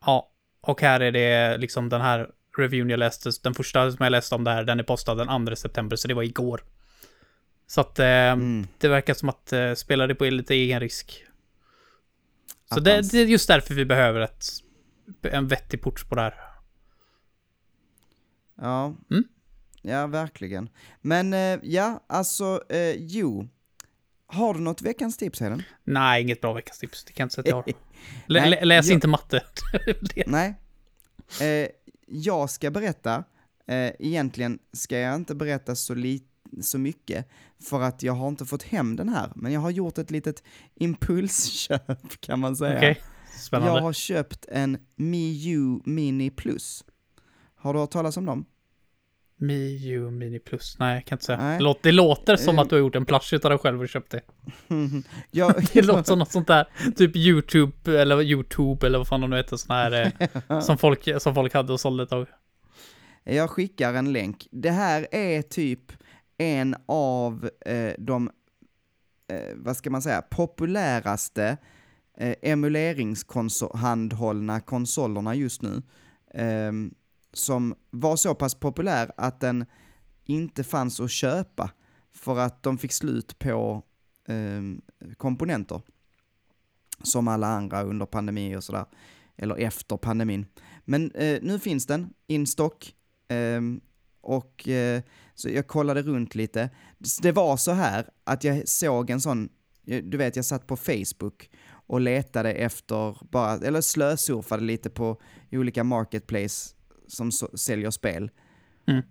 Ja. 0.07 0.31
Och 0.61 0.81
här 0.81 1.01
är 1.01 1.13
det 1.13 1.57
liksom 1.59 1.89
den 1.89 2.01
här 2.01 2.29
reviewen 2.59 2.91
jag 2.91 2.99
läste, 2.99 3.31
den 3.43 3.55
första 3.55 3.91
som 3.93 4.05
jag 4.05 4.11
läste 4.11 4.35
om 4.35 4.45
det 4.45 4.51
här, 4.51 4.65
den 4.65 4.79
är 4.79 4.83
postad 4.83 5.15
den 5.15 5.47
2 5.47 5.57
september, 5.57 5.97
så 5.97 6.09
det 6.09 6.15
var 6.15 6.23
igår. 6.23 6.65
Så 7.67 7.81
att 7.81 7.99
eh, 7.99 8.07
Mm. 8.07 8.67
det 8.79 8.89
verkar 8.89 9.15
som 9.15 9.29
att 9.29 9.53
eh, 9.53 9.75
spela 9.75 10.07
det 10.07 10.15
på 10.15 10.25
lite 10.25 10.55
egen 10.55 10.81
risk. 10.81 11.25
Så 12.75 12.81
det, 12.81 13.13
det 13.13 13.19
är 13.19 13.27
just 13.27 13.49
därför 13.49 13.75
vi 13.75 13.85
behöver 13.85 14.21
ett, 14.21 14.45
en 15.23 15.49
vettig 15.49 15.83
port 15.83 16.09
på 16.09 16.15
det 16.15 16.21
här. 16.21 16.35
Ja. 18.61 18.95
Mm. 19.11 19.25
Ja, 19.83 20.07
verkligen. 20.07 20.69
Men 21.01 21.33
eh, 21.35 21.59
ja, 21.63 22.05
alltså, 22.07 22.63
eh, 22.69 22.91
jo. 22.99 23.49
Har 24.27 24.55
du 24.55 24.61
något 24.61 24.83
veckans 24.83 25.17
tips, 25.17 25.41
Heden? 25.41 25.63
Nej, 25.85 26.23
inget 26.23 26.41
bra 26.41 26.53
veckans 26.53 26.79
tips. 26.79 27.05
Det 27.05 27.13
kan 27.13 27.25
jag 27.25 27.27
inte 27.27 27.35
säga 27.35 27.43
att 27.43 27.67
jag 27.67 27.75
har. 27.75 27.83
Lä, 28.27 28.41
Nej, 28.41 28.51
lä, 28.51 28.65
läs 28.65 28.87
jag- 28.87 28.95
inte 28.95 29.09
matte. 29.09 29.45
Nej. 30.27 30.55
Eh, 31.41 31.69
jag 32.07 32.51
ska 32.51 32.71
berätta, 32.71 33.25
eh, 33.67 33.93
egentligen 33.99 34.59
ska 34.73 34.99
jag 34.99 35.15
inte 35.15 35.35
berätta 35.35 35.75
så, 35.77 35.95
li- 35.95 36.25
så 36.63 36.79
mycket, 36.79 37.29
för 37.69 37.81
att 37.81 38.03
jag 38.03 38.13
har 38.13 38.29
inte 38.29 38.45
fått 38.45 38.63
hem 38.63 38.97
den 38.97 39.09
här, 39.09 39.33
men 39.35 39.53
jag 39.53 39.61
har 39.61 39.71
gjort 39.71 39.99
ett 39.99 40.11
litet 40.11 40.43
impulsköp 40.75 42.21
kan 42.21 42.41
man 42.41 42.57
säga. 42.57 42.77
Okej, 42.77 43.01
spännande. 43.39 43.75
Jag 43.75 43.83
har 43.83 43.93
köpt 43.93 44.47
en 44.49 44.79
MiU 44.97 45.81
Mini 45.85 46.31
Plus. 46.31 46.85
Har 47.57 47.75
du 47.75 47.81
hört 47.81 47.91
talas 47.91 48.17
om 48.17 48.27
dem? 48.27 48.45
Miu 49.41 50.11
Mini 50.11 50.39
Plus. 50.39 50.77
Nej, 50.79 50.95
jag 50.95 51.05
kan 51.05 51.17
inte 51.17 51.25
säga. 51.25 51.39
Nej. 51.39 51.59
Det, 51.59 51.65
låter, 51.65 51.81
det 51.83 51.93
låter 51.93 52.37
som 52.37 52.57
Eh. 52.57 52.63
att 52.63 52.69
du 52.71 52.75
har 52.75 52.81
gjort 52.81 52.97
en 52.97 53.07
plush 53.07 53.35
utav 53.35 53.51
dig 53.51 53.59
själv 53.59 53.81
och 53.81 53.89
köpt 53.89 54.11
det. 54.11 54.21
jag, 55.31 55.55
Det 55.73 55.83
låter 55.83 56.03
som 56.03 56.19
något 56.19 56.31
sånt 56.33 56.47
där. 56.47 56.67
Typ 56.97 57.17
YouTube 57.17 58.01
eller 58.01 58.23
YouTube 58.23 58.87
eller 58.87 58.99
vad 58.99 59.09
fan 59.09 59.21
de 59.21 59.31
nu 59.31 59.37
heter. 59.37 59.57
Sån 59.57 59.77
här 59.77 60.13
eh, 60.49 60.61
som, 60.61 60.79
folk, 60.79 61.09
som 61.23 61.35
folk 61.35 61.55
hade 61.55 61.73
och 61.73 61.81
sålde 61.81 62.03
ett 62.03 62.09
tag. 62.09 62.27
Jag 63.25 63.51
skickar 63.51 63.95
en 63.95 64.13
länk. 64.13 64.49
Det 64.51 64.71
här 64.71 65.07
är 65.13 65.43
typ 65.43 65.93
en 66.39 66.77
av 66.87 67.51
eh, 67.67 67.93
de, 67.99 68.31
eh, 69.29 69.57
vad 69.57 69.77
ska 69.77 69.91
man 69.91 70.03
säga, 70.03 70.23
populäraste 70.23 71.57
eh, 72.17 72.35
emuleringshandhållna 72.43 74.61
konsolerna 74.61 75.35
just 75.35 75.63
nu. 75.63 75.83
Eh, 76.35 76.73
som 77.33 77.75
var 77.91 78.17
så 78.17 78.35
pass 78.35 78.55
populär 78.55 79.11
att 79.17 79.41
den 79.41 79.67
inte 80.25 80.65
fanns 80.65 81.01
att 81.01 81.11
köpa 81.11 81.71
för 82.13 82.39
att 82.39 82.63
de 82.63 82.79
fick 82.79 82.93
slut 82.93 83.39
på 83.39 83.83
ehm, 84.29 84.83
komponenter. 85.17 85.83
Som 87.03 87.29
alla 87.29 87.47
andra 87.47 87.83
under 87.83 88.07
pandemi 88.07 88.57
och 88.57 88.65
sådär. 88.65 88.85
eller 89.37 89.57
efter 89.57 89.97
pandemin. 89.97 90.47
Men 90.85 91.11
eh, 91.11 91.39
nu 91.43 91.59
finns 91.59 91.87
den 91.87 92.15
in 92.27 92.47
stock. 92.47 92.95
Ehm, 93.29 93.81
och 94.21 94.69
eh, 94.69 95.03
så 95.35 95.49
jag 95.49 95.67
kollade 95.67 96.03
runt 96.03 96.35
lite. 96.35 96.71
Det 97.23 97.33
var 97.33 97.57
så 97.57 97.73
här 97.73 98.09
att 98.25 98.45
jag 98.45 98.69
såg 98.69 99.11
en 99.11 99.21
sån, 99.21 99.49
du 99.85 100.17
vet 100.17 100.37
jag 100.37 100.45
satt 100.45 100.67
på 100.67 100.77
Facebook 100.77 101.51
och 101.71 102.01
letade 102.01 102.53
efter, 102.53 103.17
bara, 103.31 103.53
eller 103.55 103.81
slösurfade 103.81 104.63
lite 104.63 104.91
på 104.91 105.21
olika 105.53 105.85
marketplace 105.85 106.75
som 107.07 107.33
så, 107.33 107.49
säljer 107.55 107.91
spel. 107.91 108.31
Mm. 108.87 109.03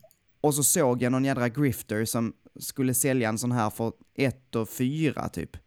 Och 0.42 0.56
så 0.56 0.64
såg 0.64 1.02
jag 1.02 1.12
någon 1.12 1.26
jädra 1.26 1.50
grifter 1.50 2.06
som 2.06 2.34
skulle 2.60 2.94
sälja 2.94 3.30
en 3.30 3.38
sån 3.38 3.52
här 3.52 3.70
för 3.70 3.92
1 4.16 4.56
och 4.56 4.70
4 4.70 5.30
typ. 5.30 5.58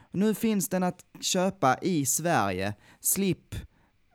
Och 0.00 0.18
nu 0.18 0.34
finns 0.34 0.68
den 0.68 0.82
att 0.82 1.04
köpa 1.20 1.78
i 1.82 2.06
Sverige. 2.06 2.74
Slipp, 3.00 3.54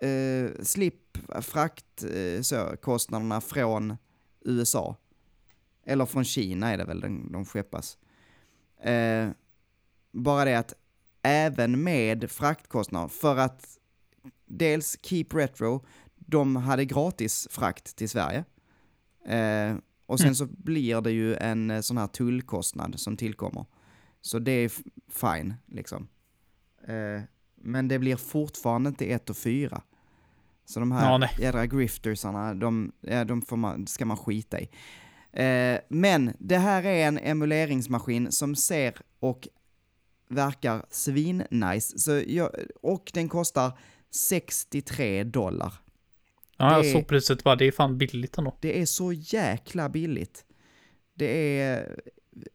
eh, 0.02 0.64
slipp 0.64 1.18
fraktkostnaderna 1.42 3.36
eh, 3.36 3.42
från 3.42 3.98
USA. 4.42 4.96
Eller 5.86 6.06
från 6.06 6.26
Kina 6.26 6.72
är 6.72 6.78
det 6.78 6.86
väl 6.86 7.00
de, 7.00 7.32
de 7.32 7.46
skeppas. 7.46 7.98
Eh, 8.82 9.30
bara 10.12 10.46
det 10.46 10.60
att 10.60 10.74
även 11.22 11.84
med 11.84 12.32
fraktkostnader, 12.32 13.08
för 13.08 13.38
att 13.38 13.78
dels 14.46 14.98
Keep 15.02 15.26
Retro, 15.34 15.86
de 16.16 16.56
hade 16.56 16.86
gratis 16.86 17.48
frakt 17.52 17.96
till 17.96 18.10
Sverige. 18.10 18.44
Eh, 19.26 19.76
och 20.06 20.20
sen 20.20 20.28
mm. 20.28 20.36
så 20.36 20.46
blir 20.46 21.02
det 21.02 21.12
ju 21.12 21.36
en 21.36 21.72
eh, 21.72 21.82
sån 21.82 21.98
här 21.98 22.08
tullkostnad 22.08 23.00
som 23.00 23.18
tillkommer. 23.18 23.66
Så 24.22 24.40
det 24.40 24.52
är 24.52 24.72
fine, 25.08 25.54
liksom. 25.68 26.08
Eh, 26.88 27.22
men 27.56 27.88
det 27.88 28.00
blir 28.00 28.16
fortfarande 28.16 28.88
inte 28.90 29.06
1 29.06 29.30
och 29.30 29.38
4. 29.38 29.82
Så 30.70 30.80
de 30.80 30.92
här 30.92 31.20
ja, 31.20 31.30
jädra 31.40 31.66
griftersarna, 31.66 32.54
de, 32.54 32.92
de 33.28 33.42
får 33.42 33.58
man, 33.58 33.88
ska 33.88 34.06
man 34.06 34.18
skita 34.18 34.60
i. 34.60 34.70
Eh, 35.32 35.80
men 35.90 36.34
det 36.40 36.58
här 36.58 36.84
är 36.84 37.08
en 37.08 37.18
emuleringsmaskin 37.18 38.32
som 38.32 38.56
ser 38.56 38.94
och 39.20 39.48
verkar 40.28 40.86
svin-nice. 40.90 41.98
Så 41.98 42.22
jag, 42.28 42.50
och 42.82 43.12
den 43.14 43.30
kostar 43.30 43.72
63 44.10 45.24
dollar. 45.24 45.74
Ja, 46.58 46.76
jag 46.76 46.86
såg 46.86 47.08
priset 47.08 47.44
bara, 47.44 47.56
det 47.56 47.66
är 47.66 47.72
fan 47.72 47.98
billigt 47.98 48.38
ändå. 48.38 48.58
Det 48.62 48.82
är 48.82 48.86
så 48.86 49.14
jäkla 49.14 49.90
billigt. 49.90 50.46
Det 51.14 51.60
är 51.62 52.00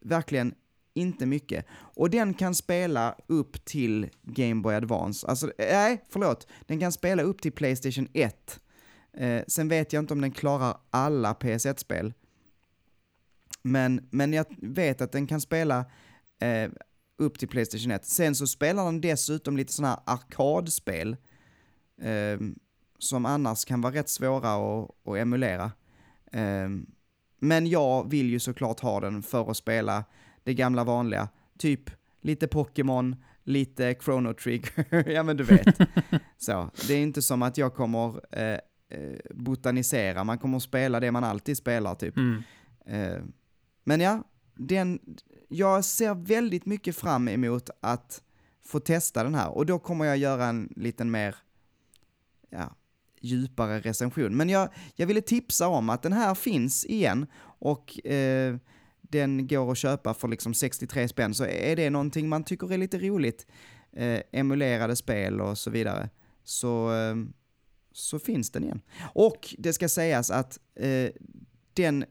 verkligen 0.01 0.55
inte 0.95 1.27
mycket. 1.27 1.67
Och 1.71 2.11
den 2.11 2.35
kan 2.35 2.55
spela 2.55 3.17
upp 3.27 3.65
till 3.65 4.11
Game 4.23 4.63
Boy 4.63 4.75
Advance. 4.75 5.27
Alltså, 5.27 5.51
nej, 5.59 6.05
förlåt. 6.09 6.47
Den 6.67 6.81
kan 6.81 6.93
spela 6.93 7.23
upp 7.23 7.43
till 7.43 7.53
Playstation 7.53 8.09
1. 8.13 8.61
Eh, 9.17 9.43
sen 9.49 9.69
vet 9.69 9.93
jag 9.93 10.03
inte 10.03 10.15
om 10.15 10.21
den 10.21 10.33
klarar 10.33 10.77
alla 10.91 11.33
PS1-spel. 11.33 12.13
Men, 13.63 14.09
men 14.11 14.33
jag 14.33 14.47
vet 14.59 15.01
att 15.01 15.13
den 15.13 15.27
kan 15.27 15.41
spela 15.41 15.85
eh, 16.41 16.71
upp 17.19 17.39
till 17.39 17.49
Playstation 17.49 17.91
1. 17.91 18.07
Sen 18.07 18.35
så 18.35 18.47
spelar 18.47 18.85
den 18.85 19.01
dessutom 19.01 19.57
lite 19.57 19.73
sådana 19.73 20.03
här 20.07 20.15
arkadspel. 20.15 21.17
Eh, 22.01 22.39
som 22.99 23.27
annars 23.27 23.65
kan 23.65 23.81
vara 23.81 23.95
rätt 23.95 24.09
svåra 24.09 24.55
att, 24.55 24.91
att 25.05 25.17
emulera. 25.17 25.73
Eh, 26.33 26.69
men 27.39 27.67
jag 27.67 28.11
vill 28.11 28.31
ju 28.31 28.41
såklart 28.41 28.81
ha 28.81 29.01
den 29.01 29.23
för 29.23 29.51
att 29.51 29.57
spela 29.57 30.05
det 30.45 30.55
gamla 30.55 30.85
vanliga. 30.85 31.29
Typ 31.59 31.91
lite 32.21 32.49
Pokémon, 32.49 33.17
lite 33.45 33.95
Chrono 33.95 34.35
Trigger, 34.35 35.09
ja 35.11 35.23
men 35.23 35.37
du 35.37 35.45
vet. 35.45 35.79
så, 36.39 36.71
det 36.89 36.95
är 36.95 37.03
inte 37.03 37.23
som 37.23 37.43
att 37.43 37.59
jag 37.59 37.75
kommer 37.75 38.21
eh, 38.39 38.59
eh, 38.89 39.19
botanisera, 39.31 40.25
man 40.25 40.39
kommer 40.39 40.59
spela 40.59 41.01
det 41.01 41.13
man 41.13 41.25
alltid 41.25 41.57
spelar 41.57 41.95
typ. 41.95 42.17
Mm. 42.17 42.43
Eh, 42.87 43.23
men 43.85 44.01
ja, 44.01 44.23
den, 44.55 45.01
jag 45.49 45.85
ser 45.85 46.15
väldigt 46.15 46.67
mycket 46.67 46.97
fram 46.97 47.29
emot 47.29 47.71
att 47.81 48.23
få 48.67 48.81
testa 48.81 49.25
den 49.25 49.35
här 49.35 49.51
och 49.51 49.67
då 49.67 49.79
kommer 49.79 50.05
jag 50.05 50.17
göra 50.17 50.47
en 50.47 50.73
liten 50.77 51.11
mer, 51.11 51.37
ja, 52.51 52.75
djupare 53.21 53.81
recension. 53.81 54.37
Men 54.37 54.49
jag, 54.49 54.69
jag 54.95 55.07
ville 55.07 55.21
tipsa 55.21 55.69
om 55.69 55.91
att 55.91 56.03
den 56.03 56.13
här 56.13 56.35
finns 56.35 56.85
igen 56.85 57.27
och 57.59 58.07
eh, 58.07 58.57
den 59.11 59.47
går 59.47 59.73
att 59.73 59.79
köpa 59.79 60.15
för 60.15 60.29
liksom 60.29 60.55
63 60.55 61.09
spänn, 61.09 61.35
så 61.35 61.45
är 61.45 61.77
det 61.77 61.91
någonting 61.91 62.29
man 62.29 62.45
tycker 62.45 62.73
är 62.73 62.79
lite 62.79 62.99
roligt, 62.99 63.47
eh, 63.93 64.21
emulerade 64.33 64.97
spel 64.97 65.41
och 65.41 65.59
så 65.59 65.71
vidare, 65.71 66.09
så, 66.45 66.93
eh, 66.95 67.17
så 67.93 68.19
finns 68.19 68.51
den 68.51 68.65
igen. 68.65 68.81
Och 69.13 69.55
det 69.59 69.73
ska 69.73 69.89
sägas 69.89 70.31
att 70.31 70.59
eh, 70.75 71.11
den 71.75 72.05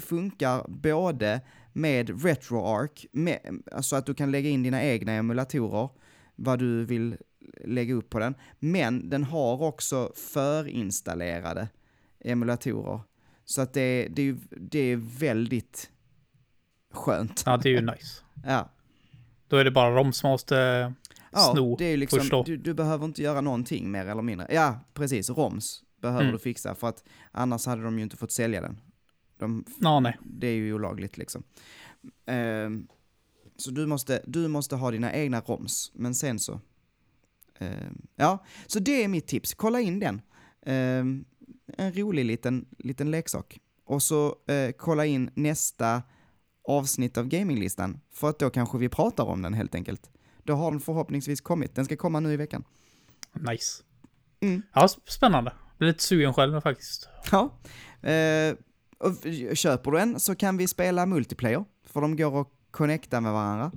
funkar 0.00 0.68
både 0.68 1.40
med 1.72 2.24
RetroArch, 2.24 3.06
med, 3.12 3.62
alltså 3.72 3.96
att 3.96 4.06
du 4.06 4.14
kan 4.14 4.30
lägga 4.30 4.48
in 4.48 4.62
dina 4.62 4.82
egna 4.82 5.12
emulatorer, 5.12 5.88
vad 6.36 6.58
du 6.58 6.84
vill 6.84 7.16
lägga 7.64 7.94
upp 7.94 8.10
på 8.10 8.18
den, 8.18 8.34
men 8.58 9.10
den 9.10 9.24
har 9.24 9.62
också 9.62 10.12
förinstallerade 10.16 11.68
emulatorer. 12.20 13.00
Så 13.44 13.60
att 13.62 13.72
det, 13.72 14.08
det, 14.10 14.36
det 14.50 14.78
är 14.78 14.96
väldigt 15.18 15.90
skönt. 16.94 17.42
Ja, 17.46 17.56
det 17.56 17.68
är 17.68 17.72
ju 17.72 17.80
nice. 17.80 18.22
ja. 18.44 18.68
Då 19.48 19.56
är 19.56 19.64
det 19.64 19.70
bara 19.70 19.90
ROM 19.90 20.12
som 20.12 20.30
måste 20.30 20.92
sno 21.32 21.70
ja, 21.70 21.76
det 21.78 21.84
är 21.84 21.96
liksom, 21.96 22.42
du, 22.46 22.56
du, 22.56 22.74
behöver 22.74 23.04
inte 23.04 23.22
göra 23.22 23.40
någonting 23.40 23.90
mer 23.90 24.06
eller 24.06 24.22
mindre. 24.22 24.46
Ja, 24.50 24.80
precis. 24.94 25.30
ROMs 25.30 25.82
behöver 26.00 26.22
mm. 26.22 26.32
du 26.32 26.38
fixa 26.38 26.74
för 26.74 26.88
att 26.88 27.04
annars 27.32 27.66
hade 27.66 27.82
de 27.82 27.98
ju 27.98 28.04
inte 28.04 28.16
fått 28.16 28.32
sälja 28.32 28.60
den. 28.60 28.80
De, 29.38 29.64
ja, 29.80 30.00
nej. 30.00 30.18
Det 30.22 30.46
är 30.46 30.54
ju 30.54 30.74
olagligt 30.74 31.18
liksom. 31.18 31.42
Uh, 32.30 32.80
så 33.56 33.70
du 33.70 33.86
måste, 33.86 34.22
du 34.26 34.48
måste 34.48 34.76
ha 34.76 34.90
dina 34.90 35.12
egna 35.12 35.40
ROMs, 35.40 35.92
men 35.94 36.14
sen 36.14 36.38
så... 36.38 36.60
Uh, 37.62 37.68
ja, 38.16 38.44
så 38.66 38.78
det 38.78 39.04
är 39.04 39.08
mitt 39.08 39.26
tips. 39.26 39.54
Kolla 39.54 39.80
in 39.80 40.00
den. 40.00 40.20
Uh, 40.66 41.22
en 41.76 41.92
rolig 41.92 42.24
liten, 42.24 42.66
liten 42.78 43.10
leksak. 43.10 43.58
Och 43.84 44.02
så 44.02 44.36
eh, 44.46 44.70
kolla 44.78 45.06
in 45.06 45.30
nästa 45.34 46.02
avsnitt 46.64 47.18
av 47.18 47.28
gaminglistan, 47.28 48.00
för 48.12 48.28
att 48.28 48.38
då 48.38 48.50
kanske 48.50 48.78
vi 48.78 48.88
pratar 48.88 49.24
om 49.24 49.42
den 49.42 49.54
helt 49.54 49.74
enkelt. 49.74 50.10
Då 50.42 50.54
har 50.54 50.70
den 50.70 50.80
förhoppningsvis 50.80 51.40
kommit. 51.40 51.74
Den 51.74 51.84
ska 51.84 51.96
komma 51.96 52.20
nu 52.20 52.32
i 52.32 52.36
veckan. 52.36 52.64
Nice. 53.32 53.82
Mm. 54.40 54.62
Ja, 54.74 54.88
spännande. 54.88 55.52
Blir 55.78 55.88
lite 55.88 56.02
sugen 56.02 56.34
själv 56.34 56.60
faktiskt. 56.60 57.08
Ja. 57.30 57.50
Eh, 58.08 58.54
köper 59.54 59.90
du 59.90 60.00
en 60.00 60.20
så 60.20 60.34
kan 60.34 60.56
vi 60.56 60.68
spela 60.68 61.06
multiplayer, 61.06 61.64
för 61.86 62.00
de 62.00 62.16
går 62.16 62.40
att 62.40 62.48
connecta 62.70 63.20
med 63.20 63.32
varandra. 63.32 63.72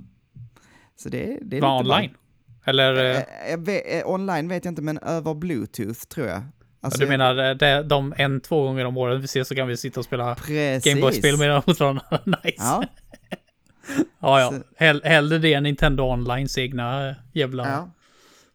Så 0.96 1.08
det, 1.08 1.38
det 1.42 1.56
är 1.56 1.60
Var 1.60 1.80
online? 1.80 2.10
Bra. 2.10 2.18
Eller? 2.64 3.04
Eh, 3.04 3.52
eh, 3.52 3.58
vet, 3.58 3.82
eh, 3.86 4.10
online 4.10 4.48
vet 4.48 4.64
jag 4.64 4.72
inte, 4.72 4.82
men 4.82 4.98
över 4.98 5.34
bluetooth 5.34 6.00
tror 6.00 6.26
jag. 6.26 6.42
Alltså, 6.80 7.00
du 7.00 7.06
menar 7.06 7.50
eh, 7.50 7.54
det, 7.54 7.82
de 7.82 8.14
en, 8.16 8.40
två 8.40 8.62
gånger 8.62 8.84
om 8.84 8.96
året 8.96 9.20
vi 9.20 9.24
ses 9.24 9.48
så 9.48 9.54
kan 9.54 9.68
vi 9.68 9.76
sitta 9.76 10.00
och 10.00 10.06
spela 10.06 10.36
Gameboy-spel 10.84 11.38
med 11.38 11.62
mot 11.66 11.80
varandra? 11.80 12.02
nice. 12.24 12.54
Ja. 12.56 12.84
ja, 14.20 14.40
ja. 14.40 14.52
Hell, 14.76 15.02
hellre 15.04 15.38
det 15.38 15.54
än 15.54 15.62
Nintendo 15.62 16.02
Onlines 16.02 16.58
egna 16.58 17.14
jävla... 17.32 17.68
Ja. 17.68 17.90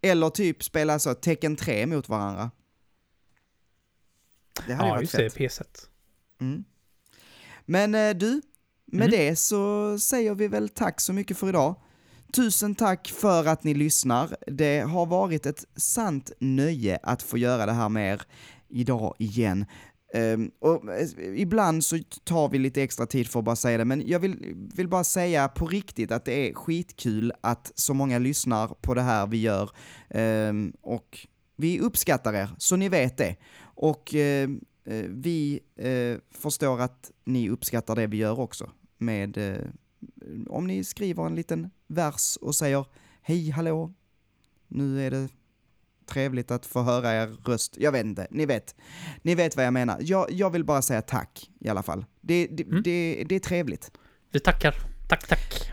Eller 0.01 0.29
typ 0.29 0.63
spela 0.63 0.99
så 0.99 1.13
Tecken 1.13 1.55
3 1.55 1.85
mot 1.85 2.09
varandra. 2.09 2.51
Det 4.67 4.73
hade 4.73 4.83
ja, 4.83 4.87
ju 4.87 4.91
varit 4.91 5.01
just 5.01 5.15
fett. 5.15 5.33
det, 5.33 5.37
P-set. 5.37 5.89
Mm. 6.41 6.63
Men 7.65 7.95
eh, 7.95 8.13
du, 8.15 8.41
med 8.85 9.07
mm. 9.07 9.11
det 9.11 9.35
så 9.35 9.97
säger 9.99 10.35
vi 10.35 10.47
väl 10.47 10.69
tack 10.69 11.01
så 11.01 11.13
mycket 11.13 11.37
för 11.37 11.49
idag. 11.49 11.75
Tusen 12.35 12.75
tack 12.75 13.07
för 13.07 13.45
att 13.45 13.63
ni 13.63 13.73
lyssnar. 13.73 14.35
Det 14.47 14.79
har 14.79 15.05
varit 15.05 15.45
ett 15.45 15.65
sant 15.75 16.31
nöje 16.39 16.99
att 17.03 17.21
få 17.21 17.37
göra 17.37 17.65
det 17.65 17.71
här 17.71 17.89
med 17.89 18.13
er 18.13 18.21
idag 18.69 19.15
igen. 19.19 19.65
Um, 20.13 20.51
och 20.59 20.89
eh, 20.89 21.41
ibland 21.41 21.85
så 21.85 21.99
tar 22.23 22.49
vi 22.49 22.59
lite 22.59 22.83
extra 22.83 23.05
tid 23.05 23.27
för 23.27 23.39
att 23.39 23.45
bara 23.45 23.55
säga 23.55 23.77
det, 23.77 23.85
men 23.85 24.07
jag 24.07 24.19
vill, 24.19 24.55
vill 24.75 24.87
bara 24.87 25.03
säga 25.03 25.47
på 25.47 25.67
riktigt 25.67 26.11
att 26.11 26.25
det 26.25 26.49
är 26.49 26.53
skitkul 26.53 27.33
att 27.41 27.71
så 27.75 27.93
många 27.93 28.19
lyssnar 28.19 28.67
på 28.67 28.93
det 28.93 29.01
här 29.01 29.27
vi 29.27 29.37
gör. 29.37 29.69
Um, 30.09 30.73
och 30.81 31.27
vi 31.55 31.79
uppskattar 31.79 32.33
er, 32.33 32.49
så 32.57 32.75
ni 32.75 32.89
vet 32.89 33.17
det. 33.17 33.35
Och 33.63 34.13
uh, 34.13 34.49
uh, 34.93 35.05
vi 35.09 35.59
förstår 36.31 36.81
att 36.81 37.11
ni 37.25 37.49
uppskattar 37.49 37.95
det 37.95 38.07
vi 38.07 38.17
gör 38.17 38.39
också, 38.39 38.69
med 38.97 39.37
om 40.47 40.67
ni 40.67 40.83
skriver 40.83 41.25
en 41.25 41.35
liten 41.35 41.69
vers 41.87 42.37
och 42.41 42.55
säger 42.55 42.85
hej 43.21 43.49
hallå, 43.49 43.93
nu 44.67 45.07
är 45.07 45.11
det 45.11 45.29
trevligt 46.05 46.51
att 46.51 46.65
få 46.65 46.81
höra 46.81 47.13
er 47.13 47.27
röst. 47.45 47.77
Jag 47.77 47.91
vet 47.91 48.05
inte, 48.05 48.27
ni 48.31 48.45
vet. 48.45 48.75
Ni 49.21 49.35
vet 49.35 49.55
vad 49.55 49.65
jag 49.65 49.73
menar. 49.73 49.97
Jag, 50.01 50.31
jag 50.31 50.49
vill 50.49 50.63
bara 50.63 50.81
säga 50.81 51.01
tack 51.01 51.49
i 51.59 51.69
alla 51.69 51.83
fall. 51.83 52.05
Det, 52.21 52.47
det, 52.47 52.63
mm. 52.63 52.83
det, 52.83 53.25
det 53.29 53.35
är 53.35 53.39
trevligt. 53.39 53.91
Vi 54.31 54.39
tackar. 54.39 54.75
Tack, 55.09 55.27
tack. 55.27 55.71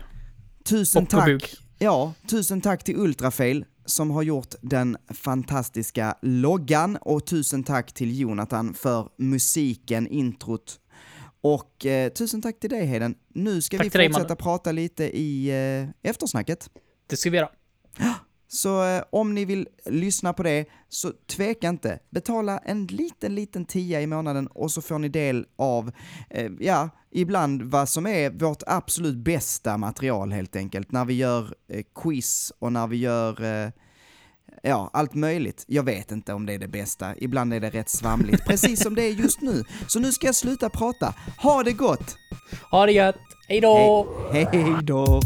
Tusen 0.63 1.05
tack. 1.05 1.55
Ja, 1.79 2.13
tusen 2.27 2.61
tack 2.61 2.83
till 2.83 2.97
Ultrafail. 2.97 3.65
som 3.85 4.11
har 4.11 4.23
gjort 4.23 4.55
den 4.61 4.97
fantastiska 5.09 6.15
loggan 6.21 6.97
och 7.01 7.25
tusen 7.25 7.63
tack 7.63 7.93
till 7.93 8.19
Jonathan 8.19 8.73
för 8.73 9.09
musiken, 9.17 10.07
introt 10.07 10.79
och 11.41 11.85
eh, 11.85 12.09
tusen 12.11 12.41
tack 12.41 12.59
till 12.59 12.69
dig 12.69 12.85
Heden. 12.85 13.15
Nu 13.33 13.61
ska 13.61 13.77
Tack 13.77 13.85
vi 13.85 13.89
dig, 13.89 14.07
fortsätta 14.07 14.23
Mannen. 14.23 14.37
prata 14.37 14.71
lite 14.71 15.03
i 15.03 15.49
eh, 16.03 16.09
eftersnacket. 16.09 16.69
Det 17.07 17.17
ska 17.17 17.29
vi 17.29 17.37
göra. 17.37 17.49
Så 18.47 18.83
eh, 18.83 19.03
om 19.09 19.33
ni 19.33 19.45
vill 19.45 19.67
lyssna 19.85 20.33
på 20.33 20.43
det, 20.43 20.65
så 20.89 21.11
tveka 21.27 21.69
inte. 21.69 21.99
Betala 22.09 22.57
en 22.57 22.85
liten, 22.85 23.35
liten 23.35 23.65
tia 23.65 24.01
i 24.01 24.07
månaden 24.07 24.47
och 24.47 24.71
så 24.71 24.81
får 24.81 24.99
ni 24.99 25.09
del 25.09 25.45
av, 25.55 25.91
eh, 26.29 26.51
ja, 26.59 26.89
ibland 27.11 27.61
vad 27.61 27.89
som 27.89 28.07
är 28.07 28.29
vårt 28.29 28.63
absolut 28.67 29.17
bästa 29.17 29.77
material 29.77 30.31
helt 30.31 30.55
enkelt. 30.55 30.91
När 30.91 31.05
vi 31.05 31.13
gör 31.13 31.55
eh, 31.67 31.83
quiz 31.95 32.53
och 32.59 32.73
när 32.73 32.87
vi 32.87 32.97
gör 32.97 33.43
eh, 33.65 33.71
Ja, 34.63 34.89
allt 34.93 35.13
möjligt. 35.13 35.63
Jag 35.67 35.83
vet 35.83 36.11
inte 36.11 36.33
om 36.33 36.45
det 36.45 36.53
är 36.53 36.59
det 36.59 36.67
bästa. 36.67 37.15
Ibland 37.17 37.53
är 37.53 37.59
det 37.59 37.69
rätt 37.69 37.89
svamligt, 37.89 38.45
precis 38.45 38.83
som 38.83 38.95
det 38.95 39.03
är 39.03 39.11
just 39.11 39.41
nu. 39.41 39.63
Så 39.87 39.99
nu 39.99 40.11
ska 40.11 40.25
jag 40.25 40.35
sluta 40.35 40.69
prata. 40.69 41.13
Ha 41.37 41.63
det 41.63 41.73
gott! 41.73 42.17
Ha 42.71 42.85
det 42.85 42.91
gött! 42.91 43.15
Hej 43.47 43.61
då! 43.61 44.07
Hej 44.31 44.47
då! 44.83 45.21